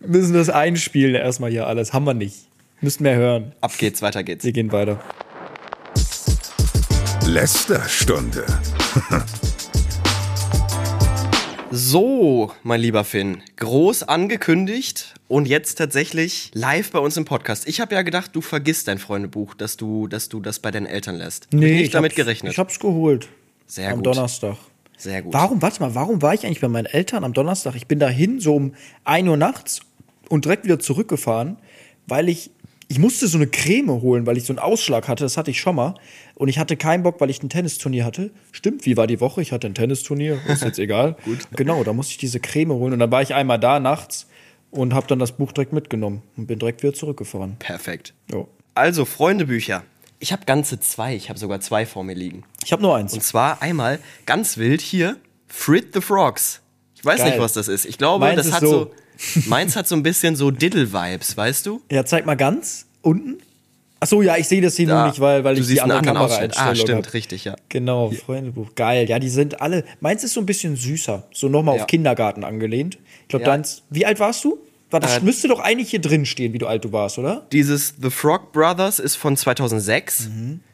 müssen 0.07 0.35
das 0.35 0.49
einspielen 0.51 1.15
erstmal 1.15 1.51
hier 1.51 1.67
alles. 1.67 1.93
Haben 1.93 2.05
wir 2.07 2.15
nicht. 2.15 2.37
Müssten 2.81 3.03
mehr 3.03 3.17
hören. 3.17 3.53
Ab 3.61 3.73
geht's, 3.77 4.01
weiter 4.03 4.23
geht's. 4.23 4.45
Wir 4.45 4.53
gehen 4.53 4.71
weiter. 4.73 5.01
Lästerstunde. 7.27 8.47
So, 11.71 12.53
mein 12.63 12.81
lieber 12.81 13.05
Finn, 13.05 13.43
groß 13.57 14.05
angekündigt 14.05 15.15
und 15.29 15.47
jetzt 15.47 15.75
tatsächlich 15.75 16.51
live 16.55 16.91
bei 16.93 16.99
uns 16.99 17.17
im 17.19 17.25
Podcast. 17.27 17.69
Ich 17.69 17.81
habe 17.81 17.95
ja 17.95 18.03
gedacht, 18.03 18.31
du 18.35 18.41
vergisst 18.41 18.89
dein 18.89 18.99
Freundebuch, 18.99 19.55
dass 19.55 19.77
du, 19.77 20.07
dass 20.09 20.29
du 20.31 20.41
das 20.41 20.61
bei 20.61 20.71
deinen 20.71 20.87
Eltern 20.87 21.17
lässt. 21.17 21.47
Hab 21.53 21.55
ich 21.55 21.61
nicht 21.61 21.95
damit 21.95 22.13
hab's- 22.13 22.17
gerechnet. 22.17 22.53
Ich 22.53 22.59
hab's 22.59 22.79
geholt. 22.81 23.29
Sehr 23.69 23.91
am 23.91 23.97
gut. 23.97 24.07
Donnerstag. 24.07 24.57
Sehr 24.97 25.23
gut. 25.23 25.33
Warum, 25.33 25.63
warte 25.63 25.81
mal, 25.81 25.95
warum 25.95 26.21
war 26.23 26.35
ich 26.35 26.45
eigentlich 26.45 26.61
bei 26.61 26.69
meinen 26.69 26.87
Eltern 26.87 27.23
am 27.23 27.33
Donnerstag? 27.33 27.77
Ich 27.77 27.87
bin 27.87 28.01
dahin 28.01 28.41
so 28.41 28.57
um 28.57 28.75
1 29.05 29.29
Uhr 29.29 29.37
nachts 29.37 29.81
und 30.29 30.45
direkt 30.45 30.65
wieder 30.65 30.81
zurückgefahren, 30.81 31.57
weil 32.09 32.29
ich, 32.29 32.51
ich 32.89 32.99
musste 32.99 33.29
so 33.29 33.39
eine 33.39 33.47
Creme 33.47 34.01
holen, 34.01 34.27
weil 34.27 34.37
ich 34.37 34.45
so 34.45 34.53
einen 34.53 34.59
Ausschlag 34.59 35.07
hatte, 35.07 35.23
das 35.23 35.37
hatte 35.37 35.53
ich 35.53 35.61
schon 35.61 35.77
mal. 35.77 35.95
Und 36.35 36.49
ich 36.49 36.59
hatte 36.59 36.77
keinen 36.77 37.05
Bock, 37.05 37.21
weil 37.21 37.31
ich 37.31 37.41
ein 37.43 37.49
Tennisturnier 37.49 38.05
hatte. 38.05 38.33
Stimmt, 38.51 38.87
wie 38.87 38.97
war 38.97 39.07
die 39.07 39.21
Woche? 39.21 39.41
Ich 39.41 39.53
hatte 39.53 39.69
ein 39.69 39.75
Tennisturnier, 39.75 40.41
ist 40.49 40.65
jetzt 40.65 40.79
egal. 40.81 41.17
Gut. 41.25 41.47
Genau, 41.53 41.85
da 41.85 41.93
musste 41.93 42.13
ich 42.13 42.19
diese 42.19 42.41
Creme 42.41 42.73
holen 42.73 42.95
und 42.95 42.99
dann 42.99 43.13
war 43.13 43.23
ich 43.23 43.35
einmal 43.35 43.61
da 43.61 43.79
nachts 43.79 44.27
und 44.71 44.95
habe 44.95 45.07
dann 45.07 45.21
das 45.21 45.33
Buch 45.33 45.53
direkt 45.53 45.73
mitgenommen 45.73 46.23
und 46.37 46.47
bin 46.47 46.59
direkt 46.59 46.83
wieder 46.83 46.95
zurückgefahren. 46.95 47.57
Perfekt. 47.59 48.15
Jo. 48.33 48.49
Also, 48.75 49.05
Freundebücher. 49.05 49.85
Ich 50.21 50.33
habe 50.33 50.45
ganze 50.47 50.81
zwei. 50.81 51.15
Ich 51.15 51.29
habe 51.29 51.39
sogar 51.39 51.61
zwei 51.61 51.87
vor 51.87 52.03
mir 52.05 52.15
liegen. 52.15 52.45
Ich 52.65 52.73
habe 52.73 52.83
nur 52.83 52.97
eins. 52.97 53.13
Und 53.13 53.23
zwar 53.23 53.63
einmal 53.63 53.99
ganz 54.27 54.57
wild 54.59 54.81
hier 54.81 55.17
Frit 55.47 55.95
the 55.95 56.01
Frogs. 56.01 56.61
Ich 56.95 57.05
weiß 57.05 57.19
Geil. 57.21 57.31
nicht, 57.31 57.39
was 57.41 57.53
das 57.53 57.69
ist. 57.69 57.85
Ich 57.85 57.99
glaube, 57.99 58.25
Meins 58.27 58.43
das 58.43 58.53
hat 58.53 58.61
so. 58.63 58.69
so. 58.71 59.41
Meins 59.49 59.77
hat 59.77 59.87
so 59.89 59.95
ein 59.97 60.03
bisschen 60.03 60.37
so 60.37 60.51
Diddle-Vibes, 60.51 61.37
weißt 61.37 61.67
du? 61.67 61.81
Ja, 61.91 62.05
zeig 62.05 62.27
mal 62.27 62.37
ganz 62.37 62.87
unten. 63.03 63.39
Ach 64.01 64.07
so, 64.07 64.23
ja, 64.23 64.37
ich 64.37 64.47
sehe 64.47 64.61
das 64.61 64.77
hier 64.77 64.87
nur 64.87 65.07
nicht, 65.09 65.19
weil, 65.19 65.43
weil 65.43 65.57
du 65.57 65.61
ich 65.61 65.67
siehst 65.67 65.79
die 65.79 65.83
andere 65.83 65.99
anderen 65.99 66.19
Ausschnitt. 66.19 66.57
Ah, 66.57 66.73
stimmt, 66.75 67.07
hab. 67.09 67.15
richtig, 67.15 67.45
ja. 67.45 67.57
Genau, 67.69 68.13
Freundebuch. 68.13 68.77
Geil. 68.77 69.09
Ja, 69.09 69.19
die 69.19 69.29
sind 69.29 69.61
alle. 69.61 69.85
Meins 70.01 70.23
ist 70.23 70.35
so 70.35 70.41
ein 70.41 70.47
bisschen 70.47 70.77
süßer. 70.77 71.27
So 71.33 71.49
nochmal 71.49 71.77
Ja. 71.77 71.83
auf 71.83 71.89
Kindergarten 71.89 72.45
angelehnt. 72.45 72.99
Ich 73.23 73.29
glaube, 73.29 73.45
Ja. 73.45 73.51
deins. 73.53 73.83
Wie 73.91 74.07
alt 74.07 74.21
warst 74.21 74.45
du? 74.45 74.59
War 74.91 75.01
das 75.01 75.19
Äh, 75.19 75.21
müsste 75.21 75.49
doch 75.49 75.61
eigentlich 75.61 75.91
hier 75.91 76.01
drin 76.01 76.25
stehen, 76.27 76.53
wie 76.53 76.59
du 76.59 76.67
alt 76.67 76.85
du 76.85 76.93
warst, 76.93 77.19
oder? 77.19 77.47
Dieses 77.53 77.95
The 78.01 78.11
Frog 78.11 78.53
Brothers 78.53 78.99
ist 78.99 79.17
von 79.17 79.37
2006. 79.37 80.29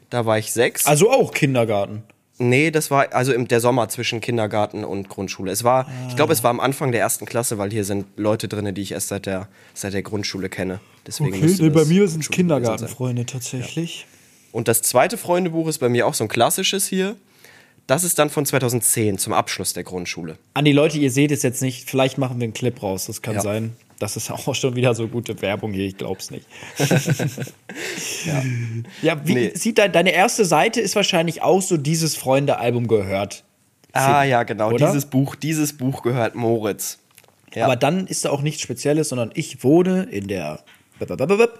Da 0.09 0.25
war 0.25 0.37
ich 0.37 0.51
sechs. 0.53 0.85
Also 0.85 1.11
auch 1.11 1.33
Kindergarten. 1.33 2.03
Nee, 2.37 2.69
das 2.69 2.91
war 2.91 3.13
also 3.13 3.31
im, 3.31 3.47
der 3.47 3.61
Sommer 3.61 3.87
zwischen 3.87 4.19
Kindergarten 4.19 4.83
und 4.83 5.07
Grundschule. 5.07 5.51
Es 5.51 5.63
war, 5.63 5.87
ich 6.09 6.17
glaube, 6.17 6.33
es 6.33 6.43
war 6.43 6.49
am 6.49 6.59
Anfang 6.59 6.91
der 6.91 6.99
ersten 6.99 7.25
Klasse, 7.25 7.57
weil 7.57 7.71
hier 7.71 7.85
sind 7.85 8.05
Leute 8.17 8.49
drin, 8.49 8.73
die 8.75 8.81
ich 8.81 8.91
erst 8.91 9.07
seit 9.07 9.25
der, 9.25 9.47
seit 9.73 9.93
der 9.93 10.01
Grundschule 10.01 10.49
kenne. 10.49 10.81
Deswegen 11.07 11.33
Okay, 11.33 11.55
nee, 11.59 11.69
bei 11.69 11.85
mir 11.85 12.07
sind 12.09 12.23
es. 12.23 12.29
Kindergartenfreunde 12.29 13.25
tatsächlich. 13.25 14.05
Und 14.51 14.67
das 14.67 14.81
zweite 14.81 15.17
Freundebuch 15.17 15.67
ist 15.69 15.77
bei 15.79 15.87
mir 15.89 16.05
auch 16.07 16.13
so 16.13 16.25
ein 16.25 16.27
klassisches 16.27 16.87
hier. 16.87 17.15
Das 17.87 18.03
ist 18.03 18.19
dann 18.19 18.29
von 18.29 18.45
2010 18.45 19.17
zum 19.17 19.31
Abschluss 19.31 19.71
der 19.73 19.83
Grundschule. 19.83 20.37
An 20.55 20.65
die 20.65 20.71
Leute, 20.73 20.97
ihr 20.97 21.11
seht 21.11 21.31
es 21.31 21.41
jetzt 21.43 21.61
nicht, 21.61 21.89
vielleicht 21.89 22.17
machen 22.17 22.39
wir 22.39 22.45
einen 22.45 22.53
Clip 22.53 22.81
raus, 22.81 23.05
das 23.05 23.21
kann 23.21 23.35
Ja. 23.35 23.41
sein. 23.41 23.75
Das 23.99 24.17
ist 24.17 24.31
auch 24.47 24.55
schon 24.55 24.75
wieder 24.75 24.93
so 24.95 25.07
gute 25.07 25.41
Werbung 25.41 25.73
hier, 25.73 25.85
ich 25.85 25.97
glaub's 25.97 26.31
nicht. 26.31 26.45
ja. 29.01 29.25
wie 29.25 29.33
Nee. 29.33 29.51
sieht 29.55 29.77
dein, 29.77 29.91
deine 29.91 30.11
erste 30.11 30.45
Seite 30.45 30.81
ist 30.81 30.95
wahrscheinlich 30.95 31.41
auch 31.41 31.61
so 31.61 31.77
dieses 31.77 32.15
Freunde-Album 32.15 32.87
gehört. 32.87 33.43
Ah 33.93 34.23
ja, 34.23 34.43
genau. 34.43 34.71
Oder? 34.71 34.87
Dieses 34.87 35.05
Buch, 35.05 35.35
dieses 35.35 35.77
Buch 35.77 36.01
gehört 36.03 36.35
Moritz. 36.35 36.99
Ja. 37.53 37.65
Aber 37.65 37.77
dann 37.77 38.07
ist 38.07 38.25
da 38.25 38.29
auch 38.31 38.41
nichts 38.41 38.61
Spezielles, 38.61 39.09
sondern 39.09 39.31
ich 39.33 39.63
wohne 39.63 40.03
in 40.03 40.27
der 40.27 40.63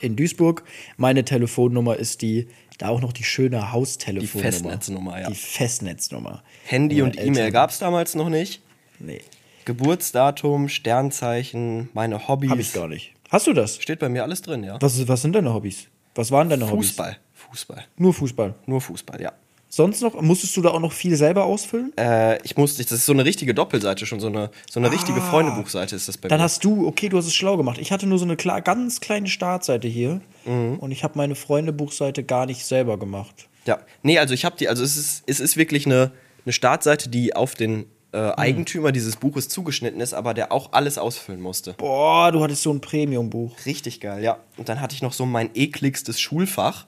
in 0.01 0.15
Duisburg. 0.15 0.63
Meine 0.97 1.25
Telefonnummer 1.25 1.97
ist 1.97 2.21
die, 2.21 2.47
da 2.77 2.89
auch 2.89 3.01
noch 3.01 3.11
die 3.13 3.23
schöne 3.23 3.71
Haustelefonnummer. 3.73 4.49
Die 4.49 4.51
Festnetznummer, 4.51 5.21
ja. 5.21 5.29
Die 5.29 5.35
Festnetznummer. 5.35 6.43
Handy 6.65 7.01
und 7.01 7.19
E-Mail 7.19 7.51
gab 7.51 7.69
es 7.69 7.79
damals 7.79 8.15
noch 8.15 8.29
nicht. 8.29 8.61
Nee, 8.99 9.21
Geburtsdatum, 9.65 10.69
Sternzeichen, 10.69 11.89
meine 11.93 12.27
Hobbys. 12.27 12.49
hab 12.51 12.59
ich 12.59 12.73
gar 12.73 12.87
nicht. 12.87 13.13
Hast 13.29 13.47
du 13.47 13.53
das? 13.53 13.77
Steht 13.81 13.99
bei 13.99 14.09
mir 14.09 14.23
alles 14.23 14.41
drin, 14.41 14.63
ja. 14.63 14.77
Was, 14.81 15.07
was 15.07 15.21
sind 15.21 15.33
deine 15.33 15.53
Hobbys? 15.53 15.87
Was 16.13 16.31
waren 16.31 16.49
deine 16.49 16.69
Hobbys? 16.69 16.89
Fußball. 16.89 17.17
Fußball. 17.33 17.83
Nur 17.97 18.13
Fußball. 18.13 18.53
Nur 18.65 18.81
Fußball, 18.81 19.21
ja. 19.21 19.33
Sonst 19.67 20.01
noch? 20.01 20.21
Musstest 20.21 20.55
du 20.55 20.61
da 20.61 20.69
auch 20.69 20.79
noch 20.79 20.93
viel 20.93 21.17
selber 21.17 21.43
ausfüllen? 21.43 21.91
Äh, 21.97 22.41
ich 22.43 22.55
musste, 22.55 22.81
das 22.83 22.91
ist 22.93 23.05
so 23.05 23.11
eine 23.11 23.25
richtige 23.25 23.53
Doppelseite 23.53 24.05
schon, 24.05 24.21
so 24.21 24.27
eine, 24.27 24.49
so 24.69 24.79
eine 24.79 24.89
richtige 24.91 25.19
Freundebuchseite 25.19 25.95
ist 25.97 26.07
das 26.07 26.17
bei 26.17 26.29
Dann 26.29 26.37
mir. 26.39 26.43
hast 26.43 26.63
du, 26.63 26.87
okay, 26.87 27.09
du 27.09 27.17
hast 27.17 27.25
es 27.25 27.33
schlau 27.35 27.57
gemacht. 27.57 27.77
Ich 27.79 27.91
hatte 27.91 28.07
nur 28.07 28.17
so 28.17 28.23
eine 28.23 28.37
klar, 28.37 28.61
ganz 28.61 29.01
kleine 29.01 29.27
Startseite 29.27 29.87
hier 29.87 30.21
Mhm. 30.45 30.77
und 30.79 30.91
ich 30.91 31.03
habe 31.03 31.17
meine 31.17 31.33
Freundebuchseite 31.35 32.23
gar 32.23 32.45
nicht 32.45 32.63
selber 32.65 32.97
gemacht. 32.99 33.49
Ja, 33.65 33.79
nee, 34.03 34.17
also 34.19 34.33
ich 34.35 34.45
habe 34.45 34.55
die, 34.57 34.69
also 34.69 34.83
es 34.83 34.95
ist, 34.95 35.23
es 35.25 35.39
ist 35.41 35.57
wirklich 35.57 35.85
eine, 35.87 36.11
eine 36.45 36.53
Startseite, 36.53 37.09
die 37.09 37.35
auf 37.35 37.55
den 37.55 37.85
äh, 38.15 38.31
Eigentümer 38.37 38.91
dieses 38.91 39.17
Buches 39.17 39.49
zugeschnitten 39.49 39.99
ist, 39.99 40.13
aber 40.13 40.33
der 40.33 40.51
auch 40.51 40.71
alles 40.71 40.97
ausfüllen 40.97 41.41
musste. 41.41 41.73
Boah, 41.73 42.31
du 42.31 42.41
hattest 42.41 42.63
so 42.63 42.71
ein 42.71 42.79
Premium-Buch. 42.79 43.53
Richtig 43.65 43.99
geil, 43.99 44.23
ja. 44.23 44.37
Und 44.57 44.69
dann 44.69 44.79
hatte 44.79 44.95
ich 44.95 45.01
noch 45.01 45.13
so 45.13 45.25
mein 45.25 45.49
ekligstes 45.53 46.19
Schulfach. 46.19 46.85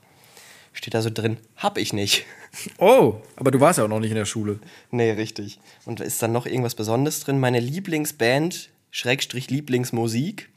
Steht 0.71 0.93
da 0.93 1.01
so 1.01 1.09
drin, 1.09 1.37
hab 1.57 1.77
ich 1.77 1.93
nicht. 1.93 2.25
Oh, 2.79 3.15
aber 3.35 3.51
du 3.51 3.59
warst 3.59 3.77
ja 3.77 3.83
auch 3.83 3.89
noch 3.89 3.99
nicht 3.99 4.09
in 4.09 4.15
der 4.15 4.25
Schule. 4.25 4.59
nee, 4.89 5.11
richtig. 5.11 5.59
Und 5.85 5.99
da 5.99 6.03
ist 6.03 6.23
dann 6.23 6.31
noch 6.31 6.47
irgendwas 6.47 6.73
Besonderes 6.73 7.19
drin. 7.19 7.39
Meine 7.39 7.59
Lieblingsband, 7.59 8.69
Schrägstrich 8.89 9.51
Lieblingsmusik, 9.51 10.49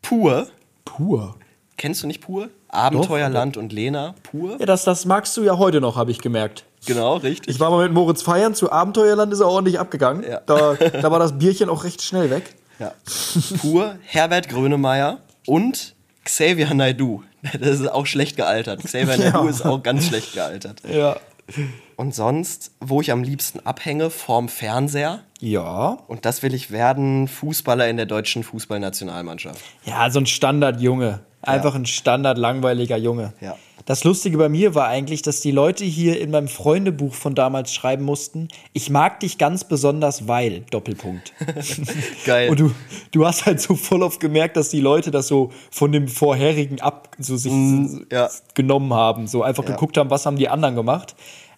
Pur. 0.00 0.48
Pur. 0.86 1.36
Kennst 1.76 2.02
du 2.02 2.06
nicht 2.06 2.22
Pur? 2.22 2.48
Abenteuerland 2.68 3.56
und 3.56 3.72
Lena, 3.72 4.14
Pur. 4.22 4.58
Ja, 4.58 4.64
das, 4.64 4.84
das 4.84 5.04
magst 5.04 5.36
du 5.36 5.42
ja 5.42 5.58
heute 5.58 5.80
noch, 5.80 5.96
habe 5.96 6.12
ich 6.12 6.20
gemerkt. 6.20 6.64
Genau, 6.86 7.16
richtig. 7.16 7.54
Ich 7.54 7.60
war 7.60 7.70
mal 7.70 7.84
mit 7.84 7.92
Moritz 7.92 8.22
feiern, 8.22 8.54
zu 8.54 8.70
Abenteuerland 8.70 9.32
ist 9.32 9.40
er 9.40 9.48
ordentlich 9.48 9.78
abgegangen. 9.78 10.24
Ja. 10.28 10.40
Da, 10.46 10.74
da 10.74 11.10
war 11.10 11.18
das 11.18 11.38
Bierchen 11.38 11.68
auch 11.68 11.84
recht 11.84 12.02
schnell 12.02 12.30
weg. 12.30 12.54
Ja. 12.78 12.92
Pur, 13.60 13.96
Herbert 14.02 14.48
Grönemeyer 14.48 15.18
und 15.46 15.94
Xavier 16.24 16.72
Naidoo. 16.74 17.22
Das 17.60 17.80
ist 17.80 17.90
auch 17.90 18.06
schlecht 18.06 18.36
gealtert. 18.36 18.82
Xavier 18.84 19.16
Naidoo 19.18 19.46
ist 19.48 19.64
auch 19.64 19.82
ganz 19.82 20.06
schlecht 20.06 20.32
gealtert. 20.32 20.82
Ja. 20.90 21.16
Und 21.96 22.14
sonst, 22.14 22.72
wo 22.80 23.00
ich 23.00 23.12
am 23.12 23.22
liebsten 23.22 23.60
abhänge, 23.60 24.10
vorm 24.10 24.48
Fernseher. 24.48 25.20
Ja. 25.40 25.98
Und 26.08 26.24
das 26.24 26.42
will 26.42 26.54
ich 26.54 26.70
werden, 26.70 27.28
Fußballer 27.28 27.88
in 27.88 27.96
der 27.96 28.06
deutschen 28.06 28.42
Fußballnationalmannschaft. 28.42 29.60
Ja, 29.84 30.10
so 30.10 30.20
ein 30.20 30.26
Standardjunge. 30.26 31.20
Einfach 31.42 31.74
ein 31.74 31.84
Standard 31.86 32.38
langweiliger 32.38 32.96
Junge. 32.96 33.34
Ja. 33.40 33.56
Das 33.86 34.02
Lustige 34.02 34.38
bei 34.38 34.48
mir 34.48 34.74
war 34.74 34.88
eigentlich, 34.88 35.20
dass 35.20 35.40
die 35.42 35.50
Leute 35.50 35.84
hier 35.84 36.18
in 36.18 36.30
meinem 36.30 36.48
Freundebuch 36.48 37.12
von 37.12 37.34
damals 37.34 37.74
schreiben 37.74 38.02
mussten, 38.04 38.48
ich 38.72 38.88
mag 38.88 39.20
dich 39.20 39.36
ganz 39.36 39.64
besonders, 39.64 40.26
weil, 40.26 40.60
Doppelpunkt. 40.70 41.34
Geil. 42.24 42.48
Und 42.48 42.60
du, 42.60 42.70
du 43.12 43.26
hast 43.26 43.44
halt 43.44 43.60
so 43.60 43.74
voll 43.76 44.02
oft 44.02 44.20
gemerkt, 44.20 44.56
dass 44.56 44.70
die 44.70 44.80
Leute 44.80 45.10
das 45.10 45.28
so 45.28 45.50
von 45.70 45.92
dem 45.92 46.08
vorherigen 46.08 46.80
ab 46.80 47.10
so 47.18 47.36
sich 47.36 47.52
Mm, 47.52 48.06
ja. 48.10 48.30
genommen 48.54 48.92
haben, 48.94 49.26
so 49.26 49.42
einfach 49.42 49.64
Ja. 49.64 49.70
geguckt 49.72 49.96
haben, 49.98 50.08
was 50.10 50.24
haben 50.24 50.36
die 50.36 50.48
anderen 50.48 50.74
gemacht. 50.74 51.14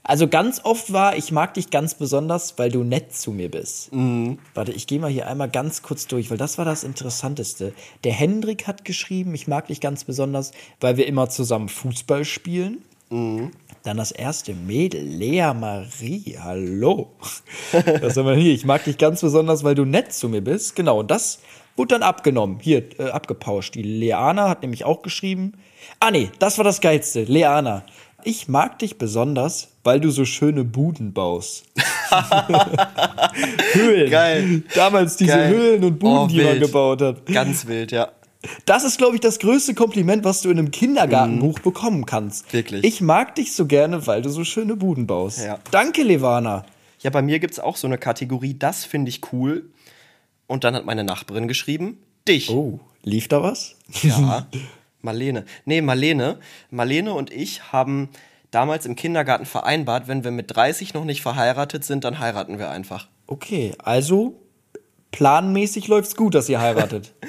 Also 0.08 0.28
ganz 0.28 0.60
oft 0.62 0.92
war, 0.92 1.16
ich 1.16 1.32
mag 1.32 1.54
dich 1.54 1.70
ganz 1.70 1.94
besonders, 1.94 2.56
weil 2.58 2.70
du 2.70 2.84
nett 2.84 3.12
zu 3.12 3.32
mir 3.32 3.50
bist. 3.50 3.92
Mm. 3.92 4.34
Warte, 4.54 4.70
ich 4.70 4.86
gehe 4.86 5.00
mal 5.00 5.10
hier 5.10 5.26
einmal 5.26 5.50
ganz 5.50 5.82
kurz 5.82 6.06
durch, 6.06 6.30
weil 6.30 6.38
das 6.38 6.58
war 6.58 6.64
das 6.64 6.84
Interessanteste. 6.84 7.72
Der 8.04 8.12
Hendrik 8.12 8.68
hat 8.68 8.84
geschrieben, 8.84 9.34
ich 9.34 9.48
mag 9.48 9.66
dich 9.66 9.80
ganz 9.80 10.04
besonders, 10.04 10.52
weil 10.80 10.96
wir 10.96 11.08
immer 11.08 11.28
zusammen 11.28 11.68
Fußball 11.68 12.24
spielen. 12.24 12.84
Mm. 13.10 13.46
Dann 13.82 13.96
das 13.96 14.12
erste 14.12 14.54
Mädel, 14.54 15.02
Lea 15.02 15.52
Marie, 15.54 16.38
hallo. 16.40 17.10
Das 17.72 18.16
haben 18.16 18.26
wir 18.26 18.34
hier. 18.36 18.54
Ich 18.54 18.64
mag 18.64 18.84
dich 18.84 18.98
ganz 18.98 19.22
besonders, 19.22 19.64
weil 19.64 19.74
du 19.74 19.84
nett 19.84 20.12
zu 20.12 20.28
mir 20.28 20.40
bist. 20.40 20.76
Genau, 20.76 21.00
und 21.00 21.10
das 21.10 21.40
wurde 21.74 21.94
dann 21.94 22.04
abgenommen. 22.04 22.58
Hier, 22.60 22.84
äh, 23.00 23.10
abgepauscht. 23.10 23.74
Die 23.74 23.82
Leana 23.82 24.48
hat 24.48 24.62
nämlich 24.62 24.84
auch 24.84 25.02
geschrieben. 25.02 25.54
Ah, 26.00 26.10
nee, 26.10 26.30
das 26.38 26.58
war 26.58 26.64
das 26.64 26.80
Geilste. 26.80 27.24
Leana, 27.24 27.84
ich 28.26 28.48
mag 28.48 28.78
dich 28.80 28.98
besonders, 28.98 29.68
weil 29.84 30.00
du 30.00 30.10
so 30.10 30.24
schöne 30.24 30.64
Buden 30.64 31.12
baust. 31.12 31.64
Höhlen. 33.72 34.10
Geil. 34.10 34.62
Damals 34.74 35.16
diese 35.16 35.32
Geil. 35.32 35.54
Höhlen 35.54 35.84
und 35.84 35.98
Buden, 35.98 36.16
Oh, 36.18 36.26
die 36.26 36.42
man 36.42 36.60
gebaut 36.60 37.02
hat. 37.02 37.26
Ganz 37.26 37.66
wild, 37.66 37.92
ja. 37.92 38.08
Das 38.64 38.84
ist, 38.84 38.98
glaube 38.98 39.14
ich, 39.16 39.20
das 39.20 39.38
größte 39.38 39.74
Kompliment, 39.74 40.24
was 40.24 40.42
du 40.42 40.50
in 40.50 40.58
einem 40.58 40.70
Kindergartenbuch 40.70 41.58
bekommen 41.60 42.06
kannst. 42.06 42.46
Mhm. 42.46 42.52
Wirklich. 42.52 42.84
Ich 42.84 43.00
mag 43.00 43.34
dich 43.34 43.52
so 43.54 43.66
gerne, 43.66 44.06
weil 44.06 44.22
du 44.22 44.28
so 44.30 44.44
schöne 44.44 44.76
Buden 44.76 45.06
baust. 45.06 45.44
Ja. 45.44 45.58
Danke, 45.70 46.02
Levana. 46.02 46.64
Ja, 47.00 47.10
bei 47.10 47.22
mir 47.22 47.38
gibt 47.38 47.52
es 47.54 47.60
auch 47.60 47.76
so 47.76 47.86
eine 47.86 47.98
Kategorie, 47.98 48.54
das 48.58 48.84
finde 48.84 49.08
ich 49.08 49.20
cool. 49.32 49.70
Und 50.46 50.64
dann 50.64 50.74
hat 50.74 50.84
meine 50.84 51.02
Nachbarin 51.04 51.48
geschrieben, 51.48 51.98
dich. 52.26 52.50
Oh, 52.50 52.78
lief 53.02 53.28
da 53.28 53.42
was? 53.42 53.76
Ja, 54.02 54.46
Marlene. 55.06 55.46
Nee, 55.64 55.80
Marlene. 55.80 56.38
Marlene 56.70 57.14
und 57.14 57.32
ich 57.32 57.72
haben 57.72 58.10
damals 58.50 58.84
im 58.86 58.96
Kindergarten 58.96 59.46
vereinbart, 59.46 60.08
wenn 60.08 60.24
wir 60.24 60.30
mit 60.30 60.54
30 60.54 60.92
noch 60.94 61.04
nicht 61.04 61.22
verheiratet 61.22 61.84
sind, 61.84 62.04
dann 62.04 62.18
heiraten 62.18 62.58
wir 62.58 62.70
einfach. 62.70 63.08
Okay, 63.26 63.74
also 63.78 64.40
planmäßig 65.12 65.88
läuft's 65.88 66.16
gut, 66.16 66.34
dass 66.34 66.48
ihr 66.48 66.60
heiratet. 66.60 67.14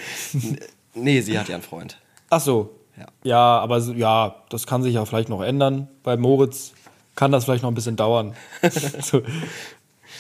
Nee, 1.00 1.22
sie 1.22 1.38
hat 1.38 1.48
ja 1.48 1.54
einen 1.54 1.64
Freund. 1.64 2.00
Ach 2.32 2.42
so. 2.42 2.72
Ja. 2.98 3.06
Ja, 3.24 3.60
aber 3.60 3.78
ja, 3.78 4.44
das 4.50 4.66
kann 4.66 4.82
sich 4.82 4.96
ja 4.96 5.06
vielleicht 5.06 5.30
noch 5.30 5.44
ändern. 5.44 5.90
Bei 6.02 6.18
Moritz 6.18 6.74
kann 7.16 7.32
das 7.32 7.46
vielleicht 7.46 7.62
noch 7.62 7.70
ein 7.70 7.76
bisschen 7.76 7.98
dauern. 7.98 8.34
so. 9.04 9.22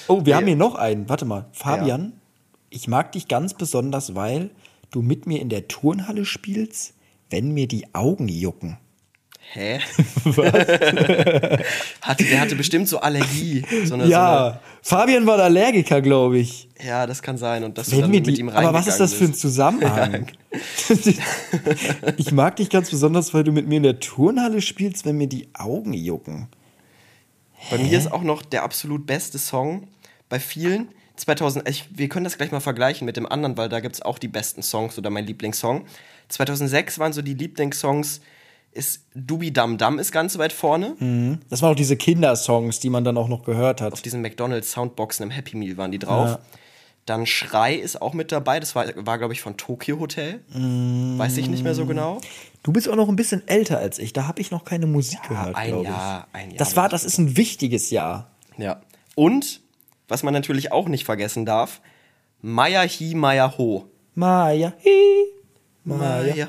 Oh, 0.07 0.23
wir 0.23 0.35
haben 0.35 0.45
hier 0.45 0.55
noch 0.55 0.75
einen. 0.75 1.09
Warte 1.09 1.25
mal. 1.25 1.45
Fabian, 1.51 2.13
ich 2.69 2.87
mag 2.87 3.11
dich 3.13 3.27
ganz 3.27 3.55
besonders, 3.55 4.13
weil 4.13 4.51
du 4.91 5.01
mit 5.01 5.25
mir 5.25 5.41
in 5.41 5.49
der 5.49 5.67
Turnhalle 5.67 6.25
spielst, 6.25 6.93
wenn 7.29 7.51
mir 7.51 7.67
die 7.67 7.93
Augen 7.93 8.27
jucken. 8.27 8.77
Hä? 9.53 9.79
hatte, 12.01 12.23
der 12.25 12.41
hatte 12.41 12.55
bestimmt 12.57 12.89
so 12.89 12.99
Allergie. 12.99 13.63
So 13.85 13.93
eine, 13.93 14.05
ja, 14.07 14.59
Fabian 14.81 15.25
war 15.25 15.39
Allergiker, 15.39 16.01
glaube 16.01 16.39
ich. 16.39 16.67
So 16.75 16.81
eine, 16.81 16.89
ja, 16.89 17.07
das 17.07 17.21
kann 17.21 17.37
sein. 17.37 17.63
Und 17.63 17.77
dass 17.77 17.87
du 17.87 17.93
Wenn 17.93 18.01
dann 18.01 18.11
mir 18.11 18.17
mit 18.17 18.27
die, 18.27 18.41
ihm 18.41 18.49
aber 18.49 18.73
was 18.73 18.87
ist 18.87 18.99
das 18.99 19.13
für 19.13 19.23
ein. 19.23 19.33
Zusammenhang? 19.33 20.27
ich 22.17 22.31
mag 22.33 22.57
dich 22.57 22.69
ganz 22.69 22.89
besonders, 22.89 23.33
weil 23.33 23.45
du 23.45 23.53
mit 23.53 23.67
mir 23.67 23.77
in 23.77 23.83
der 23.83 23.99
Turnhalle 24.01 24.61
spielst, 24.61 25.05
wenn 25.05 25.17
mir 25.17 25.27
die 25.27 25.47
Augen 25.53 25.93
jucken. 25.93 26.49
Bei 27.69 27.77
mir 27.77 27.97
ist 27.97 28.11
auch 28.11 28.23
noch 28.23 28.41
der 28.43 28.63
absolut 28.63 29.07
beste 29.07 29.39
Song 29.39 29.87
bei 30.27 30.39
vielen. 30.39 30.89
2000, 31.15 31.67
ich, 31.67 31.85
wir 31.97 32.09
können 32.09 32.25
das 32.25 32.37
gleich 32.37 32.51
mal 32.51 32.59
vergleichen 32.59 33.05
mit 33.05 33.17
dem 33.17 33.25
anderen, 33.25 33.57
weil 33.57 33.69
da 33.69 33.79
gibt 33.79 33.95
es 33.95 34.01
auch 34.01 34.19
die 34.19 34.27
besten 34.27 34.61
Songs 34.61 34.97
oder 34.97 35.09
mein 35.09 35.25
Lieblingssong. 35.25 35.85
2006 36.29 36.99
waren 36.99 37.13
so 37.13 37.21
die 37.21 37.33
Lieblingssongs, 37.33 38.21
ist 38.71 39.05
Dubi 39.15 39.51
Dam 39.51 39.77
Dam 39.77 39.97
ist 39.97 40.11
ganz 40.11 40.37
weit 40.37 40.53
vorne. 40.53 41.39
Das 41.49 41.61
waren 41.61 41.71
auch 41.71 41.75
diese 41.75 41.97
Kindersongs, 41.97 42.79
die 42.79 42.89
man 42.89 43.03
dann 43.03 43.17
auch 43.17 43.27
noch 43.27 43.43
gehört 43.43 43.81
hat. 43.81 43.93
Auf 43.93 44.01
diesen 44.01 44.21
McDonalds 44.21 44.71
Soundboxen 44.71 45.23
im 45.23 45.31
Happy 45.31 45.57
Meal 45.57 45.77
waren 45.77 45.91
die 45.91 45.99
drauf. 45.99 46.29
Ja. 46.29 46.39
Dann 47.07 47.25
Schrei 47.25 47.73
ist 47.73 48.01
auch 48.01 48.13
mit 48.13 48.33
dabei, 48.33 48.59
das 48.59 48.75
war, 48.75 48.85
war 48.97 49.17
glaube 49.17 49.33
ich, 49.33 49.41
von 49.41 49.55
Tokyo 49.55 49.99
Hotel. 49.99 50.41
Weiß 50.49 51.37
ich 51.37 51.47
nicht 51.47 51.63
mehr 51.63 51.73
so 51.73 51.85
genau. 51.85 52.19
Du 52.63 52.73
bist 52.73 52.89
auch 52.89 52.97
noch 52.97 53.07
ein 53.07 53.15
bisschen 53.15 53.47
älter 53.47 53.77
als 53.79 53.97
ich. 53.97 54.11
Da 54.11 54.27
habe 54.27 54.41
ich 54.41 54.51
noch 54.51 54.65
keine 54.65 54.87
Musik 54.87 55.23
gehört, 55.27 55.55
ein 55.55 55.69
glaube 55.69 55.83
ich. 55.83 55.89
Jahr, 55.89 56.27
ein 56.33 56.49
Jahr 56.49 56.57
Das 56.57 56.75
war, 56.75 56.89
das 56.89 57.05
ist 57.05 57.17
ein 57.17 57.37
wichtiges 57.37 57.91
Jahr. 57.91 58.29
Ja. 58.57 58.81
Und, 59.15 59.61
was 60.09 60.21
man 60.21 60.33
natürlich 60.33 60.73
auch 60.73 60.89
nicht 60.89 61.05
vergessen 61.05 61.45
darf, 61.45 61.79
Maya 62.41 62.81
Hi 62.81 63.15
Maya 63.15 63.57
Ho. 63.57 63.85
Maya, 64.13 64.73
hi, 64.83 65.23
Maya. 65.87 66.47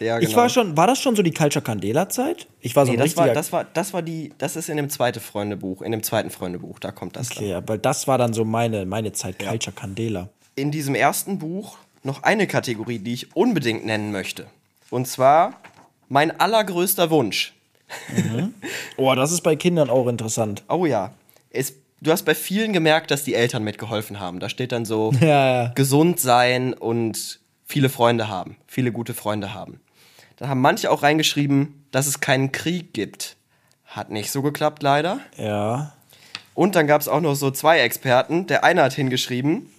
Ja, 0.00 0.18
Ich 0.18 0.26
genau. 0.28 0.36
war 0.38 0.48
schon, 0.48 0.76
war 0.76 0.86
das 0.86 0.98
schon 1.00 1.14
so 1.14 1.22
die 1.22 1.30
Culture 1.32 1.62
Candela 1.62 2.08
Zeit? 2.08 2.46
Ich 2.60 2.74
war 2.74 2.86
so 2.86 2.92
Nee, 2.92 2.98
ein 2.98 3.04
das 3.04 3.16
war, 3.16 3.28
das 3.28 3.52
war, 3.52 3.64
das 3.64 3.92
war 3.92 4.00
die, 4.02 4.32
das 4.38 4.56
ist 4.56 4.68
in 4.70 4.76
dem 4.78 4.88
zweiten 4.88 5.20
Freundebuch, 5.20 5.82
in 5.82 5.92
dem 5.92 6.02
zweiten 6.02 6.30
Freundebuch, 6.30 6.78
da 6.78 6.90
kommt 6.90 7.16
das 7.16 7.30
okay, 7.30 7.50
ja, 7.50 7.62
weil 7.68 7.78
das 7.78 8.06
war 8.08 8.16
dann 8.16 8.32
so 8.32 8.44
meine, 8.44 8.86
meine 8.86 9.12
Zeit, 9.12 9.38
Culture 9.38 9.74
Candela. 9.76 10.28
in 10.56 10.70
diesem 10.70 10.94
ersten 10.94 11.38
Buch 11.38 11.76
noch 12.02 12.22
eine 12.22 12.46
Kategorie, 12.46 12.98
die 12.98 13.12
ich 13.12 13.36
unbedingt 13.36 13.84
nennen 13.84 14.10
möchte. 14.10 14.46
Und 14.88 15.06
zwar 15.06 15.60
mein 16.08 16.40
allergrößter 16.40 17.10
Wunsch. 17.10 17.52
Oh, 18.96 19.14
das 19.14 19.32
ist 19.32 19.42
bei 19.42 19.56
Kindern 19.56 19.90
auch 19.90 20.06
interessant. 20.06 20.62
Oh 20.68 20.86
ja, 20.86 21.12
es, 21.50 21.74
du 22.00 22.10
hast 22.10 22.22
bei 22.24 22.34
vielen 22.34 22.72
gemerkt, 22.72 23.10
dass 23.10 23.24
die 23.24 23.34
Eltern 23.34 23.64
mitgeholfen 23.64 24.18
haben. 24.20 24.40
Da 24.40 24.48
steht 24.48 24.72
dann 24.72 24.84
so 24.84 25.12
Ja, 25.20 25.62
ja. 25.64 25.72
gesund 25.74 26.20
sein 26.20 26.72
und 26.72 27.39
viele 27.70 27.88
Freunde 27.88 28.28
haben, 28.28 28.56
viele 28.66 28.92
gute 28.92 29.14
Freunde 29.14 29.54
haben. 29.54 29.80
Dann 30.36 30.48
haben 30.48 30.60
manche 30.60 30.90
auch 30.90 31.02
reingeschrieben, 31.02 31.84
dass 31.90 32.06
es 32.06 32.20
keinen 32.20 32.52
Krieg 32.52 32.92
gibt. 32.92 33.36
Hat 33.84 34.10
nicht 34.10 34.30
so 34.30 34.42
geklappt 34.42 34.82
leider. 34.82 35.20
Ja. 35.36 35.92
Und 36.54 36.74
dann 36.76 36.86
gab 36.86 37.00
es 37.00 37.08
auch 37.08 37.20
noch 37.20 37.34
so 37.34 37.50
zwei 37.50 37.80
Experten. 37.80 38.46
Der 38.46 38.64
eine 38.64 38.82
hat 38.82 38.92
hingeschrieben, 38.92 39.70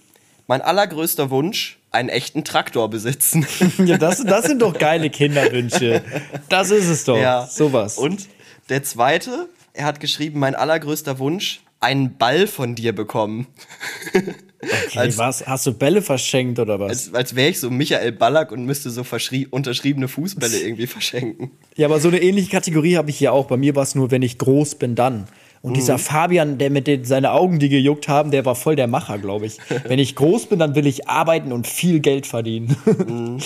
mein 0.46 0.62
allergrößter 0.62 1.30
Wunsch, 1.30 1.78
einen 1.90 2.08
echten 2.08 2.44
Traktor 2.44 2.88
besitzen. 2.90 3.46
Ja, 3.84 3.98
das, 3.98 4.24
das 4.24 4.46
sind 4.46 4.62
doch 4.62 4.78
geile 4.78 5.10
Kinderwünsche. 5.10 6.02
Das 6.48 6.70
ist 6.70 6.88
es 6.88 7.04
doch. 7.04 7.18
Sowas. 7.48 7.98
Und 7.98 8.28
der 8.68 8.82
zweite, 8.82 9.48
er 9.72 9.84
hat 9.86 10.00
geschrieben, 10.00 10.38
mein 10.40 10.54
allergrößter 10.54 11.18
Wunsch, 11.18 11.60
einen 11.82 12.16
Ball 12.16 12.46
von 12.46 12.74
dir 12.74 12.94
bekommen. 12.94 13.46
okay, 14.14 14.98
als- 14.98 15.18
was? 15.18 15.46
Hast 15.46 15.66
du 15.66 15.72
Bälle 15.74 16.02
verschenkt 16.02 16.58
oder 16.58 16.78
was? 16.78 16.90
Als, 16.90 17.14
als 17.14 17.34
wäre 17.34 17.50
ich 17.50 17.60
so 17.60 17.70
Michael 17.70 18.12
Ballack 18.12 18.52
und 18.52 18.64
müsste 18.64 18.90
so 18.90 19.04
unterschriebene 19.50 20.08
Fußbälle 20.08 20.58
irgendwie 20.58 20.86
verschenken. 20.86 21.50
Ja, 21.76 21.86
aber 21.86 22.00
so 22.00 22.08
eine 22.08 22.22
ähnliche 22.22 22.50
Kategorie 22.50 22.96
habe 22.96 23.10
ich 23.10 23.18
hier 23.18 23.32
auch. 23.32 23.46
Bei 23.46 23.56
mir 23.56 23.74
war 23.74 23.82
es 23.82 23.94
nur, 23.94 24.10
wenn 24.10 24.22
ich 24.22 24.38
groß 24.38 24.76
bin, 24.76 24.94
dann. 24.94 25.26
Und 25.62 25.76
dieser 25.76 25.96
Fabian, 25.96 26.58
der 26.58 26.70
mit 26.70 26.88
den, 26.88 27.04
seine 27.04 27.30
Augen, 27.30 27.60
die 27.60 27.68
gejuckt 27.68 28.08
haben, 28.08 28.32
der 28.32 28.44
war 28.44 28.56
voll 28.56 28.74
der 28.74 28.88
Macher, 28.88 29.18
glaube 29.18 29.46
ich. 29.46 29.58
Wenn 29.84 30.00
ich 30.00 30.16
groß 30.16 30.46
bin, 30.46 30.58
dann 30.58 30.74
will 30.74 30.88
ich 30.88 31.08
arbeiten 31.08 31.52
und 31.52 31.68
viel 31.68 32.00
Geld 32.00 32.26
verdienen. 32.26 32.76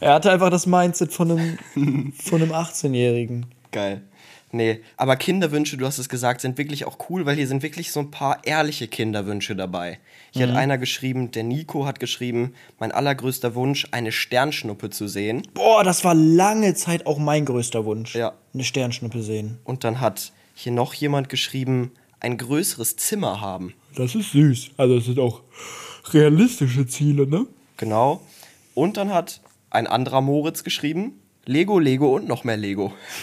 er 0.00 0.14
hatte 0.14 0.32
einfach 0.32 0.48
das 0.48 0.66
Mindset 0.66 1.12
von 1.12 1.32
einem, 1.32 1.58
von 2.14 2.40
einem 2.40 2.52
18-Jährigen. 2.52 3.44
Geil. 3.70 4.00
Nee, 4.50 4.80
aber 4.96 5.16
Kinderwünsche, 5.16 5.76
du 5.76 5.84
hast 5.84 5.98
es 5.98 6.08
gesagt, 6.08 6.40
sind 6.40 6.56
wirklich 6.56 6.86
auch 6.86 6.96
cool, 7.10 7.26
weil 7.26 7.36
hier 7.36 7.46
sind 7.46 7.62
wirklich 7.62 7.92
so 7.92 8.00
ein 8.00 8.10
paar 8.10 8.38
ehrliche 8.44 8.88
Kinderwünsche 8.88 9.54
dabei. 9.54 9.98
Hier 10.32 10.46
Mhm. 10.46 10.52
hat 10.52 10.58
einer 10.58 10.78
geschrieben, 10.78 11.30
der 11.30 11.42
Nico 11.44 11.84
hat 11.84 12.00
geschrieben, 12.00 12.54
mein 12.78 12.90
allergrößter 12.90 13.54
Wunsch, 13.54 13.86
eine 13.90 14.10
Sternschnuppe 14.10 14.88
zu 14.88 15.06
sehen. 15.06 15.42
Boah, 15.52 15.84
das 15.84 16.02
war 16.02 16.14
lange 16.14 16.74
Zeit 16.74 17.04
auch 17.06 17.18
mein 17.18 17.44
größter 17.44 17.84
Wunsch. 17.84 18.14
Ja. 18.14 18.32
Eine 18.54 18.64
Sternschnuppe 18.64 19.22
sehen. 19.22 19.58
Und 19.64 19.84
dann 19.84 20.00
hat 20.00 20.32
hier 20.54 20.72
noch 20.72 20.94
jemand 20.94 21.28
geschrieben, 21.28 21.92
ein 22.20 22.38
größeres 22.38 22.96
Zimmer 22.96 23.40
haben. 23.42 23.74
Das 23.96 24.14
ist 24.14 24.32
süß. 24.32 24.70
Also, 24.78 24.96
das 24.96 25.04
sind 25.04 25.18
auch 25.18 25.42
realistische 26.12 26.86
Ziele, 26.86 27.26
ne? 27.26 27.46
Genau. 27.76 28.22
Und 28.74 28.96
dann 28.96 29.12
hat 29.12 29.40
ein 29.70 29.86
anderer 29.86 30.20
Moritz 30.20 30.64
geschrieben, 30.64 31.20
Lego, 31.48 31.78
Lego 31.78 32.14
und 32.14 32.28
noch 32.28 32.44
mehr 32.44 32.58
Lego. 32.58 32.92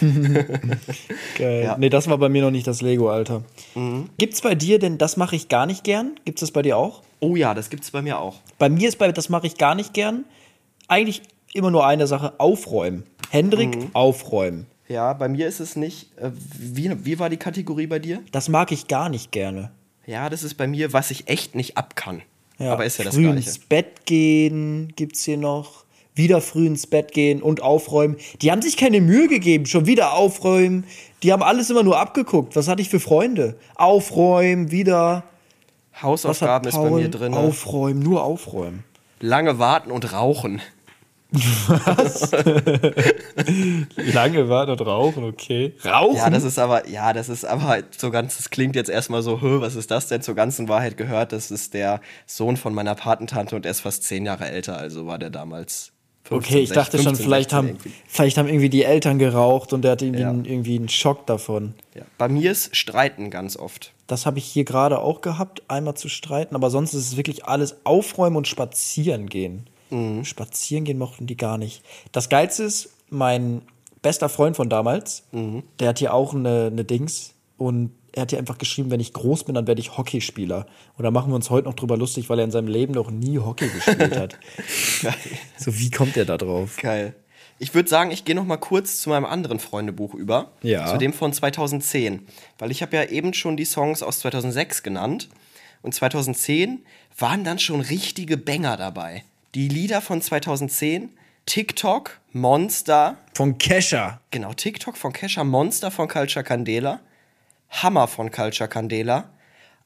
Geil. 1.38 1.62
Ja. 1.64 1.76
Nee, 1.78 1.88
das 1.88 2.08
war 2.08 2.18
bei 2.18 2.28
mir 2.28 2.42
noch 2.42 2.50
nicht 2.50 2.66
das 2.66 2.82
Lego, 2.82 3.08
Alter. 3.08 3.44
Gibt's 4.18 4.40
bei 4.40 4.56
dir 4.56 4.80
denn, 4.80 4.98
das 4.98 5.16
mache 5.16 5.36
ich 5.36 5.48
gar 5.48 5.64
nicht 5.64 5.84
gern? 5.84 6.18
Gibt's 6.24 6.40
das 6.40 6.50
bei 6.50 6.62
dir 6.62 6.76
auch? 6.76 7.02
Oh 7.20 7.36
ja, 7.36 7.54
das 7.54 7.70
gibt's 7.70 7.92
bei 7.92 8.02
mir 8.02 8.18
auch. 8.18 8.40
Bei 8.58 8.68
mir 8.68 8.88
ist 8.88 8.98
bei, 8.98 9.12
das 9.12 9.28
mache 9.28 9.46
ich 9.46 9.58
gar 9.58 9.76
nicht 9.76 9.94
gern, 9.94 10.24
eigentlich 10.88 11.22
immer 11.54 11.70
nur 11.70 11.86
eine 11.86 12.08
Sache, 12.08 12.34
aufräumen. 12.38 13.04
Hendrik, 13.30 13.76
aufräumen. 13.92 14.66
Ja, 14.88 15.12
bei 15.12 15.28
mir 15.28 15.46
ist 15.46 15.60
es 15.60 15.76
nicht. 15.76 16.10
Äh, 16.18 16.30
wie, 16.58 16.92
wie 17.04 17.18
war 17.20 17.30
die 17.30 17.36
Kategorie 17.36 17.86
bei 17.86 18.00
dir? 18.00 18.22
Das 18.32 18.48
mag 18.48 18.72
ich 18.72 18.88
gar 18.88 19.08
nicht 19.08 19.30
gerne. 19.30 19.70
Ja, 20.04 20.28
das 20.30 20.42
ist 20.42 20.54
bei 20.54 20.66
mir, 20.66 20.92
was 20.92 21.12
ich 21.12 21.28
echt 21.28 21.54
nicht 21.54 21.76
ab 21.76 21.94
kann. 21.94 22.22
Ja, 22.58 22.72
Aber 22.72 22.84
ist 22.86 22.98
ja 22.98 23.04
das 23.04 23.14
früh 23.14 23.22
Gleiche. 23.22 23.36
ins 23.48 23.58
Bett 23.60 24.04
gehen 24.04 24.92
gibt's 24.96 25.22
hier 25.24 25.36
noch. 25.36 25.85
Wieder 26.16 26.40
früh 26.40 26.66
ins 26.66 26.88
Bett 26.88 27.12
gehen 27.12 27.40
und 27.42 27.62
aufräumen. 27.62 28.16
Die 28.42 28.50
haben 28.50 28.62
sich 28.62 28.76
keine 28.76 29.00
Mühe 29.00 29.28
gegeben, 29.28 29.66
schon 29.66 29.86
wieder 29.86 30.14
aufräumen. 30.14 30.84
Die 31.22 31.32
haben 31.32 31.42
alles 31.42 31.70
immer 31.70 31.82
nur 31.82 32.00
abgeguckt. 32.00 32.56
Was 32.56 32.66
hatte 32.68 32.82
ich 32.82 32.88
für 32.88 33.00
Freunde? 33.00 33.56
Aufräumen, 33.74 34.70
wieder. 34.70 35.22
Was 35.92 36.02
Hausaufgaben 36.02 36.68
ist 36.68 36.76
bei 36.76 36.90
mir 36.90 37.08
drin. 37.10 37.34
Aufräumen, 37.34 38.00
nur 38.00 38.24
aufräumen. 38.24 38.82
Lange 39.20 39.58
warten 39.58 39.90
und 39.90 40.12
rauchen. 40.12 40.60
Lange 43.96 44.48
war 44.48 44.66
dort 44.66 44.86
rauchen, 44.86 45.24
okay. 45.24 45.74
Rauchen? 45.84 46.16
Ja, 46.16 46.30
das 46.30 46.44
ist 46.44 46.58
aber, 46.58 46.88
ja, 46.88 47.12
das 47.12 47.28
ist 47.28 47.44
aber 47.44 47.82
so 47.96 48.10
ganz, 48.10 48.36
das 48.36 48.48
klingt 48.50 48.76
jetzt 48.76 48.88
erstmal 48.88 49.22
so, 49.22 49.40
"Hö, 49.40 49.60
was 49.60 49.74
ist 49.74 49.90
das 49.90 50.06
denn? 50.06 50.22
Zur 50.22 50.36
ganzen 50.36 50.68
Wahrheit 50.68 50.96
gehört, 50.96 51.32
das 51.32 51.50
ist 51.50 51.74
der 51.74 52.00
Sohn 52.26 52.56
von 52.56 52.72
meiner 52.74 52.94
Patentante 52.94 53.56
und 53.56 53.66
er 53.66 53.72
ist 53.72 53.80
fast 53.80 54.04
zehn 54.04 54.24
Jahre 54.24 54.48
älter, 54.48 54.78
also 54.78 55.06
war 55.06 55.18
der 55.18 55.30
damals 55.30 55.90
15, 56.28 56.36
Okay, 56.54 56.62
ich 56.62 56.70
dachte 56.70 56.96
16, 56.98 57.02
schon, 57.16 57.24
vielleicht 57.24 57.50
16 57.50 57.56
haben, 57.56 57.68
irgendwie. 57.68 57.92
vielleicht 58.06 58.38
haben 58.38 58.48
irgendwie 58.48 58.68
die 58.70 58.82
Eltern 58.84 59.18
geraucht 59.18 59.72
und 59.72 59.82
der 59.82 59.92
hatte 59.92 60.04
irgendwie, 60.06 60.22
Ja. 60.22 60.30
einen, 60.30 60.44
irgendwie 60.44 60.76
einen 60.76 60.88
Schock 60.88 61.26
davon. 61.26 61.74
Ja. 61.94 62.02
Bei 62.18 62.28
mir 62.28 62.50
ist 62.50 62.74
Streiten 62.76 63.30
ganz 63.30 63.56
oft. 63.56 63.92
Das 64.06 64.26
habe 64.26 64.38
ich 64.38 64.44
hier 64.44 64.64
gerade 64.64 64.98
auch 65.00 65.20
gehabt, 65.20 65.62
einmal 65.68 65.94
zu 65.96 66.08
streiten, 66.08 66.54
aber 66.54 66.70
sonst 66.70 66.94
ist 66.94 67.06
es 67.08 67.16
wirklich 67.16 67.44
alles 67.44 67.76
aufräumen 67.84 68.36
und 68.36 68.46
spazieren 68.48 69.28
gehen. 69.28 69.66
Mhm. 69.90 70.24
Spazieren 70.24 70.84
gehen 70.84 70.98
mochten 70.98 71.26
die 71.26 71.36
gar 71.36 71.58
nicht. 71.58 71.82
Das 72.12 72.28
Geilste 72.28 72.64
ist, 72.64 72.90
mein 73.10 73.62
bester 74.02 74.28
Freund 74.28 74.56
von 74.56 74.68
damals, 74.68 75.24
Mhm. 75.32 75.62
der 75.80 75.88
hat 75.88 75.98
hier 75.98 76.12
auch 76.14 76.34
eine, 76.34 76.66
eine 76.72 76.84
Dings 76.84 77.34
und 77.58 77.90
er 78.16 78.22
hat 78.22 78.30
hier 78.30 78.38
einfach 78.38 78.56
geschrieben, 78.56 78.90
wenn 78.90 78.98
ich 78.98 79.12
groß 79.12 79.44
bin, 79.44 79.54
dann 79.54 79.66
werde 79.66 79.80
ich 79.80 79.98
Hockeyspieler. 79.98 80.66
Und 80.96 81.04
da 81.04 81.10
machen 81.10 81.30
wir 81.30 81.36
uns 81.36 81.50
heute 81.50 81.68
noch 81.68 81.74
drüber 81.74 81.98
lustig, 81.98 82.30
weil 82.30 82.38
er 82.38 82.46
in 82.46 82.50
seinem 82.50 82.66
Leben 82.68 82.94
noch 82.94 83.10
nie 83.10 83.38
Hockey 83.38 83.68
gespielt 83.68 84.16
hat. 84.16 84.38
so, 85.58 85.78
wie 85.78 85.90
kommt 85.90 86.16
er 86.16 86.24
da 86.24 86.38
drauf? 86.38 86.78
Geil. 86.80 87.14
Ich 87.58 87.74
würde 87.74 87.88
sagen, 87.88 88.10
ich 88.10 88.24
gehe 88.24 88.34
noch 88.34 88.44
mal 88.46 88.56
kurz 88.56 89.02
zu 89.02 89.10
meinem 89.10 89.26
anderen 89.26 89.58
Freundebuch 89.58 90.14
über. 90.14 90.50
Ja. 90.62 90.86
Zu 90.86 90.96
dem 90.96 91.12
von 91.12 91.32
2010. 91.32 92.26
Weil 92.58 92.70
ich 92.70 92.80
habe 92.80 92.96
ja 92.96 93.04
eben 93.04 93.34
schon 93.34 93.58
die 93.58 93.66
Songs 93.66 94.02
aus 94.02 94.20
2006 94.20 94.82
genannt. 94.82 95.28
Und 95.82 95.94
2010 95.94 96.80
waren 97.18 97.44
dann 97.44 97.58
schon 97.58 97.82
richtige 97.82 98.38
Banger 98.38 98.78
dabei. 98.78 99.24
Die 99.54 99.68
Lieder 99.68 100.00
von 100.00 100.22
2010, 100.22 101.10
TikTok, 101.44 102.18
Monster, 102.32 103.18
Von 103.34 103.58
Kesha. 103.58 104.20
genau, 104.30 104.52
TikTok 104.54 104.96
von 104.96 105.12
Kesha, 105.12 105.44
Monster 105.44 105.90
von 105.90 106.08
Culture 106.08 106.44
Candela, 106.44 107.00
Hammer 107.70 108.08
von 108.08 108.30
Culture 108.30 108.68
Candela, 108.68 109.30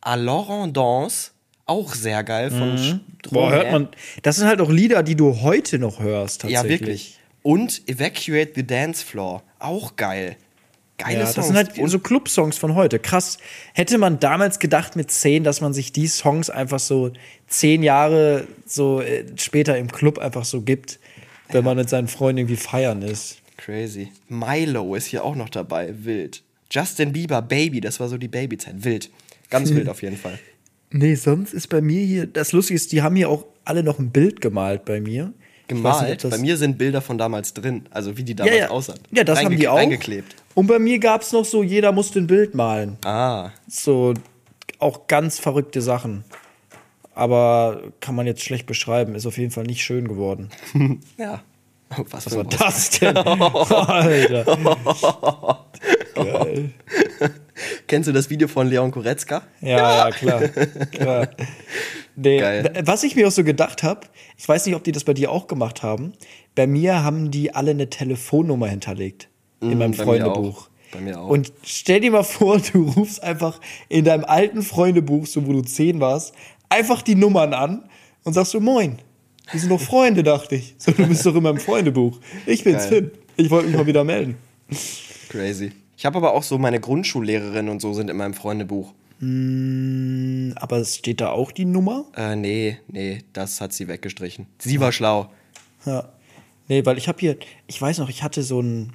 Alors 0.01 0.49
on 0.51 0.73
danse, 0.73 1.31
auch 1.67 1.95
sehr 1.95 2.25
geil 2.25 2.51
von 2.51 2.75
Mhm. 2.75 3.01
Boah, 3.31 3.51
hört 3.51 3.71
man. 3.73 3.89
Das 4.23 4.37
sind 4.37 4.47
halt 4.49 4.61
auch 4.61 4.71
Lieder, 4.71 5.03
die 5.03 5.15
du 5.15 5.41
heute 5.43 5.79
noch 5.79 6.01
hörst, 6.01 6.43
Ja, 6.45 6.61
tatsächlich. 6.63 6.81
wirklich. 6.81 7.19
Und 7.43 7.89
Evacuate 7.89 8.53
the 8.55 8.67
Dance 8.67 9.05
Floor. 9.05 9.43
Auch 9.59 9.97
geil. 9.97 10.37
Geile 10.99 11.21
Ja, 11.21 11.25
Songs. 11.27 11.35
das 11.37 11.47
sind 11.47 11.57
halt 11.57 11.91
so 11.91 11.99
Club-Songs 11.99 12.59
von 12.59 12.75
heute. 12.75 12.99
Krass. 12.99 13.39
Hätte 13.73 13.97
man 13.99 14.21
damals 14.21 14.59
gedacht 14.59 14.97
mit 14.97 15.11
zehn, 15.11 15.45
dass 15.45 15.61
man 15.63 15.73
sich 15.73 15.93
die 15.93 16.07
Songs 16.09 16.51
einfach 16.51 16.79
so 16.79 17.13
zehn 17.47 17.83
Jahre 17.83 18.47
so 18.67 19.01
äh, 19.01 19.25
später 19.37 19.79
im 19.79 19.91
Club 19.91 20.19
einfach 20.19 20.45
so 20.45 20.61
gibt, 20.61 20.99
wenn 21.49 21.65
man 21.65 21.77
mit 21.79 21.89
seinen 21.89 22.09
Freunden 22.09 22.39
irgendwie 22.41 22.57
feiern 22.57 23.01
ist. 23.03 23.39
Crazy. 23.57 24.13
Milo 24.29 24.95
ist 24.95 25.07
hier 25.07 25.25
auch 25.25 25.35
noch 25.37 25.49
dabei. 25.49 25.95
Wild. 26.05 26.43
Justin 26.71 27.13
Bieber, 27.13 27.43
Baby. 27.43 27.81
Das 27.81 28.01
war 28.01 28.09
so 28.09 28.17
die 28.19 28.29
Babyzeit. 28.29 28.85
Wild. 28.85 29.11
Ganz 29.51 29.71
wild 29.71 29.89
auf 29.91 30.03
jeden 30.03 30.17
Fall. 30.17 30.39
Nee, 30.91 31.15
sonst 31.15 31.53
ist 31.55 31.69
bei 31.69 31.81
mir 31.81 32.05
hier, 32.05 32.27
das 32.27 32.53
Lustige 32.53 32.77
ist, 32.77 32.93
die 32.93 33.03
haben 33.03 33.15
hier 33.17 33.29
auch 33.29 33.45
alle 33.65 33.83
noch 33.83 33.99
ein 33.99 34.11
Bild 34.11 34.41
gemalt 34.41 34.85
bei 34.85 35.01
mir. 35.01 35.25
Nicht, 35.27 35.35
Gemalt. 35.69 36.25
das- 36.25 36.31
Bei 36.33 36.39
mir 36.39 36.57
sind 36.57 36.79
Bilder 36.79 37.01
von 37.01 37.17
damals 37.17 37.55
drin. 37.55 37.87
Also 37.91 38.17
wie 38.17 38.25
die 38.25 38.35
damals 38.35 38.57
ja. 38.57 38.71
aussahen. 38.71 38.99
Ja, 39.13 39.23
das 39.23 39.45
haben 39.45 39.57
die 39.57 39.69
auch. 39.69 39.77
Reingeklebt. 39.77 40.35
Und 40.55 40.67
bei 40.67 40.81
mir 40.81 40.99
gab 40.99 41.23
es 41.23 41.31
noch 41.31 41.45
so, 41.45 41.63
jeder 41.63 41.93
musste 41.93 42.19
ein 42.19 42.27
Bild 42.27 42.57
malen. 42.57 42.97
Ah. 43.05 43.51
So 43.69 44.15
auch 44.81 45.07
ganz 45.07 45.39
verrückte 45.39 45.81
Sachen. 45.81 46.25
Aber 47.15 47.83
kann 48.01 48.17
man 48.17 48.27
jetzt 48.27 48.43
schlecht 48.43 48.67
beschreiben. 48.67 49.15
Ist 49.15 49.27
auf 49.27 49.39
jeden 49.39 49.51
Fall 49.53 49.65
nicht 49.65 49.83
schön 49.85 50.09
geworden. 50.09 50.49
Ja. 51.19 51.43
Was, 52.11 52.27
Was 52.27 52.37
war 52.37 52.45
das 52.45 52.91
denn? 52.91 53.17
Alter. 53.17 54.47
Geil. 56.15 56.71
Kennst 57.87 58.09
du 58.09 58.13
das 58.13 58.31
Video 58.31 58.49
von 58.49 58.69
Leon 58.69 58.91
Koretzka? 58.91 59.43
Ja, 59.61 60.09
ja, 60.09 60.11
klar. 60.11 60.49
klar. 60.93 61.29
Nee, 62.17 62.39
Geil. 62.39 62.73
Was 62.85 63.03
ich 63.03 63.17
mir 63.17 63.29
auch 63.29 63.33
so 63.33 63.45
gedacht 63.45 63.83
habe, 63.83 64.07
ich 64.37 64.49
weiß 64.49 64.67
nicht, 64.67 64.75
ob 64.75 64.85
die 64.85 64.93
das 64.93 65.05
bei 65.05 65.15
dir 65.15 65.31
auch 65.31 65.47
gemacht 65.47 65.83
haben. 65.83 66.13
Bei 66.55 66.67
mir 66.67 67.03
haben 67.03 67.31
die 67.31 67.55
alle 67.55 67.71
eine 67.73 67.91
Telefonnummer 67.91 68.67
hinterlegt. 68.69 69.29
In 69.61 69.79
meinem 69.79 69.91
Mm, 69.91 69.97
mir 69.97 70.05
Freundebuch. 70.05 70.69
Bei 70.93 71.01
mir 71.01 71.21
auch. 71.21 71.29
Und 71.29 71.53
stell 71.63 72.01
dir 72.01 72.11
mal 72.11 72.25
vor, 72.25 72.59
du 72.73 72.89
rufst 72.91 73.23
einfach 73.23 73.61
in 73.89 74.05
deinem 74.05 74.25
alten 74.25 74.63
Freundebuch, 74.63 75.27
so 75.27 75.47
wo 75.47 75.53
du 75.53 75.63
zehn 75.63 76.01
warst, 76.01 76.35
einfach 76.69 77.03
die 77.03 77.15
Nummern 77.15 77.53
an 77.55 77.85
und 78.25 78.33
sagst 78.33 78.53
so 78.53 78.61
Moin. 78.61 78.99
Wir 79.51 79.61
sind 79.61 79.69
doch 79.71 79.81
Freunde, 79.81 80.23
dachte 80.23 80.55
ich. 80.57 80.75
So, 80.79 80.93
du 80.93 81.07
bist 81.07 81.27
doch 81.27 81.35
in 81.35 81.43
meinem 81.43 81.59
Freundebuch. 81.59 82.19
Ich 82.47 82.65
bin's, 82.65 82.85
Geil. 82.85 82.89
Finn. 82.89 83.11
Ich 83.37 83.51
wollte 83.51 83.69
mich 83.69 83.77
mal 83.77 83.87
wieder 83.87 84.05
melden. 84.05 84.37
Crazy. 85.29 85.73
Ich 86.01 86.07
habe 86.07 86.17
aber 86.17 86.33
auch 86.33 86.43
so 86.43 86.57
meine 86.57 86.81
Grundschullehrerin 86.81 87.69
und 87.69 87.83
so 87.83 87.93
sind 87.93 88.09
in 88.09 88.17
meinem 88.17 88.33
Freundebuch. 88.33 88.95
Aber 89.21 90.79
es 90.79 90.97
steht 90.97 91.21
da 91.21 91.29
auch 91.29 91.53
die 91.53 91.67
Nummer? 91.67 92.07
Äh, 92.17 92.37
nee, 92.37 92.79
nee, 92.89 93.19
das 93.35 93.61
hat 93.61 93.75
sie 93.75 93.87
weggestrichen. 93.87 94.47
Sie 94.57 94.81
war 94.81 94.93
schlau. 94.93 95.31
Ja. 95.85 96.09
Nee, 96.69 96.87
weil 96.87 96.97
ich 96.97 97.07
habe 97.07 97.19
hier, 97.21 97.37
ich 97.67 97.83
weiß 97.83 97.99
noch, 97.99 98.09
ich 98.09 98.23
hatte 98.23 98.43
so 98.43 98.63
ein, 98.63 98.95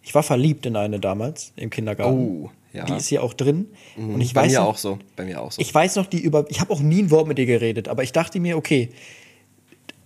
ich 0.00 0.14
war 0.14 0.22
verliebt 0.22 0.64
in 0.64 0.76
eine 0.76 0.98
damals 0.98 1.52
im 1.56 1.68
Kindergarten. 1.68 2.16
Oh, 2.16 2.50
ja. 2.72 2.86
Die 2.86 2.94
ist 2.94 3.08
hier 3.08 3.22
auch 3.22 3.34
drin. 3.34 3.66
Und 3.98 4.22
ich 4.22 4.32
Bei 4.32 4.44
weiß 4.44 4.52
mir 4.52 4.60
noch, 4.60 4.68
auch 4.68 4.78
so. 4.78 4.98
Bei 5.16 5.26
mir 5.26 5.42
auch 5.42 5.52
so. 5.52 5.60
Ich 5.60 5.74
weiß 5.74 5.96
noch, 5.96 6.06
die 6.06 6.22
über. 6.22 6.46
Ich 6.48 6.62
habe 6.62 6.72
auch 6.72 6.80
nie 6.80 7.02
ein 7.02 7.10
Wort 7.10 7.28
mit 7.28 7.38
ihr 7.38 7.44
geredet, 7.44 7.88
aber 7.88 8.04
ich 8.04 8.12
dachte 8.12 8.40
mir, 8.40 8.56
okay, 8.56 8.88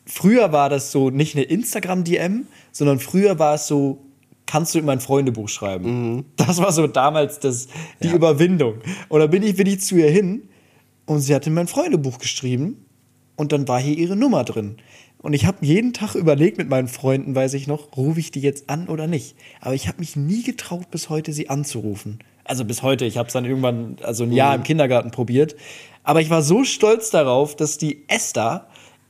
früher 0.07 0.51
war 0.51 0.69
das 0.71 0.91
so 0.91 1.09
nicht 1.09 1.37
eine 1.37 1.45
Instagram-DM, 1.45 2.49
sondern 2.73 2.99
früher 2.99 3.39
war 3.39 3.55
es 3.55 3.69
so, 3.69 4.01
kannst 4.53 4.75
du 4.75 4.79
in 4.79 4.85
mein 4.85 5.01
Freundebuch 5.01 5.49
schreiben. 5.49 6.27
Das 6.37 6.59
war 6.59 6.73
so 6.73 6.87
damals 6.87 7.41
das, 7.41 7.69
die 8.03 8.09
Ja. 8.09 8.15
Überwindung. 8.15 8.75
Und 9.09 9.21
dann 9.21 9.31
bin 9.31 9.43
ich, 9.43 9.57
bin 9.57 9.67
ich 9.67 9.81
zu 9.81 9.97
ihr 9.97 10.11
hin 10.11 10.43
und 11.07 11.21
sie 11.21 11.35
hat 11.35 11.47
in 11.47 11.55
mein 11.55 11.69
Freundebuch 11.69 12.19
geschrieben 12.19 12.85
und 13.37 13.53
dann 13.53 13.67
war 13.67 13.81
hier 13.81 13.97
ihre 13.97 14.15
Nummer 14.15 14.45
drin. 14.45 14.77
Und 15.23 15.33
ich 15.33 15.47
habe 15.47 15.65
jeden 15.65 15.95
Tag 15.95 16.17
überlegt 16.17 16.59
mit 16.59 16.69
meinen 16.69 16.89
Freunden, 16.89 17.35
weiß 17.35 17.55
ich 17.55 17.67
noch, 17.67 17.97
rufe 17.97 18.21
ich 18.21 18.31
die 18.31 18.41
jetzt 18.41 18.69
an 18.69 18.89
oder 18.89 19.07
nicht. 19.07 19.37
Aber 19.63 19.75
ich 19.75 19.89
habe 19.89 20.01
mich 20.01 20.17
nie 20.17 20.43
getraut, 20.43 20.91
bis 20.91 21.09
heute 21.09 21.33
sie 21.33 21.49
anzurufen. 21.49 22.19
Also 22.45 22.67
bis 22.67 22.83
heute, 22.83 23.07
ich 23.07 23.17
habe 23.17 23.29
es 23.29 23.33
dann 23.33 23.47
irgendwann, 23.47 23.97
also 24.03 24.25
ein 24.25 24.33
Jahr 24.33 24.55
im 24.55 24.65
Kindergarten 24.65 25.13
probiert. 25.13 25.57
Aber 26.03 26.21
ich 26.21 26.29
war 26.29 26.43
so 26.43 26.65
stolz 26.65 27.09
darauf, 27.09 27.57
dass 27.57 27.79
die 27.79 28.07
Esther 28.07 28.67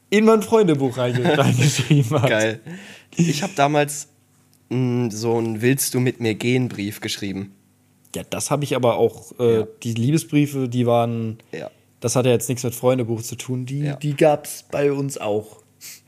in 0.09 0.24
mein 0.24 0.43
Freundebuch 0.43 0.99
reinge 0.99 1.36
reingeschrieben 1.38 2.22
hat. 2.22 2.30
Geil. 2.30 2.61
Ich 3.16 3.43
habe 3.43 3.55
damals 3.57 4.11
mh, 4.72 5.10
so 5.10 5.36
einen 5.38 5.62
Willst 5.62 5.94
du 5.94 6.00
mit 6.00 6.20
mir 6.20 6.34
gehen 6.34 6.68
Brief 6.68 7.00
geschrieben. 7.00 7.54
Ja, 8.14 8.22
das 8.28 8.50
habe 8.50 8.64
ich 8.64 8.76
aber 8.76 8.96
auch, 8.96 9.38
äh, 9.38 9.60
Ja. 9.60 9.66
die 9.82 9.94
Liebesbriefe, 9.94 10.68
die 10.68 10.86
waren, 10.86 11.38
Ja. 11.52 11.70
das 12.00 12.16
hatte 12.16 12.28
jetzt 12.28 12.48
nichts 12.48 12.62
mit 12.64 12.74
Freundebuch 12.74 13.22
zu 13.22 13.36
tun, 13.36 13.64
die, 13.66 13.80
Ja. 13.80 13.96
die 13.96 14.14
gab 14.16 14.44
es 14.44 14.64
bei 14.70 14.92
uns 14.92 15.16
auch. 15.18 15.62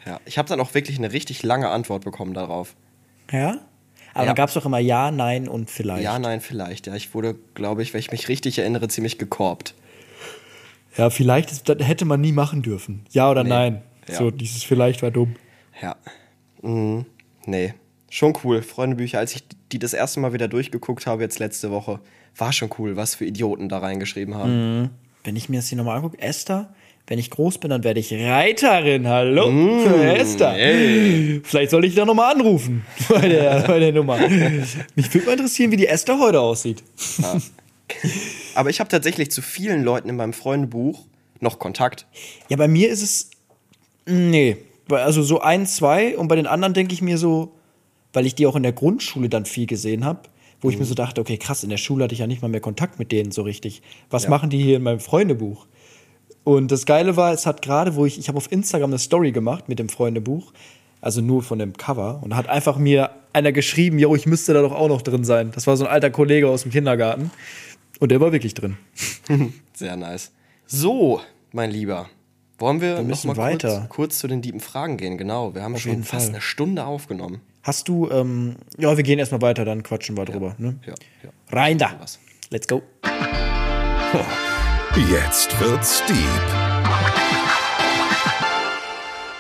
Ja. 0.07 0.21
Ich 0.27 0.37
habe 0.39 0.49
dann 0.49 0.61
auch 0.61 0.75
wirklich 0.75 0.99
eine 0.99 1.13
richtig 1.13 1.43
lange 1.43 1.69
Antwort 1.71 2.05
bekommen 2.05 2.35
darauf. 2.35 2.75
Ja? 3.33 3.59
Aber 4.13 4.25
Ja. 4.25 4.31
da 4.31 4.35
gab 4.35 4.49
es 4.49 4.55
doch 4.55 4.67
immer 4.67 4.79
Ja, 4.79 5.11
Nein 5.11 5.49
und 5.49 5.71
vielleicht. 5.71 6.05
Ja, 6.05 6.19
nein, 6.19 6.41
vielleicht. 6.41 6.87
Ja, 6.87 6.95
ich 6.95 7.15
wurde, 7.15 7.35
glaube 7.55 7.83
ich, 7.83 7.93
wenn 7.95 8.01
ich 8.01 8.13
mich 8.13 8.29
richtig 8.29 8.59
erinnere, 8.59 8.87
ziemlich 8.89 9.19
gekorbt. 9.19 9.75
Ja, 10.97 11.11
vielleicht 11.11 11.51
ist, 11.51 11.69
das 11.69 11.79
hätte 11.81 12.05
man 12.05 12.21
nie 12.21 12.31
machen 12.33 12.63
dürfen. 12.63 13.05
Ja 13.11 13.29
oder 13.31 13.43
Nee. 13.43 13.49
nein. 13.49 13.83
Ja. 14.09 14.15
So, 14.17 14.31
dieses 14.31 14.63
vielleicht 14.63 15.03
war 15.03 15.11
dumm. 15.11 15.35
Ja. 15.83 15.97
Mhm. 16.63 17.07
Nee. 17.47 17.75
Schon 18.15 18.33
cool. 18.45 18.63
Freundebücher, 18.63 19.19
als 19.19 19.35
ich 19.35 19.43
die 19.73 19.81
das 19.81 19.93
erste 19.93 20.21
Mal 20.21 20.33
wieder 20.33 20.47
durchgeguckt 20.47 21.05
habe, 21.05 21.25
jetzt 21.25 21.41
letzte 21.41 21.73
Woche, 21.73 21.99
war 22.37 22.53
schon 22.53 22.71
cool, 22.79 22.95
was 22.95 23.17
für 23.17 23.25
Idioten 23.25 23.69
da 23.69 23.79
reingeschrieben 23.79 24.37
haben. 24.37 24.91
Wenn 25.25 25.35
ich 25.35 25.49
mir 25.49 25.57
das 25.57 25.67
hier 25.67 25.79
nochmal 25.79 25.97
angucke, 25.97 26.21
Esther, 26.21 26.73
wenn 27.09 27.19
ich 27.19 27.29
groß 27.29 27.59
bin, 27.59 27.71
dann 27.71 27.83
werde 27.83 27.99
ich 27.99 28.13
Reiterin. 28.15 29.09
Hallo, 29.09 29.51
Mm, 29.51 30.01
Esther. 30.17 30.55
Vielleicht 31.43 31.73
soll 31.73 31.85
ich 31.87 31.97
da 31.97 32.05
nochmal 32.05 32.33
anrufen 32.33 32.87
bei 33.09 33.27
der, 33.29 33.63
bei 33.67 33.81
der 33.81 33.93
Nummer. 33.93 34.17
Mich 34.95 35.13
würde 35.13 35.27
mal 35.27 35.33
interessieren, 35.33 35.73
wie 35.73 35.77
die 35.77 35.89
Esther 35.89 36.17
heute 36.21 36.39
aussieht. 36.39 36.85
Aber 38.55 38.71
ich 38.71 38.79
habe 38.79 38.89
tatsächlich 38.89 39.33
zu 39.33 39.43
vielen 39.43 39.83
Leuten 39.83 40.09
in 40.09 40.15
meinem 40.15 40.35
Freundebuch 40.35 41.05
noch 41.41 41.59
Kontakt. 41.59 42.07
Ja, 42.49 42.59
bei 42.59 42.69
mir 42.69 42.91
ist 42.91 43.03
es. 43.03 43.31
Nee. 44.07 44.59
Also 44.89 45.25
so 45.25 45.41
ein, 45.41 45.67
zwei 45.67 46.17
und 46.17 46.29
bei 46.29 46.37
den 46.37 46.47
anderen 46.47 46.75
denke 46.75 46.95
ich 46.95 47.03
mir 47.03 47.19
so, 47.19 47.54
weil 48.15 48.25
ich 48.25 48.35
die 48.35 48.47
auch 48.47 48.57
in 48.57 48.63
der 48.63 48.73
Grundschule 48.73 49.29
dann 49.29 49.45
viel 49.45 49.67
gesehen 49.67 50.05
habe, 50.05 50.21
wo 50.63 50.71
ich 50.71 50.79
mir 50.79 50.87
so 50.87 50.95
dachte, 50.95 51.21
okay, 51.21 51.37
krass, 51.37 51.63
in 51.63 51.69
der 51.69 51.77
Schule 51.77 52.05
hatte 52.05 52.15
ich 52.15 52.21
ja 52.21 52.27
nicht 52.27 52.41
mal 52.41 52.49
mehr 52.49 52.61
Kontakt 52.63 52.99
mit 52.99 53.13
denen 53.13 53.31
so 53.33 53.43
richtig. 53.43 53.83
Was 54.09 54.25
Ja. 54.25 54.31
machen 54.31 54.49
die 54.49 54.63
hier 54.63 54.77
in 54.79 54.83
meinem 54.83 55.01
Freundebuch? 55.01 55.67
Und 56.43 56.71
das 56.73 56.87
Geile 56.87 57.17
war, 57.17 57.33
es 57.35 57.45
hat 57.45 57.61
gerade, 57.61 57.97
wo 57.97 58.07
ich, 58.07 58.19
ich 58.19 58.29
habe 58.29 58.39
auf 58.39 58.51
Instagram 58.51 58.91
eine 58.91 58.99
Story 58.99 59.33
gemacht 59.33 59.69
mit 59.69 59.79
dem 59.79 59.91
Freundebuch, 59.91 60.53
also 61.03 61.21
nur 61.21 61.43
von 61.43 61.59
dem 61.59 61.75
Cover, 61.75 62.21
und 62.23 62.31
da 62.31 62.37
hat 62.37 62.49
einfach 62.49 62.79
mir 62.79 63.11
einer 63.35 63.53
geschrieben, 63.53 63.99
jo, 63.99 64.15
ich 64.15 64.25
müsste 64.27 64.55
da 64.55 64.63
doch 64.63 64.73
auch 64.73 64.89
noch 64.89 65.03
drin 65.03 65.25
sein. 65.25 65.51
Das 65.55 65.67
war 65.67 65.77
so 65.77 65.85
ein 65.85 65.91
alter 65.91 66.11
Kollege 66.11 66.49
aus 66.49 66.63
dem 66.63 66.73
Kindergarten. 66.73 67.31
Und 68.01 68.11
der 68.11 68.21
war 68.21 68.33
wirklich 68.33 68.55
drin. 68.55 68.77
Sehr 69.75 69.97
nice. 69.97 70.33
So, 70.67 71.21
mein 71.53 71.71
Lieber. 71.71 72.09
Wollen 72.59 72.81
wir, 72.81 72.97
noch 72.97 73.05
müssen 73.05 73.29
mal 73.29 73.37
weiter. 73.37 73.81
Kurz, 73.81 73.89
kurz 73.89 74.19
zu 74.21 74.29
den 74.29 74.41
lieben 74.43 74.61
Fragen 74.61 74.97
gehen? 74.97 75.19
Genau, 75.19 75.55
wir 75.55 75.63
haben 75.63 75.77
schon 75.77 75.91
jeden 75.93 76.05
fast 76.05 76.27
Fall. 76.27 76.35
eine 76.35 76.41
Stunde 76.43 76.85
aufgenommen. 76.87 77.41
Hast 77.65 77.89
du, 77.89 78.11
ähm, 78.11 78.57
ja, 78.77 78.95
wir 78.95 79.03
gehen 79.03 79.19
erstmal 79.19 79.41
weiter, 79.41 79.65
dann 79.65 79.83
quatschen 79.83 80.19
wir 80.19 80.27
drüber. 80.27 80.55
Ne? 80.59 80.79
Ja, 80.87 80.93
ja. 81.23 81.31
Rein 81.51 81.79
da. 81.79 81.95
Was. 81.99 82.19
Let's 82.51 82.69
go. 82.69 82.83
Jetzt 85.11 85.59
wird's 85.59 86.03
deep. 86.07 86.19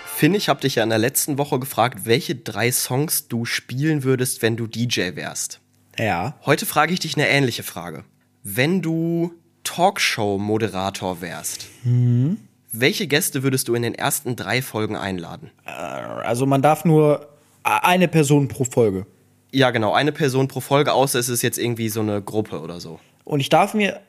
Finn, 0.06 0.34
ich 0.34 0.48
habe 0.48 0.62
dich 0.62 0.76
ja 0.76 0.82
in 0.84 0.88
der 0.88 0.98
letzten 0.98 1.36
Woche 1.36 1.58
gefragt, 1.58 2.06
welche 2.06 2.34
drei 2.34 2.72
Songs 2.72 3.28
du 3.28 3.44
spielen 3.44 4.04
würdest, 4.04 4.40
wenn 4.40 4.56
du 4.56 4.66
DJ 4.66 5.14
wärst. 5.16 5.60
Ja. 5.98 6.36
Heute 6.46 6.64
frage 6.64 6.94
ich 6.94 7.00
dich 7.00 7.16
eine 7.16 7.28
ähnliche 7.28 7.62
Frage. 7.62 8.04
Wenn 8.42 8.80
du 8.80 9.34
Talkshow-Moderator 9.64 11.20
wärst, 11.20 11.66
Mhm. 11.82 12.38
welche 12.72 13.06
Gäste 13.06 13.42
würdest 13.42 13.68
du 13.68 13.74
in 13.74 13.82
den 13.82 13.94
ersten 13.94 14.34
drei 14.34 14.62
Folgen 14.62 14.96
einladen? 14.96 15.50
Also 15.66 16.46
man 16.46 16.62
darf 16.62 16.86
nur 16.86 17.28
eine 17.64 18.08
Person 18.08 18.48
pro 18.48 18.64
Folge. 18.64 19.06
Ja, 19.52 19.70
genau, 19.70 19.92
eine 19.92 20.12
Person 20.12 20.48
pro 20.48 20.60
Folge, 20.60 20.92
außer 20.92 21.18
es 21.18 21.28
ist 21.28 21.42
jetzt 21.42 21.58
irgendwie 21.58 21.88
so 21.88 22.00
eine 22.00 22.20
Gruppe 22.22 22.60
oder 22.60 22.80
so. 22.80 22.98
Und 23.24 23.40
ich 23.40 23.48
darf 23.48 23.72
mir 23.74 24.00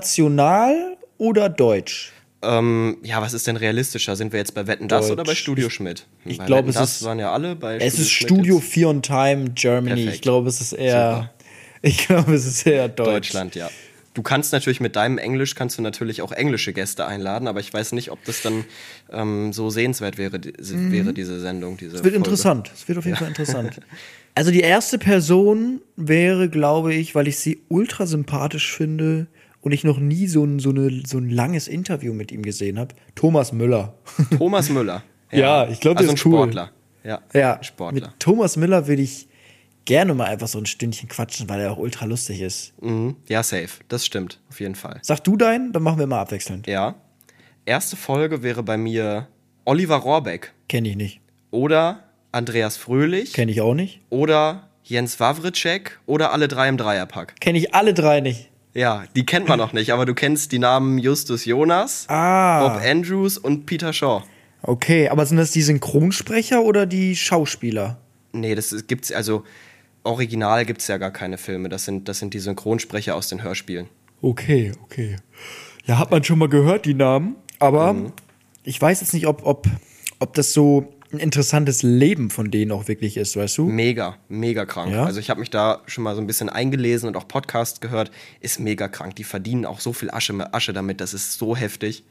international 0.00 0.96
oder 1.18 1.48
deutsch? 1.48 2.12
Ähm, 2.42 2.98
ja, 3.02 3.20
was 3.22 3.32
ist 3.32 3.46
denn 3.46 3.56
realistischer? 3.56 4.14
Sind 4.16 4.32
wir 4.32 4.38
jetzt 4.40 4.54
bei 4.54 4.66
Wetten 4.66 4.88
Das 4.88 5.10
oder 5.10 5.24
bei 5.24 5.34
Studio 5.34 5.70
Schmidt? 5.70 6.06
ich 6.24 6.38
bei 6.38 6.44
glaub, 6.46 6.58
Wetten 6.58 6.70
es 6.70 6.74
das 6.76 6.96
ist- 6.96 7.04
waren 7.04 7.18
ja 7.18 7.32
alle 7.32 7.56
bei 7.56 7.76
Es 7.76 7.98
ist 7.98 8.10
Schmidt 8.10 8.30
Studio 8.30 8.56
jetzt 8.56 8.68
4 8.68 8.88
on 8.88 9.02
Time 9.02 9.50
Germany. 9.54 9.94
Perfekt. 9.96 10.14
Ich 10.16 10.20
glaube, 10.22 10.48
es 10.48 10.60
ist 10.60 10.72
eher. 10.72 11.10
Super. 11.14 11.30
Ich 11.82 11.98
glaube, 12.08 12.34
es 12.34 12.46
ist 12.46 12.66
eher 12.66 12.88
deutsch. 12.88 13.08
Deutschland, 13.28 13.54
ja. 13.54 13.68
Du 14.16 14.22
kannst 14.22 14.52
natürlich 14.52 14.80
mit 14.80 14.96
deinem 14.96 15.18
Englisch 15.18 15.54
kannst 15.54 15.76
du 15.76 15.82
natürlich 15.82 16.22
auch 16.22 16.32
englische 16.32 16.72
Gäste 16.72 17.06
einladen, 17.06 17.46
aber 17.48 17.60
ich 17.60 17.72
weiß 17.72 17.92
nicht, 17.92 18.10
ob 18.10 18.24
das 18.24 18.40
dann 18.40 18.64
ähm, 19.12 19.52
so 19.52 19.68
sehenswert 19.68 20.16
wäre, 20.16 20.40
die, 20.40 20.54
wäre 20.90 21.12
diese 21.12 21.38
Sendung. 21.38 21.76
Diese 21.76 21.90
Mhm. 21.90 21.96
Es 21.98 22.04
wird 22.04 22.14
Folge. 22.14 22.16
interessant. 22.16 22.70
Es 22.74 22.88
wird 22.88 22.96
auf 22.98 23.04
jeden 23.04 23.16
Fall 23.18 23.28
interessant. 23.28 23.80
Also 24.38 24.50
die 24.50 24.60
erste 24.60 24.98
Person 24.98 25.80
wäre, 25.96 26.50
glaube 26.50 26.92
ich, 26.92 27.14
weil 27.14 27.26
ich 27.26 27.38
sie 27.38 27.62
ultra 27.68 28.04
sympathisch 28.06 28.70
finde 28.70 29.28
und 29.62 29.72
ich 29.72 29.82
noch 29.82 29.98
nie 29.98 30.26
so 30.26 30.44
ein, 30.44 30.58
so, 30.58 30.68
eine, 30.68 31.02
so 31.06 31.16
ein 31.16 31.30
langes 31.30 31.68
Interview 31.68 32.12
mit 32.12 32.30
ihm 32.32 32.42
gesehen 32.42 32.78
habe, 32.78 32.94
Thomas 33.14 33.52
Müller. 33.54 33.94
Thomas 34.36 34.68
Müller. 34.68 35.02
Ja, 35.32 35.66
ich 35.68 35.80
glaub, 35.80 35.96
der 35.96 36.02
also 36.08 36.14
ist 36.14 36.20
ein 36.26 36.30
cool. 36.32 36.38
Sportler. 36.38 36.70
Ja, 37.02 37.20
Ja, 37.32 37.62
Sportler. 37.62 38.08
mit 38.08 38.20
Thomas 38.20 38.56
Müller 38.58 38.86
würde 38.86 39.00
ich 39.02 39.26
gerne 39.86 40.12
mal 40.12 40.26
einfach 40.26 40.48
so 40.48 40.58
ein 40.58 40.66
Stündchen 40.66 41.08
quatschen, 41.08 41.48
weil 41.48 41.60
er 41.60 41.72
auch 41.72 41.78
ultra 41.78 42.04
lustig 42.04 42.42
ist. 42.42 42.74
Mhm. 42.82 43.16
Ja, 43.28 43.42
safe. 43.42 43.68
Das 43.88 44.04
stimmt, 44.04 44.40
auf 44.50 44.60
jeden 44.60 44.74
Fall. 44.74 44.98
Sag 45.02 45.24
du 45.24 45.36
deinen, 45.38 45.72
dann 45.72 45.82
machen 45.82 45.98
wir 45.98 46.06
mal 46.06 46.20
abwechselnd. 46.20 46.66
Ja. 46.66 46.96
Erste 47.64 47.96
Folge 47.96 48.42
wäre 48.42 48.62
bei 48.62 48.76
mir 48.76 49.28
Oliver 49.64 49.96
Rohrbeck 49.96 50.52
Kenne 50.68 50.90
ich 50.90 50.96
nicht. 50.96 51.20
oder 51.50 52.04
Andreas 52.32 52.76
Fröhlich 52.76 53.32
Kenne 53.32 53.50
ich 53.50 53.60
auch 53.62 53.74
nicht. 53.74 54.00
oder 54.10 54.68
Jens 54.84 55.18
Wawritschek 55.18 55.98
oder 56.06 56.32
alle 56.32 56.46
drei 56.46 56.68
im 56.68 56.76
Dreierpack. 56.76 57.40
Kenne 57.40 57.58
ich 57.58 57.74
alle 57.74 57.92
drei 57.94 58.20
nicht. 58.20 58.50
Ja, 58.74 59.04
die 59.16 59.24
kennt 59.26 59.48
man 59.48 59.58
noch 59.58 59.72
nicht, 59.72 59.92
aber 59.92 60.04
du 60.04 60.14
kennst 60.14 60.52
die 60.52 60.58
Namen 60.58 60.98
Justus 60.98 61.44
Jonas, 61.46 62.04
Ah. 62.08 62.60
Bob 62.68 62.82
Andrews 62.84 63.38
und 63.38 63.64
Peter 63.66 63.92
Shaw. 63.92 64.22
Okay, 64.62 65.08
aber 65.08 65.24
sind 65.26 65.38
das 65.38 65.50
die 65.50 65.62
Synchronsprecher 65.62 66.62
oder 66.62 66.86
die 66.86 67.16
Schauspieler? 67.16 67.98
Nee, 68.32 68.54
das 68.54 68.74
gibt's, 68.86 69.10
also 69.10 69.44
original 70.06 70.64
gibt's 70.64 70.86
ja 70.88 70.96
gar 70.98 71.10
keine 71.10 71.38
Filme. 71.38 71.68
Das 71.68 71.84
sind, 71.84 72.08
das 72.08 72.18
sind 72.18 72.32
die 72.34 72.38
Synchronsprecher 72.38 73.14
aus 73.14 73.28
den 73.28 73.42
Hörspielen. 73.42 73.88
Okay, 74.22 74.72
okay. 74.84 75.16
Ja, 75.84 75.98
hat 75.98 76.10
man 76.10 76.24
schon 76.24 76.38
mal 76.38 76.48
gehört, 76.48 76.86
die 76.86 76.94
Namen. 76.94 77.36
Aber 77.58 77.92
Mhm. 77.92 78.12
ich 78.64 78.80
weiß 78.80 79.00
jetzt 79.00 79.12
nicht, 79.14 79.26
ob, 79.26 79.44
ob, 79.44 79.66
ob 80.18 80.34
das 80.34 80.52
so 80.52 80.92
ein 81.12 81.18
interessantes 81.20 81.82
Leben 81.84 82.30
von 82.30 82.50
denen 82.50 82.72
auch 82.72 82.88
wirklich 82.88 83.16
ist, 83.16 83.36
weißt 83.36 83.58
du? 83.58 83.66
Mega, 83.66 84.16
mega 84.28 84.66
krank. 84.66 84.92
Ja? 84.92 85.04
Also 85.04 85.20
ich 85.20 85.30
habe 85.30 85.38
mich 85.40 85.50
da 85.50 85.82
schon 85.86 86.02
mal 86.02 86.14
so 86.16 86.20
ein 86.20 86.26
bisschen 86.26 86.48
eingelesen 86.48 87.08
und 87.08 87.16
auch 87.16 87.28
Podcasts 87.28 87.80
gehört. 87.80 88.10
Ist 88.40 88.58
mega 88.58 88.88
krank. 88.88 89.14
Die 89.14 89.22
verdienen 89.24 89.64
auch 89.66 89.78
so 89.78 89.92
viel 89.92 90.10
Asche, 90.10 90.52
Asche 90.52 90.72
damit. 90.72 91.00
Das 91.00 91.14
ist 91.14 91.38
so 91.38 91.54
heftig. 91.56 92.04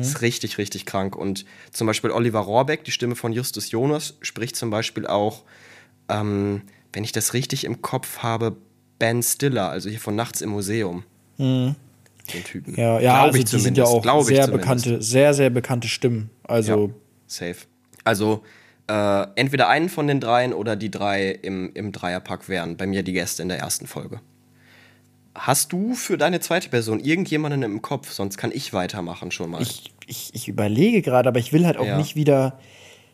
Ist 0.00 0.20
richtig, 0.20 0.58
richtig 0.58 0.84
krank. 0.84 1.14
Und 1.14 1.44
zum 1.70 1.86
Beispiel 1.86 2.10
Oliver 2.10 2.40
Rohrbeck, 2.40 2.82
die 2.82 2.90
Stimme 2.90 3.14
von 3.14 3.32
Justus 3.32 3.70
Jonas, 3.70 4.16
spricht 4.20 4.56
zum 4.56 4.70
Beispiel 4.70 5.06
auch, 5.06 5.44
ähm, 6.08 6.62
wenn 6.92 7.04
ich 7.04 7.12
das 7.12 7.34
richtig 7.34 7.64
im 7.64 7.82
Kopf 7.82 8.18
habe, 8.18 8.56
Ben 8.98 9.22
Stiller, 9.22 9.70
also 9.70 9.88
hier 9.88 10.00
von 10.00 10.14
Nachts 10.14 10.40
im 10.40 10.50
Museum. 10.50 11.04
Den 11.38 11.74
Typen. 12.44 12.72
Mhm. 12.72 12.78
Ja, 12.78 13.00
ja 13.00 13.12
Glaub 13.14 13.26
also 13.26 13.38
ich 13.38 13.44
die 13.46 13.58
sind 13.58 13.76
ja 13.78 13.84
zumindest. 13.84 13.86
auch 13.96 14.02
Glaub 14.02 14.20
ich 14.22 14.36
sehr 14.36 14.46
bekannte, 14.48 15.02
sehr, 15.02 15.34
sehr 15.34 15.50
bekannte 15.50 15.88
Stimmen. 15.88 16.30
Also, 16.44 16.88
Ja, 16.88 16.94
safe. 17.26 17.56
Also 18.04 18.42
äh, 18.88 19.26
entweder 19.36 19.68
einen 19.68 19.88
von 19.88 20.06
den 20.06 20.20
dreien 20.20 20.52
oder 20.52 20.76
die 20.76 20.90
drei 20.90 21.30
im, 21.30 21.72
im 21.74 21.92
Dreierpack 21.92 22.48
wären 22.48 22.76
bei 22.76 22.86
mir 22.86 23.02
die 23.02 23.12
Gäste 23.12 23.42
in 23.42 23.48
der 23.48 23.58
ersten 23.58 23.86
Folge. 23.86 24.20
Hast 25.34 25.72
du 25.72 25.94
für 25.94 26.18
deine 26.18 26.40
zweite 26.40 26.68
Person 26.68 26.98
irgendjemanden 26.98 27.62
im 27.62 27.82
Kopf? 27.82 28.10
Sonst 28.12 28.36
kann 28.36 28.50
ich 28.52 28.72
weitermachen 28.72 29.30
schon 29.30 29.50
mal. 29.50 29.62
Ich, 29.62 29.92
ich, 30.06 30.30
ich 30.34 30.48
überlege 30.48 31.02
gerade, 31.02 31.28
aber 31.28 31.38
ich 31.38 31.52
will 31.52 31.64
halt 31.66 31.76
auch 31.76 31.86
Ja. 31.86 31.96
nicht 31.96 32.16
wieder 32.16 32.58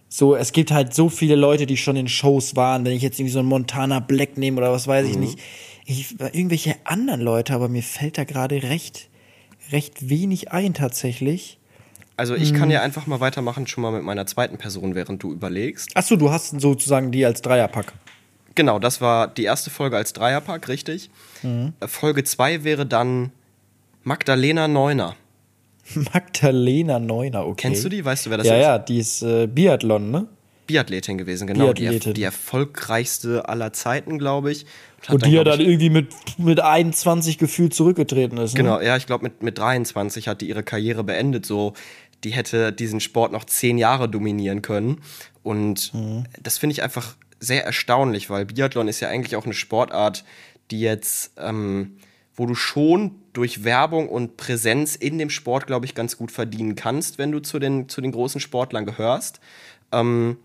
so, 0.08 0.36
es 0.36 0.52
gibt 0.52 0.70
halt 0.70 0.94
so 0.94 1.08
viele 1.08 1.34
Leute, 1.36 1.66
die 1.66 1.76
schon 1.76 1.96
in 1.96 2.08
Shows 2.08 2.56
waren. 2.56 2.84
Wenn 2.84 2.92
ich 2.92 3.02
jetzt 3.02 3.18
irgendwie 3.18 3.32
so 3.32 3.40
einen 3.40 3.48
Montana 3.48 4.00
Black 4.00 4.36
nehme 4.38 4.58
oder 4.58 4.72
was 4.72 4.86
weiß 4.86 5.04
Mhm. 5.06 5.10
ich 5.12 5.18
nicht. 5.18 5.38
Ich, 5.84 6.20
irgendwelche 6.32 6.74
anderen 6.84 7.20
Leute, 7.20 7.52
aber 7.54 7.68
mir 7.68 7.82
fällt 7.82 8.18
da 8.18 8.24
gerade 8.24 8.62
recht, 8.64 9.08
recht 9.72 10.08
wenig 10.08 10.50
ein 10.52 10.74
tatsächlich. 10.74 11.58
Also 12.16 12.34
ich 12.34 12.54
kann 12.54 12.70
ja 12.70 12.80
einfach 12.82 13.06
mal 13.06 13.20
weitermachen, 13.20 13.66
schon 13.66 13.82
mal 13.82 13.92
mit 13.92 14.02
meiner 14.02 14.26
zweiten 14.26 14.56
Person, 14.56 14.94
während 14.94 15.22
du 15.22 15.32
überlegst. 15.32 15.94
Achso, 15.96 16.16
du 16.16 16.30
hast 16.30 16.58
sozusagen 16.60 17.12
die 17.12 17.24
als 17.26 17.42
Dreierpack. 17.42 17.92
Genau, 18.54 18.78
das 18.78 19.02
war 19.02 19.28
die 19.28 19.44
erste 19.44 19.68
Folge 19.68 19.96
als 19.98 20.14
Dreierpack, 20.14 20.66
richtig. 20.68 21.10
Äh, 21.44 21.86
Folge 21.86 22.24
2 22.24 22.64
wäre 22.64 22.86
dann 22.86 23.32
Magdalena 24.02 24.66
Neuner. 24.66 25.14
Magdalena 26.14 26.98
Neuner, 26.98 27.46
okay. 27.46 27.68
Kennst 27.68 27.84
du 27.84 27.88
die? 27.88 28.04
Weißt 28.04 28.26
du, 28.26 28.30
wer 28.30 28.38
das 28.38 28.46
ja, 28.46 28.54
ist? 28.56 28.62
ja, 28.62 28.78
die 28.78 28.98
ist 28.98 29.22
äh, 29.22 29.46
Biathlon, 29.46 30.10
ne? 30.10 30.26
Biathletin 30.66 31.16
gewesen, 31.16 31.46
genau. 31.46 31.72
Die, 31.72 31.82
Biathletin. 31.82 32.14
die 32.14 32.22
erfolgreichste 32.24 33.48
aller 33.48 33.72
Zeiten, 33.72 34.18
glaube 34.18 34.50
ich. 34.50 34.66
Und 35.08 35.24
die 35.24 35.30
ja 35.30 35.42
glaub 35.42 35.54
dann 35.54 35.60
ich, 35.60 35.68
irgendwie 35.68 35.90
mit, 35.90 36.08
mit 36.38 36.58
21 36.60 37.38
gefühlt 37.38 37.72
zurückgetreten 37.72 38.38
ist. 38.38 38.54
Ne? 38.54 38.62
Genau, 38.64 38.80
ja, 38.80 38.96
ich 38.96 39.06
glaube, 39.06 39.24
mit, 39.24 39.42
mit 39.42 39.58
23 39.58 40.26
hat 40.26 40.40
die 40.40 40.48
ihre 40.48 40.64
Karriere 40.64 41.04
beendet. 41.04 41.46
So, 41.46 41.74
die 42.24 42.30
hätte 42.30 42.72
diesen 42.72 42.98
Sport 42.98 43.30
noch 43.30 43.44
zehn 43.44 43.78
Jahre 43.78 44.08
dominieren 44.08 44.62
können. 44.62 45.00
Und 45.44 45.94
Mhm. 45.94 46.24
das 46.42 46.58
finde 46.58 46.72
ich 46.72 46.82
einfach 46.82 47.14
sehr 47.38 47.64
erstaunlich, 47.64 48.30
weil 48.30 48.46
Biathlon 48.46 48.88
ist 48.88 48.98
ja 49.00 49.08
eigentlich 49.08 49.36
auch 49.36 49.44
eine 49.44 49.54
Sportart, 49.54 50.24
die 50.72 50.80
jetzt, 50.80 51.32
ähm, 51.38 51.98
wo 52.36 52.46
du 52.46 52.54
schon 52.54 53.12
durch 53.32 53.64
Werbung 53.64 54.08
und 54.08 54.36
Präsenz 54.36 54.94
in 54.96 55.18
dem 55.18 55.30
Sport, 55.30 55.66
glaube 55.66 55.86
ich, 55.86 55.94
ganz 55.94 56.16
gut 56.16 56.30
verdienen 56.30 56.74
kannst, 56.74 57.18
wenn 57.18 57.32
du 57.32 57.40
zu 57.40 57.58
den, 57.58 57.88
zu 57.88 58.00
den 58.00 58.12
großen 58.12 58.40
Sportlern 58.40 58.84
gehörst. 58.86 59.40
Ähm, 59.92 60.36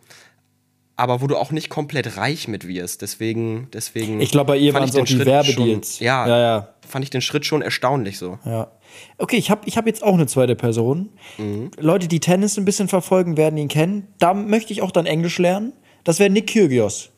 aber 0.95 1.21
wo 1.21 1.27
du 1.27 1.35
auch 1.37 1.51
nicht 1.51 1.69
komplett 1.69 2.17
reich 2.17 2.47
mit 2.47 2.67
wirst. 2.67 3.01
Deswegen, 3.01 3.69
deswegen. 3.73 4.21
Ich 4.21 4.31
glaube, 4.31 4.49
bei 4.53 4.57
ihr 4.57 4.71
fand 4.71 4.81
waren 4.81 4.89
ich 4.89 4.95
es 4.95 4.95
auch 5.01 5.05
den 5.05 5.05
die 5.07 5.13
Schritt 5.15 5.25
Werbedeals. 5.27 5.97
Schon, 5.97 6.05
ja, 6.05 6.27
Ja, 6.27 6.39
ja. 6.39 6.69
fand 6.87 7.03
ich 7.03 7.09
den 7.09 7.21
Schritt 7.21 7.45
schon 7.45 7.61
erstaunlich 7.61 8.17
so. 8.19 8.37
Ja. 8.45 8.71
Okay, 9.17 9.37
ich 9.37 9.49
habe 9.49 9.61
ich 9.65 9.77
hab 9.77 9.87
jetzt 9.87 10.03
auch 10.03 10.13
eine 10.13 10.27
zweite 10.27 10.55
Person. 10.55 11.09
Mhm. 11.37 11.71
Leute, 11.79 12.07
die 12.07 12.19
Tennis 12.19 12.57
ein 12.57 12.65
bisschen 12.65 12.87
verfolgen, 12.87 13.35
werden 13.37 13.57
ihn 13.57 13.67
kennen. 13.69 14.07
Da 14.19 14.33
möchte 14.33 14.73
ich 14.73 14.81
auch 14.81 14.91
dann 14.91 15.05
Englisch 15.05 15.39
lernen. 15.39 15.73
Das 16.03 16.19
wäre 16.19 16.29
Nick 16.29 16.47
Kyrgios. 16.47 17.09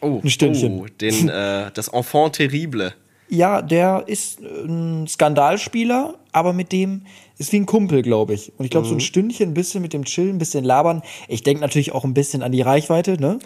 Oh, 0.00 0.20
Ein 0.22 0.30
Stündchen. 0.30 0.80
oh 0.80 0.86
den, 1.00 1.28
äh, 1.28 1.70
das 1.72 1.88
Enfant 1.88 2.34
terrible. 2.34 2.92
Ja, 3.32 3.62
der 3.62 4.04
ist 4.08 4.42
äh, 4.42 4.44
ein 4.66 5.06
Skandalspieler, 5.08 6.14
aber 6.32 6.52
mit 6.52 6.70
dem 6.70 7.02
ist 7.38 7.50
wie 7.52 7.56
ein 7.56 7.64
Kumpel, 7.66 8.02
glaube 8.02 8.34
ich. 8.34 8.52
Und 8.58 8.66
ich 8.66 8.70
glaube, 8.70 8.86
Mhm. 8.86 8.90
so 8.90 8.96
ein 8.96 9.00
Stündchen, 9.00 9.50
ein 9.50 9.54
bisschen 9.54 9.80
mit 9.80 9.94
dem 9.94 10.04
Chillen, 10.04 10.36
ein 10.36 10.38
bisschen 10.38 10.64
labern. 10.64 11.00
Ich 11.28 11.42
denke 11.42 11.62
natürlich 11.62 11.92
auch 11.92 12.04
ein 12.04 12.12
bisschen 12.12 12.42
an 12.42 12.52
die 12.52 12.60
Reichweite, 12.60 13.18
ne? 13.18 13.38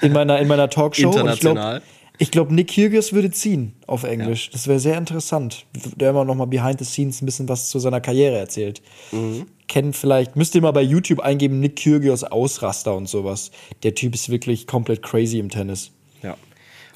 In 0.00 0.12
meiner, 0.12 0.38
in 0.40 0.48
meiner 0.48 0.70
Talkshow. 0.70 1.10
International. 1.10 1.82
Ich 2.16 2.30
glaube, 2.30 2.46
glaub, 2.48 2.56
Nick 2.56 2.68
Kyrgios 2.68 3.12
würde 3.12 3.30
ziehen 3.32 3.74
auf 3.86 4.04
Englisch. 4.04 4.48
Das 4.50 4.66
wäre 4.66 4.78
sehr 4.78 4.96
interessant. 4.96 5.66
Der 5.96 6.10
immer 6.10 6.24
noch 6.24 6.36
mal 6.36 6.46
behind 6.46 6.78
the 6.78 6.84
scenes 6.86 7.20
ein 7.20 7.26
bisschen 7.26 7.48
was 7.48 7.68
zu 7.68 7.78
seiner 7.80 8.00
Karriere 8.00 8.38
erzählt. 8.38 8.80
Mhm. 9.12 9.44
Kennt 9.68 9.94
vielleicht, 9.96 10.36
müsst 10.36 10.54
ihr 10.54 10.62
mal 10.62 10.70
bei 10.70 10.82
YouTube 10.82 11.20
eingeben, 11.20 11.60
Nick 11.60 11.76
Kyrgios 11.76 12.24
Ausraster 12.24 12.94
und 12.96 13.08
sowas. 13.08 13.50
Der 13.82 13.94
Typ 13.94 14.14
ist 14.14 14.30
wirklich 14.30 14.66
komplett 14.66 15.02
crazy 15.02 15.38
im 15.38 15.50
Tennis. 15.50 15.90
Ja. 16.22 16.36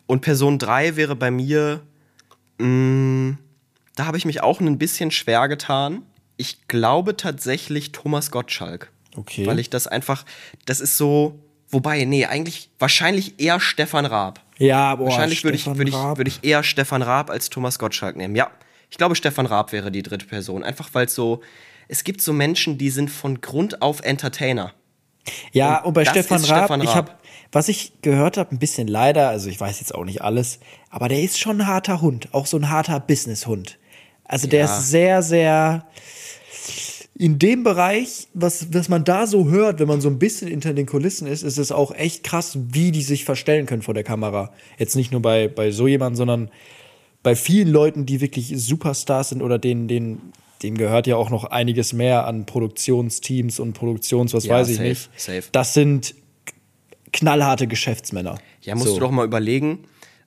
Und 0.06 0.20
Person 0.22 0.58
3 0.58 0.96
wäre 0.96 1.14
bei 1.16 1.30
mir, 1.30 1.80
mh, 2.58 3.36
da 3.96 4.06
habe 4.06 4.16
ich 4.16 4.24
mich 4.24 4.42
auch 4.42 4.60
ein 4.60 4.78
bisschen 4.78 5.10
schwer 5.10 5.48
getan. 5.48 6.02
Ich 6.36 6.68
glaube 6.68 7.16
tatsächlich 7.16 7.92
Thomas 7.92 8.30
Gottschalk. 8.30 8.92
Okay. 9.16 9.46
Weil 9.46 9.58
ich 9.58 9.70
das 9.70 9.86
einfach, 9.88 10.24
das 10.66 10.80
ist 10.80 10.96
so, 10.96 11.40
wobei, 11.68 12.04
nee, 12.04 12.26
eigentlich, 12.26 12.70
wahrscheinlich 12.78 13.40
eher 13.40 13.58
Stefan 13.58 14.06
Raab. 14.06 14.40
Ja, 14.58 14.94
boah, 14.94 15.06
Wahrscheinlich 15.06 15.42
würde 15.44 15.56
ich, 15.56 15.66
würde, 15.66 15.88
ich, 15.88 15.94
würde 15.94 16.28
ich 16.28 16.40
eher 16.42 16.62
Stefan 16.62 17.02
Raab 17.02 17.30
als 17.30 17.50
Thomas 17.50 17.78
Gottschalk 17.78 18.16
nehmen. 18.16 18.36
Ja, 18.36 18.50
ich 18.90 18.98
glaube, 18.98 19.16
Stefan 19.16 19.46
Raab 19.46 19.72
wäre 19.72 19.90
die 19.90 20.02
dritte 20.02 20.26
Person. 20.26 20.62
Einfach 20.64 20.88
weil 20.92 21.06
es 21.06 21.14
so, 21.14 21.42
es 21.88 22.04
gibt 22.04 22.20
so 22.20 22.32
Menschen, 22.32 22.78
die 22.78 22.90
sind 22.90 23.10
von 23.10 23.40
Grund 23.40 23.82
auf 23.82 24.00
Entertainer. 24.00 24.72
Ja, 25.52 25.82
und 25.82 25.94
bei 25.94 26.04
das 26.04 26.12
Stefan 26.12 26.44
Raab, 26.44 26.58
Stefan 26.64 26.80
ich 26.80 26.88
Raab. 26.88 26.96
habe, 26.96 27.12
was 27.52 27.68
ich 27.68 27.92
gehört 28.02 28.36
habe, 28.36 28.54
ein 28.54 28.58
bisschen 28.58 28.88
leider, 28.88 29.28
also 29.28 29.48
ich 29.48 29.58
weiß 29.58 29.80
jetzt 29.80 29.94
auch 29.94 30.04
nicht 30.04 30.22
alles, 30.22 30.60
aber 30.90 31.08
der 31.08 31.22
ist 31.22 31.38
schon 31.38 31.60
ein 31.62 31.66
harter 31.66 32.00
Hund, 32.00 32.28
auch 32.32 32.46
so 32.46 32.56
ein 32.56 32.68
harter 32.70 33.00
Businesshund. 33.00 33.78
Also 34.24 34.46
der 34.46 34.66
Ja. 34.66 34.78
ist 34.78 34.90
sehr, 34.90 35.22
sehr 35.22 35.86
in 37.18 37.38
dem 37.40 37.64
Bereich, 37.64 38.28
was, 38.32 38.72
was 38.72 38.88
man 38.88 39.02
da 39.04 39.26
so 39.26 39.48
hört, 39.48 39.80
wenn 39.80 39.88
man 39.88 40.00
so 40.00 40.08
ein 40.08 40.20
bisschen 40.20 40.48
hinter 40.48 40.72
den 40.72 40.86
Kulissen 40.86 41.26
ist, 41.26 41.42
ist 41.42 41.58
es 41.58 41.72
auch 41.72 41.92
echt 41.92 42.22
krass, 42.22 42.56
wie 42.70 42.92
die 42.92 43.02
sich 43.02 43.24
verstellen 43.24 43.66
können 43.66 43.82
vor 43.82 43.94
der 43.94 44.04
Kamera. 44.04 44.52
Jetzt 44.78 44.94
nicht 44.94 45.10
nur 45.10 45.20
bei, 45.20 45.48
bei 45.48 45.72
so 45.72 45.88
jemandem, 45.88 46.16
sondern 46.16 46.50
bei 47.24 47.34
vielen 47.34 47.68
Leuten, 47.68 48.06
die 48.06 48.20
wirklich 48.20 48.52
Superstars 48.56 49.30
sind 49.30 49.42
oder 49.42 49.58
denen, 49.58 49.88
denen, 49.88 50.32
dem 50.62 50.78
gehört 50.78 51.08
ja 51.08 51.16
auch 51.16 51.30
noch 51.30 51.42
einiges 51.44 51.92
mehr 51.92 52.24
an 52.24 52.46
Produktionsteams 52.46 53.58
und 53.58 53.72
Produktions, 53.72 54.32
was 54.32 54.44
Ja, 54.44 54.54
weiß 54.54 54.68
ich 54.68 54.76
safe, 54.76 54.88
nicht. 54.88 55.10
safe. 55.16 55.42
Das 55.50 55.74
sind 55.74 56.14
knallharte 57.12 57.66
Geschäftsmänner. 57.66 58.38
Ja, 58.62 58.74
musst 58.74 58.88
So. 58.88 58.94
du 58.94 59.00
doch 59.00 59.10
mal 59.10 59.24
überlegen. 59.24 59.84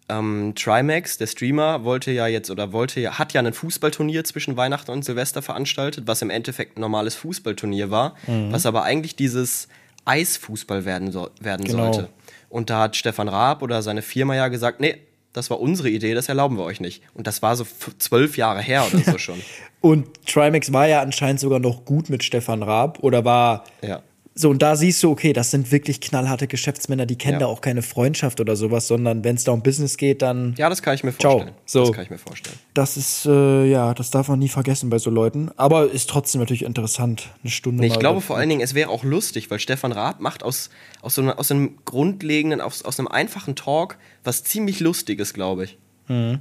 Ähm, 0.09 0.53
Trimax, 0.55 1.17
der 1.17 1.27
Streamer, 1.27 1.84
wollte 1.86 2.11
ja 2.11 2.27
jetzt 2.27 2.49
oder 2.51 2.73
wollte 2.73 2.99
ja, 2.99 3.17
hat 3.17 3.32
ja 3.34 3.41
ein 3.41 3.53
Fußballturnier 3.53 4.23
zwischen 4.25 4.57
Weihnachten 4.57 4.91
und 4.91 5.05
Silvester 5.05 5.41
veranstaltet, 5.41 6.05
was 6.07 6.21
im 6.21 6.29
Endeffekt 6.29 6.77
ein 6.77 6.82
normales 6.82 7.15
Fußballturnier 7.15 7.91
war, 7.91 8.15
Mhm. 8.27 8.51
was 8.51 8.65
aber 8.65 8.84
eigentlich 8.84 9.15
dieses 9.15 9.67
Eisfußball 10.05 10.84
werden, 10.86 11.11
so, 11.11 11.29
werden 11.39 11.65
Genau. 11.65 11.93
sollte. 11.93 12.09
Und 12.49 12.69
da 12.69 12.82
hat 12.82 12.95
Stefan 12.97 13.29
Raab 13.29 13.61
oder 13.61 13.82
seine 13.82 14.01
Firma 14.01 14.36
ja 14.36 14.49
gesagt, 14.49 14.82
nee, 14.82 14.97
das 15.32 15.49
war 15.49 15.61
unsere 15.61 15.89
Idee, 15.89 16.13
das 16.13 16.27
erlauben 16.27 16.57
wir 16.57 16.65
euch 16.65 16.82
nicht. 16.82 17.01
Und 17.13 17.25
das 17.27 17.41
war 17.41 17.55
so 17.55 17.65
zwölf 17.97 18.36
Jahre 18.36 18.61
her 18.61 18.86
oder 18.91 19.01
so 19.09 19.17
schon. 19.17 19.41
Und 19.79 20.07
Trimax 20.27 20.73
war 20.73 20.88
ja 20.88 21.01
anscheinend 21.01 21.39
sogar 21.39 21.59
noch 21.59 21.86
gut 21.86 22.09
mit 22.09 22.23
Stefan 22.25 22.63
Raab 22.63 22.99
oder 23.01 23.23
war 23.23 23.63
Ja. 23.82 24.01
So 24.34 24.49
und 24.49 24.61
da 24.61 24.77
siehst 24.77 25.03
du, 25.03 25.11
okay, 25.11 25.34
das 25.34 25.51
sind 25.51 25.71
wirklich 25.73 25.99
knallharte 25.99 26.47
Geschäftsmänner, 26.47 27.05
die 27.05 27.17
kennen 27.17 27.34
Ja. 27.34 27.39
da 27.39 27.45
auch 27.47 27.59
keine 27.59 27.82
Freundschaft 27.82 28.39
oder 28.39 28.55
sowas, 28.55 28.88
sondern 28.88 29.23
wenn 29.25 29.36
es 29.36 29.43
da 29.43 29.51
um 29.51 29.61
Business 29.61 29.97
geht, 29.97 30.21
dann 30.21 30.55
Ja, 30.57 30.69
das 30.69 30.82
kann 30.82 30.95
ich 30.95 31.03
mir 31.03 31.11
Ciao. 31.17 31.34
vorstellen. 31.34 31.55
So. 31.65 31.84
Das 31.86 31.91
kann 31.91 32.03
ich 32.05 32.09
mir 32.11 32.17
vorstellen. 32.17 32.57
das 32.73 32.95
ist 32.95 33.25
äh, 33.25 33.65
ja, 33.65 33.93
das 33.93 34.09
darf 34.09 34.29
man 34.29 34.39
nie 34.39 34.47
vergessen 34.47 34.89
bei 34.89 34.99
so 34.99 35.09
Leuten, 35.09 35.51
aber 35.57 35.91
ist 35.91 36.09
trotzdem 36.09 36.39
natürlich 36.39 36.63
interessant, 36.63 37.29
eine 37.43 37.51
Stunde 37.51 37.82
Nee, 37.82 37.88
ich 37.88 37.93
mal 37.95 37.99
glaube 37.99 38.21
vor 38.21 38.38
allen 38.38 38.47
Dingen, 38.47 38.61
es 38.61 38.73
wäre 38.73 38.89
auch 38.89 39.03
lustig, 39.03 39.51
weil 39.51 39.59
Stefan 39.59 39.91
Raab 39.91 40.21
macht 40.21 40.43
aus, 40.43 40.69
aus, 41.01 41.15
so, 41.15 41.21
einer- 41.21 41.38
aus 41.38 41.51
einem 41.51 41.77
grundlegenden, 41.84 42.61
aus, 42.61 42.84
aus 42.86 42.99
einem 42.99 43.07
einfachen 43.09 43.55
Talk 43.55 43.97
was 44.23 44.43
ziemlich 44.43 44.79
Lustiges, 44.79 45.34
glaube 45.34 45.65
ich. 45.65 45.77
Mhm. 46.07 46.39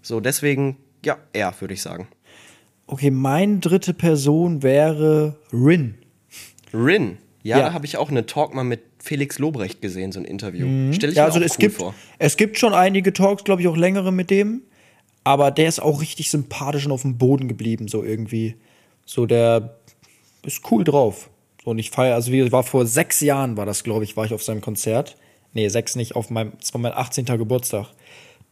So, 0.00 0.20
deswegen, 0.20 0.76
ja, 1.04 1.16
er, 1.32 1.52
würde 1.60 1.74
ich 1.74 1.82
sagen. 1.82 2.06
Okay, 2.86 3.10
meine 3.10 3.58
dritte 3.58 3.94
Person 3.94 4.62
wäre 4.62 5.38
Rin. 5.52 5.94
Rin, 6.74 7.18
ja, 7.42 7.58
Ja. 7.58 7.66
da 7.66 7.72
habe 7.72 7.86
ich 7.86 7.96
auch 7.96 8.08
einen 8.10 8.26
Talk 8.26 8.54
mal 8.54 8.64
mit 8.64 8.80
Felix 8.98 9.38
Lobrecht 9.38 9.80
gesehen, 9.80 10.12
so 10.12 10.20
ein 10.20 10.24
Interview. 10.24 10.92
Stell 10.92 11.10
ich 11.10 11.16
Ja, 11.16 11.22
mir 11.22 11.26
also 11.26 11.40
auch 11.40 11.44
es 11.44 11.52
cool 11.52 11.58
gibt, 11.58 11.76
vor. 11.76 11.94
es 12.18 12.36
gibt 12.36 12.58
schon 12.58 12.74
einige 12.74 13.12
Talks, 13.12 13.44
glaube 13.44 13.62
ich, 13.62 13.68
auch 13.68 13.76
längere 13.76 14.12
mit 14.12 14.30
dem. 14.30 14.62
Aber 15.24 15.50
der 15.50 15.68
ist 15.68 15.80
auch 15.80 16.00
richtig 16.00 16.30
sympathisch 16.30 16.86
und 16.86 16.92
auf 16.92 17.02
dem 17.02 17.16
Boden 17.18 17.46
geblieben, 17.48 17.86
so 17.88 18.02
irgendwie. 18.02 18.56
So, 19.06 19.26
der 19.26 19.76
ist 20.44 20.62
cool 20.70 20.82
drauf. 20.84 21.30
So, 21.64 21.70
Und 21.70 21.78
ich 21.78 21.90
feiere, 21.90 22.14
also 22.16 22.32
wie 22.32 22.50
war 22.50 22.62
vor 22.64 22.86
sechs 22.86 23.20
Jahren 23.20 23.56
war 23.56 23.66
das, 23.66 23.84
glaube 23.84 24.04
ich, 24.04 24.16
war 24.16 24.24
ich 24.24 24.34
auf 24.34 24.42
seinem 24.42 24.60
Konzert. 24.60 25.16
Nee, 25.52 25.68
sechs 25.68 25.94
nicht, 25.96 26.16
auf 26.16 26.30
meinem, 26.30 26.52
das 26.58 26.72
war 26.74 26.80
mein 26.80 26.92
18. 26.92 27.24
Geburtstag. 27.26 27.86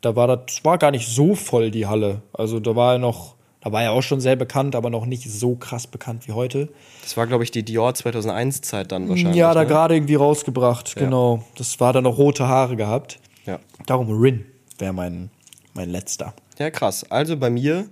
Da 0.01 0.14
war 0.16 0.26
das, 0.28 0.64
war 0.64 0.78
gar 0.78 0.91
nicht 0.93 1.09
so 1.09 1.34
voll, 1.34 1.70
die 1.70 1.86
Halle. 1.86 2.22
Also 2.32 2.61
da 2.61 2.76
war 2.76 2.93
er 2.95 2.99
noch, 2.99 3.34
da 3.61 3.73
war 3.73 3.83
er 3.83 3.93
auch 3.93 4.03
schon 4.03 4.21
sehr 4.21 4.37
bekannt, 4.37 4.75
aber 4.75 4.89
noch 4.91 5.05
nicht 5.05 5.31
so 5.31 5.55
krass 5.55 5.87
bekannt 5.87 6.27
wie 6.27 6.33
heute. 6.33 6.69
Das 7.03 7.17
war, 7.17 7.27
glaube 7.27 7.45
ich, 7.45 7.51
die 7.51 7.63
Dior 7.63 7.91
2001-Zeit 7.91 8.91
dann 8.91 9.09
wahrscheinlich. 9.09 9.37
Ja, 9.37 9.53
da 9.53 9.61
ne? 9.63 9.67
gerade 9.67 9.95
irgendwie 9.95 10.15
rausgebracht, 10.15 10.97
genau. 10.97 11.45
Das 11.57 11.79
war 11.81 11.93
dann 11.93 12.05
noch 12.05 12.17
rote 12.17 12.49
Haare 12.49 12.77
gehabt. 12.77 13.21
Ja. 13.47 13.59
Darum 13.87 14.11
Rin 14.11 14.47
wäre 14.79 14.93
mein, 14.93 15.31
mein 15.75 15.91
letzter. 15.91 16.35
ja, 16.59 16.71
krass. 16.71 17.05
Also 17.11 17.37
bei 17.37 17.51
mir 17.51 17.89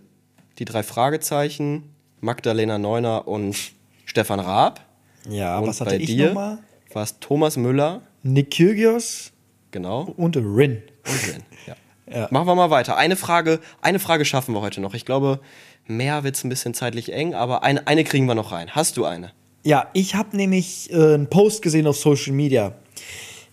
die 0.59 0.65
drei 0.65 0.83
Fragezeichen, 0.83 1.85
Magdalena 2.21 2.79
Neuner 2.79 3.29
und 3.29 3.57
Stefan 4.05 4.41
Raab. 4.41 4.81
Ja, 5.29 5.59
und 5.59 5.69
was 5.69 5.81
hatte 5.81 5.91
bei 5.91 5.97
ich 5.99 6.07
dir 6.07 6.29
nochmal? 6.29 6.59
war 6.93 7.03
es 7.03 7.21
Thomas 7.21 7.57
Müller, 7.57 8.01
Nick 8.23 8.53
Kyrgios 8.53 9.33
genau. 9.71 10.15
und 10.17 10.37
Rin. 10.37 10.83
Und 11.05 11.35
Rin. 11.35 11.43
Ja. 11.67 11.75
Ja. 12.13 12.29
Machen 12.31 12.47
wir 12.47 12.55
mal 12.55 12.71
weiter. 12.71 12.97
Eine 12.97 13.17
Frage, 13.17 13.61
eine 13.81 13.99
Frage 13.99 14.25
schaffen 14.25 14.55
wir 14.55 14.61
heute 14.61 14.81
noch. 14.81 14.95
Ich 14.95 15.05
glaube, 15.05 15.41
mehr 15.87 16.25
wird 16.25 16.37
es 16.37 16.45
ein 16.45 16.49
bisschen 16.49 16.75
zeitlich 16.75 17.13
eng, 17.13 17.35
aber 17.35 17.63
eine, 17.63 17.87
eine 17.87 18.05
kriegen 18.05 18.27
wir 18.27 18.35
noch 18.35 18.53
rein. 18.53 18.71
Hast 18.71 18.97
du 18.97 19.05
eine? 19.05 19.33
Ja, 19.65 19.89
ich 19.93 20.15
habe 20.15 20.37
nämlich 20.37 20.91
äh, 20.93 21.15
einen 21.15 21.29
Post 21.29 21.63
gesehen 21.63 21.87
auf 21.87 21.97
Social 21.97 22.33
Media. 22.33 22.75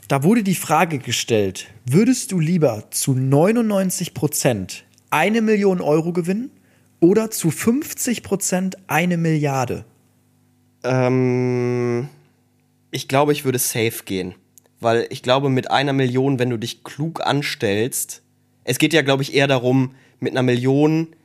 Da 0.07 0.23
wurde 0.23 0.43
die 0.43 0.55
Frage 0.55 0.99
gestellt, 0.99 1.67
würdest 1.85 2.31
du 2.31 2.39
lieber 2.39 2.83
zu 2.91 3.13
99 3.13 4.13
Prozent 4.13 4.85
eine 5.09 5.41
Million 5.41 5.81
Euro 5.81 6.13
gewinnen 6.13 6.51
oder 6.99 7.31
zu 7.31 7.49
50 7.49 8.21
Prozent 8.21 8.77
eine 8.87 9.17
Milliarde? 9.17 9.85
Ähm, 10.83 12.07
ich 12.91 13.07
glaube, 13.07 13.31
ich 13.31 13.45
würde 13.45 13.59
safe 13.59 14.03
gehen. 14.05 14.35
Weil 14.79 15.07
ich 15.09 15.23
glaube, 15.23 15.49
mit 15.49 15.71
einer 15.71 15.93
Million, 15.93 16.37
wenn 16.37 16.49
du 16.49 16.57
dich 16.57 16.83
klug 16.83 17.25
anstellst, 17.25 18.21
es 18.65 18.77
geht 18.77 18.93
ja, 18.93 19.01
glaube 19.01 19.23
ich, 19.23 19.33
eher 19.33 19.47
darum, 19.47 19.95
mit 20.19 20.33
einer 20.33 20.43
Million 20.43 21.15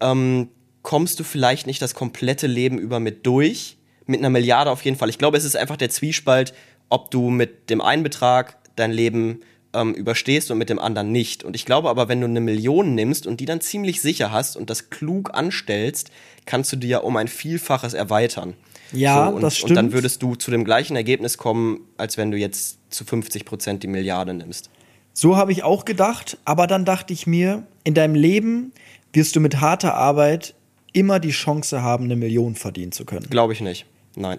ähm, 0.00 0.48
kommst 0.82 1.20
du 1.20 1.24
vielleicht 1.24 1.66
nicht 1.66 1.82
das 1.82 1.94
komplette 1.94 2.46
Leben 2.46 2.78
über 2.78 3.00
mit 3.00 3.26
durch. 3.26 3.76
Mit 4.06 4.20
einer 4.20 4.30
Milliarde 4.30 4.70
auf 4.70 4.82
jeden 4.84 4.96
Fall. 4.96 5.08
Ich 5.08 5.18
glaube, 5.18 5.36
es 5.36 5.44
ist 5.44 5.56
einfach 5.56 5.76
der 5.76 5.90
Zwiespalt, 5.90 6.54
ob 6.88 7.10
du 7.10 7.30
mit 7.30 7.70
dem 7.70 7.80
einen 7.80 8.02
Betrag 8.02 8.56
dein 8.76 8.92
Leben 8.92 9.40
ähm, 9.72 9.94
überstehst 9.94 10.50
und 10.50 10.58
mit 10.58 10.70
dem 10.70 10.78
anderen 10.78 11.10
nicht. 11.10 11.42
Und 11.42 11.56
ich 11.56 11.64
glaube 11.64 11.88
aber, 11.90 12.08
wenn 12.08 12.20
du 12.20 12.26
eine 12.26 12.40
Million 12.40 12.94
nimmst 12.94 13.26
und 13.26 13.40
die 13.40 13.46
dann 13.46 13.60
ziemlich 13.60 14.00
sicher 14.00 14.30
hast 14.30 14.56
und 14.56 14.70
das 14.70 14.90
klug 14.90 15.34
anstellst, 15.34 16.10
kannst 16.46 16.72
du 16.72 16.76
dir 16.76 16.88
ja 16.88 16.98
um 16.98 17.16
ein 17.16 17.28
Vielfaches 17.28 17.94
erweitern. 17.94 18.54
Ja, 18.92 19.28
und, 19.28 19.42
das 19.42 19.56
stimmt. 19.56 19.70
Und 19.70 19.76
dann 19.76 19.92
würdest 19.92 20.22
du 20.22 20.36
zu 20.36 20.50
dem 20.50 20.64
gleichen 20.64 20.96
Ergebnis 20.96 21.38
kommen, 21.38 21.80
als 21.96 22.16
wenn 22.16 22.30
du 22.30 22.36
jetzt 22.36 22.78
zu 22.90 23.04
50 23.04 23.44
Prozent 23.44 23.82
die 23.82 23.88
Milliarde 23.88 24.34
nimmst. 24.34 24.70
So 25.14 25.36
habe 25.36 25.52
ich 25.52 25.62
auch 25.62 25.84
gedacht, 25.84 26.36
aber 26.44 26.66
dann 26.66 26.84
dachte 26.84 27.12
ich 27.12 27.26
mir, 27.26 27.62
in 27.84 27.94
deinem 27.94 28.14
Leben 28.16 28.72
wirst 29.12 29.36
du 29.36 29.40
mit 29.40 29.60
harter 29.60 29.94
Arbeit 29.94 30.54
immer 30.92 31.20
die 31.20 31.30
Chance 31.30 31.82
haben, 31.82 32.04
eine 32.04 32.16
Million 32.16 32.56
verdienen 32.56 32.92
zu 32.92 33.04
können. 33.04 33.26
Glaube 33.30 33.52
ich 33.52 33.60
nicht. 33.60 33.86
Nein. 34.16 34.38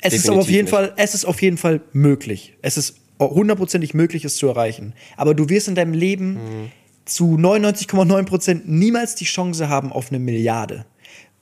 Es 0.00 0.12
ist 0.14 0.28
aber 0.28 0.40
auf 0.40 0.48
jeden 0.50 0.64
nicht. 0.64 0.70
Fall, 0.70 0.92
es 0.96 1.14
ist 1.14 1.24
auf 1.26 1.40
jeden 1.42 1.56
Fall 1.58 1.80
möglich. 1.92 2.54
Es 2.62 2.76
ist 2.76 2.96
hundertprozentig 3.20 3.94
möglich, 3.94 4.24
es 4.24 4.36
zu 4.36 4.46
erreichen. 4.48 4.94
Aber 5.16 5.34
du 5.34 5.48
wirst 5.48 5.68
in 5.68 5.74
deinem 5.74 5.92
Leben 5.94 6.34
Mhm. 6.34 6.72
zu 7.06 7.36
99,9 7.38 8.24
Prozent 8.24 8.68
niemals 8.68 9.14
die 9.14 9.24
Chance 9.24 9.68
haben 9.68 9.92
auf 9.92 10.10
eine 10.10 10.18
Milliarde. 10.18 10.84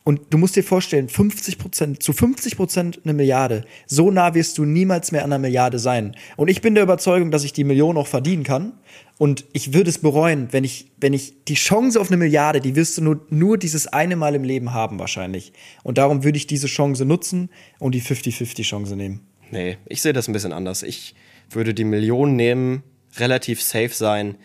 Und 0.07 0.21
du 0.29 0.37
musst 0.37 0.55
dir 0.55 0.63
vorstellen, 0.63 1.09
50 1.09 1.57
Prozent, 1.57 2.03
zu 2.03 2.13
50 2.13 2.57
Prozent 2.57 3.01
eine 3.05 3.15
Milliarde. 3.15 3.65
So 3.87 4.11
nah 4.11 4.35
wirst 4.35 4.59
du 4.59 4.67
niemals 4.67 5.13
mehr 5.13 5.25
an 5.25 5.33
einer 5.33 5.39
Milliarde 5.39 5.79
sein. 5.79 6.15
Und 6.37 6.49
ich 6.49 6.61
bin 6.61 6.75
der 6.75 6.85
Überzeugung, 6.85 7.31
dass 7.31 7.43
ich 7.43 7.55
die 7.55 7.65
Million 7.65 7.97
auch 7.97 8.07
verdienen 8.07 8.45
kann. 8.45 8.75
Und 9.17 9.47
ich 9.55 9.73
würde 9.73 9.89
es 9.89 9.99
bereuen, 9.99 10.49
wenn 10.51 10.63
ich, 10.63 10.91
wenn 11.01 11.15
ich 11.15 11.45
die 11.47 11.55
Chance 11.55 11.99
auf 11.99 12.09
eine 12.09 12.19
Milliarde, 12.19 12.61
die 12.61 12.77
wirst 12.77 12.99
du 12.99 13.03
nur, 13.03 13.27
nur 13.31 13.57
dieses 13.57 13.87
eine 13.87 14.15
Mal 14.17 14.35
im 14.35 14.45
Leben 14.45 14.75
haben 14.75 14.99
wahrscheinlich. 14.99 15.55
Und 15.85 15.97
darum 15.97 16.23
würde 16.23 16.37
ich 16.37 16.47
diese 16.47 16.67
Chance 16.67 17.07
nutzen 17.07 17.49
und 17.79 17.95
die 17.95 18.03
50-50-Chance 18.03 18.97
nehmen. 18.97 19.21
Nee, 19.51 19.79
ich 19.87 20.03
sehe 20.03 20.13
das 20.13 20.29
ein 20.29 20.35
bisschen 20.35 20.53
anders. 20.53 20.83
Ich 20.83 21.15
würde 21.49 21.73
die 21.73 21.85
Million 21.85 22.37
nehmen, 22.37 22.83
relativ 23.17 23.63
safe 23.63 23.91
sein 23.91 24.37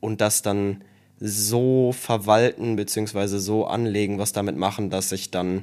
und 0.00 0.22
das 0.22 0.40
dann 0.40 0.82
so 1.26 1.92
verwalten 1.92 2.76
bzw. 2.76 3.38
so 3.38 3.66
anlegen, 3.66 4.18
was 4.18 4.32
damit 4.32 4.56
machen, 4.56 4.90
dass 4.90 5.10
ich 5.12 5.30
dann 5.30 5.62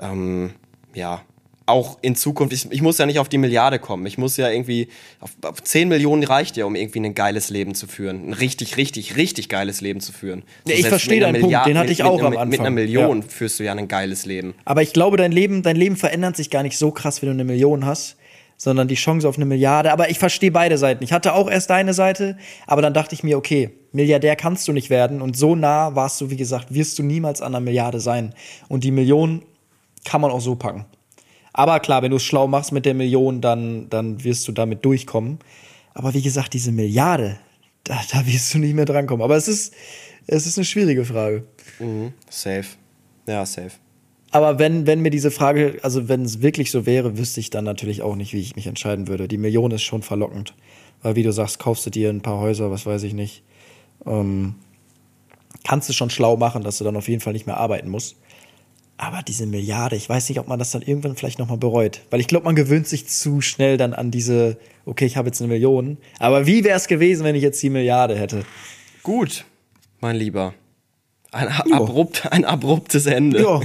ähm, 0.00 0.52
ja 0.94 1.22
auch 1.64 1.98
in 2.02 2.16
Zukunft, 2.16 2.52
ich, 2.52 2.70
ich 2.72 2.82
muss 2.82 2.98
ja 2.98 3.06
nicht 3.06 3.20
auf 3.20 3.28
die 3.28 3.38
Milliarde 3.38 3.78
kommen. 3.78 4.04
Ich 4.06 4.18
muss 4.18 4.36
ja 4.36 4.50
irgendwie, 4.50 4.88
auf, 5.20 5.30
auf 5.42 5.62
10 5.62 5.88
Millionen 5.88 6.24
reicht 6.24 6.56
ja, 6.56 6.64
um 6.64 6.74
irgendwie 6.74 6.98
ein 7.00 7.14
geiles 7.14 7.50
Leben 7.50 7.74
zu 7.76 7.86
führen. 7.86 8.28
Ein 8.30 8.32
richtig, 8.32 8.76
richtig, 8.76 9.16
richtig 9.16 9.48
geiles 9.48 9.80
Leben 9.80 10.00
zu 10.00 10.12
führen. 10.12 10.42
Ja, 10.66 10.74
ich 10.74 10.86
verstehe 10.88 11.18
mit 11.18 11.22
deinen 11.22 11.32
Punkt, 11.34 11.46
Milliarde- 11.46 11.70
den 11.70 11.78
hatte 11.78 11.88
mit- 11.90 11.98
ich 11.98 12.02
auch 12.04 12.16
mit, 12.16 12.24
am 12.24 12.30
mit, 12.30 12.50
Mit 12.50 12.60
einer 12.60 12.66
Anfang. 12.68 12.74
Million 12.74 13.20
Ja. 13.22 13.26
führst 13.28 13.60
du 13.60 13.64
ja 13.64 13.72
ein 13.74 13.86
geiles 13.86 14.26
Leben. 14.26 14.54
Aber 14.64 14.82
ich 14.82 14.92
glaube, 14.92 15.16
dein 15.16 15.30
Leben, 15.30 15.62
dein 15.62 15.76
Leben 15.76 15.96
verändert 15.96 16.36
sich 16.36 16.50
gar 16.50 16.64
nicht 16.64 16.76
so 16.76 16.90
krass, 16.90 17.22
wenn 17.22 17.28
du 17.28 17.34
eine 17.34 17.44
Million 17.44 17.86
hast, 17.86 18.16
sondern 18.62 18.86
die 18.86 18.94
Chance 18.94 19.28
auf 19.28 19.34
eine 19.34 19.44
Milliarde. 19.44 19.90
Aber 19.90 20.08
ich 20.08 20.20
verstehe 20.20 20.52
beide 20.52 20.78
Seiten. 20.78 21.02
Ich 21.02 21.12
hatte 21.12 21.34
auch 21.34 21.50
erst 21.50 21.68
deine 21.68 21.94
Seite, 21.94 22.38
aber 22.64 22.80
dann 22.80 22.94
dachte 22.94 23.12
ich 23.12 23.24
mir, 23.24 23.36
okay, 23.36 23.70
Milliardär 23.90 24.36
kannst 24.36 24.68
du 24.68 24.72
nicht 24.72 24.88
werden. 24.88 25.20
Und 25.20 25.36
so 25.36 25.56
nah 25.56 25.96
warst 25.96 26.20
du, 26.20 26.30
wie 26.30 26.36
gesagt, 26.36 26.72
wirst 26.72 26.96
du 26.96 27.02
niemals 27.02 27.42
an 27.42 27.56
einer 27.56 27.60
Milliarde 27.60 27.98
sein. 27.98 28.34
Und 28.68 28.84
die 28.84 28.92
Million 28.92 29.42
kann 30.04 30.20
man 30.20 30.30
auch 30.30 30.40
so 30.40 30.54
packen. 30.54 30.84
Aber 31.52 31.80
klar, 31.80 32.02
wenn 32.02 32.12
du 32.12 32.18
es 32.18 32.22
schlau 32.22 32.46
machst 32.46 32.70
mit 32.70 32.86
der 32.86 32.94
Million, 32.94 33.40
dann, 33.40 33.90
dann 33.90 34.22
wirst 34.22 34.46
du 34.46 34.52
damit 34.52 34.84
durchkommen. 34.84 35.40
Aber 35.92 36.14
wie 36.14 36.22
gesagt, 36.22 36.54
diese 36.54 36.70
Milliarde, 36.70 37.40
da, 37.82 38.00
da 38.12 38.24
wirst 38.28 38.54
du 38.54 38.58
nicht 38.58 38.74
mehr 38.74 38.84
drankommen. 38.84 39.24
Aber 39.24 39.36
es 39.36 39.48
ist, 39.48 39.74
es 40.28 40.46
ist 40.46 40.56
eine 40.56 40.64
schwierige 40.64 41.04
Frage. 41.04 41.42
Safe. 42.30 42.66
Ja, 43.26 43.44
safe. 43.44 43.72
Aber 44.32 44.58
wenn, 44.58 44.86
wenn 44.86 45.00
mir 45.00 45.10
diese 45.10 45.30
Frage, 45.30 45.78
also 45.82 46.08
wenn 46.08 46.22
es 46.22 46.40
wirklich 46.40 46.70
so 46.70 46.86
wäre, 46.86 47.18
wüsste 47.18 47.38
ich 47.38 47.50
dann 47.50 47.64
natürlich 47.64 48.00
auch 48.00 48.16
nicht, 48.16 48.32
wie 48.32 48.40
ich 48.40 48.56
mich 48.56 48.66
entscheiden 48.66 49.06
würde. 49.06 49.28
Die 49.28 49.36
Million 49.36 49.70
ist 49.70 49.82
schon 49.82 50.02
verlockend. 50.02 50.54
Weil, 51.02 51.16
wie 51.16 51.22
du 51.22 51.32
sagst, 51.32 51.58
kaufst 51.58 51.84
du 51.84 51.90
dir 51.90 52.08
ein 52.08 52.22
paar 52.22 52.38
Häuser, 52.38 52.70
was 52.70 52.86
weiß 52.86 53.02
ich 53.02 53.12
nicht. 53.12 53.42
Ähm, 54.06 54.54
kannst 55.64 55.88
du 55.88 55.92
schon 55.92 56.08
schlau 56.08 56.36
machen, 56.38 56.62
dass 56.62 56.78
du 56.78 56.84
dann 56.84 56.96
auf 56.96 57.08
jeden 57.08 57.20
Fall 57.20 57.34
nicht 57.34 57.46
mehr 57.46 57.58
arbeiten 57.58 57.90
musst. 57.90 58.16
Aber 58.96 59.20
diese 59.22 59.46
Milliarde, 59.46 59.96
ich 59.96 60.08
weiß 60.08 60.28
nicht, 60.28 60.38
ob 60.38 60.48
man 60.48 60.58
das 60.58 60.70
dann 60.70 60.80
irgendwann 60.80 61.16
vielleicht 61.16 61.38
nochmal 61.38 61.58
bereut. 61.58 62.00
Weil 62.10 62.20
ich 62.20 62.28
glaube, 62.28 62.44
man 62.44 62.54
gewöhnt 62.54 62.86
sich 62.86 63.08
zu 63.08 63.40
schnell 63.40 63.76
dann 63.76 63.92
an 63.92 64.10
diese, 64.10 64.56
okay, 64.86 65.04
ich 65.04 65.16
habe 65.16 65.28
jetzt 65.28 65.42
eine 65.42 65.48
Million. 65.48 65.98
Aber 66.18 66.46
wie 66.46 66.64
wäre 66.64 66.76
es 66.76 66.88
gewesen, 66.88 67.24
wenn 67.24 67.34
ich 67.34 67.42
jetzt 67.42 67.62
die 67.62 67.70
Milliarde 67.70 68.16
hätte? 68.16 68.44
Gut, 69.02 69.44
mein 70.00 70.16
Lieber. 70.16 70.54
Ein, 71.32 71.48
abrupt, 71.48 72.30
ein 72.30 72.44
abruptes 72.44 73.06
Ende. 73.06 73.40
Ja, 73.42 73.60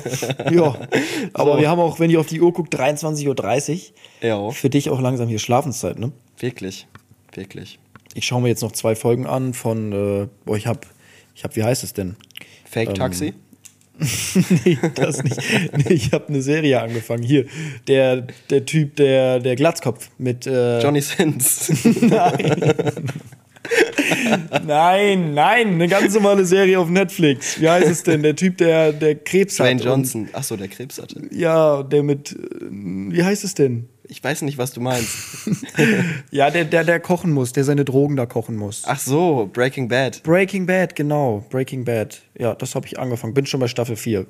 ja. 0.52 0.76
Aber 1.34 1.54
So. 1.56 1.60
wir 1.60 1.70
haben 1.70 1.80
auch, 1.80 2.00
wenn 2.00 2.10
ich 2.10 2.18
auf 2.18 2.28
die 2.28 2.40
Uhr 2.40 2.54
gucke, 2.54 2.70
23.30 2.76 3.74
Uhr. 4.22 4.28
Ja. 4.28 4.50
Für 4.52 4.70
dich 4.70 4.90
auch 4.90 5.02
langsam 5.02 5.28
hier 5.28 5.38
Schlafenszeit, 5.40 6.00
ne? 6.00 6.14
Wirklich. 6.40 6.88
Wirklich. 7.34 7.78
Ich 8.14 8.26
schaue 8.26 8.42
mir 8.42 8.48
jetzt 8.48 8.64
noch 8.64 8.72
zwei 8.72 8.96
Folgen 8.96 9.26
an 9.28 9.54
von, 9.54 9.92
äh, 9.92 10.28
boah, 10.46 10.56
ich 10.56 10.66
hab, 10.66 10.88
ich 11.36 11.44
hab, 11.44 11.56
wie 11.58 11.64
heißt 11.64 11.84
es 11.84 11.92
denn? 11.94 12.16
Fake 12.64 12.96
Taxi? 12.96 13.34
nee, 14.66 14.78
das 14.96 15.24
nicht. 15.24 15.38
Nee, 15.76 15.94
ich 15.94 16.12
habe 16.14 16.28
eine 16.30 16.42
Serie 16.42 16.82
angefangen. 16.82 17.24
Hier, 17.24 17.46
der, 17.88 18.28
der 18.50 18.66
Typ, 18.66 18.96
der, 18.96 19.40
der 19.40 19.56
Glatzkopf 19.56 20.10
mit. 20.18 20.46
Äh, 20.46 20.82
Johnny 20.82 21.02
Sins. 21.02 21.72
Nein, 22.02 23.12
nein, 24.66 25.34
eine 25.36 25.88
ganz 25.88 26.14
normale 26.14 26.46
Serie 26.46 26.80
auf 26.80 26.90
Netflix. 26.90 27.60
Wie 27.60 27.70
heißt 27.70 27.88
es 27.90 28.04
denn? 28.04 28.24
Der 28.24 28.36
Typ, 28.36 28.58
der, 28.58 28.94
der 28.94 29.16
Krebs 29.16 29.56
Dwayne 29.56 29.80
hat. 29.80 29.86
Johnson. 29.86 30.30
Achso, 30.34 30.56
der 30.56 30.68
Krebs 30.68 31.02
hatte. 31.02 31.22
Ja, 31.32 31.84
der 31.84 32.04
mit. 32.04 32.32
äh, 32.32 32.36
Wie 32.70 33.24
heißt 33.24 33.44
es 33.44 33.54
denn? 33.54 33.90
Ich 34.10 34.24
weiß 34.24 34.44
nicht, 34.44 34.58
was 34.58 34.72
du 34.72 34.80
meinst. 34.82 35.10
Ja, 36.32 36.50
der, 36.50 36.66
der, 36.66 36.84
der 36.84 37.00
kochen 37.00 37.32
muss, 37.32 37.54
der 37.54 37.64
seine 37.64 37.86
Drogen 37.86 38.16
da 38.16 38.26
kochen 38.26 38.56
muss. 38.56 38.84
Ach 38.86 39.00
so, 39.00 39.50
Breaking 39.52 39.88
Bad. 39.88 40.24
Breaking 40.24 40.66
Bad, 40.66 40.96
genau. 40.96 41.46
Breaking 41.50 41.84
Bad. 41.86 42.22
Ja, 42.38 42.56
das 42.56 42.76
habe 42.76 42.88
ich 42.88 43.00
angefangen. 43.00 43.34
Bin 43.34 43.46
schon 43.46 43.60
bei 43.60 43.68
Staffel 43.68 43.96
4. 43.96 44.26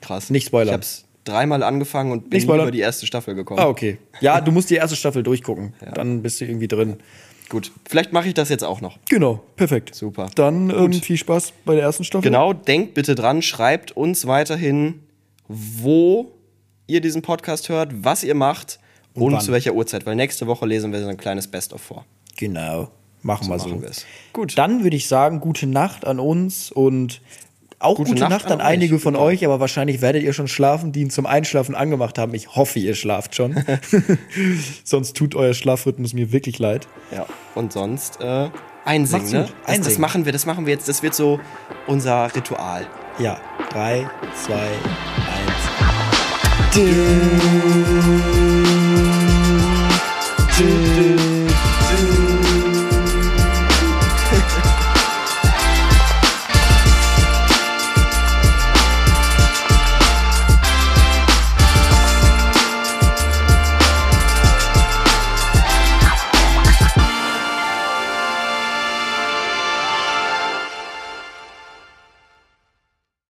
Krass. 0.00 0.30
Nicht 0.30 0.46
spoilern. 0.46 0.68
Ich 0.68 0.74
hab's 0.74 1.04
dreimal 1.24 1.62
angefangen 1.62 2.10
und 2.12 2.30
bin 2.30 2.38
Nicht 2.38 2.44
über 2.44 2.70
die 2.70 2.80
erste 2.80 3.06
Staffel 3.06 3.34
gekommen. 3.34 3.60
Ah, 3.60 3.66
okay. 3.68 3.98
Ja, 4.20 4.40
du 4.40 4.50
musst 4.50 4.70
die 4.70 4.76
erste 4.76 4.96
Staffel 4.96 5.22
durchgucken. 5.22 5.74
Dann 5.94 6.22
bist 6.22 6.40
du 6.40 6.46
irgendwie 6.46 6.68
drin. 6.68 6.96
Gut, 7.48 7.72
vielleicht 7.88 8.12
mache 8.12 8.28
ich 8.28 8.34
das 8.34 8.50
jetzt 8.50 8.62
auch 8.62 8.80
noch. 8.80 8.98
Genau, 9.08 9.42
perfekt. 9.56 9.94
Super. 9.94 10.28
Dann 10.34 10.68
ähm, 10.70 10.92
viel 10.92 11.16
Spaß 11.16 11.54
bei 11.64 11.74
der 11.74 11.84
ersten 11.84 12.04
Staffel. 12.04 12.30
Genau, 12.30 12.52
denkt 12.52 12.94
bitte 12.94 13.14
dran, 13.14 13.40
schreibt 13.40 13.92
uns 13.92 14.26
weiterhin, 14.26 15.00
wo 15.48 16.32
ihr 16.86 17.00
diesen 17.00 17.22
Podcast 17.22 17.68
hört, 17.68 18.04
was 18.04 18.22
ihr 18.22 18.34
macht 18.34 18.78
und, 19.14 19.32
wann. 19.32 19.40
zu 19.40 19.52
welcher 19.52 19.74
Uhrzeit, 19.74 20.04
weil 20.04 20.14
nächste 20.14 20.46
Woche 20.46 20.66
lesen 20.66 20.92
wir 20.92 21.00
so 21.00 21.08
ein 21.08 21.16
kleines 21.16 21.48
Best-of 21.48 21.80
vor. 21.80 22.04
Genau. 22.36 22.90
Machen 23.22 23.48
wir 23.48 23.58
so. 23.58 23.68
machen. 23.70 23.90
Gut. 24.32 24.56
Dann 24.56 24.84
würde 24.84 24.96
ich 24.96 25.08
sagen, 25.08 25.40
gute 25.40 25.66
Nacht 25.66 26.06
an 26.06 26.20
uns 26.20 26.70
und 26.70 27.20
auch 27.80 27.96
Gute 27.96 28.10
gute, 28.10 28.20
Nacht 28.22 28.30
Nacht, 28.30 28.46
an 28.46 28.60
an 28.60 28.60
einige 28.60 28.96
euch, 28.96 29.02
von 29.02 29.14
genau. 29.14 29.26
euch, 29.26 29.44
aber 29.44 29.60
wahrscheinlich 29.60 30.00
werdet 30.00 30.22
ihr 30.22 30.32
schon 30.32 30.48
schlafen, 30.48 30.90
die 30.92 31.00
ihn 31.00 31.10
zum 31.10 31.26
Einschlafen 31.26 31.74
angemacht 31.74 32.18
haben. 32.18 32.34
Ich 32.34 32.56
hoffe, 32.56 32.78
ihr 32.80 32.94
schlaft 32.94 33.36
schon. 33.36 33.54
Sonst 34.84 35.16
tut 35.16 35.34
euer 35.34 35.54
Schlafrhythmus 35.54 36.12
mir 36.12 36.32
wirklich 36.32 36.58
leid. 36.58 36.88
Ja. 37.14 37.26
Und 37.54 37.72
sonst 37.72 38.20
äh, 38.20 38.50
einsingen, 38.84 39.30
ne? 39.30 39.40
gut. 39.42 39.48
Das, 39.48 39.66
das 39.66 39.76
Einsingen. 39.76 40.00
machen 40.00 40.24
wir, 40.24 40.32
das 40.32 40.46
machen 40.46 40.66
wir 40.66 40.72
jetzt, 40.72 40.88
das 40.88 41.02
wird 41.02 41.14
so 41.14 41.38
unser 41.86 42.34
Ritual. 42.34 42.86
Ja, 43.18 43.40
drei, 43.70 44.08
zwei, 44.34 44.68
eins. 45.28 45.68
Dü, 46.74 46.84
dü, 50.58 51.27